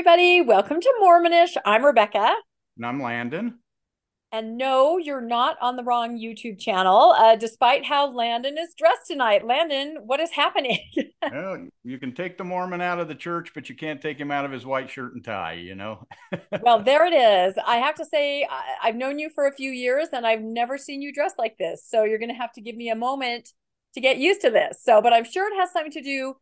everybody. 0.00 0.40
Welcome 0.40 0.80
to 0.80 0.94
Mormonish. 1.02 1.58
I'm 1.66 1.84
Rebecca. 1.84 2.34
And 2.78 2.86
I'm 2.86 3.02
Landon. 3.02 3.58
And 4.32 4.56
no, 4.56 4.96
you're 4.96 5.20
not 5.20 5.58
on 5.60 5.76
the 5.76 5.84
wrong 5.84 6.18
YouTube 6.18 6.58
channel, 6.58 7.14
uh, 7.18 7.36
despite 7.36 7.84
how 7.84 8.10
Landon 8.10 8.56
is 8.56 8.72
dressed 8.78 9.08
tonight. 9.08 9.44
Landon, 9.44 9.98
what 10.06 10.18
is 10.18 10.30
happening? 10.30 10.78
well, 11.30 11.66
you 11.84 11.98
can 11.98 12.14
take 12.14 12.38
the 12.38 12.44
Mormon 12.44 12.80
out 12.80 12.98
of 12.98 13.08
the 13.08 13.14
church, 13.14 13.52
but 13.54 13.68
you 13.68 13.74
can't 13.76 14.00
take 14.00 14.18
him 14.18 14.30
out 14.30 14.46
of 14.46 14.52
his 14.52 14.64
white 14.64 14.88
shirt 14.88 15.12
and 15.12 15.22
tie, 15.22 15.52
you 15.52 15.74
know? 15.74 16.06
well, 16.62 16.82
there 16.82 17.04
it 17.04 17.12
is. 17.12 17.58
I 17.66 17.76
have 17.76 17.96
to 17.96 18.06
say, 18.06 18.48
I- 18.50 18.76
I've 18.82 18.96
known 18.96 19.18
you 19.18 19.28
for 19.28 19.46
a 19.48 19.52
few 19.52 19.70
years 19.70 20.08
and 20.14 20.26
I've 20.26 20.40
never 20.40 20.78
seen 20.78 21.02
you 21.02 21.12
dressed 21.12 21.38
like 21.38 21.58
this. 21.58 21.84
So 21.86 22.04
you're 22.04 22.18
going 22.18 22.32
to 22.32 22.40
have 22.40 22.54
to 22.54 22.62
give 22.62 22.74
me 22.74 22.88
a 22.88 22.96
moment 22.96 23.50
to 23.92 24.00
get 24.00 24.16
used 24.16 24.40
to 24.40 24.50
this. 24.50 24.78
So, 24.82 25.02
but 25.02 25.12
I'm 25.12 25.24
sure 25.24 25.52
it 25.52 25.60
has 25.60 25.70
something 25.70 25.92
to 25.92 26.00
do 26.00 26.36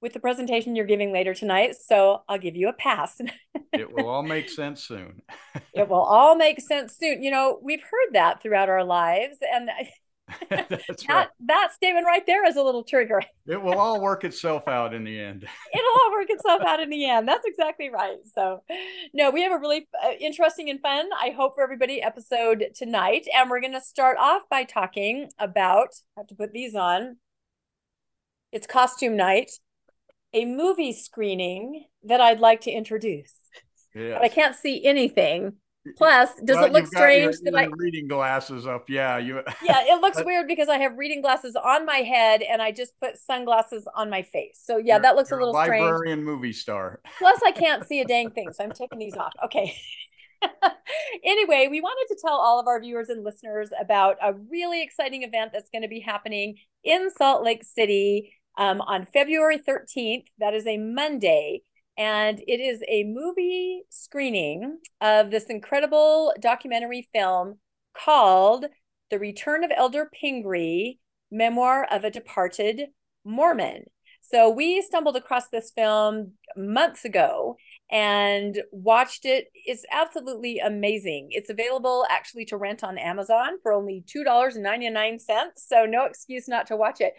with 0.00 0.12
the 0.12 0.20
presentation 0.20 0.76
you're 0.76 0.84
giving 0.84 1.12
later 1.12 1.34
tonight. 1.34 1.76
So 1.80 2.22
I'll 2.28 2.38
give 2.38 2.56
you 2.56 2.68
a 2.68 2.72
pass. 2.72 3.20
it 3.72 3.90
will 3.90 4.08
all 4.08 4.22
make 4.22 4.50
sense 4.50 4.84
soon. 4.84 5.22
it 5.74 5.88
will 5.88 6.02
all 6.02 6.36
make 6.36 6.60
sense 6.60 6.96
soon. 6.98 7.22
You 7.22 7.30
know, 7.30 7.58
we've 7.62 7.82
heard 7.82 8.12
that 8.12 8.42
throughout 8.42 8.68
our 8.68 8.84
lives. 8.84 9.38
And 9.40 9.70
that, 10.50 10.70
right. 11.08 11.28
that 11.46 11.72
statement 11.72 12.06
right 12.06 12.24
there 12.26 12.46
is 12.46 12.56
a 12.56 12.62
little 12.62 12.84
trigger. 12.84 13.22
It 13.46 13.62
will 13.62 13.78
all 13.78 14.00
work 14.00 14.24
itself 14.24 14.68
out 14.68 14.94
in 14.94 15.04
the 15.04 15.18
end. 15.18 15.46
It'll 15.74 16.00
all 16.02 16.12
work 16.12 16.28
itself 16.28 16.62
out 16.66 16.80
in 16.80 16.90
the 16.90 17.08
end. 17.08 17.28
That's 17.28 17.46
exactly 17.46 17.90
right. 17.90 18.18
So, 18.34 18.62
no, 19.12 19.30
we 19.30 19.42
have 19.42 19.52
a 19.52 19.58
really 19.58 19.88
uh, 20.02 20.12
interesting 20.20 20.70
and 20.70 20.80
fun, 20.80 21.08
I 21.18 21.30
hope, 21.30 21.54
for 21.54 21.62
everybody 21.62 22.02
episode 22.02 22.66
tonight. 22.74 23.26
And 23.34 23.50
we're 23.50 23.60
going 23.60 23.72
to 23.72 23.80
start 23.80 24.16
off 24.18 24.42
by 24.50 24.64
talking 24.64 25.30
about, 25.38 25.88
I 26.16 26.20
have 26.20 26.26
to 26.28 26.34
put 26.34 26.52
these 26.52 26.74
on. 26.74 27.16
It's 28.52 28.66
costume 28.66 29.16
night 29.16 29.50
a 30.34 30.44
movie 30.44 30.92
screening 30.92 31.84
that 32.04 32.20
I'd 32.20 32.40
like 32.40 32.62
to 32.62 32.70
introduce. 32.70 33.32
Yes. 33.94 34.14
But 34.18 34.24
I 34.24 34.28
can't 34.28 34.56
see 34.56 34.84
anything. 34.84 35.54
Plus, 35.98 36.30
does 36.42 36.56
Well, 36.56 36.64
it 36.64 36.72
look 36.72 36.84
you've 36.84 36.92
your- 36.92 37.00
strange 37.02 37.36
that 37.44 37.54
I 37.54 37.66
reading 37.76 38.08
glasses 38.08 38.66
up? 38.66 38.88
Yeah, 38.88 39.18
you. 39.18 39.42
Yeah, 39.62 39.82
it 39.84 40.00
looks 40.00 40.22
weird 40.24 40.48
because 40.48 40.70
I 40.70 40.78
have 40.78 40.96
reading 40.96 41.20
glasses 41.20 41.56
on 41.56 41.84
my 41.84 41.98
head 41.98 42.40
and 42.40 42.62
I 42.62 42.72
just 42.72 42.94
put 43.02 43.18
sunglasses 43.18 43.86
on 43.94 44.08
my 44.08 44.22
face. 44.22 44.60
So 44.64 44.78
yeah, 44.78 44.94
you're- 44.94 45.02
that 45.02 45.14
looks 45.14 45.30
a 45.30 45.36
little 45.36 45.52
strange. 45.52 45.82
Librarian 45.82 46.24
movie 46.24 46.54
star. 46.54 47.00
Plus, 47.18 47.38
I 47.44 47.52
can't 47.52 47.86
see 47.86 48.00
a 48.00 48.04
dang 48.06 48.30
thing, 48.30 48.50
so 48.52 48.64
I'm 48.64 48.72
taking 48.72 48.98
these 48.98 49.16
off. 49.16 49.32
Okay. 49.44 49.76
anyway, 51.24 51.68
we 51.70 51.80
wanted 51.80 52.14
to 52.14 52.20
tell 52.20 52.34
all 52.34 52.58
of 52.58 52.66
our 52.66 52.80
viewers 52.80 53.08
and 53.08 53.22
listeners 53.24 53.70
about 53.78 54.16
a 54.22 54.32
really 54.32 54.82
exciting 54.82 55.22
event 55.22 55.52
that's 55.52 55.70
going 55.70 55.82
to 55.82 55.88
be 55.88 56.00
happening 56.00 56.56
in 56.82 57.10
Salt 57.10 57.44
Lake 57.44 57.64
City 57.64 58.32
um, 58.56 58.80
on 58.80 59.06
February 59.06 59.58
13th. 59.58 60.24
That 60.38 60.54
is 60.54 60.66
a 60.66 60.78
Monday. 60.78 61.62
And 61.96 62.40
it 62.40 62.60
is 62.60 62.82
a 62.88 63.04
movie 63.04 63.82
screening 63.88 64.78
of 65.00 65.30
this 65.30 65.44
incredible 65.44 66.34
documentary 66.40 67.08
film 67.12 67.58
called 67.96 68.66
The 69.10 69.18
Return 69.18 69.62
of 69.62 69.70
Elder 69.74 70.10
Pingree 70.12 70.98
Memoir 71.30 71.86
of 71.90 72.04
a 72.04 72.10
Departed 72.10 72.86
Mormon. 73.24 73.84
So 74.22 74.48
we 74.48 74.80
stumbled 74.80 75.16
across 75.16 75.48
this 75.50 75.70
film 75.70 76.32
months 76.56 77.04
ago 77.04 77.56
and 77.90 78.60
watched 78.72 79.26
it. 79.26 79.46
It's 79.54 79.84
absolutely 79.92 80.58
amazing. 80.58 81.28
It's 81.30 81.50
available 81.50 82.06
actually 82.08 82.46
to 82.46 82.56
rent 82.56 82.82
on 82.82 82.96
Amazon 82.96 83.58
for 83.62 83.72
only 83.72 84.02
$2.99. 84.06 85.20
So 85.56 85.84
no 85.84 86.06
excuse 86.06 86.48
not 86.48 86.66
to 86.68 86.76
watch 86.76 87.00
it. 87.00 87.12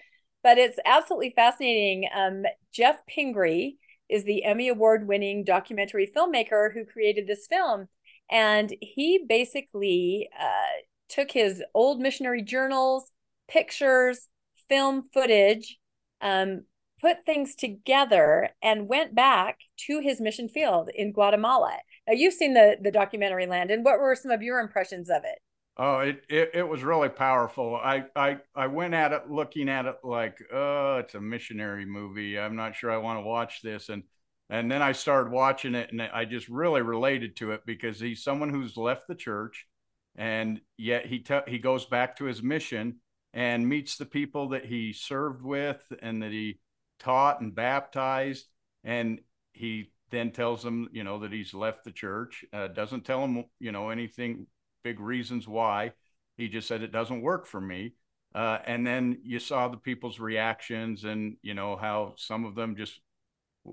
But 0.45 0.59
it's 0.59 0.78
absolutely 0.85 1.33
fascinating. 1.35 2.07
Um, 2.16 2.44
Geoff 2.72 2.97
Pingree 3.07 3.78
is 4.07 4.25
the 4.25 4.44
Emmy 4.44 4.67
Award 4.67 5.07
winning 5.07 5.44
documentary 5.44 6.07
filmmaker 6.16 6.72
who 6.72 6.85
created 6.85 7.25
this 7.25 7.47
film. 7.47 7.88
And 8.29 8.72
he 8.79 9.25
basically 9.28 10.29
uh, 10.39 10.84
took 11.09 11.31
his 11.31 11.63
old 11.73 12.00
missionary 12.00 12.44
journals, 12.44 13.09
pictures, 13.47 14.28
film 14.69 15.09
footage, 15.11 15.79
um, 16.22 16.66
put 17.01 17.25
things 17.25 17.55
together 17.55 18.50
and 18.61 18.88
went 18.88 19.16
back 19.16 19.57
to 19.88 20.00
his 20.00 20.22
mission 20.22 20.47
field 20.47 20.91
in 20.94 21.11
Guatemala. 21.11 21.78
Now 22.07 22.13
you've 22.13 22.35
seen 22.35 22.53
the 22.53 22.78
the 22.79 22.91
documentary 22.91 23.47
Landon. 23.47 23.81
What 23.81 24.00
were 24.00 24.16
some 24.16 24.29
of 24.29 24.44
your 24.44 24.59
impressions 24.59 25.09
of 25.09 25.23
it? 25.23 25.39
Oh, 25.77 25.99
it, 25.99 26.23
it 26.29 26.51
it 26.53 26.67
was 26.67 26.83
really 26.83 27.09
powerful. 27.09 27.75
I 27.75 28.05
I 28.15 28.37
I 28.55 28.67
went 28.67 28.93
at 28.93 29.11
it 29.11 29.29
looking 29.29 29.67
at 29.67 29.85
it 29.85 29.97
like, 30.03 30.37
oh, 30.53 30.97
it's 30.99 31.15
a 31.15 31.21
missionary 31.21 31.85
movie. 31.85 32.39
I'm 32.39 32.55
not 32.55 32.75
sure 32.75 32.91
I 32.91 32.97
want 32.97 33.17
to 33.19 33.23
watch 33.27 33.61
this, 33.61 33.89
and 33.89 34.03
and 34.49 34.71
then 34.71 34.81
I 34.81 34.93
started 34.93 35.33
watching 35.33 35.75
it, 35.75 35.91
and 35.91 36.01
I 36.01 36.23
just 36.25 36.47
really 36.47 36.81
related 36.81 37.35
to 37.37 37.51
it 37.51 37.61
because 37.65 37.99
he's 37.99 38.23
someone 38.23 38.49
who's 38.51 38.77
left 38.77 39.07
the 39.07 39.15
church, 39.15 39.67
and 40.15 40.61
yet 40.77 41.07
he 41.07 41.25
he 41.47 41.59
goes 41.59 41.85
back 41.85 42.15
to 42.17 42.25
his 42.25 42.41
mission 42.41 43.01
and 43.33 43.67
meets 43.67 43.97
the 43.97 44.05
people 44.05 44.49
that 44.49 44.63
he 44.65 44.93
served 44.93 45.41
with 45.43 45.81
and 46.01 46.21
that 46.21 46.31
he 46.31 46.57
taught 46.99 47.41
and 47.41 47.53
baptized, 47.53 48.45
and 48.85 49.19
he 49.51 49.91
then 50.09 50.31
tells 50.31 50.63
them, 50.63 50.87
you 50.93 51.03
know, 51.03 51.19
that 51.19 51.33
he's 51.33 51.53
left 51.53 51.83
the 51.83 51.91
church. 51.91 52.45
Uh, 52.53 52.67
doesn't 52.67 53.03
tell 53.03 53.19
them, 53.19 53.43
you 53.59 53.73
know, 53.73 53.89
anything 53.89 54.47
big 54.85 55.01
reasons 55.01 55.50
why. 55.50 55.91
He 56.38 56.47
just 56.47 56.68
said 56.69 56.84
it 56.84 56.94
doesn't 56.94 57.22
work 57.23 57.47
for 57.47 57.59
me. 57.59 57.96
Uh, 58.35 58.59
and 58.66 58.85
then 58.85 59.19
you 59.23 59.40
saw 59.40 59.68
the 59.68 59.78
people's 59.78 60.19
reactions 60.19 61.03
and 61.06 61.38
you 61.41 61.53
know 61.56 61.75
how 61.75 62.13
some 62.18 62.46
of 62.46 62.56
them 62.56 62.75
just 62.78 63.00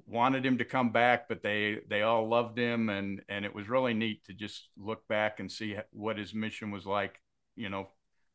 wanted 0.07 0.47
him 0.47 0.59
to 0.59 0.65
come 0.65 0.91
back, 0.91 1.29
but 1.29 1.43
they 1.43 1.81
they 1.91 2.03
all 2.03 2.29
loved 2.29 2.59
him 2.59 2.89
and 2.89 3.23
and 3.29 3.45
it 3.45 3.55
was 3.55 3.69
really 3.69 3.95
neat 3.95 4.25
to 4.25 4.33
just 4.33 4.69
look 4.79 5.07
back 5.09 5.41
and 5.41 5.53
see 5.53 5.77
what 5.93 6.17
his 6.19 6.33
mission 6.35 6.71
was 6.71 6.87
like. 6.87 7.21
You 7.57 7.69
know, 7.69 7.89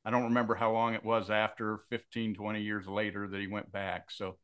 I 0.05 0.11
don't 0.11 0.25
remember 0.25 0.53
how 0.55 0.71
long 0.73 0.93
it 0.93 1.03
was 1.03 1.29
after 1.31 1.79
15, 1.89 2.35
20 2.35 2.61
years 2.61 2.87
later 2.87 3.27
that 3.27 3.41
he 3.41 3.47
went 3.47 3.71
back. 3.71 4.11
So 4.11 4.37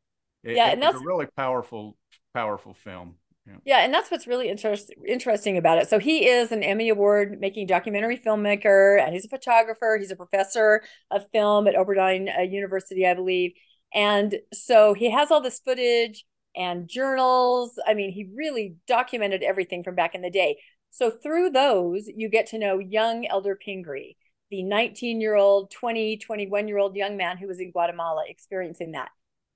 it, 0.43 0.55
Yeah, 0.55 0.69
it 0.71 0.79
was 0.79 0.85
that's- 0.85 1.01
a 1.03 1.05
really 1.05 1.27
powerful 1.37 1.97
powerful 2.33 2.73
film. 2.73 3.15
Yeah. 3.45 3.57
Yeah, 3.65 3.77
and 3.79 3.93
that's 3.93 4.09
what's 4.09 4.25
really 4.27 4.49
interest, 4.49 4.93
interesting 5.05 5.57
about 5.57 5.77
it. 5.77 5.89
So 5.89 5.99
he 5.99 6.27
is 6.27 6.51
an 6.51 6.63
Emmy 6.63 6.89
Award 6.89 7.39
making 7.39 7.67
documentary 7.67 8.17
filmmaker, 8.17 9.01
and 9.01 9.13
he's 9.13 9.25
a 9.25 9.29
photographer. 9.29 9.97
He's 9.99 10.11
a 10.11 10.15
professor 10.15 10.81
of 11.11 11.25
film 11.31 11.67
at 11.67 11.75
Oberdine 11.75 12.29
uh, 12.37 12.41
University, 12.41 13.05
I 13.05 13.13
believe. 13.13 13.51
And 13.93 14.35
so 14.53 14.93
he 14.93 15.11
has 15.11 15.29
all 15.29 15.41
this 15.41 15.59
footage 15.59 16.25
and 16.55 16.87
journals. 16.87 17.77
I 17.85 17.93
mean, 17.93 18.11
he 18.11 18.29
really 18.33 18.75
documented 18.87 19.43
everything 19.43 19.83
from 19.83 19.95
back 19.95 20.15
in 20.15 20.21
the 20.21 20.29
day. 20.29 20.57
So 20.91 21.09
through 21.11 21.49
those, 21.49 22.07
you 22.07 22.29
get 22.29 22.47
to 22.47 22.59
know 22.59 22.79
young 22.79 23.25
Elder 23.25 23.55
Pingree, 23.55 24.15
the 24.51 24.63
19 24.63 25.19
year 25.19 25.35
old, 25.35 25.71
20, 25.71 26.17
21 26.17 26.67
year 26.67 26.77
old 26.77 26.95
young 26.95 27.17
man 27.17 27.37
who 27.37 27.47
was 27.47 27.59
in 27.59 27.71
Guatemala 27.71 28.23
experiencing 28.27 28.91
that. 28.91 29.09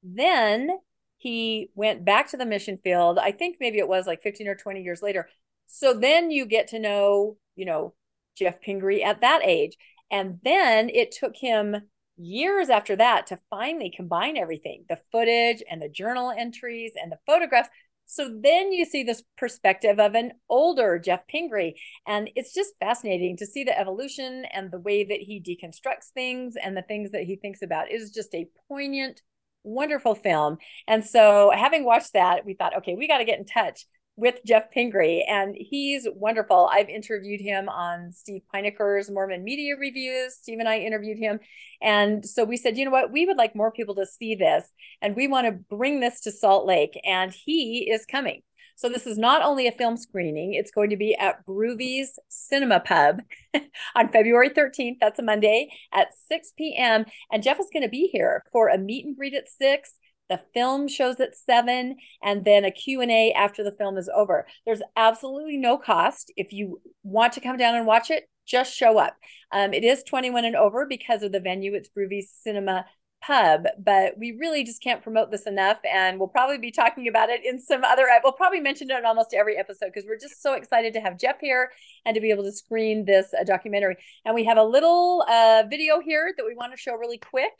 Then 0.04 0.70
he 1.18 1.72
went 1.76 2.06
back 2.06 2.30
to 2.30 2.38
the 2.38 2.46
mission 2.46 2.80
field. 2.84 3.20
I 3.20 3.32
think 3.32 3.58
maybe 3.60 3.80
it 3.80 3.88
was 3.88 4.06
like 4.08 4.22
15 4.22 4.48
or 4.48 4.56
20 4.56 4.82
years 4.82 5.02
later. 5.02 5.28
So 5.68 5.94
then 5.94 6.32
you 6.32 6.46
get 6.46 6.70
to 6.70 6.80
know, 6.80 7.38
you 7.56 7.66
know, 7.66 7.94
Geoff 8.38 8.62
Pingree 8.62 9.04
at 9.04 9.22
that 9.22 9.42
age. 9.44 9.78
And 10.12 10.40
then 10.44 10.90
it 10.90 11.12
took 11.12 11.36
him 11.36 11.76
years 12.18 12.70
after 12.70 12.96
that 12.96 13.28
to 13.28 13.40
finally 13.50 13.94
combine 13.96 14.38
everything 14.38 14.86
the 14.90 15.00
footage 15.12 15.62
and 15.70 15.82
the 15.82 15.90
journal 15.90 16.34
entries 16.36 16.94
and 17.02 17.12
the 17.12 17.20
photographs. 17.26 17.70
So 18.06 18.30
then 18.42 18.72
you 18.72 18.86
see 18.86 19.04
this 19.04 19.22
perspective 19.38 20.00
of 20.00 20.16
an 20.16 20.32
older 20.50 20.98
Geoff 20.98 21.28
Pingree. 21.28 21.80
And 22.08 22.30
it's 22.36 22.54
just 22.54 22.74
fascinating 22.80 23.36
to 23.38 23.46
see 23.46 23.66
the 23.66 23.78
evolution 23.78 24.46
and 24.54 24.72
the 24.72 24.80
way 24.80 25.04
that 25.04 25.20
he 25.20 25.42
deconstructs 25.42 26.12
things 26.14 26.56
and 26.62 26.78
the 26.78 26.82
things 26.84 27.12
that 27.12 27.24
he 27.24 27.36
thinks 27.36 27.62
about. 27.62 27.92
It 27.92 27.96
is 27.96 28.12
just 28.12 28.34
a 28.34 28.48
poignant, 28.70 29.22
wonderful 29.68 30.16
film. 30.16 30.58
And 30.88 31.06
so, 31.06 31.52
having 31.54 31.84
watched 31.84 32.14
that, 32.14 32.46
we 32.46 32.54
thought, 32.54 32.78
okay, 32.78 32.96
we 32.96 33.08
got 33.08 33.20
to 33.20 33.26
get 33.26 33.40
in 33.40 33.46
touch 33.46 33.86
with 34.18 34.44
Geoff 34.44 34.72
Pingree, 34.72 35.24
and 35.30 35.56
he's 35.56 36.08
wonderful. 36.12 36.68
I've 36.72 36.90
interviewed 36.90 37.40
him 37.40 37.70
on 37.70 38.12
Steve 38.12 38.42
Pynakker's 38.54 39.12
Mormon 39.12 39.44
Media 39.44 39.76
Reviews. 39.80 40.34
Steve 40.34 40.58
and 40.58 40.68
I 40.68 40.80
interviewed 40.80 41.20
him. 41.20 41.40
And 41.84 42.26
so 42.26 42.44
we 42.44 42.58
said, 42.58 42.78
you 42.78 42.86
know 42.86 42.92
what, 42.92 43.12
we 43.12 43.28
would 43.28 43.38
like 43.38 43.56
more 43.56 43.72
people 43.72 43.94
to 43.96 44.08
see 44.08 44.34
this, 44.34 44.68
and 45.02 45.16
we 45.16 45.28
want 45.28 45.46
to 45.46 45.76
bring 45.76 46.00
this 46.00 46.22
to 46.22 46.32
Salt 46.32 46.66
Lake, 46.66 47.00
and 47.06 47.32
he 47.32 47.90
is 47.92 48.08
coming. 48.08 48.42
So 48.78 48.90
this 48.90 49.08
is 49.08 49.18
not 49.18 49.42
only 49.42 49.68
a 49.68 49.72
film 49.72 49.98
screening, 49.98 50.54
it's 50.54 50.70
going 50.70 50.92
to 50.92 50.98
be 50.98 51.16
at 51.16 51.44
Brewvies 51.48 52.10
Cinema 52.30 52.80
Pub 52.80 53.22
on 53.96 54.10
February 54.10 54.52
13th. 54.52 54.98
That's 55.02 55.18
a 55.18 55.24
Monday 55.24 55.70
at 55.92 56.10
6 56.30 56.54
p.m. 56.56 57.06
And 57.32 57.42
Geoff 57.42 57.60
is 57.60 57.72
going 57.74 57.82
to 57.82 57.90
be 57.90 58.08
here 58.12 58.44
for 58.52 58.70
a 58.70 58.78
meet 58.78 59.04
and 59.04 59.18
greet 59.18 59.34
at 59.34 59.50
6. 59.50 59.94
The 60.30 60.40
film 60.54 60.88
shows 60.88 61.20
at 61.20 61.36
7 61.36 61.96
and 62.22 62.46
then 62.46 62.66
a 62.66 62.72
Q&A 62.72 63.34
after 63.34 63.64
the 63.64 63.72
film 63.72 63.98
is 63.98 64.12
over. 64.14 64.46
There's 64.64 64.84
absolutely 64.96 65.58
no 65.58 65.80
cost. 65.80 66.32
If 66.38 66.54
you 66.54 66.80
want 67.02 67.34
to 67.34 67.42
come 67.42 67.58
down 67.58 67.74
and 67.74 67.88
watch 67.88 68.12
it, 68.12 68.30
just 68.46 68.76
show 68.76 69.00
up. 69.00 69.16
Um, 69.52 69.74
it 69.74 69.84
is 69.84 70.04
21 70.04 70.46
and 70.46 70.56
over 70.56 70.86
because 70.86 71.24
of 71.24 71.32
the 71.32 71.40
venue. 71.40 71.74
It's 71.74 71.90
Brewvies 71.90 72.28
Cinema 72.42 72.86
pub, 73.22 73.68
but 73.78 74.18
we 74.18 74.38
really 74.40 74.64
just 74.64 74.82
can't 74.82 75.04
promote 75.04 75.32
this 75.32 75.48
enough. 75.48 75.78
And 75.92 76.20
we'll 76.20 76.28
probably 76.28 76.58
be 76.58 76.72
talking 76.72 77.08
about 77.08 77.30
it 77.30 77.46
in 77.46 77.60
some 77.60 77.84
other, 77.84 78.08
we'll 78.24 78.34
probably 78.34 78.60
mention 78.60 78.90
it 78.90 78.98
in 78.98 79.06
almost 79.06 79.34
every 79.34 79.58
episode 79.58 79.88
because 79.94 80.08
we're 80.08 80.20
just 80.20 80.42
so 80.42 80.54
excited 80.54 80.94
to 80.94 81.00
have 81.02 81.18
Geoff 81.18 81.38
here 81.42 81.72
and 82.06 82.16
to 82.16 82.22
be 82.22 82.32
able 82.32 82.44
to 82.44 82.52
screen 82.52 83.06
this 83.06 83.34
uh, 83.40 83.44
documentary. 83.44 83.98
And 84.26 84.36
we 84.36 84.46
have 84.46 84.58
a 84.58 84.64
little 84.64 85.24
uh, 85.28 85.64
video 85.70 86.00
here 86.00 86.34
that 86.36 86.46
we 86.46 86.56
want 86.56 86.74
to 86.74 86.78
show 86.78 86.94
really 86.96 87.18
quick. 87.18 87.54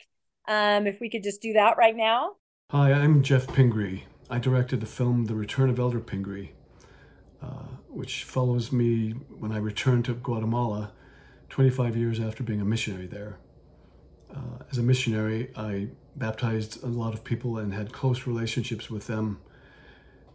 Um, 0.46 0.86
if 0.86 0.98
we 0.98 1.10
could 1.10 1.22
just 1.22 1.42
do 1.42 1.52
that 1.52 1.76
right 1.76 1.94
now. 1.94 2.36
Hi, 2.70 2.92
I'm 2.92 3.22
Geoff 3.22 3.46
Pingree. 3.52 4.04
I 4.30 4.38
directed 4.38 4.80
the 4.80 4.86
film 4.86 5.26
The 5.26 5.34
Return 5.34 5.68
of 5.68 5.78
Elder 5.78 6.00
Pingree, 6.00 6.52
uh, 7.42 7.66
which 7.88 8.24
follows 8.24 8.72
me 8.72 9.10
when 9.10 9.52
I 9.52 9.58
returned 9.58 10.06
to 10.06 10.14
Guatemala 10.14 10.92
25 11.48 11.96
years 11.96 12.20
after 12.20 12.42
being 12.42 12.60
a 12.60 12.64
missionary 12.64 13.06
there. 13.06 13.38
Uh, 14.34 14.64
as 14.70 14.78
a 14.78 14.82
missionary, 14.82 15.50
I 15.56 15.88
baptized 16.16 16.82
a 16.82 16.86
lot 16.86 17.14
of 17.14 17.24
people 17.24 17.58
and 17.58 17.72
had 17.72 17.92
close 17.92 18.26
relationships 18.26 18.90
with 18.90 19.06
them. 19.06 19.40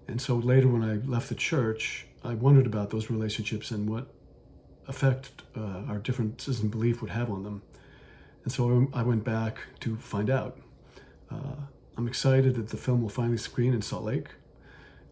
And 0.08 0.22
so 0.22 0.36
later, 0.36 0.68
when 0.68 0.84
I 0.84 0.96
left 1.06 1.30
the 1.30 1.36
church, 1.36 2.08
I 2.24 2.34
wondered 2.34 2.66
about 2.66 2.90
those 2.90 3.10
relationships 3.10 3.72
and 3.72 3.90
what 3.90 4.08
effect 4.88 5.32
uh, 5.56 5.84
our 5.88 5.98
differences 5.98 6.62
in 6.62 6.70
belief 6.70 7.02
would 7.02 7.12
have 7.12 7.30
on 7.30 7.44
them. 7.44 7.62
And 8.44 8.52
so 8.52 8.90
I 8.94 9.04
went 9.04 9.24
back 9.24 9.60
to 9.82 9.96
find 9.98 10.30
out. 10.30 10.58
Uh, 11.32 11.56
I'm 11.98 12.08
excited 12.08 12.56
that 12.56 12.70
the 12.70 12.78
film 12.78 13.02
will 13.02 13.10
finally 13.10 13.38
screen 13.38 13.74
in 13.74 13.82
Salt 13.82 14.04
Lake 14.04 14.30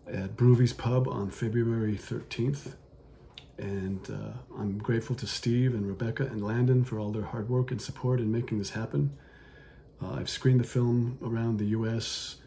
at 0.08 0.36
Brewvies 0.36 0.76
Pub 0.76 1.08
on 1.08 1.30
February 1.30 1.96
13th. 1.96 2.74
And 3.62 4.10
uh, 4.10 4.60
I'm 4.60 4.80
grateful 4.80 5.16
to 5.18 5.28
Steve 5.28 5.76
and 5.76 5.88
Rebecca 5.88 6.24
and 6.24 6.44
Landon 6.44 6.84
for 6.84 6.98
all 6.98 7.12
their 7.12 7.26
hard 7.26 7.48
work 7.48 7.70
and 7.70 7.80
support 7.80 8.20
in 8.20 8.32
making 8.32 8.58
this 8.58 8.72
happen. 8.72 9.16
Uh, 10.02 10.14
I've 10.14 10.30
screened 10.30 10.60
the 10.60 10.68
film 10.68 11.20
around 11.22 11.60
the 11.60 11.66
US 11.66 12.38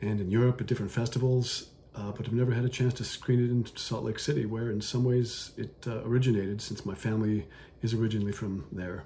and 0.00 0.20
in 0.20 0.30
Europe 0.30 0.60
at 0.60 0.66
different 0.66 0.90
festivals, 0.90 1.70
uh, 1.94 2.10
but 2.10 2.26
I've 2.26 2.32
never 2.32 2.52
had 2.52 2.64
a 2.64 2.68
chance 2.68 2.94
to 2.94 3.04
screen 3.04 3.38
it 3.38 3.48
in 3.50 3.64
Salt 3.76 4.02
Lake 4.02 4.18
City, 4.18 4.44
where 4.44 4.70
in 4.70 4.80
some 4.80 5.04
ways 5.04 5.52
it 5.56 5.84
uh, 5.86 6.02
originated, 6.02 6.60
since 6.60 6.84
my 6.84 6.96
family 6.96 7.46
is 7.80 7.94
originally 7.94 8.32
from 8.32 8.66
there. 8.72 9.04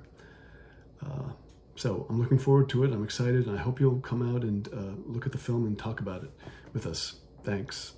Uh, 1.05 1.33
so 1.77 2.07
I'm 2.09 2.21
looking 2.21 2.39
forward 2.39 2.71
to 2.71 2.85
it. 2.85 2.93
I'm 2.93 3.05
excited, 3.05 3.47
and 3.47 3.59
I 3.59 3.61
hope 3.61 3.81
you'll 3.81 4.01
come 4.01 4.35
out 4.35 4.45
and 4.45 4.67
uh, 4.69 4.95
look 5.07 5.27
at 5.27 5.33
the 5.33 5.39
film 5.39 5.67
and 5.67 5.79
talk 5.79 6.01
about 6.01 6.23
it 6.23 6.31
with 6.73 6.87
us. 6.87 7.17
Thanks. 7.43 7.95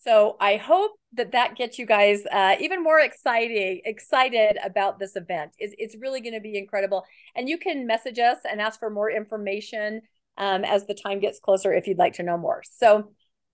So 0.00 0.36
I 0.40 0.56
hope 0.56 0.92
that 1.14 1.32
that 1.32 1.56
gets 1.56 1.78
you 1.78 1.86
guys 1.86 2.24
uh, 2.30 2.54
even 2.60 2.82
more 2.82 3.00
excited 3.00 3.80
excited 3.84 4.56
about 4.64 4.98
this 4.98 5.16
event. 5.16 5.52
It's, 5.58 5.74
it's 5.78 5.96
really 5.96 6.20
going 6.20 6.34
to 6.34 6.40
be 6.40 6.56
incredible. 6.56 7.04
And 7.34 7.48
you 7.48 7.58
can 7.58 7.86
message 7.86 8.18
us 8.18 8.38
and 8.48 8.60
ask 8.60 8.78
for 8.78 8.90
more 8.90 9.10
information 9.10 10.02
um, 10.36 10.64
as 10.64 10.86
the 10.86 10.94
time 10.94 11.18
gets 11.18 11.40
closer 11.40 11.72
if 11.72 11.86
you'd 11.86 11.98
like 11.98 12.14
to 12.14 12.22
know 12.22 12.38
more. 12.38 12.62
So 12.64 13.10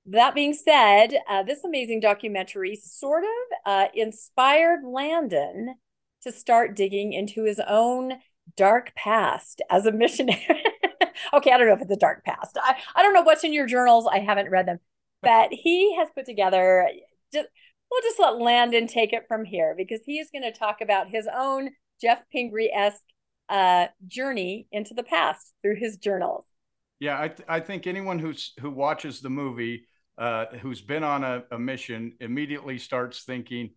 that 0.06 0.34
being 0.34 0.52
said, 0.52 1.14
uh, 1.28 1.42
this 1.44 1.64
amazing 1.64 2.00
documentary 2.00 2.76
sort 2.76 3.24
of 3.24 3.58
uh, 3.64 3.86
inspired 3.94 4.80
Landon 4.84 5.76
to 6.24 6.32
start 6.32 6.76
digging 6.76 7.14
into 7.14 7.44
his 7.44 7.60
own 7.66 8.14
dark 8.56 8.92
past 8.94 9.62
as 9.70 9.86
a 9.86 9.92
missionary. 9.92 10.44
okay, 11.32 11.52
I 11.52 11.56
don't 11.56 11.68
know 11.68 11.74
if 11.74 11.80
it's 11.80 11.90
a 11.90 11.96
dark 11.96 12.22
past. 12.24 12.58
I, 12.62 12.76
I 12.94 13.02
don't 13.02 13.14
know 13.14 13.22
what's 13.22 13.44
in 13.44 13.52
your 13.54 13.66
journals. 13.66 14.06
I 14.10 14.18
haven't 14.18 14.50
read 14.50 14.66
them 14.66 14.78
that 15.24 15.48
he 15.52 15.96
has 15.96 16.08
put 16.14 16.26
together. 16.26 16.88
Just, 17.32 17.48
we'll 17.90 18.02
just 18.02 18.20
let 18.20 18.38
Landon 18.38 18.86
take 18.86 19.12
it 19.12 19.24
from 19.28 19.44
here 19.44 19.74
because 19.76 20.00
he 20.04 20.18
is 20.18 20.28
going 20.32 20.50
to 20.50 20.56
talk 20.56 20.80
about 20.80 21.08
his 21.08 21.28
own 21.34 21.70
Geoff 22.00 22.20
Pingree 22.32 22.72
esque 22.74 23.02
uh, 23.48 23.86
journey 24.06 24.66
into 24.72 24.94
the 24.94 25.02
past 25.02 25.52
through 25.62 25.76
his 25.76 25.96
journals. 25.96 26.44
Yeah, 27.00 27.20
I, 27.20 27.28
th- 27.28 27.46
I 27.48 27.60
think 27.60 27.86
anyone 27.86 28.18
who's 28.18 28.52
who 28.60 28.70
watches 28.70 29.20
the 29.20 29.30
movie, 29.30 29.86
uh, 30.16 30.46
who's 30.60 30.80
been 30.80 31.04
on 31.04 31.24
a, 31.24 31.44
a 31.50 31.58
mission, 31.58 32.14
immediately 32.20 32.78
starts 32.78 33.24
thinking, 33.24 33.70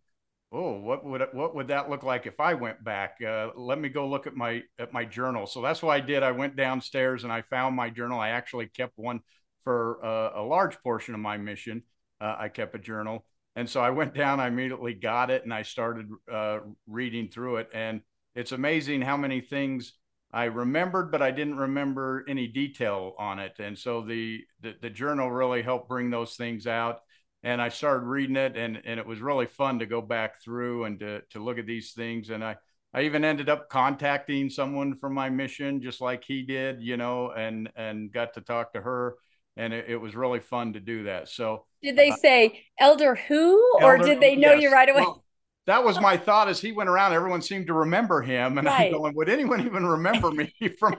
"Oh, 0.52 0.80
what 0.80 1.04
would 1.04 1.24
what 1.34 1.56
would 1.56 1.68
that 1.68 1.90
look 1.90 2.04
like 2.04 2.26
if 2.26 2.40
I 2.40 2.54
went 2.54 2.84
back? 2.84 3.18
Uh, 3.22 3.50
let 3.56 3.80
me 3.80 3.90
go 3.90 4.08
look 4.08 4.28
at 4.28 4.36
my 4.36 4.64
at 4.80 4.94
my 4.94 5.04
journal." 5.04 5.46
So 5.46 5.62
that's 5.62 5.82
what 5.82 5.92
I 5.92 6.00
did. 6.00 6.24
I 6.24 6.32
went 6.32 6.56
downstairs 6.56 7.24
and 7.24 7.34
I 7.34 7.42
found 7.42 7.76
my 7.76 7.90
journal. 7.90 8.20
I 8.20 8.30
actually 8.30 8.68
kept 8.68 8.94
one 8.96 9.22
for 9.68 10.00
uh, 10.02 10.42
a 10.42 10.44
large 10.44 10.80
portion 10.80 11.14
of 11.14 11.19
my 11.19 11.36
mission. 11.36 11.84
Uh, 12.22 12.38
I 12.40 12.48
kept 12.48 12.74
a 12.74 12.80
journal. 12.80 13.25
And 13.58 13.69
so 13.69 13.81
I 13.81 13.90
went 13.90 14.14
down, 14.14 14.40
I 14.40 14.48
immediately 14.48 14.94
got 14.94 15.30
it, 15.30 15.44
and 15.44 15.54
I 15.54 15.64
started 15.64 16.08
uh, 16.31 16.60
reading 16.88 17.28
through 17.28 17.58
it. 17.58 17.69
And 17.74 18.00
it's 18.34 18.54
amazing 18.54 19.02
how 19.02 19.18
many 19.18 19.42
things 19.42 19.92
I 20.31 20.46
remembered, 20.46 21.12
but 21.12 21.22
I 21.22 21.31
didn't 21.31 21.58
remember 21.58 22.24
any 22.30 22.48
detail 22.48 23.14
on 23.19 23.40
it. 23.40 23.56
And 23.60 23.78
so 23.78 24.04
the, 24.04 24.40
the, 24.62 24.75
the 24.81 24.90
journal 24.90 25.30
really 25.30 25.64
helped 25.64 25.90
bring 25.90 26.12
those 26.12 26.36
things 26.36 26.66
out. 26.66 27.02
And 27.44 27.62
I 27.62 27.68
started 27.68 28.06
reading 28.06 28.38
it, 28.38 28.56
and, 28.56 28.81
and 28.86 29.02
it 29.02 29.06
was 29.06 29.20
really 29.20 29.48
fun 29.48 29.80
to 29.80 29.86
go 29.86 30.00
back 30.00 30.42
through 30.42 30.86
and 30.86 30.98
to, 31.02 31.24
to 31.31 31.44
look 31.44 31.58
at 31.58 31.66
these 31.66 31.92
things. 31.92 32.30
And 32.30 32.42
I, 32.42 32.56
I 32.94 33.02
even 33.02 33.25
ended 33.25 33.50
up 33.50 33.68
contacting 33.68 34.50
someone 34.50 34.96
from 34.96 35.13
my 35.13 35.30
mission, 35.30 35.81
just 35.81 36.00
like 36.00 36.24
he 36.24 36.44
did, 36.44 36.81
you 36.81 36.96
know, 36.96 37.31
and 37.31 37.70
and 37.75 38.13
got 38.13 38.36
to 38.36 38.42
talk 38.42 38.72
to 38.74 38.81
her 38.81 39.16
and 39.57 39.74
it, 39.74 39.86
it, 39.89 39.98
was 39.98 40.15
really 40.15 40.39
fun 40.39 40.74
to 40.74 40.80
do 40.80 41.04
that. 41.04 41.30
So, 41.30 41.65
did 41.81 41.95
they 41.95 42.12
uh, 42.12 42.15
say 42.15 42.63
elder 42.80 43.15
who, 43.15 43.57
or 43.81 43.98
elder, 43.98 44.09
did 44.09 44.21
they 44.21 44.36
know 44.36 44.54
yes. 44.54 44.62
you 44.62 44.71
right 44.71 44.89
away? 44.89 45.01
Well, 45.01 45.24
that 45.68 45.83
was 45.83 46.00
my 46.00 46.15
thought 46.15 46.48
as 46.48 46.62
he 46.62 46.71
went 46.71 46.89
around. 46.89 47.13
Everyone 47.13 47.42
seemed 47.42 47.68
to 47.68 47.74
remember 47.74 48.21
him, 48.21 48.57
and 48.57 48.68
right. 48.68 48.86
I'm 48.86 49.00
going, 49.00 49.15
would 49.15 49.30
anyone 49.30 49.65
even 49.65 49.86
remember 49.86 50.31
me 50.31 50.54
from 50.80 50.95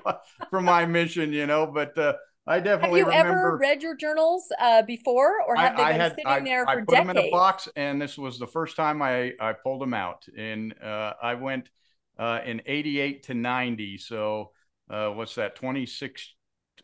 from 0.50 0.64
my 0.64 0.84
mission? 0.84 1.32
You 1.32 1.46
know, 1.46 1.66
but 1.66 1.96
uh, 1.96 2.14
I 2.46 2.60
definitely 2.60 3.00
have 3.00 3.08
you 3.08 3.19
remember, 3.19 3.38
ever 3.38 3.56
read 3.56 3.82
your 3.82 3.96
journals 3.96 4.44
uh, 4.61 4.82
before, 4.82 5.43
or 5.46 5.56
have 5.56 5.75
I, 5.75 5.76
they 5.76 5.93
been 5.93 6.00
had, 6.00 6.12
sitting 6.12 6.26
I, 6.26 6.40
there 6.40 6.64
for 6.64 6.70
I 6.70 6.75
put 6.76 6.88
decades? 6.88 7.08
them 7.08 7.16
in 7.16 7.25
a 7.25 7.31
box, 7.31 7.69
and 7.76 8.00
this 8.00 8.19
was 8.19 8.38
the 8.38 8.46
first 8.46 8.76
time 8.76 9.00
I 9.02 9.32
I 9.40 9.52
pulled 9.52 9.81
them 9.81 9.94
out. 9.94 10.26
And 10.37 10.75
uh, 10.82 11.14
I 11.22 11.34
went 11.34 11.70
uh, 12.19 12.40
in 12.44 12.62
'88 12.66 13.22
to 13.25 13.34
'90, 13.34 13.99
so 13.99 14.52
uh, 14.90 15.08
what's 15.11 15.34
that? 15.37 15.56
26 15.56 16.34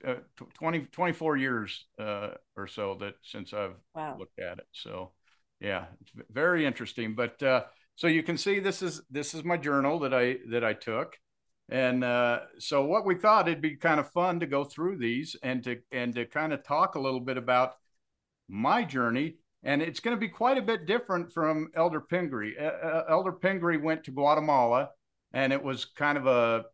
uh, 0.06 0.14
20, 0.54 0.80
24 0.92 1.36
years 1.36 1.86
uh, 1.98 2.30
or 2.56 2.66
so 2.66 2.96
that 3.00 3.14
since 3.22 3.52
I've 3.52 3.76
wow. 3.94 4.16
looked 4.18 4.38
at 4.38 4.58
it. 4.58 4.66
So 4.72 5.12
yeah, 5.60 5.86
it's 6.00 6.12
very 6.30 6.66
interesting. 6.66 7.14
But 7.14 7.42
uh, 7.42 7.64
so 7.96 8.06
you 8.06 8.22
can 8.22 8.36
see 8.36 8.60
this 8.60 8.82
is 8.82 9.02
this 9.10 9.34
is 9.34 9.44
my 9.44 9.56
journal 9.56 9.98
that 10.00 10.14
I 10.14 10.38
that 10.50 10.64
I 10.64 10.72
took. 10.72 11.16
And 11.70 12.04
uh, 12.04 12.40
so 12.58 12.84
what 12.84 13.06
we 13.06 13.14
thought 13.14 13.48
it'd 13.48 13.62
be 13.62 13.76
kind 13.76 13.98
of 13.98 14.10
fun 14.10 14.40
to 14.40 14.46
go 14.46 14.64
through 14.64 14.98
these 14.98 15.36
and 15.42 15.64
to 15.64 15.78
and 15.92 16.14
to 16.14 16.26
kind 16.26 16.52
of 16.52 16.62
talk 16.62 16.94
a 16.94 17.00
little 17.00 17.20
bit 17.20 17.38
about 17.38 17.74
my 18.48 18.84
journey. 18.84 19.36
And 19.62 19.80
it's 19.80 20.00
going 20.00 20.14
to 20.14 20.20
be 20.20 20.28
quite 20.28 20.58
a 20.58 20.62
bit 20.62 20.84
different 20.84 21.32
from 21.32 21.70
Elder 21.74 22.00
Pingree. 22.00 22.54
Uh, 22.58 23.04
Elder 23.08 23.32
Pingree 23.32 23.78
went 23.78 24.04
to 24.04 24.10
Guatemala, 24.10 24.90
and 25.32 25.54
it 25.54 25.62
was 25.62 25.86
kind 25.86 26.18
of 26.18 26.26
a 26.26 26.64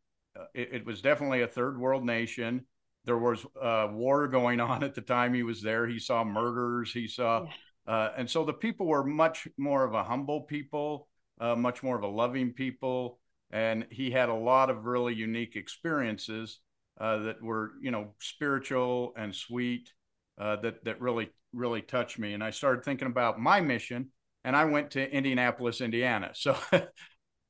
it, 0.55 0.71
it 0.73 0.87
was 0.87 1.01
definitely 1.01 1.43
a 1.43 1.47
third 1.47 1.79
world 1.79 2.05
nation 2.05 2.65
there 3.05 3.19
was 3.19 3.45
uh, 3.61 3.89
war 3.91 4.29
going 4.29 4.61
on 4.61 4.83
at 4.85 4.95
the 4.95 5.01
time 5.01 5.35
he 5.35 5.43
was 5.43 5.63
there. 5.63 5.87
He 5.87 5.99
saw 5.99 6.25
murders. 6.25 6.93
He 6.93 7.09
saw, 7.09 7.47
yeah. 7.87 7.93
uh, 7.93 8.13
and 8.17 8.29
so 8.31 8.45
the 8.45 8.53
people 8.53 8.87
were 8.87 9.05
much 9.05 9.49
more 9.57 9.85
of 9.85 9.95
a 9.95 10.05
humble 10.05 10.43
people, 10.43 11.09
uh, 11.41 11.57
much 11.57 11.83
more 11.83 11.97
of 11.97 12.03
a 12.03 12.09
loving 12.09 12.53
people, 12.53 13.19
and 13.51 13.87
he 13.91 14.11
had 14.11 14.29
a 14.29 14.35
lot 14.35 14.71
of 14.71 14.85
really 14.85 15.15
unique 15.15 15.57
experiences 15.57 16.61
uh, 17.01 17.19
that 17.19 17.43
were, 17.43 17.73
you 17.81 17.91
know, 17.91 18.15
spiritual 18.21 19.15
and 19.17 19.35
sweet. 19.35 19.93
Uh, 20.39 20.57
that 20.57 20.83
that 20.85 20.99
really 21.03 21.29
really 21.53 21.83
touched 21.83 22.19
me, 22.19 22.33
and 22.33 22.43
I 22.43 22.51
started 22.51 22.83
thinking 22.83 23.09
about 23.09 23.39
my 23.39 23.61
mission, 23.61 24.11
and 24.43 24.57
I 24.57 24.65
went 24.65 24.93
to 24.93 25.11
Indianapolis, 25.11 25.81
Indiana. 25.81 26.33
So. 26.35 26.57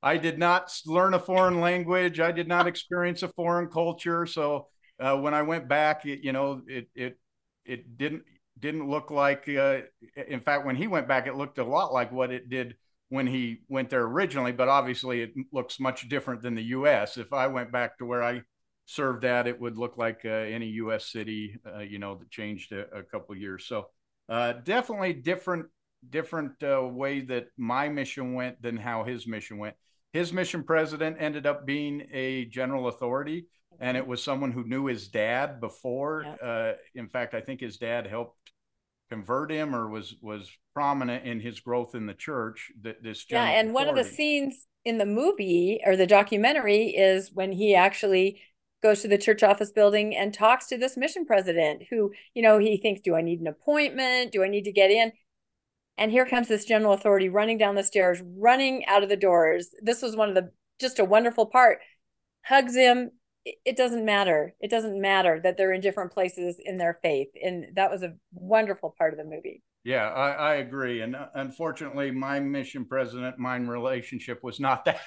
I 0.02 0.16
did 0.16 0.38
not 0.38 0.72
learn 0.86 1.12
a 1.12 1.18
foreign 1.18 1.60
language. 1.60 2.20
I 2.20 2.32
did 2.32 2.48
not 2.48 2.66
experience 2.66 3.22
a 3.22 3.28
foreign 3.28 3.68
culture. 3.68 4.24
So 4.24 4.68
uh, 5.00 5.16
when 5.16 5.34
I 5.34 5.42
went 5.42 5.68
back, 5.68 6.04
it, 6.06 6.20
you 6.22 6.32
know, 6.32 6.62
it 6.66 6.88
it 6.94 7.18
it 7.64 7.96
didn't 7.96 8.24
didn't 8.58 8.88
look 8.88 9.10
like. 9.10 9.48
Uh, 9.48 9.80
in 10.28 10.40
fact, 10.40 10.66
when 10.66 10.76
he 10.76 10.86
went 10.86 11.08
back, 11.08 11.26
it 11.26 11.36
looked 11.36 11.58
a 11.58 11.64
lot 11.64 11.92
like 11.92 12.12
what 12.12 12.30
it 12.30 12.48
did 12.48 12.76
when 13.08 13.26
he 13.26 13.58
went 13.68 13.90
there 13.90 14.02
originally. 14.02 14.52
But 14.52 14.68
obviously, 14.68 15.22
it 15.22 15.32
looks 15.52 15.80
much 15.80 16.08
different 16.08 16.42
than 16.42 16.54
the 16.54 16.64
U.S. 16.64 17.16
If 17.16 17.32
I 17.32 17.46
went 17.46 17.72
back 17.72 17.98
to 17.98 18.04
where 18.04 18.22
I 18.22 18.42
served 18.84 19.24
at, 19.24 19.46
it 19.46 19.60
would 19.60 19.78
look 19.78 19.96
like 19.96 20.20
uh, 20.24 20.28
any 20.28 20.66
U.S. 20.66 21.06
city, 21.06 21.58
uh, 21.66 21.80
you 21.80 21.98
know, 21.98 22.16
that 22.16 22.30
changed 22.30 22.72
a, 22.72 22.98
a 22.98 23.02
couple 23.02 23.34
years. 23.36 23.66
So 23.66 23.86
uh, 24.28 24.54
definitely 24.64 25.14
different 25.14 25.66
different 26.08 26.52
uh, 26.62 26.82
way 26.82 27.20
that 27.20 27.48
my 27.58 27.88
mission 27.88 28.32
went 28.32 28.60
than 28.62 28.76
how 28.76 29.04
his 29.04 29.26
mission 29.26 29.58
went. 29.58 29.76
His 30.12 30.32
mission 30.32 30.62
president 30.64 31.18
ended 31.20 31.46
up 31.46 31.66
being 31.66 32.06
a 32.12 32.46
general 32.46 32.88
authority 32.88 33.46
and 33.80 33.96
it 33.96 34.06
was 34.06 34.22
someone 34.22 34.52
who 34.52 34.64
knew 34.64 34.86
his 34.86 35.08
dad 35.08 35.60
before. 35.60 36.24
Uh, 36.42 36.72
in 36.94 37.08
fact, 37.08 37.34
I 37.34 37.40
think 37.40 37.60
his 37.60 37.78
dad 37.78 38.06
helped 38.06 38.36
convert 39.10 39.50
him 39.50 39.74
or 39.74 39.88
was 39.88 40.14
was 40.20 40.50
prominent 40.74 41.26
in 41.26 41.40
his 41.40 41.60
growth 41.60 41.94
in 41.94 42.06
the 42.06 42.14
church. 42.14 42.70
That 42.82 43.02
this 43.02 43.24
yeah, 43.28 43.44
and 43.44 43.70
authority. 43.70 43.72
one 43.72 43.88
of 43.88 43.96
the 43.96 44.10
scenes 44.10 44.66
in 44.84 44.98
the 44.98 45.06
movie 45.06 45.80
or 45.84 45.96
the 45.96 46.06
documentary 46.06 46.88
is 46.88 47.30
when 47.32 47.52
he 47.52 47.74
actually 47.74 48.40
goes 48.82 49.02
to 49.02 49.08
the 49.08 49.18
church 49.18 49.42
office 49.42 49.72
building 49.72 50.16
and 50.16 50.32
talks 50.32 50.66
to 50.68 50.78
this 50.78 50.96
mission 50.96 51.26
president 51.26 51.82
who, 51.90 52.12
you 52.34 52.42
know, 52.42 52.58
he 52.58 52.78
thinks, 52.78 53.02
do 53.02 53.14
I 53.14 53.20
need 53.20 53.40
an 53.40 53.46
appointment? 53.46 54.32
Do 54.32 54.42
I 54.42 54.48
need 54.48 54.64
to 54.64 54.72
get 54.72 54.90
in? 54.90 55.12
And 55.98 56.10
here 56.10 56.24
comes 56.24 56.48
this 56.48 56.64
general 56.64 56.94
authority 56.94 57.28
running 57.28 57.58
down 57.58 57.74
the 57.74 57.82
stairs, 57.82 58.22
running 58.24 58.86
out 58.86 59.02
of 59.02 59.10
the 59.10 59.16
doors. 59.16 59.74
This 59.82 60.00
was 60.00 60.16
one 60.16 60.30
of 60.30 60.34
the 60.34 60.50
just 60.80 60.98
a 60.98 61.04
wonderful 61.04 61.46
part. 61.46 61.80
Hugs 62.42 62.74
him. 62.74 63.10
It 63.44 63.76
doesn't 63.76 64.04
matter. 64.04 64.54
It 64.60 64.70
doesn't 64.70 65.00
matter 65.00 65.40
that 65.42 65.56
they're 65.56 65.72
in 65.72 65.80
different 65.80 66.12
places 66.12 66.60
in 66.62 66.78
their 66.78 66.98
faith. 67.02 67.28
And 67.42 67.66
that 67.74 67.90
was 67.90 68.02
a 68.02 68.14
wonderful 68.32 68.94
part 68.96 69.12
of 69.12 69.18
the 69.18 69.24
movie. 69.24 69.62
Yeah, 69.82 70.08
I, 70.08 70.30
I 70.30 70.54
agree. 70.56 71.00
And 71.00 71.16
uh, 71.16 71.28
unfortunately, 71.34 72.10
my 72.10 72.38
mission 72.38 72.84
president, 72.84 73.38
mine 73.38 73.66
relationship 73.66 74.44
was 74.44 74.60
not 74.60 74.84
that. 74.84 75.00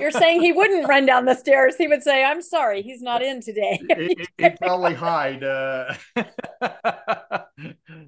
You're 0.00 0.10
saying 0.10 0.40
he 0.40 0.52
wouldn't 0.52 0.88
run 0.88 1.06
down 1.06 1.24
the 1.24 1.34
stairs. 1.34 1.76
He 1.76 1.86
would 1.86 2.02
say, 2.02 2.24
I'm 2.24 2.42
sorry, 2.42 2.82
he's 2.82 3.02
not 3.02 3.22
in 3.22 3.40
today. 3.40 3.78
He'd 4.38 4.56
probably 4.56 4.94
hide. 4.94 5.44
Uh... 5.44 5.94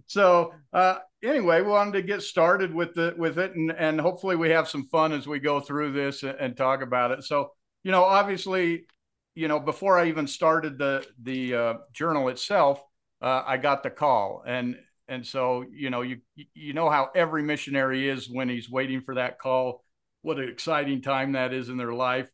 so 0.06 0.52
uh, 0.72 0.96
anyway, 1.22 1.62
we 1.62 1.68
wanted 1.68 1.92
to 1.92 2.02
get 2.02 2.22
started 2.22 2.74
with 2.74 2.94
the 2.94 3.14
with 3.16 3.38
it 3.38 3.54
and, 3.54 3.72
and 3.72 4.00
hopefully 4.00 4.36
we 4.36 4.50
have 4.50 4.68
some 4.68 4.86
fun 4.88 5.12
as 5.12 5.26
we 5.26 5.38
go 5.38 5.60
through 5.60 5.92
this 5.92 6.22
and, 6.22 6.36
and 6.40 6.56
talk 6.56 6.82
about 6.82 7.10
it. 7.12 7.24
So, 7.24 7.52
you 7.82 7.90
know, 7.90 8.04
obviously, 8.04 8.86
you 9.34 9.48
know, 9.48 9.60
before 9.60 9.98
I 9.98 10.08
even 10.08 10.26
started 10.26 10.78
the 10.78 11.06
the 11.22 11.54
uh, 11.54 11.74
journal 11.92 12.28
itself, 12.28 12.82
uh, 13.22 13.42
I 13.46 13.56
got 13.56 13.82
the 13.82 13.90
call, 13.90 14.42
and 14.46 14.76
and 15.08 15.26
so 15.26 15.64
you 15.72 15.90
know 15.90 16.02
you 16.02 16.18
you 16.54 16.72
know 16.72 16.90
how 16.90 17.10
every 17.14 17.42
missionary 17.42 18.08
is 18.08 18.28
when 18.28 18.48
he's 18.48 18.70
waiting 18.70 19.00
for 19.02 19.14
that 19.16 19.38
call. 19.38 19.84
What 20.22 20.38
an 20.38 20.48
exciting 20.48 21.00
time 21.00 21.32
that 21.32 21.52
is 21.52 21.68
in 21.68 21.76
their 21.78 21.94
life. 21.94 22.28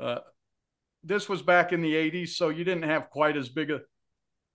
Uh, 0.00 0.18
this 1.02 1.28
was 1.28 1.42
back 1.42 1.72
in 1.72 1.80
the 1.80 1.94
'80s, 1.94 2.36
so 2.36 2.48
you 2.50 2.64
didn't 2.64 2.84
have 2.84 3.10
quite 3.10 3.36
as 3.36 3.48
big 3.48 3.70
a 3.70 3.80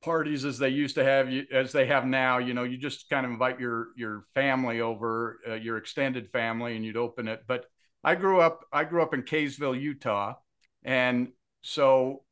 parties 0.04 0.46
as 0.46 0.60
they 0.60 0.70
used 0.70 0.96
to 0.96 1.04
have 1.04 1.28
as 1.52 1.72
they 1.72 1.88
have 1.88 2.06
now 2.06 2.38
you 2.38 2.54
know 2.54 2.64
you 2.64 2.78
just 2.78 3.10
kind 3.10 3.26
of 3.26 3.32
invite 3.32 3.60
your 3.60 3.88
your 3.98 4.26
family 4.36 4.80
over 4.80 5.40
uh, 5.48 5.54
your 5.56 5.78
extended 5.78 6.30
family 6.32 6.76
and 6.76 6.86
you'd 6.86 6.96
open 6.96 7.28
it 7.28 7.42
but 7.48 7.66
i 8.06 8.16
grew 8.16 8.40
up 8.40 8.64
i 8.72 8.86
grew 8.86 9.02
up 9.02 9.14
in 9.14 9.24
kaysville 9.24 9.80
utah. 9.80 10.36
And 10.84 11.30
so 11.62 12.24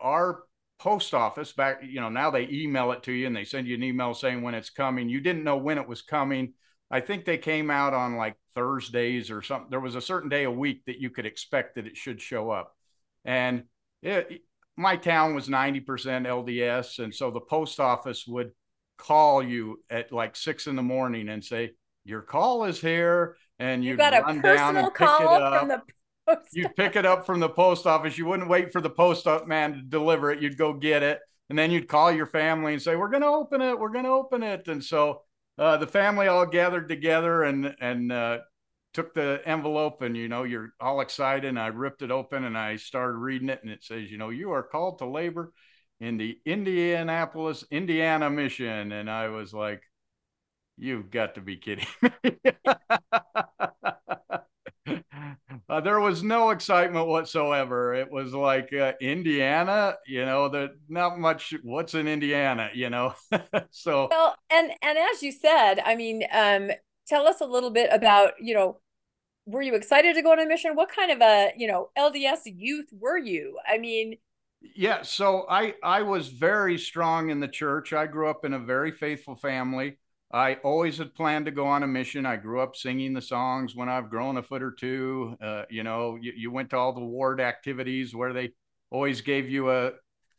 our 0.00 0.42
post 0.80 1.14
office 1.14 1.52
back 1.52 1.80
you 1.82 2.00
know 2.00 2.08
now 2.08 2.30
they 2.30 2.48
email 2.50 2.92
it 2.92 3.02
to 3.04 3.12
you 3.12 3.26
and 3.26 3.34
they 3.34 3.44
send 3.44 3.66
you 3.66 3.74
an 3.74 3.82
email 3.82 4.12
saying 4.12 4.42
when 4.42 4.54
it's 4.54 4.70
coming. 4.70 5.08
You 5.08 5.20
didn't 5.20 5.44
know 5.44 5.56
when 5.56 5.78
it 5.78 5.88
was 5.88 6.02
coming. 6.02 6.52
I 6.90 7.00
think 7.00 7.24
they 7.24 7.38
came 7.38 7.70
out 7.70 7.94
on 7.94 8.16
like 8.16 8.36
thursdays 8.54 9.30
or 9.30 9.40
something 9.40 9.70
there 9.70 9.80
was 9.80 9.94
a 9.94 10.00
certain 10.00 10.28
day 10.28 10.44
a 10.44 10.50
week 10.50 10.84
that 10.86 10.98
you 10.98 11.10
could 11.10 11.26
expect 11.26 11.76
that 11.76 11.86
it 11.86 11.96
should 11.96 12.20
show 12.20 12.50
up. 12.50 12.74
And 13.24 13.64
it, 14.02 14.42
my 14.76 14.96
town 14.96 15.34
was 15.34 15.48
90% 15.48 15.84
lds 15.84 16.98
and 17.02 17.14
so 17.14 17.30
the 17.30 17.40
post 17.40 17.80
office 17.80 18.26
would 18.26 18.52
call 18.96 19.42
you 19.42 19.82
at 19.90 20.12
like 20.12 20.34
six 20.34 20.66
in 20.66 20.76
the 20.76 20.82
morning 20.82 21.28
and 21.28 21.44
say 21.44 21.72
your 22.04 22.22
call 22.22 22.64
is 22.64 22.80
here 22.80 23.36
and 23.58 23.84
you 23.84 23.96
got 23.96 24.14
a 24.14 24.22
personal 24.40 24.90
call 24.90 25.58
from 25.58 25.68
the 25.68 25.78
post 25.78 25.92
office. 26.26 26.48
You'd 26.52 26.76
pick 26.76 26.96
it 26.96 27.06
up 27.06 27.26
from 27.26 27.40
the 27.40 27.48
post 27.48 27.86
office. 27.86 28.18
You 28.18 28.26
wouldn't 28.26 28.48
wait 28.48 28.72
for 28.72 28.80
the 28.80 28.90
post 28.90 29.26
man 29.46 29.74
to 29.74 29.82
deliver 29.82 30.30
it. 30.30 30.42
You'd 30.42 30.58
go 30.58 30.72
get 30.72 31.02
it. 31.02 31.20
And 31.50 31.58
then 31.58 31.70
you'd 31.70 31.88
call 31.88 32.12
your 32.12 32.26
family 32.26 32.74
and 32.74 32.82
say, 32.82 32.96
We're 32.96 33.08
going 33.08 33.22
to 33.22 33.28
open 33.28 33.62
it. 33.62 33.78
We're 33.78 33.88
going 33.88 34.04
to 34.04 34.10
open 34.10 34.42
it. 34.42 34.68
And 34.68 34.84
so 34.84 35.22
uh, 35.56 35.78
the 35.78 35.86
family 35.86 36.26
all 36.28 36.46
gathered 36.46 36.88
together 36.88 37.42
and, 37.42 37.74
and, 37.80 38.12
uh, 38.12 38.38
took 38.94 39.14
the 39.14 39.40
envelope 39.44 40.02
and 40.02 40.16
you 40.16 40.28
know 40.28 40.44
you're 40.44 40.72
all 40.80 41.00
excited 41.00 41.44
and 41.46 41.58
i 41.58 41.66
ripped 41.66 42.02
it 42.02 42.10
open 42.10 42.44
and 42.44 42.56
i 42.56 42.74
started 42.76 43.16
reading 43.16 43.48
it 43.48 43.60
and 43.62 43.70
it 43.70 43.84
says 43.84 44.10
you 44.10 44.18
know 44.18 44.30
you 44.30 44.50
are 44.50 44.62
called 44.62 44.98
to 44.98 45.04
labor 45.04 45.52
in 46.00 46.16
the 46.16 46.38
indianapolis 46.46 47.64
indiana 47.70 48.30
mission 48.30 48.90
and 48.92 49.10
i 49.10 49.28
was 49.28 49.52
like 49.52 49.82
you've 50.78 51.10
got 51.10 51.34
to 51.34 51.40
be 51.40 51.56
kidding 51.56 51.86
me 52.24 52.36
uh, 55.68 55.80
there 55.80 56.00
was 56.00 56.22
no 56.22 56.50
excitement 56.50 57.06
whatsoever. 57.06 57.94
It 57.94 58.10
was 58.10 58.32
like 58.32 58.72
uh, 58.72 58.92
Indiana, 59.00 59.96
you 60.06 60.24
know, 60.24 60.48
that 60.48 60.70
not 60.88 61.18
much. 61.18 61.54
What's 61.62 61.94
in 61.94 62.08
Indiana, 62.08 62.70
you 62.74 62.90
know? 62.90 63.14
so 63.70 64.08
well, 64.10 64.34
and 64.50 64.70
and 64.82 64.98
as 64.98 65.22
you 65.22 65.32
said, 65.32 65.80
I 65.84 65.94
mean, 65.94 66.24
um, 66.32 66.70
tell 67.06 67.26
us 67.26 67.40
a 67.40 67.46
little 67.46 67.70
bit 67.70 67.90
about, 67.92 68.32
you 68.40 68.54
know, 68.54 68.80
were 69.46 69.62
you 69.62 69.74
excited 69.74 70.14
to 70.14 70.22
go 70.22 70.32
on 70.32 70.40
a 70.40 70.46
mission? 70.46 70.74
What 70.74 70.90
kind 70.90 71.10
of 71.10 71.20
a, 71.20 71.52
you 71.56 71.66
know, 71.66 71.90
LDS 71.98 72.40
youth 72.44 72.88
were 72.92 73.18
you? 73.18 73.58
I 73.66 73.78
mean, 73.78 74.16
yeah, 74.74 75.02
so 75.02 75.46
I 75.48 75.74
I 75.82 76.02
was 76.02 76.28
very 76.28 76.78
strong 76.78 77.30
in 77.30 77.40
the 77.40 77.48
church. 77.48 77.92
I 77.92 78.06
grew 78.06 78.28
up 78.28 78.44
in 78.44 78.54
a 78.54 78.58
very 78.58 78.92
faithful 78.92 79.36
family. 79.36 79.98
I 80.30 80.54
always 80.56 80.98
had 80.98 81.14
planned 81.14 81.46
to 81.46 81.50
go 81.50 81.66
on 81.66 81.82
a 81.82 81.86
mission. 81.86 82.26
I 82.26 82.36
grew 82.36 82.60
up 82.60 82.76
singing 82.76 83.14
the 83.14 83.22
songs 83.22 83.74
when 83.74 83.88
I've 83.88 84.10
grown 84.10 84.36
a 84.36 84.42
foot 84.42 84.62
or 84.62 84.72
two. 84.72 85.36
Uh, 85.40 85.62
you 85.70 85.82
know, 85.82 86.18
you, 86.20 86.32
you, 86.36 86.50
went 86.50 86.70
to 86.70 86.76
all 86.76 86.92
the 86.92 87.00
ward 87.00 87.40
activities 87.40 88.14
where 88.14 88.34
they 88.34 88.50
always 88.90 89.22
gave 89.22 89.48
you 89.48 89.70
a, 89.70 89.92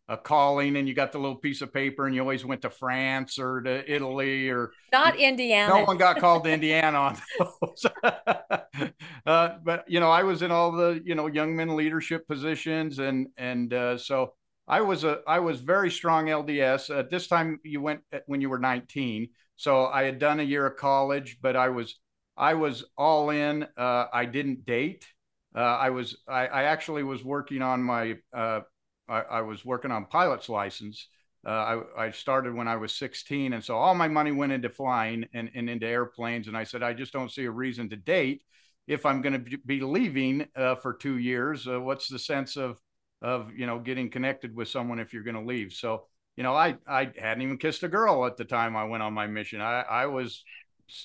a 0.08 0.16
calling 0.16 0.76
and 0.76 0.88
you 0.88 0.94
got 0.94 1.12
the 1.12 1.18
little 1.18 1.38
piece 1.38 1.64
of 1.64 1.74
paper 1.74 2.06
and 2.06 2.14
you 2.14 2.22
always 2.22 2.46
went 2.46 2.62
to 2.62 2.70
France 2.70 3.40
or 3.40 3.62
to 3.62 3.92
Italy 3.92 4.50
or 4.50 4.72
not 4.92 5.16
Indiana. 5.16 5.74
No 5.74 5.86
one 5.86 5.98
got 5.98 6.20
called 6.20 6.44
to 6.44 6.52
Indiana 6.52 6.98
on 6.98 7.18
those. 7.40 7.86
uh, 9.26 9.50
but, 9.64 9.86
you 9.88 10.00
know, 10.00 10.12
I 10.12 10.22
was 10.22 10.44
in 10.44 10.52
all 10.52 10.72
the, 10.72 11.02
you 11.04 11.16
know, 11.16 11.26
young 11.26 11.56
men 11.56 11.76
leadership 11.76 12.28
positions. 12.28 13.00
And, 13.00 13.30
and 13.38 13.74
uh, 13.74 13.98
so 13.98 14.34
I 14.68 14.82
was 14.82 15.04
a, 15.04 15.22
I 15.26 15.40
was 15.40 15.62
very 15.62 15.90
strong 15.90 16.28
LDS. 16.28 16.96
At 16.96 17.10
this 17.10 17.28
time 17.28 17.60
you 17.64 17.82
went 17.82 18.02
when 18.28 18.40
you 18.40 18.52
were 18.52 18.60
19 18.60 19.30
so 19.60 19.88
I 19.88 20.04
had 20.04 20.20
done 20.20 20.40
a 20.40 20.44
year 20.44 20.66
of 20.66 20.78
college, 20.78 21.40
but 21.42 21.58
I 21.58 21.68
was 21.68 22.00
I 22.38 22.54
was 22.54 22.86
all 22.98 23.30
in. 23.30 23.68
Uh, 23.78 24.06
I 24.14 24.24
didn't 24.24 24.66
date. 24.66 25.06
Uh, 25.54 25.60
I 25.60 25.90
was 25.90 26.16
I, 26.30 26.48
I, 26.48 26.64
actually 26.64 27.04
was 27.04 27.26
working 27.26 27.62
on 27.62 27.84
my 27.84 28.16
uh, 28.34 28.62
I, 29.10 29.20
I, 29.20 29.42
was 29.42 29.66
working 29.66 29.92
on 29.92 30.06
pilot's 30.06 30.48
license. 30.48 31.10
Uh, 31.46 31.50
I, 31.98 32.06
I 32.06 32.12
started 32.12 32.56
when 32.56 32.70
I 32.70 32.78
was 32.78 32.96
16, 32.96 33.52
and 33.52 33.62
so 33.62 33.76
all 33.76 33.94
my 33.96 34.08
money 34.08 34.32
went 34.32 34.54
into 34.54 34.70
flying 34.70 35.26
and, 35.34 35.52
and 35.54 35.70
into 35.70 35.86
airplanes. 35.86 36.48
And 36.48 36.56
I 36.56 36.64
said 36.64 36.82
I 36.82 36.94
just 36.94 37.12
don't 37.12 37.32
see 37.32 37.44
a 37.44 37.52
reason 37.52 37.90
to 37.90 37.98
date 37.98 38.44
if 38.88 39.06
I'm 39.06 39.22
going 39.22 39.44
to 39.44 39.58
be 39.66 39.82
leaving 39.82 40.48
uh, 40.56 40.76
for 40.76 40.94
two 40.94 41.18
years. 41.18 41.68
Uh, 41.68 41.82
what's 41.82 42.08
the 42.08 42.20
sense 42.20 42.56
of 42.56 42.80
of 43.22 43.52
you 43.54 43.68
know 43.68 43.80
getting 43.80 44.10
connected 44.10 44.56
with 44.56 44.70
someone 44.70 45.00
if 45.00 45.12
you're 45.12 45.24
going 45.24 45.36
to 45.36 45.42
leave? 45.42 45.74
So 45.74 46.06
you 46.40 46.44
know, 46.44 46.56
I 46.56 46.78
I 46.88 47.12
hadn't 47.18 47.42
even 47.42 47.58
kissed 47.58 47.84
a 47.84 47.90
girl 47.90 48.26
at 48.26 48.38
the 48.38 48.46
time 48.46 48.78
I 48.78 48.86
went 48.86 49.04
on 49.04 49.14
my 49.14 49.28
mission. 49.28 49.60
I 49.60 49.82
I 49.82 50.06
was, 50.06 50.46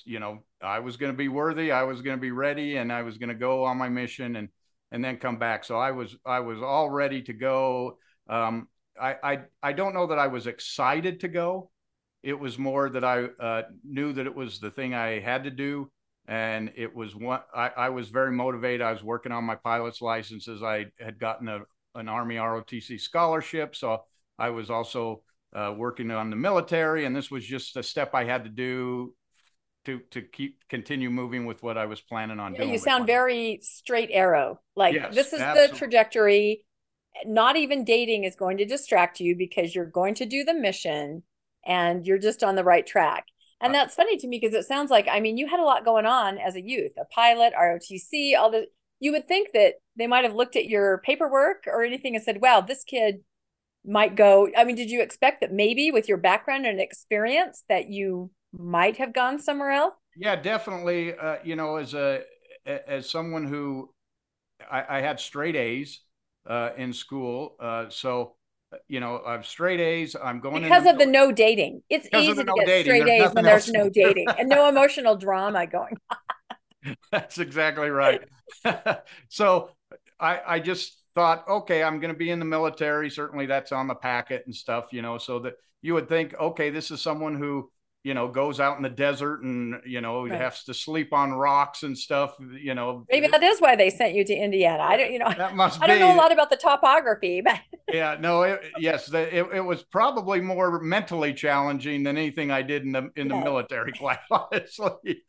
you 0.05 0.21
know, 0.21 0.45
I 0.61 0.79
was 0.79 0.95
going 0.95 1.11
to 1.11 1.17
be 1.17 1.27
worthy. 1.27 1.73
I 1.73 1.83
was 1.83 2.01
going 2.01 2.15
to 2.15 2.21
be 2.21 2.31
ready, 2.31 2.77
and 2.77 2.89
I 2.89 3.01
was 3.01 3.17
going 3.17 3.27
to 3.27 3.35
go 3.35 3.65
on 3.65 3.77
my 3.77 3.89
mission 3.89 4.37
and 4.37 4.47
and 4.93 5.03
then 5.03 5.17
come 5.17 5.37
back. 5.37 5.65
So 5.65 5.77
I 5.77 5.91
was 5.91 6.15
I 6.25 6.39
was 6.39 6.61
all 6.61 6.89
ready 6.89 7.21
to 7.23 7.33
go. 7.33 7.97
Um, 8.29 8.69
I 8.99 9.15
I 9.21 9.39
I 9.61 9.73
don't 9.73 9.93
know 9.93 10.07
that 10.07 10.17
I 10.17 10.27
was 10.27 10.47
excited 10.47 11.19
to 11.19 11.27
go. 11.27 11.69
It 12.23 12.39
was 12.39 12.57
more 12.57 12.89
that 12.89 13.03
I 13.03 13.25
uh, 13.25 13.63
knew 13.83 14.13
that 14.13 14.27
it 14.27 14.35
was 14.35 14.59
the 14.59 14.71
thing 14.71 14.93
I 14.93 15.19
had 15.19 15.43
to 15.43 15.51
do, 15.51 15.91
and 16.29 16.71
it 16.77 16.95
was 16.95 17.13
one. 17.13 17.41
I, 17.53 17.71
I 17.75 17.89
was 17.89 18.07
very 18.07 18.31
motivated. 18.31 18.83
I 18.83 18.93
was 18.93 19.03
working 19.03 19.33
on 19.33 19.43
my 19.43 19.55
pilot's 19.55 20.01
licenses. 20.01 20.63
I 20.63 20.85
had 20.97 21.19
gotten 21.19 21.49
a 21.49 21.63
an 21.93 22.07
Army 22.07 22.35
ROTC 22.35 23.01
scholarship, 23.01 23.75
so 23.75 24.05
I 24.37 24.49
was 24.49 24.69
also 24.69 25.21
uh, 25.55 25.73
working 25.75 26.11
on 26.11 26.29
the 26.29 26.35
military, 26.35 27.05
and 27.05 27.15
this 27.15 27.31
was 27.31 27.45
just 27.45 27.77
a 27.77 27.83
step 27.83 28.13
I 28.13 28.25
had 28.25 28.43
to 28.43 28.49
do 28.49 29.13
to 29.85 30.01
to 30.11 30.21
keep 30.21 30.59
continue 30.69 31.09
moving 31.09 31.45
with 31.45 31.63
what 31.63 31.77
I 31.77 31.85
was 31.85 32.01
planning 32.01 32.39
on 32.39 32.53
yeah, 32.53 32.61
doing. 32.61 32.73
You 32.73 32.79
sound 32.79 33.07
very 33.07 33.59
straight 33.61 34.09
arrow. 34.11 34.59
Like 34.75 34.95
yes, 34.95 35.15
this 35.15 35.33
is 35.33 35.39
absolutely. 35.39 35.71
the 35.71 35.77
trajectory. 35.77 36.65
Not 37.25 37.55
even 37.55 37.85
dating 37.85 38.25
is 38.25 38.35
going 38.35 38.57
to 38.57 38.65
distract 38.65 39.21
you 39.21 39.37
because 39.37 39.73
you're 39.73 39.85
going 39.85 40.15
to 40.15 40.25
do 40.25 40.43
the 40.43 40.53
mission 40.53 41.23
and 41.65 42.05
you're 42.05 42.17
just 42.17 42.43
on 42.43 42.55
the 42.55 42.63
right 42.63 42.85
track. 42.85 43.25
And 43.61 43.73
uh, 43.73 43.79
that's 43.79 43.95
funny 43.95 44.17
to 44.17 44.27
me 44.27 44.37
because 44.41 44.53
it 44.53 44.67
sounds 44.67 44.91
like 44.91 45.07
I 45.09 45.21
mean 45.21 45.37
you 45.37 45.47
had 45.47 45.61
a 45.61 45.63
lot 45.63 45.85
going 45.85 46.05
on 46.05 46.37
as 46.37 46.55
a 46.55 46.61
youth, 46.61 46.91
a 46.99 47.05
pilot, 47.05 47.53
ROTC, 47.57 48.37
all 48.37 48.51
the 48.51 48.67
you 48.99 49.11
would 49.11 49.27
think 49.27 49.51
that 49.53 49.75
they 49.97 50.07
might 50.07 50.23
have 50.23 50.35
looked 50.35 50.55
at 50.55 50.67
your 50.67 51.01
paperwork 51.05 51.63
or 51.67 51.83
anything 51.83 52.15
and 52.15 52.23
said, 52.23 52.41
"Wow, 52.41 52.61
this 52.61 52.83
kid 52.83 53.21
might 53.87 54.15
go 54.15 54.49
i 54.57 54.63
mean 54.63 54.75
did 54.75 54.89
you 54.89 55.01
expect 55.01 55.41
that 55.41 55.51
maybe 55.51 55.91
with 55.91 56.07
your 56.07 56.17
background 56.17 56.65
and 56.65 56.79
experience 56.79 57.63
that 57.69 57.89
you 57.89 58.29
might 58.57 58.97
have 58.97 59.13
gone 59.13 59.37
somewhere 59.39 59.71
else? 59.71 59.93
Yeah 60.15 60.35
definitely 60.35 61.13
uh, 61.13 61.37
you 61.43 61.55
know 61.55 61.75
as 61.75 61.93
a 61.93 62.21
as 62.65 63.09
someone 63.09 63.45
who 63.45 63.89
i, 64.71 64.97
I 64.97 65.01
had 65.01 65.19
straight 65.19 65.55
a's 65.55 66.01
uh, 66.49 66.69
in 66.77 66.93
school 66.93 67.55
uh, 67.59 67.89
so 67.89 68.35
uh, 68.73 68.77
you 68.87 68.99
know 68.99 69.21
i'm 69.25 69.43
straight 69.43 69.79
a's 69.79 70.15
i'm 70.15 70.39
going 70.39 70.55
to 70.55 70.61
because 70.61 70.85
of 70.85 70.97
the 70.97 71.05
no 71.05 71.31
dating. 71.31 71.81
It's 71.89 72.07
easy 72.13 72.33
to 72.33 72.43
no 72.43 72.55
get 72.55 72.65
dating. 72.65 72.85
straight 72.85 73.05
there's 73.05 73.29
a's 73.29 73.35
when 73.35 73.43
there's 73.43 73.71
no 73.71 73.89
dating 73.89 74.27
and 74.39 74.47
no 74.49 74.69
emotional 74.69 75.15
drama 75.15 75.67
going 75.67 75.97
on. 76.09 76.95
That's 77.11 77.39
exactly 77.39 77.89
right. 77.89 78.21
So 79.29 79.71
i 80.19 80.39
i 80.47 80.59
just 80.59 80.97
thought, 81.15 81.47
okay, 81.47 81.81
I'm 81.81 81.99
going 81.99 82.13
to 82.13 82.17
be 82.17 82.29
in 82.29 82.39
the 82.39 82.45
military. 82.45 83.09
Certainly 83.09 83.47
that's 83.47 83.71
on 83.71 83.87
the 83.87 83.95
packet 83.95 84.43
and 84.45 84.53
stuff, 84.53 84.87
you 84.91 85.01
know, 85.01 85.17
so 85.17 85.39
that 85.39 85.53
you 85.81 85.93
would 85.93 86.09
think, 86.09 86.35
okay, 86.39 86.69
this 86.69 86.91
is 86.91 87.01
someone 87.01 87.35
who, 87.35 87.71
you 88.03 88.13
know, 88.13 88.27
goes 88.27 88.59
out 88.59 88.77
in 88.77 88.83
the 88.83 88.89
desert 88.89 89.41
and, 89.41 89.81
you 89.85 90.01
know, 90.01 90.27
right. 90.27 90.39
has 90.39 90.63
to 90.65 90.73
sleep 90.73 91.13
on 91.13 91.31
rocks 91.31 91.83
and 91.83 91.97
stuff, 91.97 92.35
you 92.61 92.75
know. 92.75 93.05
Maybe 93.09 93.27
that 93.27 93.41
is 93.41 93.59
why 93.59 93.75
they 93.75 93.89
sent 93.89 94.13
you 94.13 94.23
to 94.25 94.33
Indiana. 94.33 94.83
I 94.83 94.97
don't, 94.97 95.11
you 95.11 95.19
know, 95.19 95.33
that 95.35 95.55
must 95.55 95.81
I 95.81 95.87
don't 95.87 95.99
know 95.99 96.13
a 96.13 96.17
lot 96.17 96.31
about 96.31 96.49
the 96.49 96.57
topography, 96.57 97.41
but. 97.41 97.59
yeah, 97.93 98.17
no, 98.19 98.43
it, 98.43 98.61
yes, 98.77 99.11
it, 99.11 99.47
it 99.53 99.63
was 99.63 99.83
probably 99.83 100.41
more 100.41 100.81
mentally 100.81 101.33
challenging 101.33 102.03
than 102.03 102.17
anything 102.17 102.51
I 102.51 102.61
did 102.61 102.83
in 102.83 102.91
the, 102.91 103.09
in 103.15 103.27
the 103.27 103.35
yeah. 103.35 103.43
military, 103.43 103.93
quite 103.93 104.19
honestly. 104.31 105.23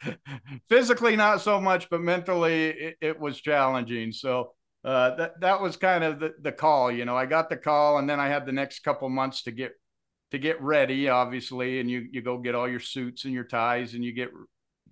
Physically, 0.68 1.16
not 1.16 1.40
so 1.40 1.60
much, 1.60 1.88
but 1.88 2.00
mentally, 2.00 2.68
it, 2.70 2.96
it 3.00 3.20
was 3.20 3.40
challenging. 3.40 4.12
So, 4.12 4.52
uh, 4.86 5.16
that 5.16 5.40
that 5.40 5.60
was 5.60 5.76
kind 5.76 6.04
of 6.04 6.20
the, 6.20 6.32
the 6.40 6.52
call. 6.52 6.92
You 6.92 7.04
know, 7.04 7.16
I 7.16 7.26
got 7.26 7.50
the 7.50 7.56
call, 7.56 7.98
and 7.98 8.08
then 8.08 8.20
I 8.20 8.28
had 8.28 8.46
the 8.46 8.52
next 8.52 8.84
couple 8.84 9.08
months 9.08 9.42
to 9.42 9.50
get 9.50 9.72
to 10.30 10.38
get 10.38 10.62
ready, 10.62 11.08
obviously, 11.08 11.80
and 11.80 11.90
you 11.90 12.06
you 12.12 12.22
go 12.22 12.38
get 12.38 12.54
all 12.54 12.68
your 12.68 12.78
suits 12.78 13.24
and 13.24 13.34
your 13.34 13.44
ties, 13.44 13.94
and 13.94 14.04
you 14.04 14.12
get 14.12 14.30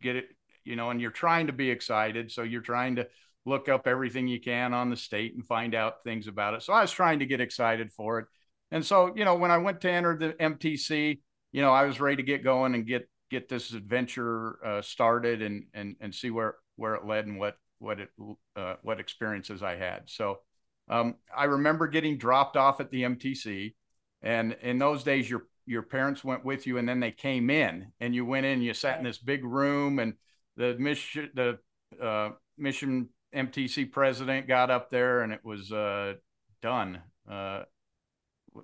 get 0.02 0.16
it, 0.16 0.26
you 0.64 0.74
know, 0.74 0.90
and 0.90 1.00
you're 1.00 1.12
trying 1.12 1.46
to 1.46 1.52
be 1.52 1.70
excited, 1.70 2.32
so 2.32 2.42
you're 2.42 2.60
trying 2.60 2.96
to 2.96 3.06
look 3.46 3.68
up 3.68 3.86
everything 3.86 4.26
you 4.26 4.40
can 4.40 4.74
on 4.74 4.90
the 4.90 4.96
state 4.96 5.34
and 5.34 5.46
find 5.46 5.76
out 5.76 6.02
things 6.02 6.26
about 6.26 6.54
it. 6.54 6.62
So 6.62 6.72
I 6.72 6.80
was 6.80 6.90
trying 6.90 7.20
to 7.20 7.26
get 7.26 7.40
excited 7.40 7.92
for 7.92 8.18
it, 8.18 8.26
and 8.72 8.84
so 8.84 9.12
you 9.14 9.24
know, 9.24 9.36
when 9.36 9.52
I 9.52 9.58
went 9.58 9.80
to 9.82 9.90
enter 9.92 10.16
the 10.16 10.32
MTC, 10.32 11.20
you 11.52 11.62
know, 11.62 11.72
I 11.72 11.84
was 11.84 12.00
ready 12.00 12.16
to 12.16 12.24
get 12.24 12.42
going 12.42 12.74
and 12.74 12.84
get 12.84 13.08
get 13.30 13.48
this 13.48 13.72
adventure 13.72 14.58
uh, 14.66 14.82
started 14.82 15.40
and 15.40 15.66
and 15.72 15.94
and 16.00 16.12
see 16.12 16.30
where 16.30 16.56
where 16.74 16.96
it 16.96 17.06
led 17.06 17.26
and 17.26 17.38
what 17.38 17.54
what 17.84 18.00
it 18.00 18.10
uh, 18.56 18.74
what 18.82 18.98
experiences 18.98 19.62
I 19.62 19.76
had. 19.76 20.02
So 20.06 20.38
um, 20.88 21.16
I 21.36 21.44
remember 21.44 21.86
getting 21.86 22.18
dropped 22.18 22.56
off 22.56 22.80
at 22.80 22.90
the 22.90 23.02
MTC, 23.02 23.74
and 24.22 24.56
in 24.62 24.78
those 24.78 25.04
days, 25.04 25.28
your 25.28 25.46
your 25.66 25.82
parents 25.82 26.24
went 26.24 26.44
with 26.44 26.66
you, 26.66 26.78
and 26.78 26.88
then 26.88 27.00
they 27.00 27.10
came 27.10 27.50
in, 27.50 27.92
and 28.00 28.14
you 28.14 28.24
went 28.24 28.46
in. 28.46 28.62
You 28.62 28.74
sat 28.74 28.98
in 28.98 29.04
this 29.04 29.18
big 29.18 29.44
room, 29.44 29.98
and 29.98 30.14
the 30.56 30.76
mission 30.78 31.30
the 31.34 31.58
uh, 32.02 32.30
mission 32.58 33.10
MTC 33.34 33.92
president 33.92 34.48
got 34.48 34.70
up 34.70 34.90
there, 34.90 35.22
and 35.22 35.32
it 35.32 35.44
was 35.44 35.70
uh, 35.72 36.14
done. 36.62 37.00
Uh, 37.30 37.62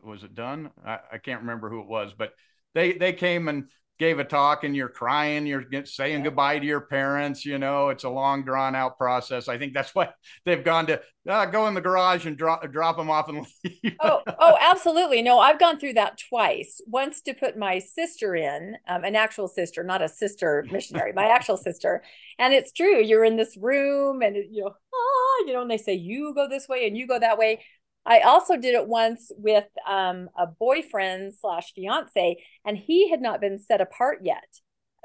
was 0.04 0.22
it 0.24 0.34
done? 0.34 0.70
I, 0.84 0.98
I 1.12 1.18
can't 1.18 1.40
remember 1.40 1.68
who 1.68 1.80
it 1.80 1.88
was, 1.88 2.14
but 2.16 2.32
they 2.74 2.92
they 2.92 3.12
came 3.12 3.48
and 3.48 3.68
gave 4.00 4.18
a 4.18 4.24
talk 4.24 4.64
and 4.64 4.74
you're 4.74 4.88
crying, 4.88 5.46
you're 5.46 5.62
saying 5.84 6.22
goodbye 6.22 6.58
to 6.58 6.66
your 6.66 6.80
parents. 6.80 7.44
You 7.44 7.58
know, 7.58 7.90
it's 7.90 8.04
a 8.04 8.08
long, 8.08 8.42
drawn 8.42 8.74
out 8.74 8.96
process. 8.96 9.46
I 9.46 9.58
think 9.58 9.74
that's 9.74 9.94
why 9.94 10.08
they've 10.44 10.64
gone 10.64 10.86
to 10.86 11.00
uh, 11.28 11.44
go 11.44 11.68
in 11.68 11.74
the 11.74 11.82
garage 11.82 12.24
and 12.26 12.36
drop 12.36 12.66
drop 12.72 12.96
them 12.96 13.10
off 13.10 13.28
and 13.28 13.46
leave. 13.64 13.96
oh, 14.00 14.22
oh, 14.26 14.56
absolutely. 14.58 15.20
No, 15.20 15.38
I've 15.38 15.58
gone 15.58 15.78
through 15.78 15.92
that 15.92 16.18
twice. 16.28 16.80
Once 16.86 17.20
to 17.22 17.34
put 17.34 17.58
my 17.58 17.78
sister 17.78 18.34
in, 18.34 18.74
um, 18.88 19.04
an 19.04 19.14
actual 19.14 19.46
sister, 19.46 19.84
not 19.84 20.02
a 20.02 20.08
sister 20.08 20.64
missionary, 20.72 21.12
my 21.12 21.26
actual 21.26 21.58
sister. 21.58 22.02
And 22.38 22.54
it's 22.54 22.72
true. 22.72 23.00
You're 23.02 23.24
in 23.24 23.36
this 23.36 23.56
room, 23.58 24.22
and 24.22 24.34
you 24.34 24.64
know, 24.64 24.70
ah, 24.70 25.44
you 25.46 25.52
know, 25.52 25.60
and 25.60 25.70
they 25.70 25.76
say 25.76 25.92
you 25.92 26.32
go 26.34 26.48
this 26.48 26.66
way 26.68 26.86
and 26.86 26.96
you 26.96 27.06
go 27.06 27.18
that 27.18 27.38
way. 27.38 27.60
I 28.06 28.20
also 28.20 28.56
did 28.56 28.74
it 28.74 28.88
once 28.88 29.30
with 29.36 29.66
um, 29.88 30.30
a 30.36 30.46
boyfriend 30.46 31.34
slash 31.34 31.72
fiance, 31.74 32.42
and 32.64 32.76
he 32.76 33.10
had 33.10 33.20
not 33.20 33.40
been 33.40 33.58
set 33.58 33.80
apart 33.80 34.20
yet. 34.22 34.44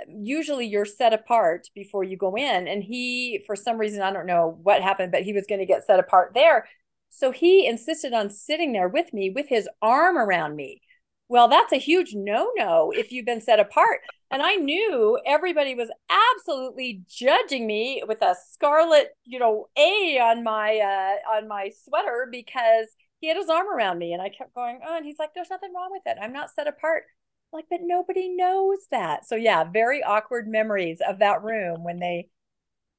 Usually, 0.08 0.66
you're 0.66 0.86
set 0.86 1.14
apart 1.14 1.68
before 1.74 2.04
you 2.04 2.18
go 2.18 2.36
in, 2.36 2.68
and 2.68 2.84
he, 2.84 3.44
for 3.46 3.56
some 3.56 3.78
reason, 3.78 4.02
I 4.02 4.12
don't 4.12 4.26
know 4.26 4.60
what 4.63 4.82
happened, 4.82 5.12
but 5.12 5.24
he 5.24 5.34
was 5.34 5.46
going 5.48 5.60
to 5.60 5.65
get 5.65 5.86
set 5.86 6.00
apart 6.00 6.32
there. 6.34 6.67
So 7.10 7.32
he 7.32 7.65
insisted 7.65 8.13
on 8.13 8.30
sitting 8.30 8.74
there 8.74 8.89
with 8.89 9.13
me 9.13 9.30
with 9.30 9.48
his 9.48 9.69
arm 9.82 10.17
around 10.17 10.56
me. 10.56 10.82
Well, 11.28 11.48
that's 11.48 11.74
a 11.74 11.78
huge 11.78 12.14
no 12.14 12.52
no 12.56 12.92
if 12.92 13.12
you've 13.12 13.26
been 13.26 13.42
set 13.42 13.60
apart. 13.60 14.02
And 14.32 14.42
I 14.42 14.56
knew 14.56 15.20
everybody 15.26 15.74
was 15.76 15.90
absolutely 16.10 17.04
judging 17.08 17.66
me 17.66 18.04
with 18.08 18.22
a 18.22 18.36
scarlet, 18.52 19.10
you 19.24 19.40
know, 19.40 19.68
A 19.78 20.20
on 20.20 20.44
my 20.44 20.78
uh 20.80 21.38
on 21.38 21.48
my 21.48 21.72
sweater 21.84 22.28
because 22.32 22.88
he 23.22 23.28
had 23.28 23.38
his 23.38 23.50
arm 23.50 23.68
around 23.68 23.98
me 23.98 24.14
and 24.14 24.22
I 24.22 24.30
kept 24.30 24.54
going, 24.54 24.82
oh, 24.86 24.98
and 24.98 25.06
he's 25.06 25.18
like, 25.18 25.34
there's 25.34 25.50
nothing 25.50 25.74
wrong 25.74 25.90
with 25.92 26.04
it. 26.06 26.18
I'm 26.22 26.34
not 26.34 26.52
set 26.52 26.68
apart. 26.68 27.04
I'm 27.54 27.58
like, 27.58 27.66
but 27.70 27.80
nobody 27.82 28.30
knows 28.30 28.80
that. 28.92 29.26
So 29.28 29.36
yeah, 29.36 29.64
very 29.64 30.04
awkward 30.04 30.48
memories 30.48 31.00
of 31.08 31.20
that 31.20 31.44
room 31.44 31.84
when 31.84 32.00
they 32.00 32.30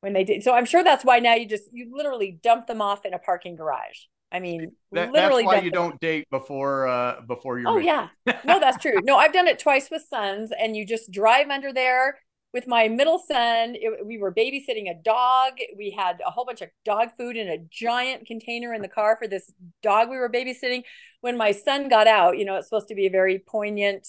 when 0.01 0.13
they 0.15 0.25
did. 0.25 0.43
So 0.43 0.55
I'm 0.55 0.67
sure 0.67 0.85
that's 0.85 1.05
why 1.05 1.21
now 1.21 1.35
you 1.35 1.47
just 1.47 1.65
you 1.73 1.93
literally 1.95 2.39
dump 2.43 2.67
them 2.67 2.83
off 2.83 3.05
in 3.05 3.15
a 3.15 3.19
parking 3.19 3.57
garage. 3.57 3.99
I 4.33 4.41
mean, 4.41 4.73
that, 4.93 5.13
literally. 5.13 5.45
That's 5.45 5.57
why 5.57 5.61
you 5.63 5.71
don't 5.71 6.01
date 6.01 6.29
before 6.31 6.89
uh 6.89 7.21
before 7.27 7.59
you're. 7.59 7.69
Oh 7.69 7.79
yeah, 7.79 8.09
no, 8.45 8.59
that's 8.59 8.83
true. 8.83 8.99
No, 9.05 9.17
I've 9.17 9.33
done 9.33 9.47
it 9.47 9.59
twice 9.59 9.91
with 9.91 10.03
sons, 10.09 10.51
and 10.59 10.77
you 10.77 10.85
just 10.85 11.11
drive 11.11 11.49
under 11.49 11.73
there 11.73 12.19
with 12.53 12.67
my 12.67 12.89
middle 12.89 13.19
son. 13.19 13.75
It, 13.77 14.05
we 14.05 14.19
were 14.19 14.33
babysitting 14.33 14.91
a 14.91 14.95
dog. 14.95 15.53
We 15.77 15.91
had 15.91 16.21
a 16.27 16.31
whole 16.31 16.45
bunch 16.45 16.63
of 16.63 16.71
dog 16.85 17.11
food 17.17 17.37
in 17.37 17.49
a 17.49 17.59
giant 17.71 18.27
container 18.27 18.75
in 18.75 18.83
the 18.83 18.89
car 18.89 19.17
for 19.17 19.29
this 19.29 19.53
dog 19.83 20.11
we 20.11 20.17
were 20.17 20.31
babysitting. 20.31 20.83
When 21.21 21.37
my 21.37 21.53
son 21.53 21.89
got 21.89 22.07
out, 22.07 22.39
you 22.39 22.45
know, 22.45 22.57
it's 22.57 22.69
supposed 22.69 22.89
to 22.89 22.95
be 22.95 23.07
a 23.07 23.11
very 23.11 23.39
poignant 23.39 24.09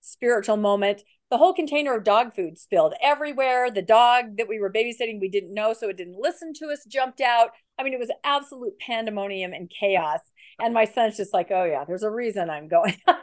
spiritual 0.00 0.56
moment 0.56 1.02
the 1.32 1.38
whole 1.38 1.54
container 1.54 1.96
of 1.96 2.04
dog 2.04 2.34
food 2.34 2.58
spilled 2.58 2.92
everywhere. 3.00 3.70
The 3.70 3.80
dog 3.80 4.36
that 4.36 4.50
we 4.50 4.60
were 4.60 4.70
babysitting, 4.70 5.18
we 5.18 5.30
didn't 5.30 5.54
know, 5.54 5.72
so 5.72 5.88
it 5.88 5.96
didn't 5.96 6.20
listen 6.20 6.52
to 6.58 6.66
us, 6.66 6.84
jumped 6.86 7.22
out. 7.22 7.52
I 7.78 7.82
mean, 7.82 7.94
it 7.94 7.98
was 7.98 8.10
absolute 8.22 8.78
pandemonium 8.78 9.54
and 9.54 9.70
chaos. 9.70 10.20
And 10.60 10.74
my 10.74 10.84
son's 10.84 11.16
just 11.16 11.32
like, 11.32 11.50
oh, 11.50 11.64
yeah, 11.64 11.84
there's 11.86 12.02
a 12.02 12.10
reason 12.10 12.50
I'm 12.50 12.68
going. 12.68 12.98
but 13.06 13.16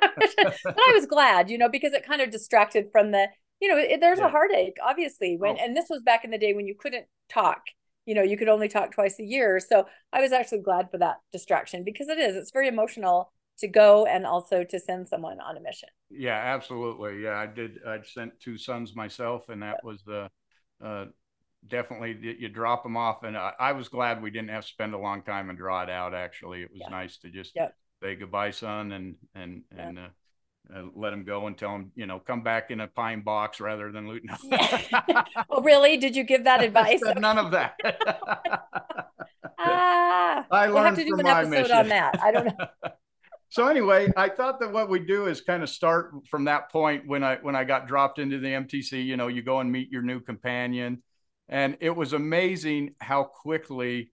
I 0.66 0.92
was 0.96 1.06
glad, 1.06 1.52
you 1.52 1.60
know, 1.60 1.70
because 1.70 1.94
it 1.94 2.04
kind 2.04 2.20
of 2.20 2.32
distracted 2.32 2.88
from 2.92 3.12
the, 3.12 3.28
you 3.62 3.70
know, 3.70 3.78
it, 3.78 4.02
there's 4.02 4.18
yeah. 4.18 4.26
a 4.26 4.32
heartache, 4.32 4.78
obviously. 4.84 5.38
When 5.38 5.58
oh. 5.60 5.64
and 5.64 5.78
this 5.78 5.86
was 5.88 6.02
back 6.02 6.26
in 6.26 6.32
the 6.32 6.40
day 6.40 6.54
when 6.54 6.66
you 6.66 6.74
couldn't 6.80 7.06
talk. 7.32 7.62
You 8.08 8.16
know, 8.16 8.24
you 8.24 8.38
could 8.38 8.50
only 8.50 8.70
talk 8.70 8.92
twice 8.92 9.20
a 9.20 9.24
year. 9.24 9.60
So 9.60 9.86
I 10.12 10.22
was 10.22 10.32
actually 10.32 10.62
glad 10.62 10.90
for 10.90 10.98
that 10.98 11.18
distraction 11.32 11.84
because 11.84 12.08
it 12.08 12.18
is. 12.18 12.36
It's 12.36 12.50
very 12.50 12.68
emotional 12.68 13.32
to 13.60 13.68
go 13.68 14.06
and 14.06 14.26
also 14.26 14.64
to 14.64 14.80
send 14.80 15.08
someone 15.08 15.40
on 15.40 15.58
a 15.58 15.60
mission. 15.60 15.90
Yeah, 16.10 16.36
absolutely. 16.36 17.24
Yeah, 17.24 17.38
I 17.38 17.46
did. 17.46 17.80
I 17.86 18.00
sent 18.04 18.40
two 18.40 18.58
sons 18.58 18.96
myself, 18.96 19.50
and 19.50 19.62
that 19.62 19.84
was 19.84 20.02
the 20.04 20.30
uh, 20.84 21.06
definitely 21.68 22.18
you 22.40 22.50
drop 22.50 22.84
them 22.84 22.98
off. 22.98 23.24
And 23.24 23.38
I, 23.38 23.54
I, 23.60 23.72
was 23.74 23.90
glad 23.90 24.22
we 24.22 24.32
didn't 24.32 24.50
have 24.50 24.64
to 24.64 24.70
spend 24.70 24.94
a 24.94 24.98
long 24.98 25.22
time 25.22 25.50
and 25.50 25.58
draw 25.58 25.84
it 25.84 25.90
out. 25.90 26.14
Actually, 26.14 26.64
it 26.64 26.72
was 26.72 26.82
yeah. 26.82 26.90
nice 26.90 27.18
to 27.20 27.30
just 27.30 27.54
yep. 27.56 27.76
say 28.02 28.16
goodbye, 28.16 28.52
son, 28.52 28.92
and 28.92 29.16
and 29.36 29.64
and. 29.78 30.00
Uh, 30.00 30.08
uh, 30.76 30.84
let 30.94 31.12
him 31.12 31.24
go 31.24 31.48
and 31.48 31.58
tell 31.58 31.74
him, 31.74 31.92
you 31.96 32.06
know, 32.06 32.20
come 32.20 32.44
back 32.44 32.70
in 32.70 32.80
a 32.80 32.88
pine 32.88 33.22
box 33.22 33.60
rather 33.60 33.92
than 33.92 34.08
looting. 34.08 34.30
oh, 35.50 35.62
really? 35.64 35.98
Did 35.98 36.16
you 36.16 36.24
give 36.24 36.44
that 36.44 36.62
advice? 36.64 37.02
none 37.18 37.40
of 37.40 37.50
that. 37.52 37.74
ah, 39.58 40.46
I 40.52 40.68
learned 40.68 40.74
we'll 40.74 40.84
have 40.84 40.96
to 40.96 41.06
do 41.06 41.16
an 41.16 41.26
episode 41.26 41.50
mission. 41.50 41.76
on 41.76 41.88
that. 41.88 42.20
I 42.22 42.32
don't 42.32 42.46
know 42.46 42.92
so 43.50 43.68
anyway, 43.68 44.12
I 44.16 44.30
thought 44.30 44.60
that 44.60 44.72
what 44.72 44.90
we 44.90 45.00
do 45.00 45.26
is 45.26 45.42
kind 45.42 45.64
of 45.64 45.70
start 45.70 46.12
from 46.28 46.46
that 46.46 46.72
point 46.72 47.08
when 47.08 47.24
I 47.24 47.38
when 47.38 47.56
I 47.56 47.64
got 47.64 47.88
dropped 47.88 48.20
into 48.20 48.38
the 48.38 48.48
MTC. 48.48 49.04
You 49.04 49.18
know, 49.18 49.28
you 49.28 49.42
go 49.42 49.60
and 49.60 49.72
meet 49.72 49.92
your 49.92 50.04
new 50.04 50.20
companion, 50.20 51.02
and 51.48 51.76
it 51.80 51.96
was 51.96 52.14
amazing 52.14 52.94
how 53.00 53.24
quickly 53.24 54.12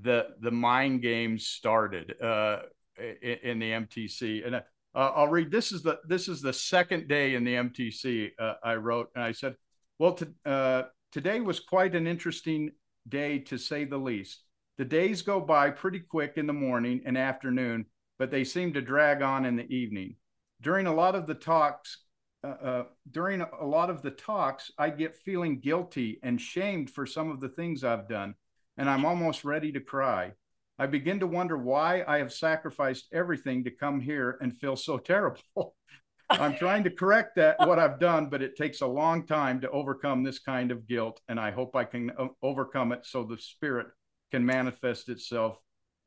the 0.00 0.28
the 0.40 0.50
mind 0.50 1.02
games 1.02 1.46
started 1.46 2.14
uh, 2.22 2.60
in, 2.98 3.36
in, 3.42 3.58
the 3.58 3.70
MTC. 3.70 4.46
And 4.46 4.56
uh, 4.56 4.62
I'll 4.94 5.28
read. 5.28 5.50
This 5.50 5.70
is 5.70 5.82
the 5.82 6.00
this 6.08 6.26
is 6.26 6.40
the 6.40 6.52
second 6.54 7.06
day 7.06 7.34
in 7.34 7.44
the 7.44 7.54
MTC. 7.54 8.30
Uh, 8.38 8.54
I 8.64 8.76
wrote 8.76 9.10
and 9.14 9.22
I 9.22 9.32
said, 9.32 9.56
"Well, 9.98 10.14
to, 10.14 10.28
uh, 10.46 10.82
today 11.12 11.40
was 11.40 11.60
quite 11.60 11.94
an 11.94 12.06
interesting 12.06 12.70
day 13.06 13.40
to 13.40 13.58
say 13.58 13.84
the 13.84 13.98
least. 13.98 14.42
The 14.78 14.86
days 14.86 15.20
go 15.20 15.38
by 15.38 15.68
pretty 15.68 16.00
quick 16.00 16.34
in 16.36 16.46
the 16.46 16.54
morning 16.54 17.02
and 17.04 17.18
afternoon." 17.18 17.84
But 18.18 18.30
they 18.30 18.44
seem 18.44 18.72
to 18.72 18.80
drag 18.80 19.22
on 19.22 19.44
in 19.44 19.56
the 19.56 19.70
evening. 19.72 20.16
During 20.60 20.86
a 20.86 20.94
lot 20.94 21.14
of 21.14 21.26
the 21.26 21.34
talks, 21.34 21.98
uh, 22.42 22.64
uh, 22.64 22.84
during 23.10 23.40
a 23.40 23.64
lot 23.64 23.90
of 23.90 24.02
the 24.02 24.10
talks, 24.10 24.70
I 24.78 24.90
get 24.90 25.16
feeling 25.16 25.60
guilty 25.60 26.20
and 26.22 26.40
shamed 26.40 26.90
for 26.90 27.06
some 27.06 27.30
of 27.30 27.40
the 27.40 27.48
things 27.48 27.84
I've 27.84 28.08
done, 28.08 28.34
and 28.76 28.88
I'm 28.88 29.04
almost 29.04 29.44
ready 29.44 29.72
to 29.72 29.80
cry. 29.80 30.32
I 30.78 30.86
begin 30.86 31.20
to 31.20 31.26
wonder 31.26 31.56
why 31.56 32.04
I 32.06 32.18
have 32.18 32.32
sacrificed 32.32 33.06
everything 33.12 33.64
to 33.64 33.70
come 33.70 34.00
here 34.00 34.38
and 34.40 34.56
feel 34.56 34.76
so 34.76 34.98
terrible. 34.98 35.40
I'm 36.30 36.56
trying 36.56 36.84
to 36.84 36.90
correct 36.90 37.36
that 37.36 37.58
what 37.60 37.78
I've 37.78 38.00
done, 38.00 38.28
but 38.28 38.42
it 38.42 38.56
takes 38.56 38.80
a 38.80 38.86
long 38.86 39.26
time 39.26 39.60
to 39.60 39.70
overcome 39.70 40.22
this 40.22 40.38
kind 40.38 40.70
of 40.70 40.88
guilt, 40.88 41.20
and 41.28 41.38
I 41.38 41.50
hope 41.50 41.76
I 41.76 41.84
can 41.84 42.10
uh, 42.18 42.28
overcome 42.42 42.92
it 42.92 43.04
so 43.04 43.24
the 43.24 43.38
spirit 43.38 43.86
can 44.32 44.44
manifest 44.44 45.08
itself 45.08 45.58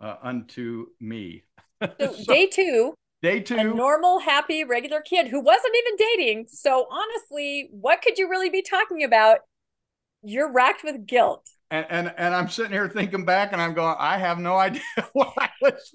uh, 0.02 0.16
unto 0.22 0.88
me. 1.00 1.44
So, 1.82 1.92
so, 2.00 2.34
day 2.34 2.48
two. 2.48 2.94
Day 3.22 3.40
two. 3.40 3.58
A 3.58 3.64
normal, 3.64 4.20
happy, 4.20 4.64
regular 4.64 5.02
kid 5.02 5.28
who 5.28 5.42
wasn't 5.42 5.76
even 5.76 5.96
dating. 5.98 6.48
So 6.50 6.88
honestly, 6.92 7.70
what 7.72 8.02
could 8.02 8.18
you 8.18 8.30
really 8.30 8.50
be 8.50 8.62
talking 8.62 9.04
about? 9.04 9.40
You're 10.24 10.52
racked 10.52 10.84
with 10.84 11.06
guilt. 11.06 11.48
and, 11.72 11.86
and 11.90 12.14
and 12.18 12.36
I'm 12.36 12.50
sitting 12.50 12.72
here 12.72 12.88
thinking 12.90 13.26
back, 13.26 13.54
and 13.54 13.62
I'm 13.62 13.74
going, 13.74 13.96
I 13.98 14.18
have 14.18 14.40
no 14.40 14.56
idea 14.68 14.82
what 15.14 15.34
I 15.38 15.50
was 15.62 15.92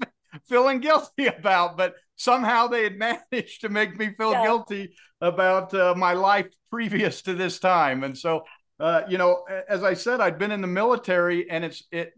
feeling 0.49 0.81
guilty 0.81 1.27
about, 1.27 1.77
but 1.77 1.95
somehow 2.17 2.67
they 2.67 2.83
had 2.85 2.99
managed 3.33 3.61
to 3.61 3.69
make 3.69 3.97
me 3.97 4.11
feel 4.19 4.33
yeah. 4.33 4.43
guilty 4.43 4.95
about 5.21 5.73
uh, 5.75 5.95
my 5.97 6.15
life 6.15 6.49
previous 6.71 7.23
to 7.23 7.35
this 7.35 7.59
time, 7.59 8.05
and 8.05 8.17
so. 8.17 8.45
Uh, 8.81 9.03
you 9.09 9.17
know, 9.17 9.45
as 9.69 9.85
I 9.85 9.95
said, 9.95 10.21
I'd 10.21 10.41
been 10.41 10.51
in 10.51 10.61
the 10.61 10.67
military, 10.67 11.49
and 11.49 11.65
it's 11.65 11.85
it, 11.93 11.99
it. 12.09 12.13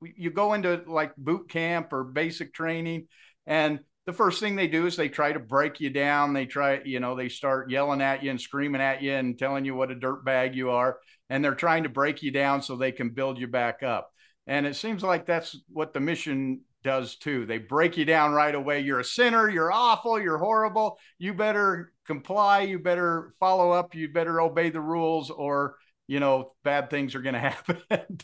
You 0.00 0.30
go 0.30 0.54
into 0.54 0.82
like 0.86 1.14
boot 1.16 1.48
camp 1.48 1.92
or 1.92 2.04
basic 2.04 2.52
training, 2.54 3.08
and 3.46 3.80
the 4.06 4.12
first 4.12 4.40
thing 4.40 4.56
they 4.56 4.66
do 4.66 4.86
is 4.86 4.96
they 4.96 5.08
try 5.08 5.32
to 5.32 5.38
break 5.38 5.80
you 5.80 5.90
down. 5.90 6.32
They 6.32 6.46
try, 6.46 6.80
you 6.84 7.00
know, 7.00 7.14
they 7.14 7.28
start 7.28 7.70
yelling 7.70 8.00
at 8.00 8.22
you 8.22 8.30
and 8.30 8.40
screaming 8.40 8.80
at 8.80 9.02
you 9.02 9.12
and 9.12 9.38
telling 9.38 9.64
you 9.64 9.74
what 9.74 9.90
a 9.90 9.94
dirt 9.94 10.24
bag 10.24 10.54
you 10.54 10.70
are 10.70 10.98
and 11.30 11.44
they're 11.44 11.54
trying 11.54 11.84
to 11.84 11.88
break 11.88 12.22
you 12.22 12.32
down 12.32 12.60
so 12.60 12.76
they 12.76 12.92
can 12.92 13.10
build 13.10 13.38
you 13.38 13.46
back 13.46 13.82
up. 13.82 14.12
And 14.46 14.66
it 14.66 14.74
seems 14.74 15.02
like 15.02 15.24
that's 15.24 15.56
what 15.68 15.94
the 15.94 16.00
mission 16.00 16.62
does 16.82 17.16
too. 17.16 17.46
They 17.46 17.58
break 17.58 17.96
you 17.96 18.04
down 18.04 18.32
right 18.32 18.54
away. 18.54 18.80
You're 18.80 19.00
a 19.00 19.04
sinner. 19.04 19.48
You're 19.48 19.72
awful. 19.72 20.20
You're 20.20 20.38
horrible. 20.38 20.98
You 21.18 21.32
better 21.32 21.92
comply. 22.04 22.62
You 22.62 22.80
better 22.80 23.34
follow 23.38 23.70
up. 23.70 23.94
You 23.94 24.08
better 24.08 24.40
obey 24.40 24.70
the 24.70 24.80
rules, 24.80 25.30
or 25.30 25.76
you 26.10 26.18
know 26.18 26.54
bad 26.64 26.90
things 26.90 27.14
are 27.14 27.22
going 27.22 27.34
to 27.40 27.40
happen 27.40 27.78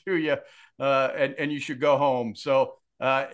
to 0.05 0.17
you, 0.17 0.37
uh, 0.81 1.09
and 1.17 1.35
and 1.39 1.53
you 1.53 1.61
should 1.61 1.81
go 1.81 1.97
home. 1.97 2.35
So 2.35 2.75
uh, 3.01 3.27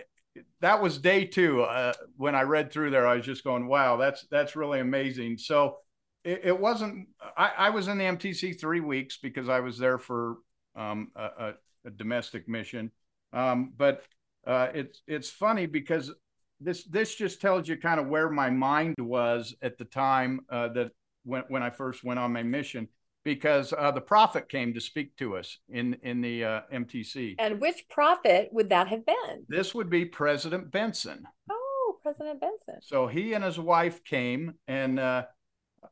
that 0.61 0.81
was 0.81 0.99
day 0.99 1.25
two. 1.25 1.63
Uh, 1.63 1.93
when 2.17 2.35
I 2.35 2.43
read 2.43 2.71
through 2.71 2.91
there, 2.91 3.07
I 3.07 3.15
was 3.15 3.25
just 3.25 3.43
going, 3.43 3.67
"Wow, 3.67 3.97
that's 3.97 4.27
that's 4.29 4.55
really 4.55 4.79
amazing." 4.79 5.39
So 5.39 5.77
it, 6.23 6.41
it 6.43 6.59
wasn't. 6.59 7.07
I, 7.35 7.51
I, 7.57 7.69
was 7.71 7.87
in 7.87 7.97
the 7.97 8.03
MTC 8.03 8.59
three 8.59 8.79
weeks 8.79 9.17
because 9.17 9.49
I 9.49 9.59
was 9.59 9.79
there 9.79 9.97
for 9.97 10.35
um, 10.75 11.11
a, 11.15 11.53
a, 11.85 11.89
domestic 11.89 12.47
mission. 12.47 12.91
Um, 13.33 13.73
but 13.75 14.03
uh, 14.45 14.67
it's 14.75 15.01
it's 15.07 15.31
funny 15.31 15.65
because 15.65 16.13
this 16.59 16.83
this 16.83 17.15
just 17.15 17.41
tells 17.41 17.67
you 17.67 17.75
kind 17.77 17.99
of 17.99 18.07
where 18.07 18.29
my 18.29 18.51
mind 18.51 18.95
was 18.99 19.55
at 19.63 19.79
the 19.79 19.85
time 19.85 20.41
uh, 20.51 20.67
that 20.69 20.91
when 21.23 21.43
when 21.47 21.63
I 21.63 21.71
first 21.71 22.03
went 22.03 22.19
on 22.19 22.31
my 22.31 22.43
mission 22.43 22.87
because 23.23 23.73
uh, 23.77 23.91
the 23.91 24.01
prophet 24.01 24.49
came 24.49 24.73
to 24.73 24.81
speak 24.81 25.15
to 25.17 25.37
us 25.37 25.57
in 25.69 25.95
in 26.03 26.21
the 26.21 26.43
uh, 26.43 26.61
MTC. 26.73 27.35
And 27.39 27.59
which 27.59 27.87
prophet 27.89 28.49
would 28.51 28.69
that 28.69 28.87
have 28.87 29.05
been? 29.05 29.45
This 29.47 29.73
would 29.73 29.89
be 29.89 30.05
President 30.05 30.71
Benson. 30.71 31.23
Oh, 31.49 31.97
President 32.01 32.41
Benson. 32.41 32.81
So 32.81 33.07
he 33.07 33.33
and 33.33 33.43
his 33.43 33.59
wife 33.59 34.03
came, 34.03 34.53
and 34.67 34.99
uh, 34.99 35.23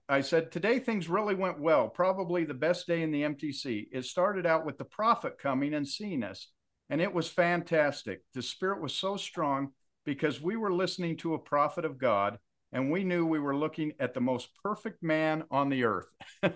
I 0.08 0.22
said, 0.22 0.52
Today 0.52 0.80
things 0.80 1.10
really 1.10 1.36
went 1.36 1.60
well, 1.60 1.88
probably 1.88 2.44
the 2.44 2.54
best 2.54 2.88
day 2.88 3.02
in 3.02 3.12
the 3.12 3.24
MTC. 3.24 3.88
It 3.92 4.06
started 4.06 4.46
out 4.46 4.66
with 4.66 4.78
the 4.78 4.86
prophet 4.86 5.38
coming 5.42 5.74
and 5.74 5.88
seeing 5.88 6.24
us, 6.24 6.48
and 6.90 7.02
it 7.02 7.14
was 7.14 7.30
fantastic. 7.30 8.22
The 8.34 8.42
spirit 8.42 8.82
was 8.82 8.94
so 8.94 9.18
strong 9.18 9.72
because 10.06 10.42
we 10.42 10.58
were 10.58 10.74
listening 10.74 11.18
to 11.18 11.34
a 11.34 11.40
prophet 11.40 11.86
of 11.86 11.98
God, 11.98 12.40
and 12.72 12.92
we 12.92 13.04
knew 13.04 13.26
we 13.26 13.40
were 13.40 13.56
looking 13.56 13.94
at 14.00 14.14
the 14.14 14.22
most 14.22 14.50
perfect 14.64 15.04
man 15.04 15.44
on 15.52 15.70
the 15.70 15.84
earth. 15.84 16.08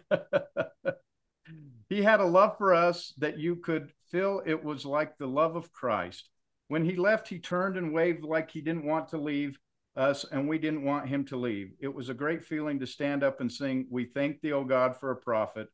he 1.89 2.01
had 2.01 2.19
a 2.19 2.25
love 2.25 2.58
for 2.58 2.73
us 2.73 3.13
that 3.17 3.38
you 3.38 3.58
could 3.58 3.91
feel 4.12 4.41
it 4.45 4.63
was 4.63 4.86
like 4.86 5.17
the 5.17 5.28
love 5.28 5.56
of 5.56 5.71
Christ. 5.71 6.30
When 6.67 6.86
he 6.86 6.95
left, 6.95 7.28
he 7.28 7.39
turned 7.39 7.78
and 7.78 7.93
waved 7.93 8.23
like 8.23 8.49
he 8.49 8.62
didn't 8.62 8.86
want 8.86 9.10
to 9.10 9.17
leave 9.17 9.60
us 9.95 10.25
and 10.30 10.47
we 10.47 10.58
didn't 10.58 10.84
want 10.84 11.08
him 11.08 11.25
to 11.25 11.38
leave. 11.38 11.73
It 11.80 11.93
was 11.93 12.10
a 12.10 12.13
great 12.13 12.43
feeling 12.43 12.80
to 12.80 12.88
stand 12.88 13.23
up 13.23 13.41
and 13.41 13.51
sing, 13.51 13.88
We 13.89 14.06
thank 14.06 14.41
thee, 14.41 14.51
O 14.51 14.63
God, 14.63 14.97
for 14.97 15.12
a 15.12 15.15
prophet, 15.15 15.67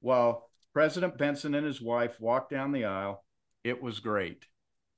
while 0.00 0.48
President 0.72 1.18
Benson 1.18 1.54
and 1.54 1.66
his 1.66 1.80
wife 1.80 2.20
walked 2.20 2.50
down 2.50 2.72
the 2.72 2.84
aisle. 2.84 3.24
It 3.64 3.82
was 3.82 4.00
great. 4.00 4.46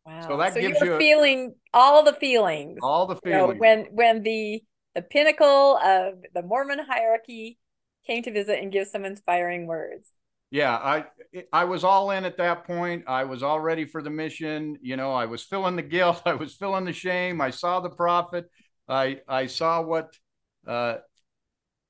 Wow. 0.06 0.28
So 0.28 0.36
that 0.38 0.54
so 0.54 0.60
gives 0.60 0.80
you, 0.80 0.98
feeling 0.98 1.54
all 1.74 2.02
the 2.02 2.12
feelings. 2.14 2.78
All 2.82 3.06
the 3.06 3.16
feelings. 3.16 3.48
You 3.48 3.54
know, 3.54 3.58
when 3.58 3.86
when 3.92 4.22
the 4.22 4.62
the 4.94 5.02
pinnacle 5.02 5.76
of 5.76 6.24
the 6.34 6.42
Mormon 6.42 6.78
hierarchy 6.78 7.58
came 8.06 8.22
to 8.22 8.32
visit 8.32 8.60
and 8.60 8.72
give 8.72 8.88
some 8.88 9.04
inspiring 9.04 9.66
words. 9.66 10.10
Yeah, 10.50 10.74
I 10.74 11.04
I 11.52 11.64
was 11.64 11.84
all 11.84 12.10
in 12.10 12.24
at 12.24 12.36
that 12.38 12.64
point. 12.64 13.04
I 13.06 13.24
was 13.24 13.42
all 13.42 13.60
ready 13.60 13.84
for 13.84 14.02
the 14.02 14.10
mission. 14.10 14.78
You 14.82 14.96
know, 14.96 15.12
I 15.12 15.26
was 15.26 15.44
feeling 15.44 15.76
the 15.76 15.82
guilt. 15.82 16.22
I 16.26 16.34
was 16.34 16.54
feeling 16.54 16.84
the 16.84 16.92
shame. 16.92 17.40
I 17.40 17.50
saw 17.50 17.80
the 17.80 17.90
prophet. 17.90 18.50
I 18.88 19.20
I 19.28 19.46
saw 19.46 19.80
what 19.80 20.12
uh, 20.66 20.96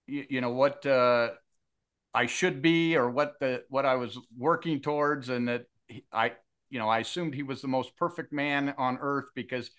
you, 0.06 0.26
you 0.28 0.40
know 0.42 0.50
what 0.50 0.84
uh, 0.84 1.30
I 2.12 2.26
should 2.26 2.60
be 2.60 2.96
or 2.96 3.08
what 3.08 3.34
the 3.40 3.64
what 3.70 3.86
I 3.86 3.94
was 3.94 4.18
working 4.36 4.80
towards, 4.80 5.30
and 5.30 5.48
that 5.48 5.64
I 6.12 6.32
you 6.68 6.78
know 6.78 6.88
I 6.88 6.98
assumed 6.98 7.34
he 7.34 7.42
was 7.42 7.62
the 7.62 7.68
most 7.68 7.96
perfect 7.96 8.30
man 8.30 8.74
on 8.76 8.98
earth 9.00 9.30
because 9.34 9.70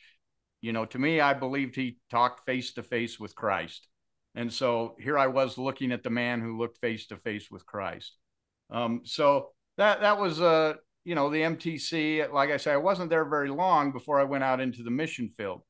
you 0.62 0.74
know 0.74 0.86
to 0.86 1.00
me 1.00 1.20
I 1.20 1.34
believed 1.34 1.76
he 1.76 1.98
talked 2.10 2.46
face 2.46 2.74
to 2.74 2.84
face 2.84 3.20
with 3.20 3.36
Christ, 3.36 3.88
and 4.36 4.52
so 4.52 4.96
here 5.00 5.18
I 5.18 5.28
was 5.28 5.58
looking 5.58 5.92
at 5.92 6.04
the 6.04 6.10
man 6.10 6.42
who 6.42 6.58
looked 6.58 6.80
face 6.80 7.08
to 7.08 7.18
face 7.18 7.50
with 7.52 7.66
Christ. 7.66 8.16
Um, 8.70 9.02
so 9.04 9.50
that 9.78 10.02
that 10.02 10.20
was 10.20 10.40
uh 10.42 10.76
you 11.04 11.16
know 11.16 11.30
the 11.30 11.42
MTC. 11.42 12.32
Like 12.32 12.52
I 12.52 12.58
say, 12.58 12.72
I 12.72 12.78
wasn't 12.78 13.10
there 13.10 13.26
very 13.26 13.50
long 13.50 13.92
before 13.92 14.20
I 14.20 14.24
went 14.24 14.44
out 14.44 14.60
into 14.60 14.84
the 14.84 14.92
mission 14.92 15.30
field. 15.30 15.62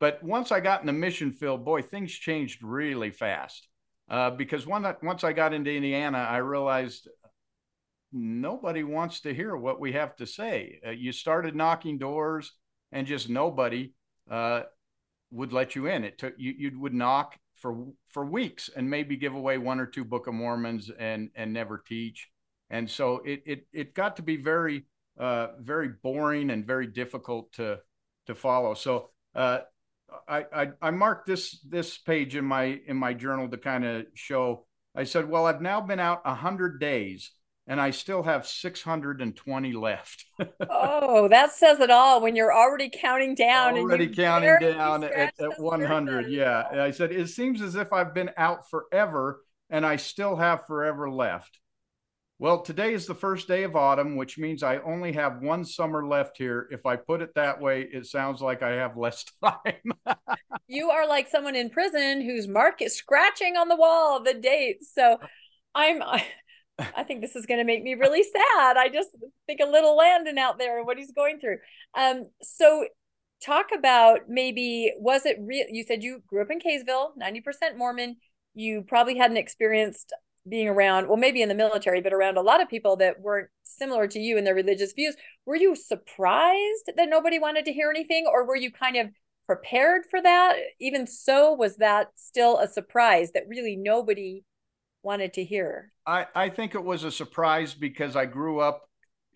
But 0.00 0.22
once 0.22 0.50
I 0.50 0.60
got 0.60 0.80
in 0.80 0.86
the 0.86 0.92
mission 0.92 1.32
field, 1.32 1.64
boy, 1.64 1.82
things 1.82 2.12
changed 2.12 2.62
really 2.62 3.10
fast. 3.10 3.68
Uh, 4.10 4.30
because 4.30 4.66
one, 4.66 4.84
once 5.02 5.22
I 5.22 5.32
got 5.32 5.54
into 5.54 5.72
Indiana, 5.72 6.18
I 6.18 6.38
realized 6.38 7.08
nobody 8.12 8.82
wants 8.82 9.20
to 9.20 9.32
hear 9.32 9.56
what 9.56 9.80
we 9.80 9.92
have 9.92 10.16
to 10.16 10.26
say. 10.26 10.80
Uh, 10.84 10.90
you 10.90 11.12
started 11.12 11.54
knocking 11.54 11.98
doors, 11.98 12.52
and 12.90 13.06
just 13.06 13.28
nobody 13.28 13.92
uh, 14.30 14.62
would 15.30 15.52
let 15.52 15.74
you 15.74 15.86
in. 15.86 16.04
It 16.04 16.18
took 16.18 16.34
you 16.36 16.54
you 16.56 16.80
would 16.80 16.94
knock 16.94 17.38
for 17.54 17.86
for 18.08 18.24
weeks 18.24 18.70
and 18.74 18.88
maybe 18.88 19.16
give 19.16 19.34
away 19.34 19.58
one 19.58 19.80
or 19.80 19.86
two 19.86 20.04
Book 20.04 20.26
of 20.26 20.34
Mormons 20.34 20.90
and 20.98 21.30
and 21.34 21.52
never 21.52 21.78
teach. 21.78 22.28
And 22.70 22.90
so 22.90 23.22
it 23.24 23.42
it 23.46 23.66
it 23.72 23.94
got 23.94 24.16
to 24.16 24.22
be 24.22 24.36
very 24.36 24.86
uh, 25.18 25.48
very 25.60 25.88
boring 26.02 26.50
and 26.50 26.66
very 26.66 26.86
difficult 26.86 27.52
to 27.54 27.78
to 28.26 28.34
follow. 28.34 28.74
So 28.74 29.10
uh, 29.34 29.60
I, 30.28 30.44
I, 30.54 30.68
I 30.80 30.90
marked 30.90 31.26
this 31.26 31.60
this 31.60 31.98
page 31.98 32.36
in 32.36 32.44
my 32.44 32.80
in 32.86 32.96
my 32.96 33.14
journal 33.14 33.48
to 33.48 33.58
kind 33.58 33.84
of 33.84 34.06
show. 34.14 34.66
I 34.94 35.04
said, 35.04 35.28
well, 35.28 35.46
I've 35.46 35.62
now 35.62 35.80
been 35.80 36.00
out 36.00 36.20
a 36.24 36.34
hundred 36.34 36.78
days, 36.78 37.30
and 37.66 37.80
I 37.80 37.90
still 37.90 38.22
have 38.22 38.46
six 38.46 38.82
hundred 38.82 39.20
and 39.20 39.34
twenty 39.36 39.72
left. 39.72 40.24
oh, 40.70 41.28
that 41.28 41.52
says 41.52 41.80
it 41.80 41.90
all. 41.90 42.20
When 42.20 42.34
you're 42.36 42.52
already 42.52 42.90
counting 42.90 43.34
down, 43.34 43.76
already 43.76 44.08
counting 44.08 44.56
down 44.60 45.04
at, 45.04 45.34
at 45.38 45.60
one 45.60 45.82
hundred. 45.82 46.30
Yeah, 46.30 46.64
I 46.72 46.90
said 46.90 47.12
it 47.12 47.28
seems 47.28 47.62
as 47.62 47.74
if 47.74 47.92
I've 47.92 48.14
been 48.14 48.30
out 48.36 48.68
forever, 48.68 49.42
and 49.70 49.86
I 49.86 49.96
still 49.96 50.36
have 50.36 50.66
forever 50.66 51.10
left. 51.10 51.58
Well, 52.42 52.62
today 52.62 52.92
is 52.92 53.06
the 53.06 53.14
first 53.14 53.46
day 53.46 53.62
of 53.62 53.76
autumn, 53.76 54.16
which 54.16 54.36
means 54.36 54.64
I 54.64 54.78
only 54.78 55.12
have 55.12 55.42
one 55.42 55.64
summer 55.64 56.04
left 56.04 56.36
here. 56.36 56.66
If 56.72 56.86
I 56.86 56.96
put 56.96 57.22
it 57.22 57.32
that 57.36 57.60
way, 57.60 57.82
it 57.82 58.06
sounds 58.06 58.40
like 58.40 58.64
I 58.64 58.70
have 58.70 58.96
less 58.96 59.24
time. 59.44 60.16
you 60.66 60.90
are 60.90 61.06
like 61.06 61.28
someone 61.28 61.54
in 61.54 61.70
prison 61.70 62.20
whose 62.20 62.48
mark 62.48 62.82
is 62.82 62.96
scratching 62.96 63.56
on 63.56 63.68
the 63.68 63.76
wall 63.76 64.20
the 64.20 64.34
dates. 64.34 64.90
So 64.92 65.18
I'm 65.72 66.02
I, 66.02 66.26
I 66.78 67.04
think 67.04 67.20
this 67.20 67.36
is 67.36 67.46
going 67.46 67.58
to 67.58 67.64
make 67.64 67.82
me 67.82 67.94
really 67.94 68.22
sad. 68.22 68.76
I 68.76 68.88
just 68.92 69.10
think 69.46 69.60
a 69.60 69.70
little 69.70 69.96
Landon 69.96 70.38
out 70.38 70.58
there 70.58 70.78
and 70.78 70.86
what 70.86 70.98
he's 70.98 71.12
going 71.12 71.38
through. 71.38 71.58
Um 71.94 72.24
so 72.42 72.86
talk 73.42 73.66
about 73.76 74.20
maybe 74.28 74.92
was 74.98 75.26
it 75.26 75.36
real 75.40 75.66
you 75.70 75.84
said 75.84 76.02
you 76.02 76.22
grew 76.26 76.42
up 76.42 76.50
in 76.50 76.60
Kaysville, 76.60 77.10
90% 77.20 77.76
Mormon. 77.76 78.16
You 78.54 78.82
probably 78.86 79.16
hadn't 79.16 79.38
experienced 79.38 80.12
being 80.48 80.68
around, 80.68 81.06
well, 81.08 81.16
maybe 81.16 81.42
in 81.42 81.48
the 81.48 81.54
military, 81.54 82.00
but 82.00 82.12
around 82.12 82.36
a 82.36 82.42
lot 82.42 82.60
of 82.60 82.68
people 82.68 82.96
that 82.96 83.20
weren't 83.20 83.48
similar 83.62 84.06
to 84.08 84.18
you 84.18 84.36
in 84.36 84.44
their 84.44 84.54
religious 84.54 84.92
views, 84.92 85.14
were 85.46 85.56
you 85.56 85.76
surprised 85.76 86.90
that 86.96 87.08
nobody 87.08 87.38
wanted 87.38 87.64
to 87.64 87.72
hear 87.72 87.90
anything, 87.90 88.26
or 88.30 88.46
were 88.46 88.56
you 88.56 88.70
kind 88.70 88.96
of 88.96 89.08
prepared 89.46 90.02
for 90.10 90.20
that? 90.20 90.56
Even 90.80 91.06
so, 91.06 91.52
was 91.52 91.76
that 91.76 92.08
still 92.16 92.58
a 92.58 92.68
surprise 92.68 93.30
that 93.32 93.44
really 93.48 93.76
nobody 93.76 94.42
wanted 95.02 95.34
to 95.34 95.44
hear? 95.44 95.92
I, 96.06 96.26
I 96.34 96.48
think 96.48 96.74
it 96.74 96.84
was 96.84 97.04
a 97.04 97.10
surprise 97.10 97.74
because 97.74 98.16
I 98.16 98.26
grew 98.26 98.60
up, 98.60 98.82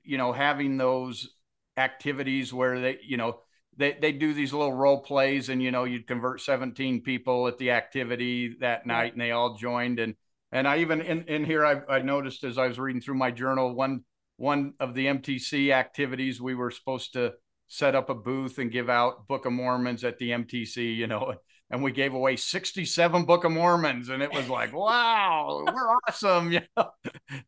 you 0.05 0.19
know, 0.19 0.33
having 0.33 0.77
those 0.77 1.29
activities 1.77 2.53
where 2.53 2.81
they, 2.81 2.99
you 3.05 3.17
know, 3.17 3.41
they, 3.77 3.97
they 4.01 4.13
do 4.13 4.33
these 4.33 4.53
little 4.53 4.73
role 4.73 5.03
plays 5.03 5.49
and, 5.49 5.63
you 5.63 5.71
know, 5.71 5.85
you'd 5.85 6.07
convert 6.07 6.41
17 6.41 7.03
people 7.03 7.47
at 7.47 7.59
the 7.59 7.73
activity 7.73 8.57
that 8.61 8.87
night 8.87 9.13
and 9.13 9.21
they 9.21 9.33
all 9.33 9.57
joined. 9.57 9.99
And, 9.99 10.15
and 10.53 10.67
I 10.67 10.79
even 10.79 11.01
in, 11.01 11.25
in 11.25 11.45
here 11.45 11.65
I, 11.65 11.83
I 11.89 12.03
noticed 12.03 12.45
as 12.45 12.59
I 12.59 12.69
was 12.69 12.79
reading 12.79 13.03
through 13.03 13.17
my 13.17 13.31
journal 13.31 13.75
one 13.75 14.05
one 14.39 14.75
of 14.81 14.95
the 14.95 15.07
MTC 15.07 15.73
activities 15.73 16.41
we 16.41 16.55
were 16.55 16.71
supposed 16.71 17.15
to 17.15 17.33
set 17.69 17.95
up 17.95 18.11
a 18.11 18.15
booth 18.15 18.59
and 18.59 18.71
give 18.71 18.89
out 18.89 19.27
Book 19.27 19.47
of 19.47 19.53
Mormons 19.53 20.05
at 20.05 20.19
the 20.19 20.31
MTC. 20.31 20.97
You 20.97 21.07
know, 21.07 21.35
and 21.71 21.83
we 21.83 21.91
gave 21.91 22.15
away 22.15 22.37
67 22.37 23.25
Book 23.25 23.45
of 23.45 23.53
Mormons, 23.53 24.09
and 24.09 24.23
it 24.23 24.33
was 24.33 24.49
like, 24.49 24.73
wow, 24.73 25.65
we're 25.67 25.97
awesome, 26.09 26.53
you 26.53 26.61
know, 26.77 26.91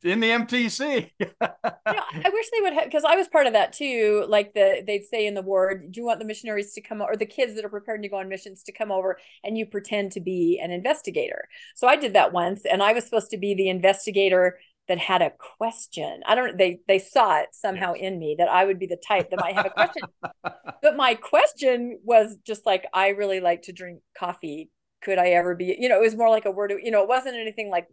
in 0.03 0.21
the 0.21 0.31
MTC. 0.31 1.11
you 1.19 1.27
know, 1.41 1.49
I 1.61 2.31
wish 2.33 2.47
they 2.51 2.61
would 2.61 2.73
have 2.73 2.85
because 2.85 3.05
I 3.05 3.15
was 3.15 3.29
part 3.29 3.47
of 3.47 3.53
that 3.53 3.73
too. 3.73 4.25
Like 4.29 4.55
the 4.55 4.83
they'd 4.87 5.05
say 5.05 5.27
in 5.27 5.35
the 5.35 5.43
ward, 5.43 5.93
do 5.93 6.01
you 6.01 6.07
want 6.07 6.19
the 6.19 6.25
missionaries 6.25 6.73
to 6.75 6.81
come 6.81 7.01
or 7.01 7.17
the 7.17 7.27
kids 7.27 7.55
that 7.55 7.65
are 7.65 7.71
preparing 7.71 8.03
to 8.03 8.09
go 8.09 8.17
on 8.17 8.29
missions 8.29 8.63
to 8.65 8.73
come 8.73 8.91
over 8.91 9.19
and 9.45 9.57
you 9.57 9.67
pretend 9.67 10.13
to 10.13 10.21
be 10.21 10.61
an 10.63 10.71
investigator? 10.71 11.49
So 11.75 11.87
I 11.87 11.97
did 11.97 12.15
that 12.15 12.33
once, 12.33 12.65
and 12.65 12.83
I 12.83 12.93
was 12.93 13.05
supposed 13.05 13.31
to 13.31 13.39
be 13.39 13.55
the 13.55 13.69
investigator 13.69 14.59
that 14.89 14.99
had 14.99 15.23
a 15.23 15.31
question. 15.31 16.23
I 16.27 16.35
don't 16.35 16.57
they 16.57 16.81
they 16.89 16.99
saw 16.99 17.39
it 17.41 17.49
somehow 17.53 17.95
yes. 17.95 18.05
in 18.05 18.19
me 18.19 18.37
that 18.39 18.49
I 18.49 18.65
would 18.65 18.79
be 18.79 18.87
the 18.87 18.97
type 18.97 19.31
that 19.31 19.41
might 19.41 19.55
have 19.55 19.67
a 19.67 19.71
question. 19.71 20.03
but 20.83 20.97
my 20.97 21.15
question 21.15 21.99
was 22.03 22.37
just 22.45 22.65
like 22.65 22.87
I 22.93 23.09
really 23.09 23.41
like 23.41 23.63
to 23.63 23.73
drink 23.73 24.01
coffee. 24.19 24.71
Could 25.03 25.19
I 25.19 25.29
ever 25.29 25.55
be, 25.55 25.77
you 25.79 25.89
know, 25.89 25.99
it 25.99 26.03
was 26.03 26.17
more 26.17 26.31
like 26.31 26.47
a 26.47 26.51
word 26.51 26.73
of, 26.73 26.79
you 26.83 26.91
know, 26.91 27.03
it 27.03 27.09
wasn't 27.09 27.37
anything 27.37 27.71
like 27.71 27.87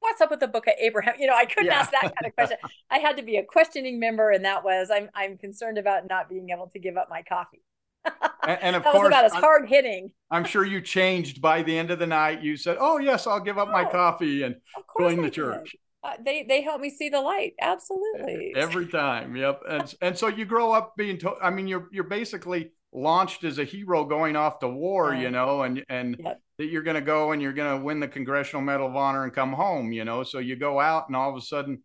what's 0.00 0.20
up 0.20 0.30
with 0.30 0.38
the 0.38 0.46
book 0.46 0.66
of 0.68 0.74
Abraham? 0.78 1.14
You 1.18 1.26
know, 1.26 1.34
I 1.34 1.46
couldn't 1.46 1.66
yeah. 1.66 1.80
ask 1.80 1.90
that 1.90 2.02
kind 2.02 2.26
of 2.26 2.34
question. 2.36 2.58
I 2.90 2.98
had 2.98 3.16
to 3.16 3.22
be 3.22 3.36
a 3.38 3.44
questioning 3.44 3.98
member 3.98 4.30
and 4.30 4.44
that 4.44 4.62
was 4.62 4.90
I'm 4.92 5.08
I'm 5.14 5.38
concerned 5.38 5.78
about 5.78 6.08
not 6.08 6.28
being 6.28 6.50
able 6.50 6.68
to 6.68 6.78
give 6.78 6.96
up 6.98 7.08
my 7.08 7.22
coffee. 7.22 7.62
and, 8.46 8.58
and, 8.62 8.76
of 8.76 8.84
that 8.84 8.92
course, 8.92 9.04
was 9.04 9.08
about 9.08 9.24
as 9.24 9.32
hard 9.32 9.68
hitting. 9.68 10.12
I'm 10.30 10.44
sure 10.44 10.64
you 10.64 10.80
changed 10.80 11.40
by 11.40 11.62
the 11.62 11.76
end 11.76 11.90
of 11.90 11.98
the 11.98 12.06
night. 12.06 12.42
You 12.42 12.56
said, 12.56 12.76
"Oh 12.78 12.98
yes, 12.98 13.26
I'll 13.26 13.40
give 13.40 13.58
up 13.58 13.68
oh, 13.68 13.72
my 13.72 13.84
coffee 13.84 14.44
and 14.44 14.56
join 14.98 15.20
the 15.20 15.30
church." 15.30 15.74
Uh, 16.02 16.12
they 16.24 16.44
they 16.44 16.62
help 16.62 16.80
me 16.80 16.90
see 16.90 17.08
the 17.08 17.20
light. 17.20 17.54
Absolutely. 17.60 18.52
Every 18.56 18.86
time. 18.86 19.34
Yep. 19.34 19.62
And 19.68 19.94
and 20.00 20.18
so 20.18 20.28
you 20.28 20.44
grow 20.44 20.72
up 20.72 20.96
being 20.96 21.18
told 21.18 21.38
i 21.42 21.50
mean 21.50 21.66
you're 21.66 21.88
you're 21.90 22.04
basically 22.04 22.70
launched 22.92 23.44
as 23.44 23.58
a 23.58 23.64
hero 23.64 24.04
going 24.04 24.34
off 24.34 24.60
to 24.60 24.68
war 24.68 25.14
you 25.14 25.30
know 25.30 25.62
and 25.62 25.84
and 25.90 26.16
yep. 26.18 26.40
that 26.56 26.66
you're 26.66 26.82
going 26.82 26.94
to 26.94 27.02
go 27.02 27.32
and 27.32 27.42
you're 27.42 27.52
going 27.52 27.78
to 27.78 27.84
win 27.84 28.00
the 28.00 28.08
congressional 28.08 28.62
medal 28.62 28.86
of 28.86 28.96
honor 28.96 29.24
and 29.24 29.32
come 29.32 29.52
home 29.52 29.92
you 29.92 30.04
know. 30.04 30.22
So 30.22 30.38
you 30.38 30.56
go 30.56 30.80
out 30.80 31.08
and 31.08 31.16
all 31.16 31.30
of 31.30 31.36
a 31.36 31.40
sudden 31.40 31.82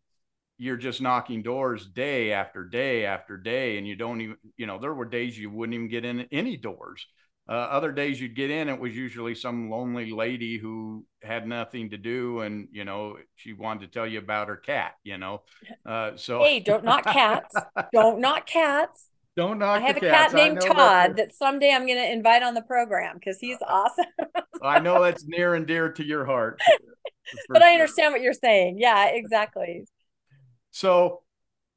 you're 0.57 0.77
just 0.77 1.01
knocking 1.01 1.41
doors 1.41 1.87
day 1.87 2.31
after 2.31 2.63
day 2.63 3.05
after 3.05 3.37
day 3.37 3.77
and 3.77 3.87
you 3.87 3.95
don't 3.95 4.21
even 4.21 4.37
you 4.57 4.67
know 4.67 4.77
there 4.77 4.93
were 4.93 5.05
days 5.05 5.37
you 5.37 5.49
wouldn't 5.49 5.73
even 5.73 5.89
get 5.89 6.05
in 6.05 6.27
any 6.31 6.55
doors 6.55 7.05
uh, 7.47 7.51
other 7.51 7.91
days 7.91 8.21
you'd 8.21 8.35
get 8.35 8.49
in, 8.49 8.69
it 8.69 8.79
was 8.79 8.95
usually 8.95 9.35
some 9.35 9.69
lonely 9.69 10.11
lady 10.11 10.57
who 10.57 11.05
had 11.21 11.45
nothing 11.45 11.89
to 11.89 11.97
do, 11.97 12.39
and 12.39 12.69
you 12.71 12.85
know 12.85 13.17
she 13.35 13.53
wanted 13.53 13.81
to 13.81 13.87
tell 13.87 14.07
you 14.07 14.19
about 14.19 14.47
her 14.47 14.55
cat. 14.55 14.93
You 15.03 15.17
know, 15.17 15.41
uh, 15.85 16.11
so 16.15 16.41
hey, 16.43 16.59
don't 16.59 16.83
knock 16.83 17.03
cats. 17.03 17.55
don't 17.91 18.19
knock 18.19 18.47
cats. 18.47 19.09
Don't 19.35 19.57
knock. 19.57 19.81
I 19.81 19.87
have 19.87 19.97
a 19.97 19.99
cat 19.99 20.31
named 20.31 20.61
Todd 20.61 21.17
that 21.17 21.33
someday 21.33 21.71
I'm 21.73 21.87
going 21.87 21.97
to 21.97 22.11
invite 22.11 22.43
on 22.43 22.53
the 22.53 22.61
program 22.61 23.15
because 23.15 23.39
he's 23.39 23.57
uh, 23.63 23.65
awesome. 23.67 24.05
I 24.61 24.77
know 24.77 25.01
that's 25.01 25.25
near 25.25 25.55
and 25.55 25.65
dear 25.65 25.91
to 25.91 26.05
your 26.05 26.23
heart. 26.23 26.61
but. 27.49 27.63
I 27.63 27.73
understand 27.73 28.13
what 28.13 28.21
you're 28.21 28.33
saying. 28.33 28.77
Yeah, 28.77 29.07
exactly. 29.07 29.87
So 30.69 31.22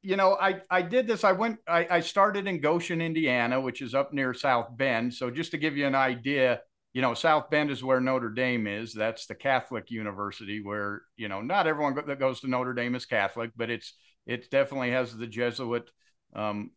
you 0.06 0.14
know, 0.14 0.36
I, 0.40 0.60
I 0.70 0.82
did 0.82 1.08
this. 1.08 1.24
I 1.24 1.32
went, 1.32 1.58
I, 1.66 1.88
I 1.90 2.00
started 2.00 2.46
in 2.46 2.60
Goshen, 2.60 3.00
Indiana, 3.00 3.60
which 3.60 3.82
is 3.82 3.92
up 3.92 4.12
near 4.12 4.32
South 4.32 4.68
Bend. 4.76 5.12
So 5.12 5.32
just 5.32 5.50
to 5.50 5.58
give 5.58 5.76
you 5.76 5.84
an 5.84 5.96
idea, 5.96 6.60
you 6.92 7.02
know, 7.02 7.12
South 7.12 7.50
Bend 7.50 7.72
is 7.72 7.82
where 7.82 8.00
Notre 8.00 8.30
Dame 8.30 8.68
is. 8.68 8.94
That's 8.94 9.26
the 9.26 9.34
Catholic 9.34 9.90
university 9.90 10.62
where, 10.62 11.02
you 11.16 11.26
know, 11.26 11.40
not 11.42 11.66
everyone 11.66 11.96
that 12.06 12.20
goes 12.20 12.38
to 12.40 12.48
Notre 12.48 12.72
Dame 12.72 12.94
is 12.94 13.04
Catholic, 13.04 13.50
but 13.56 13.68
it's, 13.68 13.94
it 14.26 14.48
definitely 14.48 14.92
has 14.92 15.16
the 15.16 15.26
Jesuit, 15.26 15.90
um, 16.36 16.70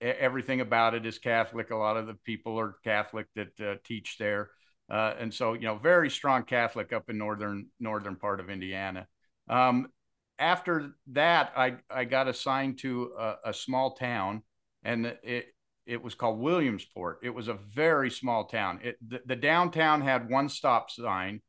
everything 0.00 0.62
about 0.62 0.94
it 0.94 1.04
is 1.04 1.18
Catholic. 1.18 1.70
A 1.70 1.76
lot 1.76 1.98
of 1.98 2.06
the 2.06 2.14
people 2.24 2.58
are 2.58 2.76
Catholic 2.82 3.26
that 3.36 3.60
uh, 3.60 3.74
teach 3.84 4.16
there. 4.18 4.48
Uh, 4.90 5.12
and 5.20 5.34
so, 5.34 5.52
you 5.52 5.66
know, 5.66 5.76
very 5.76 6.08
strong 6.08 6.44
Catholic 6.44 6.94
up 6.94 7.10
in 7.10 7.18
northern, 7.18 7.66
northern 7.78 8.16
part 8.16 8.40
of 8.40 8.48
Indiana. 8.48 9.06
Um, 9.50 9.88
after 10.38 10.94
that, 11.08 11.52
I 11.56 11.76
I 11.90 12.04
got 12.04 12.28
assigned 12.28 12.78
to 12.78 13.12
a, 13.18 13.34
a, 13.46 13.54
small 13.54 13.92
town, 13.92 14.42
and 14.82 15.06
it 15.22 15.46
it 15.86 16.02
was 16.02 16.14
called 16.14 16.40
Williamsport. 16.40 17.20
It 17.22 17.30
was 17.30 17.48
a 17.48 17.54
very 17.54 18.10
small 18.10 18.44
town. 18.44 18.80
It 18.82 18.96
the, 19.06 19.20
the 19.26 19.36
downtown 19.36 20.00
had 20.00 20.30
one 20.30 20.48
stop 20.48 20.90
sign 20.90 21.40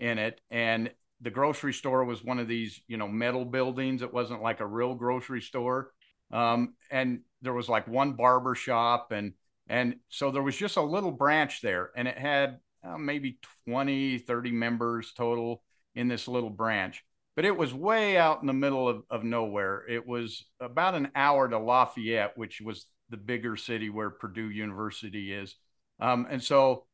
in 0.00 0.18
it, 0.18 0.40
and 0.50 0.90
the 1.20 1.30
grocery 1.30 1.72
store 1.72 2.04
was 2.04 2.24
one 2.24 2.38
of 2.38 2.48
these 2.48 2.80
you 2.88 2.96
know 2.96 3.08
metal 3.08 3.44
buildings. 3.44 4.02
It 4.02 4.12
wasn't 4.12 4.42
like 4.42 4.60
a 4.60 4.66
real 4.66 4.94
grocery 4.94 5.42
store, 5.42 5.92
um, 6.32 6.74
and 6.90 7.20
there 7.42 7.54
was 7.54 7.68
like 7.68 7.86
one 7.86 8.14
barber 8.14 8.54
shop, 8.54 9.12
and 9.12 9.34
and 9.68 9.96
so 10.08 10.30
there 10.30 10.42
was 10.42 10.56
just 10.56 10.76
a 10.76 10.82
little 10.82 11.12
branch 11.12 11.60
there, 11.62 11.90
and 11.96 12.08
it 12.08 12.18
had 12.18 12.58
uh, 12.84 12.98
maybe 12.98 13.38
20, 13.66 14.18
30 14.18 14.50
members 14.50 15.12
total 15.12 15.62
in 15.94 16.08
this 16.08 16.26
little 16.26 16.50
branch 16.50 17.04
but 17.34 17.44
it 17.44 17.56
was 17.56 17.72
way 17.72 18.16
out 18.16 18.40
in 18.40 18.46
the 18.46 18.52
middle 18.52 18.88
of, 18.88 19.02
of 19.10 19.24
nowhere. 19.24 19.84
It 19.88 20.06
was 20.06 20.44
about 20.60 20.94
an 20.94 21.08
hour 21.14 21.48
to 21.48 21.58
Lafayette, 21.58 22.36
which 22.36 22.60
was 22.60 22.86
the 23.08 23.16
bigger 23.16 23.56
city 23.56 23.90
where 23.90 24.10
Purdue 24.10 24.50
University 24.50 25.32
is. 25.32 25.54
Um, 26.00 26.26
and 26.30 26.42
so 26.42 26.86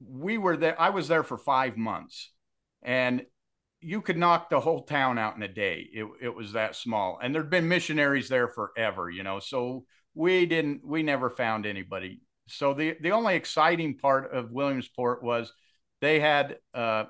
we 0.00 0.38
were 0.38 0.56
there. 0.56 0.80
I 0.80 0.90
was 0.90 1.08
there 1.08 1.22
for 1.22 1.36
five 1.36 1.76
months, 1.76 2.30
and 2.82 3.26
you 3.80 4.00
could 4.00 4.16
knock 4.16 4.50
the 4.50 4.60
whole 4.60 4.82
town 4.82 5.18
out 5.18 5.36
in 5.36 5.42
a 5.42 5.48
day. 5.48 5.88
It, 5.92 6.06
it 6.22 6.34
was 6.34 6.52
that 6.52 6.76
small, 6.76 7.18
and 7.22 7.34
there'd 7.34 7.50
been 7.50 7.68
missionaries 7.68 8.28
there 8.28 8.48
forever, 8.48 9.10
you 9.10 9.22
know. 9.22 9.40
So 9.40 9.84
we 10.14 10.46
didn't, 10.46 10.86
we 10.86 11.02
never 11.02 11.28
found 11.30 11.66
anybody. 11.66 12.20
So 12.48 12.74
the 12.74 12.96
the 13.00 13.12
only 13.12 13.36
exciting 13.36 13.98
part 13.98 14.32
of 14.32 14.52
Williamsport 14.52 15.22
was 15.22 15.52
they 16.00 16.18
had 16.18 16.58
uh, 16.74 17.04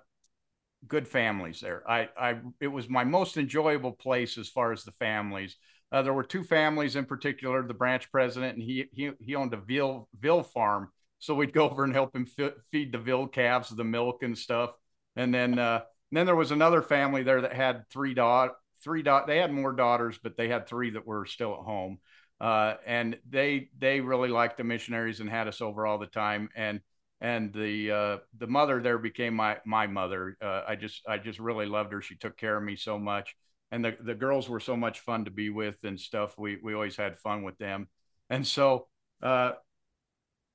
good 0.87 1.07
families 1.07 1.61
there. 1.61 1.83
I, 1.89 2.09
I, 2.19 2.37
it 2.61 2.69
was 2.69 2.89
my 2.89 3.05
most 3.05 3.37
enjoyable 3.37 3.93
place 3.93 4.39
as 4.39 4.49
far 4.49 4.73
as 4.73 4.85
the 4.85 4.93
families. 4.93 5.57
Uh, 5.93 6.03
there 6.03 6.13
were 6.13 6.25
two 6.25 6.45
families 6.45 6.97
in 6.97 7.05
particular. 7.05 7.67
The 7.67 7.75
branch 7.75 8.11
president 8.13 8.55
and 8.55 8.63
he 8.63 8.87
he 8.93 9.11
he 9.21 9.35
owned 9.35 9.53
a 9.55 9.57
veal 9.57 10.09
veal 10.19 10.43
farm, 10.43 10.91
so 11.19 11.35
we'd 11.35 11.53
go 11.53 11.69
over 11.69 11.85
and 11.85 11.93
help 11.93 12.15
him 12.15 12.27
feed 12.71 12.93
the 12.93 12.99
veal 12.99 13.27
calves 13.27 13.71
the 13.71 13.85
milk 13.85 14.23
and 14.23 14.39
stuff. 14.39 14.71
And 15.17 15.35
then 15.35 15.59
uh, 15.59 15.81
and 16.11 16.17
then 16.17 16.27
there 16.27 16.37
was 16.37 16.53
another 16.53 16.83
family 16.83 17.23
there 17.23 17.41
that 17.41 17.53
had 17.53 17.89
three 17.91 18.15
dot 18.15 18.53
three 18.83 19.03
dot. 19.03 19.27
They 19.27 19.39
had 19.39 19.53
more 19.53 19.73
daughters, 19.73 20.19
but 20.23 20.37
they 20.37 20.49
had 20.49 20.67
three 20.67 20.91
that 20.91 21.07
were 21.07 21.27
still 21.27 21.55
at 21.55 21.65
home. 21.65 21.99
Uh, 22.41 22.75
and 22.87 23.19
they 23.29 23.69
they 23.79 24.01
really 24.01 24.31
liked 24.31 24.57
the 24.57 24.65
missionaries 24.65 25.21
and 25.21 25.29
had 25.29 25.49
us 25.49 25.61
over 25.61 25.87
all 25.87 25.99
the 25.99 26.07
time. 26.07 26.49
And 26.55 26.81
and 27.21 27.53
the 27.53 27.91
uh, 27.91 28.17
the 28.39 28.47
mother 28.47 28.81
there 28.81 28.99
became 28.99 29.35
my 29.35 29.59
my 29.65 29.87
mother. 29.87 30.37
Uh, 30.41 30.63
I 30.67 30.77
just 30.77 31.03
I 31.07 31.19
just 31.19 31.39
really 31.39 31.67
loved 31.67 31.93
her. 31.93 32.01
She 32.01 32.17
took 32.17 32.37
care 32.37 32.57
of 32.57 32.63
me 32.63 32.77
so 32.77 32.99
much, 32.99 33.35
and 33.71 33.85
the 33.85 33.97
the 34.01 34.15
girls 34.15 34.49
were 34.49 34.61
so 34.61 34.77
much 34.77 35.01
fun 35.01 35.27
to 35.27 35.31
be 35.31 35.51
with 35.51 35.85
and 35.85 36.01
stuff. 36.01 36.35
We 36.39 36.59
we 36.63 36.75
always 36.75 36.97
had 36.97 37.19
fun 37.19 37.43
with 37.43 37.59
them, 37.59 37.89
and 38.31 38.47
so 38.47 38.89
uh, 39.23 39.53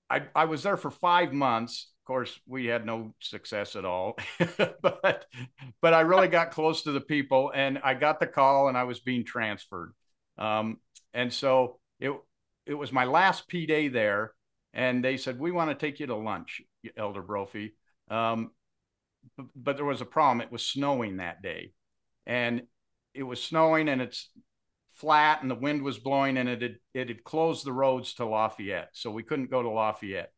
I 0.09 0.23
I 0.33 0.45
was 0.45 0.63
there 0.63 0.77
for 0.77 0.91
five 0.91 1.33
months. 1.33 1.91
Of 2.03 2.07
course, 2.07 2.39
we 2.47 2.65
had 2.65 2.85
no 2.85 3.13
success 3.19 3.75
at 3.75 3.85
all, 3.85 4.17
but 4.57 5.25
but 5.81 5.93
I 5.93 6.01
really 6.01 6.27
got 6.27 6.51
close 6.51 6.83
to 6.83 6.91
the 6.91 7.01
people, 7.01 7.51
and 7.53 7.79
I 7.83 7.93
got 7.93 8.19
the 8.19 8.27
call, 8.27 8.69
and 8.69 8.77
I 8.77 8.83
was 8.83 8.99
being 8.99 9.23
transferred, 9.23 9.93
um, 10.37 10.77
and 11.13 11.31
so 11.31 11.79
it 11.99 12.11
it 12.65 12.73
was 12.73 12.91
my 12.91 13.05
last 13.05 13.47
P 13.47 13.67
day 13.67 13.87
there 13.87 14.33
and 14.75 15.03
they 15.03 15.17
said, 15.17 15.39
"We 15.39 15.51
want 15.51 15.71
to 15.71 15.85
take 15.85 15.99
you 15.99 16.07
to 16.07 16.15
lunch, 16.15 16.61
Elder 16.97 17.21
Brophy." 17.21 17.75
Um, 18.09 18.51
but, 19.37 19.47
but 19.55 19.75
there 19.77 19.85
was 19.85 20.01
a 20.01 20.05
problem. 20.05 20.41
It 20.41 20.51
was 20.51 20.63
snowing 20.63 21.17
that 21.17 21.41
day, 21.41 21.71
and 22.27 22.63
it 23.13 23.23
was 23.23 23.41
snowing, 23.41 23.87
and 23.89 24.01
it's 24.01 24.29
flat, 24.91 25.41
and 25.41 25.49
the 25.49 25.55
wind 25.55 25.81
was 25.81 25.97
blowing, 25.97 26.37
and 26.37 26.49
it 26.49 26.61
had 26.61 26.75
it 26.93 27.07
had 27.07 27.23
closed 27.23 27.65
the 27.65 27.73
roads 27.73 28.13
to 28.15 28.25
Lafayette, 28.25 28.89
so 28.93 29.09
we 29.09 29.23
couldn't 29.23 29.49
go 29.49 29.63
to 29.63 29.69
Lafayette. 29.69 30.31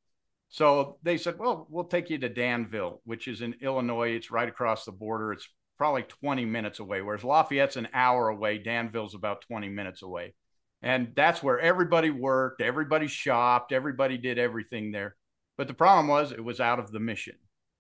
So 0.50 1.00
they 1.04 1.18
said, 1.18 1.40
"Well, 1.40 1.68
we'll 1.70 1.86
take 1.86 2.10
you 2.10 2.20
to 2.20 2.30
Danville, 2.30 3.02
which 3.06 3.28
is 3.28 3.42
in 3.42 3.56
Illinois. 3.62 4.12
It's 4.12 4.32
right 4.32 4.48
across 4.48 4.86
the 4.86 4.92
border. 4.92 5.34
It's 5.34 5.50
probably 5.78 6.04
20 6.04 6.46
minutes 6.46 6.80
away, 6.80 7.02
whereas 7.02 7.24
Lafayette's 7.24 7.76
an 7.76 7.90
hour 7.94 8.30
away. 8.30 8.60
Danville's 8.60 9.16
about 9.16 9.42
20 9.42 9.68
minutes 9.70 10.04
away." 10.04 10.36
And 10.82 11.14
that's 11.16 11.42
where 11.42 11.60
everybody 11.60 12.10
worked, 12.10 12.62
everybody 12.62 13.08
shopped, 13.08 13.72
everybody 13.72 14.18
did 14.18 14.38
everything 14.38 14.92
there. 14.92 15.16
But 15.58 15.68
the 15.68 15.74
problem 15.74 16.08
was 16.08 16.32
it 16.32 16.44
was 16.44 16.60
out 16.60 16.80
of 16.80 16.92
the 16.92 17.00
mission. 17.00 17.36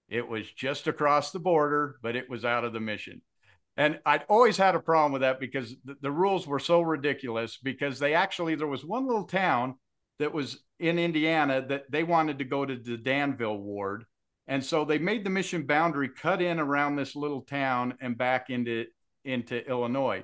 It 0.09 0.27
was 0.27 0.51
just 0.51 0.87
across 0.87 1.31
the 1.31 1.39
border, 1.39 1.97
but 2.01 2.15
it 2.15 2.29
was 2.29 2.43
out 2.43 2.63
of 2.63 2.73
the 2.73 2.79
mission. 2.79 3.21
And 3.75 3.99
I'd 4.05 4.23
always 4.27 4.57
had 4.57 4.73
a 4.73 4.79
problem 4.79 5.11
with 5.11 5.21
that 5.21 5.39
because 5.39 5.75
the, 5.85 5.95
the 6.01 6.11
rules 6.11 6.47
were 6.47 6.59
so 6.59 6.81
ridiculous 6.81 7.57
because 7.61 7.99
they 7.99 8.15
actually, 8.15 8.55
there 8.55 8.65
was 8.65 8.83
one 8.83 9.05
little 9.05 9.25
town 9.25 9.75
that 10.17 10.33
was 10.33 10.63
in 10.79 10.97
Indiana 10.97 11.63
that 11.69 11.83
they 11.91 12.03
wanted 12.03 12.39
to 12.39 12.45
go 12.45 12.65
to 12.65 12.75
the 12.75 12.97
Danville 12.97 13.57
ward. 13.57 14.05
And 14.47 14.65
so 14.65 14.83
they 14.83 14.97
made 14.97 15.23
the 15.23 15.29
mission 15.29 15.67
boundary 15.67 16.09
cut 16.09 16.41
in 16.41 16.59
around 16.59 16.95
this 16.95 17.15
little 17.15 17.41
town 17.41 17.95
and 18.01 18.17
back 18.17 18.49
into, 18.49 18.85
into 19.23 19.63
Illinois. 19.67 20.23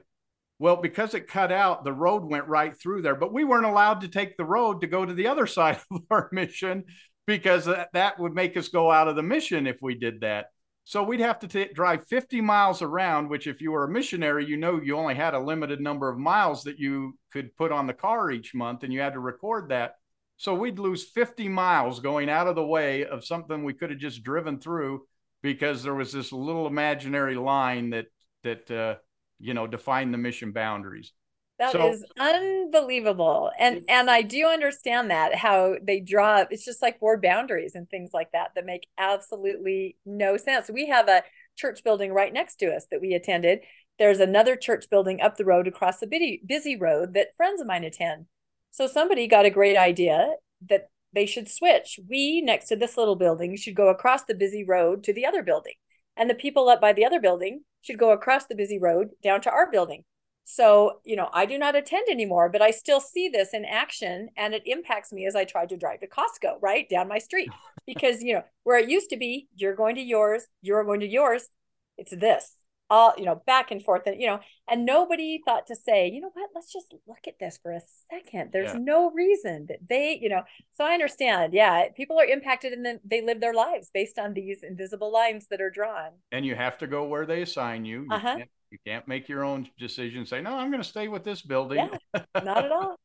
Well, 0.64 0.78
because 0.78 1.14
it 1.14 1.28
cut 1.28 1.52
out, 1.52 1.84
the 1.84 1.92
road 1.92 2.24
went 2.24 2.48
right 2.48 2.74
through 2.74 3.02
there, 3.02 3.16
but 3.16 3.34
we 3.34 3.44
weren't 3.44 3.66
allowed 3.66 4.00
to 4.00 4.08
take 4.08 4.38
the 4.38 4.46
road 4.46 4.80
to 4.80 4.88
go 4.88 5.06
to 5.06 5.14
the 5.14 5.28
other 5.28 5.46
side 5.58 5.82
of 5.92 6.04
our 6.10 6.30
mission 6.32 6.86
because 7.28 7.66
that, 7.66 8.18
would 8.18 8.34
make 8.34 8.56
us 8.56 8.70
go 8.70 8.90
out 8.90 9.10
of 9.10 9.18
the 9.18 9.24
mission 9.24 9.68
if 9.68 9.76
we 9.82 9.94
did 9.94 10.22
that. 10.22 10.46
So 10.86 11.04
we'd 11.04 11.20
have 11.20 11.40
to 11.40 11.50
t- 11.50 11.74
drive 11.74 12.08
50 12.08 12.40
miles 12.40 12.82
around, 12.82 13.30
which, 13.30 13.46
if 13.46 13.60
you 13.60 13.74
were 13.74 13.84
a 13.84 13.92
missionary, 13.92 14.46
you 14.46 14.56
know 14.56 14.80
you 14.82 14.96
only 14.96 15.16
had 15.16 15.34
a 15.34 15.40
limited 15.40 15.82
number 15.82 16.08
of 16.08 16.18
miles 16.18 16.64
that 16.64 16.80
you 16.80 17.18
could 17.34 17.54
put 17.58 17.74
on 17.74 17.86
the 17.86 17.94
car 17.94 18.32
each 18.32 18.56
month, 18.56 18.84
and 18.84 18.94
you 18.94 19.02
had 19.02 19.16
to 19.16 19.20
record 19.20 19.68
that. 19.68 19.96
So 20.38 20.54
we'd 20.54 20.80
lose 20.80 21.04
50 21.04 21.50
miles 21.50 22.00
going 22.00 22.30
out 22.30 22.48
of 22.48 22.56
the 22.56 22.66
way 22.66 23.04
of 23.04 23.26
something 23.26 23.66
we 23.66 23.74
could 23.74 23.90
have 23.90 24.00
just 24.00 24.24
driven 24.24 24.62
through 24.62 25.02
because 25.42 25.84
there 25.84 25.94
was 25.94 26.14
this 26.14 26.32
little 26.32 26.68
imaginary 26.68 27.36
line 27.36 27.90
that 27.90 28.06
that 28.44 28.72
uh, 28.72 28.96
you 29.44 29.54
know 29.54 29.68
define 29.68 30.12
the 30.12 30.18
mission 30.18 30.52
boundaries. 30.52 31.14
That 31.60 31.74
so, 31.74 31.92
is 31.92 32.04
unbelievable. 32.18 33.52
And 33.60 33.84
and 33.88 34.10
I 34.10 34.22
do 34.22 34.48
understand 34.48 35.12
that 35.12 35.36
how 35.36 35.76
they 35.82 36.00
draw 36.00 36.46
it's 36.50 36.66
just 36.66 36.82
like 36.82 37.02
ward 37.02 37.22
boundaries 37.22 37.76
and 37.76 37.88
things 37.90 38.12
like 38.14 38.32
that 38.32 38.52
that 38.56 38.66
make 38.66 38.88
absolutely 38.98 39.98
no 40.06 40.38
sense. 40.38 40.70
We 40.72 40.88
have 40.88 41.08
a 41.08 41.24
church 41.56 41.84
building 41.84 42.12
right 42.12 42.34
next 42.34 42.56
to 42.58 42.74
us 42.74 42.88
that 42.90 43.02
we 43.02 43.14
attended. 43.14 43.60
There's 44.00 44.20
another 44.20 44.56
church 44.56 44.90
building 44.90 45.22
up 45.22 45.38
the 45.38 45.46
road 45.46 45.68
across 45.68 46.00
the 46.00 46.08
busy, 46.08 46.42
busy 46.46 46.76
road 46.76 47.14
that 47.14 47.36
friends 47.38 47.62
of 47.62 47.68
mine 47.68 47.84
attend. 47.84 48.26
So 48.72 48.88
somebody 48.88 49.28
got 49.28 49.46
a 49.46 49.52
great 49.52 49.78
idea 49.78 50.32
that 50.70 50.90
they 51.14 51.28
should 51.28 51.48
switch. 51.48 52.00
We 52.10 52.42
next 52.42 52.70
to 52.70 52.76
this 52.76 52.98
little 52.98 53.16
building 53.16 53.56
should 53.56 53.76
go 53.76 53.90
across 53.90 54.24
the 54.24 54.34
busy 54.34 54.64
road 54.64 55.04
to 55.04 55.14
the 55.14 55.28
other 55.28 55.44
building. 55.44 55.74
And 56.16 56.30
the 56.30 56.36
people 56.36 56.70
up 56.70 56.80
by 56.80 56.94
the 56.94 57.06
other 57.06 57.20
building 57.20 57.62
should 57.82 57.98
go 57.98 58.12
across 58.12 58.46
the 58.46 58.56
busy 58.56 58.80
road 58.80 59.10
down 59.24 59.42
to 59.42 59.52
our 59.52 59.70
building. 59.70 60.04
So, 60.46 61.00
you 61.06 61.16
know, 61.16 61.30
I 61.32 61.46
do 61.46 61.58
not 61.58 61.76
attend 61.76 62.08
anymore, 62.10 62.50
but 62.50 62.62
I 62.62 62.72
still 62.72 63.00
see 63.00 63.30
this 63.30 63.54
in 63.54 63.66
action 63.66 64.30
and 64.36 64.54
it 64.54 64.64
impacts 64.66 65.14
me 65.14 65.26
as 65.26 65.36
I 65.36 65.46
try 65.46 65.66
to 65.66 65.78
drive 65.78 66.02
to 66.02 66.08
Costco, 66.08 66.58
right 66.62 66.88
down 66.90 67.08
my 67.08 67.20
street. 67.20 67.50
Because, 67.86 68.24
you 68.24 68.34
know, 68.34 68.44
where 68.64 68.78
it 68.78 68.88
used 68.88 69.10
to 69.10 69.18
be, 69.18 69.50
you're 69.58 69.76
going 69.76 69.96
to 69.96 70.02
yours, 70.02 70.46
you're 70.62 70.86
going 70.86 71.02
to 71.02 71.06
yours, 71.06 71.50
it's 71.98 72.16
this 72.16 72.56
all, 72.90 73.14
you 73.18 73.26
know, 73.26 73.42
back 73.46 73.72
and 73.72 73.84
forth. 73.84 74.04
And, 74.06 74.20
you 74.20 74.28
know, 74.28 74.40
and 74.70 74.86
nobody 74.86 75.42
thought 75.46 75.68
to 75.68 75.76
say, 75.76 76.10
you 76.10 76.22
know 76.22 76.32
what, 76.34 76.50
let's 76.54 76.72
just 76.72 76.94
look 77.08 77.28
at 77.28 77.40
this 77.40 77.60
for 77.62 77.72
a 77.72 77.82
second. 78.12 78.52
There's 78.52 78.74
yeah. 78.74 78.80
no 78.80 79.12
reason 79.12 79.66
that 79.70 79.80
they, 79.88 80.20
you 80.22 80.30
know, 80.30 80.44
so 80.74 80.86
I 80.86 80.94
understand. 80.94 81.54
Yeah. 81.54 81.86
People 81.96 82.20
are 82.20 82.26
impacted 82.26 82.74
and 82.74 82.86
then 82.86 83.00
they 83.04 83.22
live 83.22 83.42
their 83.42 83.54
lives 83.54 83.90
based 83.94 84.20
on 84.20 84.34
these 84.34 84.64
invisible 84.64 85.12
lines 85.12 85.48
that 85.50 85.62
are 85.62 85.72
drawn. 85.72 86.12
And 86.32 86.46
you 86.46 86.56
have 86.56 86.78
to 86.80 86.88
go 86.88 87.06
where 87.06 87.26
they 87.26 87.42
assign 87.42 87.86
you. 87.86 88.02
You 88.02 88.08
uh-huh. 88.12 88.38
can't 88.38 88.50
you 88.74 88.80
can't 88.88 89.08
make 89.08 89.30
your 89.30 89.44
own 89.44 89.70
decision. 89.78 90.26
Say, 90.26 90.42
no, 90.42 90.58
I'm 90.58 90.72
going 90.72 90.82
to 90.82 90.88
stay 90.90 91.08
with 91.08 91.24
this 91.24 91.44
building. 91.44 91.90
Yeah, 92.14 92.24
not 92.44 92.66
at 92.66 92.72
all. 92.72 93.00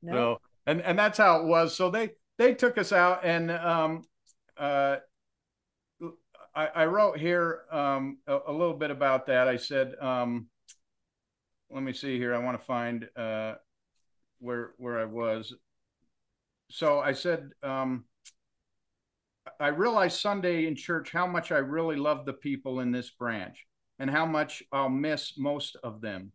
No. 0.00 0.12
So, 0.12 0.38
and 0.66 0.80
and 0.80 0.96
that's 0.96 1.18
how 1.18 1.40
it 1.40 1.46
was. 1.46 1.74
So 1.74 1.90
they 1.90 2.10
they 2.38 2.54
took 2.54 2.78
us 2.78 2.92
out, 2.92 3.24
and 3.24 3.50
um, 3.50 4.02
uh, 4.56 4.96
I, 6.54 6.66
I 6.66 6.86
wrote 6.86 7.18
here 7.18 7.62
um, 7.70 8.18
a, 8.26 8.38
a, 8.48 8.52
little 8.52 8.74
bit 8.74 8.90
about 8.90 9.26
that. 9.26 9.48
I 9.48 9.56
said, 9.56 9.94
um, 10.00 10.48
let 11.70 11.82
me 11.82 11.92
see 11.92 12.18
here. 12.18 12.34
I 12.34 12.38
want 12.38 12.58
to 12.60 12.64
find 12.64 13.08
uh, 13.16 13.54
where 14.38 14.72
where 14.76 14.98
I 14.98 15.04
was. 15.04 15.54
So 16.70 17.00
I 17.00 17.12
said, 17.12 17.50
um, 17.62 18.04
I 19.58 19.68
realized 19.68 20.20
Sunday 20.20 20.66
in 20.66 20.76
church 20.76 21.10
how 21.10 21.26
much 21.26 21.52
I 21.52 21.58
really 21.58 21.96
love 21.96 22.26
the 22.26 22.32
people 22.32 22.80
in 22.80 22.92
this 22.92 23.10
branch 23.10 23.66
and 23.98 24.10
how 24.10 24.26
much 24.26 24.62
I'll 24.72 24.88
miss 24.88 25.38
most 25.38 25.76
of 25.82 26.00
them. 26.00 26.32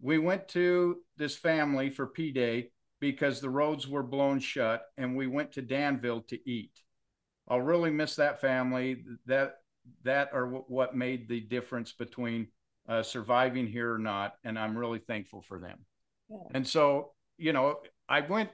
We 0.00 0.18
went 0.18 0.48
to 0.48 0.98
this 1.16 1.36
family 1.36 1.90
for 1.90 2.06
P 2.06 2.30
Day 2.30 2.70
because 3.00 3.40
the 3.40 3.50
roads 3.50 3.88
were 3.88 4.02
blown 4.02 4.38
shut, 4.38 4.82
and 4.96 5.16
we 5.16 5.26
went 5.26 5.52
to 5.52 5.62
Danville 5.62 6.22
to 6.28 6.50
eat. 6.50 6.82
I'll 7.48 7.60
really 7.60 7.90
miss 7.90 8.16
that 8.16 8.40
family. 8.40 9.04
That 9.26 9.56
that 10.02 10.30
are 10.32 10.46
what 10.46 10.96
made 10.96 11.28
the 11.28 11.40
difference 11.40 11.92
between 11.92 12.48
uh, 12.88 13.02
surviving 13.02 13.66
here 13.66 13.92
or 13.92 13.98
not, 13.98 14.34
and 14.44 14.58
I'm 14.58 14.76
really 14.76 14.98
thankful 14.98 15.42
for 15.42 15.58
them. 15.58 15.78
Yeah. 16.28 16.38
And 16.52 16.66
so, 16.66 17.12
you 17.38 17.52
know, 17.52 17.80
I 18.08 18.20
went 18.20 18.50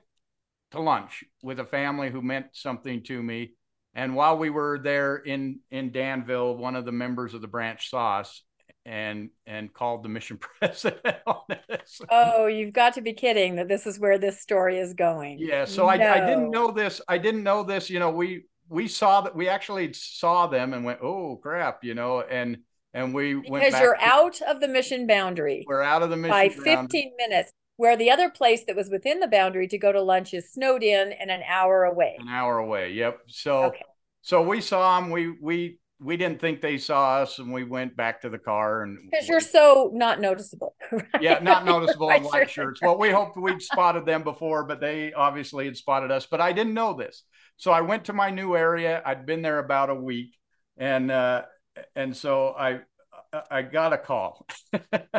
to 0.73 0.81
lunch 0.81 1.25
with 1.43 1.61
a 1.61 1.65
family 1.65 2.11
who 2.11 2.23
meant 2.23 2.47
something 2.53 3.03
to 3.05 3.23
me 3.23 3.53
and 3.95 4.15
while 4.15 4.39
we 4.39 4.51
were 4.51 4.79
there 4.79 5.17
in 5.17 5.61
in 5.71 5.93
Danville, 5.93 6.57
one 6.57 6.77
of 6.77 6.85
the 6.85 6.93
members 6.93 7.35
of 7.35 7.43
the 7.43 7.49
branch 7.49 7.91
saw 7.91 8.19
us 8.19 8.43
and 8.87 9.31
and 9.47 9.73
called 9.73 10.03
the 10.03 10.09
mission 10.09 10.39
president 10.59 11.17
on 11.27 11.43
this. 11.49 12.01
Oh, 12.11 12.47
you've 12.47 12.73
got 12.73 12.95
to 12.95 13.03
be 13.03 13.13
kidding 13.13 13.57
that 13.57 13.69
this 13.69 13.87
is 13.87 13.99
where 13.99 14.19
this 14.19 14.41
story 14.41 14.79
is 14.79 14.95
going. 14.95 15.39
Yeah, 15.41 15.67
so 15.67 15.83
no. 15.83 15.89
I, 15.89 16.23
I 16.23 16.27
didn't 16.27 16.51
know 16.51 16.71
this. 16.71 17.01
I 17.07 17.19
didn't 17.19 17.43
know 17.43 17.63
this. 17.63 17.91
You 17.91 17.99
know, 17.99 18.11
we 18.11 18.45
we 18.69 18.89
saw 18.89 19.23
that 19.23 19.35
we 19.35 19.49
actually 19.49 19.93
saw 19.93 20.47
them 20.47 20.73
and 20.73 20.85
went, 20.85 21.01
oh 21.03 21.37
crap, 21.37 21.85
you 21.85 21.95
know, 21.95 22.21
and 22.23 22.59
and 22.95 23.15
we 23.15 23.37
went 23.37 23.65
because 23.65 23.81
you're 23.81 23.97
to, 23.97 24.09
out 24.09 24.41
of 24.43 24.61
the 24.61 24.69
mission 24.69 25.07
boundary. 25.07 25.65
We're 25.67 25.83
out 25.83 26.03
of 26.03 26.11
the 26.11 26.17
mission 26.17 26.31
by 26.31 26.49
15 26.49 26.65
boundary. 26.65 27.13
minutes 27.17 27.53
where 27.77 27.97
the 27.97 28.11
other 28.11 28.31
place 28.31 28.65
that 28.67 28.77
was 28.77 28.91
within 28.91 29.21
the 29.21 29.29
boundary 29.29 29.67
to 29.69 29.79
go 29.79 29.93
to 29.93 30.01
lunch 30.01 30.35
is 30.35 30.53
snowed 30.53 30.83
in 30.83 31.13
and 31.13 31.31
an 31.31 31.43
hour 31.49 31.85
away. 31.85 32.17
An 32.21 32.29
hour 32.29 32.59
away. 32.59 32.93
Yep. 32.93 33.19
So 33.29 33.65
okay. 33.65 33.83
so 34.21 34.43
we 34.43 34.61
saw 34.61 35.01
them. 35.01 35.11
We 35.11 35.31
we 35.41 35.79
we 36.03 36.17
didn't 36.17 36.41
think 36.41 36.61
they 36.61 36.79
saw 36.79 37.17
us, 37.17 37.39
and 37.39 37.53
we 37.53 37.65
went 37.65 37.97
back 37.97 38.21
to 38.23 38.29
the 38.29 38.39
car. 38.39 38.83
And 38.83 38.99
because 39.11 39.29
you're 39.29 39.41
so 39.41 39.91
not 39.95 40.21
noticeable. 40.21 40.75
Right? 40.93 41.23
Yeah, 41.23 41.39
not 41.39 41.65
noticeable 41.65 42.11
in 42.11 42.23
white 42.25 42.51
shirts. 42.51 42.83
Well, 42.83 42.99
we 42.99 43.09
hoped 43.11 43.39
we'd 43.39 43.63
spotted 43.63 44.05
them 44.05 44.23
before, 44.23 44.65
but 44.65 44.79
they 44.79 45.15
obviously 45.15 45.65
had 45.65 45.77
spotted 45.77 46.11
us. 46.11 46.27
But 46.27 46.43
I 46.43 46.53
didn't 46.53 46.75
know 46.75 46.93
this, 46.93 47.23
so 47.57 47.71
I 47.71 47.81
went 47.81 48.07
to 48.07 48.13
my 48.13 48.31
new 48.31 48.57
area. 48.57 49.03
I'd 49.05 49.27
been 49.27 49.43
there 49.43 49.59
about 49.59 49.91
a 49.91 49.95
week, 49.95 50.37
and 50.77 51.11
uh, 51.11 51.43
and 51.95 52.17
so 52.17 52.55
I 52.59 52.81
I 53.51 53.63
got 53.63 53.93
a 53.93 53.99
call, 53.99 54.47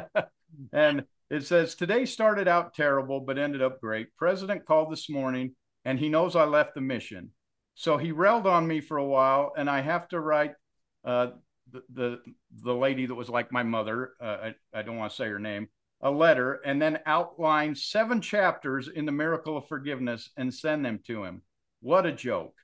and 0.74 1.06
it 1.30 1.46
says, 1.46 1.74
Today 1.74 2.06
started 2.06 2.48
out 2.48 2.76
terrible, 2.76 3.20
but 3.20 3.40
ended 3.40 3.64
up 3.64 3.82
great. 3.82 4.16
President 4.18 4.66
called 4.66 4.92
this 4.92 5.10
morning 5.10 5.56
and 5.86 6.00
he 6.00 6.10
knows 6.10 6.36
I 6.36 6.46
left 6.46 6.76
the 6.76 6.82
mission. 6.82 7.32
So 7.76 7.98
he 7.98 8.12
railed 8.12 8.46
on 8.46 8.68
me 8.68 8.82
for 8.82 8.98
a 8.98 9.06
while, 9.06 9.54
and 9.58 9.70
I 9.70 9.82
have 9.82 10.08
to 10.10 10.20
write 10.20 10.54
uh, 11.04 11.32
the, 11.72 11.82
the, 11.92 12.20
the 12.64 12.74
lady 12.74 13.08
that 13.08 13.16
was 13.16 13.30
like 13.30 13.52
my 13.52 13.64
mother, 13.64 14.12
uh, 14.22 14.52
I, 14.74 14.80
I 14.80 14.82
don't 14.84 14.98
want 14.98 15.12
to 15.12 15.16
say 15.16 15.28
her 15.28 15.40
name, 15.40 15.70
a 16.02 16.12
letter, 16.12 16.62
and 16.66 16.82
then 16.82 17.00
outline 17.06 17.74
seven 17.74 18.22
chapters 18.22 18.88
in 18.88 19.06
the 19.06 19.12
miracle 19.12 19.58
of 19.58 19.68
forgiveness 19.68 20.30
and 20.38 20.54
send 20.54 20.86
them 20.86 21.00
to 21.08 21.24
him. 21.24 21.42
What 21.84 22.06
a 22.06 22.14
joke! 22.14 22.56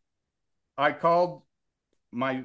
I 0.78 0.94
called 0.94 1.44
my 2.14 2.44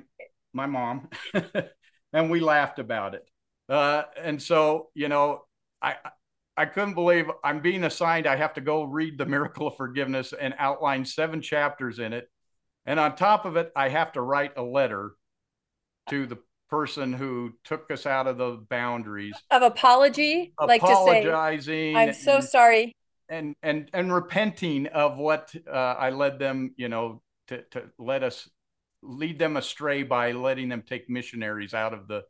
my 0.53 0.67
mom, 0.67 1.09
and 2.13 2.31
we 2.31 2.41
laughed 2.41 2.81
about 2.81 3.15
it. 3.15 3.25
Uh, 3.69 4.03
and 4.21 4.43
so 4.43 4.89
you 4.93 5.09
know, 5.09 5.45
I 5.81 5.95
I 6.57 6.67
couldn't 6.67 6.95
believe 6.95 7.31
I'm 7.45 7.61
being 7.61 7.85
assigned. 7.85 8.27
I 8.27 8.35
have 8.35 8.55
to 8.55 8.61
go 8.61 8.83
read 8.83 9.19
the 9.19 9.25
miracle 9.25 9.69
of 9.69 9.77
forgiveness 9.77 10.35
and 10.39 10.53
outline 10.59 11.05
seven 11.05 11.41
chapters 11.41 12.01
in 12.01 12.13
it, 12.13 12.29
and 12.85 12.99
on 12.99 13.15
top 13.15 13.45
of 13.45 13.57
it, 13.57 13.71
I 13.77 13.89
have 13.89 14.11
to 14.15 14.21
write 14.21 14.57
a 14.57 14.63
letter 14.63 15.13
to 16.11 16.27
the 16.27 16.39
person 16.69 17.13
who 17.13 17.53
took 17.63 17.89
us 17.93 18.05
out 18.05 18.27
of 18.27 18.37
the 18.37 18.65
boundaries 18.69 19.37
of 19.53 19.63
apology, 19.63 20.53
like 20.61 20.83
apologizing. 20.83 21.97
I'm 21.97 22.15
so 22.15 22.41
sorry, 22.41 22.97
and 23.29 23.55
and 23.63 23.91
and 23.93 24.13
repenting 24.13 24.87
of 24.89 25.17
what 25.17 25.55
uh, 25.67 25.71
I 25.99 26.11
led 26.11 26.39
them, 26.39 26.75
you 26.77 26.89
know, 26.89 27.23
to 27.49 27.63
to 27.73 27.91
let 27.99 28.23
us 28.23 28.49
lead 29.03 29.39
them 29.39 29.57
astray 29.57 30.03
by 30.03 30.33
letting 30.33 30.69
them 30.69 30.83
take 30.87 31.09
missionaries 31.11 31.75
out 31.75 31.95
of 31.95 32.09
the 32.09 32.25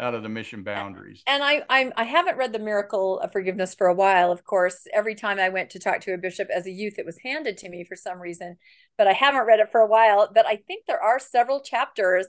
out 0.00 0.14
of 0.14 0.22
the 0.22 0.28
mission 0.28 0.62
boundaries. 0.62 1.22
And 1.26 1.42
I 1.42 1.62
I'm, 1.68 1.92
I 1.96 2.04
haven't 2.04 2.36
read 2.36 2.52
the 2.52 2.58
Miracle 2.58 3.18
of 3.20 3.32
Forgiveness 3.32 3.74
for 3.74 3.86
a 3.86 3.94
while. 3.94 4.30
Of 4.30 4.44
course, 4.44 4.86
every 4.94 5.14
time 5.14 5.38
I 5.38 5.48
went 5.48 5.70
to 5.70 5.78
talk 5.78 6.00
to 6.02 6.14
a 6.14 6.18
bishop 6.18 6.48
as 6.54 6.66
a 6.66 6.70
youth, 6.70 6.98
it 6.98 7.06
was 7.06 7.18
handed 7.24 7.56
to 7.58 7.68
me 7.68 7.84
for 7.84 7.96
some 7.96 8.20
reason, 8.20 8.56
but 8.96 9.06
I 9.06 9.12
haven't 9.12 9.46
read 9.46 9.60
it 9.60 9.72
for 9.72 9.80
a 9.80 9.86
while. 9.86 10.30
But 10.32 10.46
I 10.46 10.56
think 10.56 10.84
there 10.86 11.02
are 11.02 11.18
several 11.18 11.60
chapters 11.60 12.26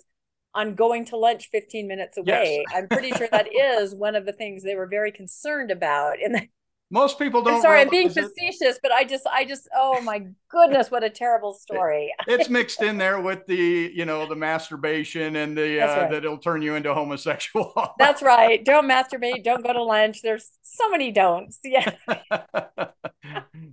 on 0.56 0.74
going 0.74 1.06
to 1.06 1.18
lunch 1.18 1.50
15 1.52 1.88
minutes 1.88 2.18
away. 2.18 2.64
Yes. 2.68 2.76
I'm 2.76 2.88
pretty 2.88 3.12
sure 3.12 3.28
that 3.32 3.54
is 3.54 3.94
one 3.94 4.16
of 4.16 4.26
the 4.26 4.34
things 4.34 4.64
they 4.64 4.76
were 4.76 4.88
very 4.88 5.12
concerned 5.12 5.70
about 5.70 6.20
in 6.20 6.32
the 6.32 6.48
most 6.92 7.20
people 7.20 7.44
don't. 7.44 7.56
I'm 7.56 7.62
sorry, 7.62 7.82
I'm 7.82 7.90
being 7.90 8.10
facetious, 8.10 8.62
it. 8.62 8.80
but 8.82 8.92
I 8.92 9.04
just, 9.04 9.28
I 9.28 9.46
just, 9.46 9.70
oh 9.76 10.02
my 10.02 10.26
goodness, 10.50 10.90
what 10.90 11.04
a 11.04 11.10
terrible 11.10 11.54
story. 11.54 12.12
it's 12.28 12.50
mixed 12.50 12.82
in 12.82 12.98
there 12.98 13.22
with 13.22 13.46
the, 13.46 13.92
you 13.94 14.06
know, 14.06 14.26
the 14.28 14.36
masturbation 14.36 15.36
and 15.36 15.56
the 15.56 15.82
uh, 15.82 16.02
right. 16.02 16.12
that 16.12 16.26
it'll 16.26 16.40
turn 16.40 16.64
you 16.64 16.76
into 16.76 16.94
homosexual. 16.94 17.94
That's 18.00 18.24
right. 18.24 18.64
Don't 18.66 18.90
masturbate. 18.90 19.44
Don't 19.44 19.64
go 19.64 19.72
to 19.72 19.84
lunch. 19.84 20.22
There's 20.24 20.52
so 20.62 20.90
many 20.90 21.12
don'ts. 21.12 21.60
Yeah. 21.70 21.92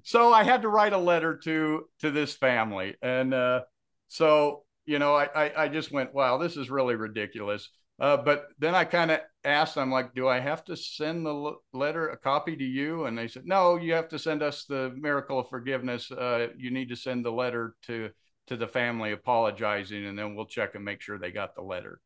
so 0.02 0.32
I 0.32 0.44
had 0.44 0.62
to 0.62 0.68
write 0.68 0.92
a 0.92 0.98
letter 0.98 1.38
to 1.44 1.86
to 2.00 2.10
this 2.10 2.34
family, 2.34 2.96
and 3.00 3.32
uh, 3.32 3.62
so 4.08 4.64
you 4.84 4.98
know, 4.98 5.14
I, 5.14 5.28
I 5.34 5.64
I 5.64 5.68
just 5.68 5.90
went, 5.90 6.12
wow, 6.12 6.36
this 6.36 6.58
is 6.58 6.68
really 6.68 6.94
ridiculous. 6.94 7.70
Uh, 7.98 8.16
but 8.16 8.48
then 8.58 8.74
I 8.74 8.84
kind 8.84 9.10
of 9.10 9.20
asked, 9.42 9.78
I'm 9.78 9.90
like, 9.90 10.14
do 10.14 10.28
I 10.28 10.38
have 10.38 10.64
to 10.66 10.76
send 10.76 11.24
the 11.24 11.54
letter, 11.72 12.10
a 12.10 12.18
copy 12.18 12.54
to 12.54 12.64
you? 12.64 13.06
And 13.06 13.16
they 13.16 13.26
said, 13.26 13.46
no, 13.46 13.76
you 13.76 13.94
have 13.94 14.08
to 14.08 14.18
send 14.18 14.42
us 14.42 14.66
the 14.66 14.92
miracle 14.94 15.38
of 15.38 15.48
forgiveness. 15.48 16.10
Uh, 16.10 16.48
you 16.58 16.70
need 16.70 16.90
to 16.90 16.96
send 16.96 17.24
the 17.24 17.32
letter 17.32 17.74
to 17.86 18.10
to 18.48 18.56
the 18.56 18.68
family 18.68 19.10
apologizing, 19.10 20.06
and 20.06 20.16
then 20.16 20.36
we'll 20.36 20.46
check 20.46 20.76
and 20.76 20.84
make 20.84 21.00
sure 21.00 21.18
they 21.18 21.32
got 21.32 21.56
the 21.56 21.62
letter. 21.62 22.00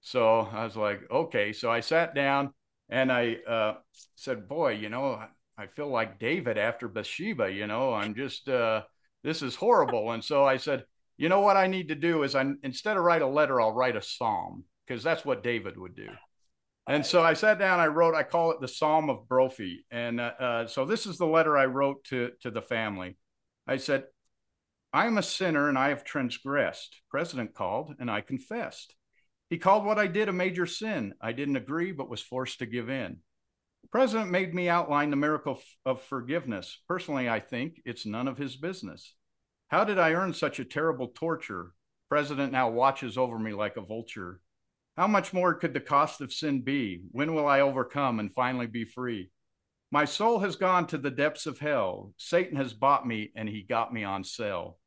So 0.00 0.40
I 0.40 0.64
was 0.64 0.76
like, 0.76 1.02
okay. 1.10 1.52
So 1.52 1.70
I 1.70 1.80
sat 1.80 2.14
down 2.14 2.52
and 2.88 3.12
I 3.12 3.36
uh, 3.48 3.74
said, 4.16 4.48
boy, 4.48 4.72
you 4.72 4.88
know, 4.88 5.22
I 5.56 5.66
feel 5.66 5.88
like 5.88 6.18
David 6.18 6.58
after 6.58 6.88
Bathsheba, 6.88 7.50
you 7.52 7.66
know, 7.66 7.94
I'm 7.94 8.14
just, 8.14 8.48
uh, 8.48 8.82
this 9.22 9.42
is 9.42 9.54
horrible. 9.54 10.12
And 10.12 10.24
so 10.24 10.44
I 10.44 10.56
said, 10.56 10.84
you 11.16 11.28
know 11.28 11.40
what 11.40 11.56
I 11.56 11.66
need 11.66 11.88
to 11.88 11.94
do 11.94 12.22
is 12.22 12.34
I 12.34 12.44
instead 12.62 12.96
of 12.96 13.02
write 13.02 13.22
a 13.22 13.26
letter, 13.26 13.60
I'll 13.60 13.72
write 13.72 13.96
a 13.96 14.02
psalm 14.02 14.64
because 14.88 15.02
that's 15.02 15.24
what 15.24 15.42
David 15.42 15.76
would 15.76 15.94
do. 15.94 16.08
And 16.88 17.04
so 17.04 17.22
I 17.22 17.34
sat 17.34 17.58
down, 17.58 17.80
I 17.80 17.88
wrote, 17.88 18.14
I 18.14 18.22
call 18.22 18.50
it 18.50 18.60
the 18.62 18.68
Psalm 18.68 19.10
of 19.10 19.28
Brophy. 19.28 19.84
And 19.90 20.20
uh, 20.20 20.32
uh, 20.40 20.66
so 20.66 20.86
this 20.86 21.04
is 21.04 21.18
the 21.18 21.26
letter 21.26 21.58
I 21.58 21.66
wrote 21.66 22.02
to, 22.04 22.30
to 22.40 22.50
the 22.50 22.62
family. 22.62 23.18
I 23.66 23.76
said, 23.76 24.04
I 24.90 25.06
am 25.06 25.18
a 25.18 25.22
sinner 25.22 25.68
and 25.68 25.76
I 25.76 25.90
have 25.90 26.02
transgressed. 26.02 27.02
President 27.10 27.52
called 27.52 27.94
and 27.98 28.10
I 28.10 28.22
confessed. 28.22 28.94
He 29.50 29.58
called 29.58 29.84
what 29.84 29.98
I 29.98 30.06
did 30.06 30.30
a 30.30 30.32
major 30.32 30.64
sin. 30.64 31.12
I 31.20 31.32
didn't 31.32 31.56
agree, 31.56 31.92
but 31.92 32.08
was 32.08 32.22
forced 32.22 32.60
to 32.60 32.66
give 32.66 32.88
in. 32.88 33.18
The 33.82 33.88
president 33.88 34.30
made 34.30 34.54
me 34.54 34.70
outline 34.70 35.10
the 35.10 35.16
miracle 35.16 35.60
of 35.84 36.02
forgiveness. 36.02 36.80
Personally, 36.88 37.28
I 37.28 37.40
think 37.40 37.82
it's 37.84 38.06
none 38.06 38.28
of 38.28 38.38
his 38.38 38.56
business. 38.56 39.14
How 39.68 39.84
did 39.84 39.98
I 39.98 40.12
earn 40.12 40.32
such 40.32 40.58
a 40.58 40.64
terrible 40.64 41.08
torture? 41.08 41.72
President 42.08 42.52
now 42.52 42.70
watches 42.70 43.18
over 43.18 43.38
me 43.38 43.52
like 43.52 43.76
a 43.76 43.82
vulture. 43.82 44.40
How 44.98 45.06
much 45.06 45.32
more 45.32 45.54
could 45.54 45.74
the 45.74 45.80
cost 45.80 46.20
of 46.20 46.32
sin 46.32 46.62
be? 46.62 47.02
When 47.12 47.32
will 47.32 47.46
I 47.46 47.60
overcome 47.60 48.18
and 48.18 48.34
finally 48.34 48.66
be 48.66 48.84
free? 48.84 49.30
My 49.92 50.04
soul 50.04 50.40
has 50.40 50.56
gone 50.56 50.88
to 50.88 50.98
the 50.98 51.08
depths 51.08 51.46
of 51.46 51.60
hell. 51.60 52.14
Satan 52.16 52.56
has 52.56 52.74
bought 52.74 53.06
me 53.06 53.30
and 53.36 53.48
he 53.48 53.62
got 53.62 53.94
me 53.94 54.02
on 54.02 54.24
sale. 54.24 54.80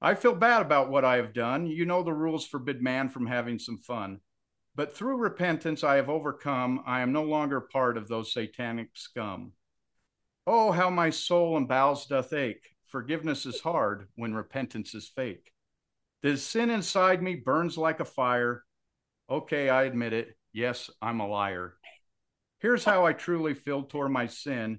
I 0.00 0.14
feel 0.14 0.34
bad 0.34 0.62
about 0.62 0.88
what 0.88 1.04
I 1.04 1.16
have 1.16 1.34
done. 1.34 1.66
You 1.66 1.84
know 1.84 2.02
the 2.02 2.14
rules 2.14 2.46
forbid 2.46 2.80
man 2.80 3.10
from 3.10 3.26
having 3.26 3.58
some 3.58 3.76
fun. 3.76 4.20
But 4.74 4.96
through 4.96 5.18
repentance 5.18 5.84
I 5.84 5.96
have 5.96 6.08
overcome. 6.08 6.82
I 6.86 7.02
am 7.02 7.12
no 7.12 7.22
longer 7.22 7.60
part 7.60 7.98
of 7.98 8.08
those 8.08 8.32
satanic 8.32 8.88
scum. 8.94 9.52
Oh, 10.46 10.72
how 10.72 10.88
my 10.88 11.10
soul 11.10 11.58
and 11.58 11.68
bowels 11.68 12.06
doth 12.06 12.32
ache. 12.32 12.70
Forgiveness 12.86 13.44
is 13.44 13.60
hard 13.60 14.08
when 14.14 14.32
repentance 14.32 14.94
is 14.94 15.12
fake. 15.14 15.52
The 16.22 16.38
sin 16.38 16.70
inside 16.70 17.22
me 17.22 17.34
burns 17.34 17.76
like 17.76 18.00
a 18.00 18.06
fire. 18.06 18.62
Okay, 19.28 19.68
I 19.68 19.84
admit 19.84 20.12
it. 20.12 20.36
Yes, 20.52 20.90
I'm 21.02 21.20
a 21.20 21.26
liar. 21.26 21.74
Here's 22.60 22.84
how 22.84 23.04
I 23.04 23.12
truly 23.12 23.54
feel 23.54 23.82
toward 23.82 24.10
my 24.10 24.26
sin. 24.26 24.78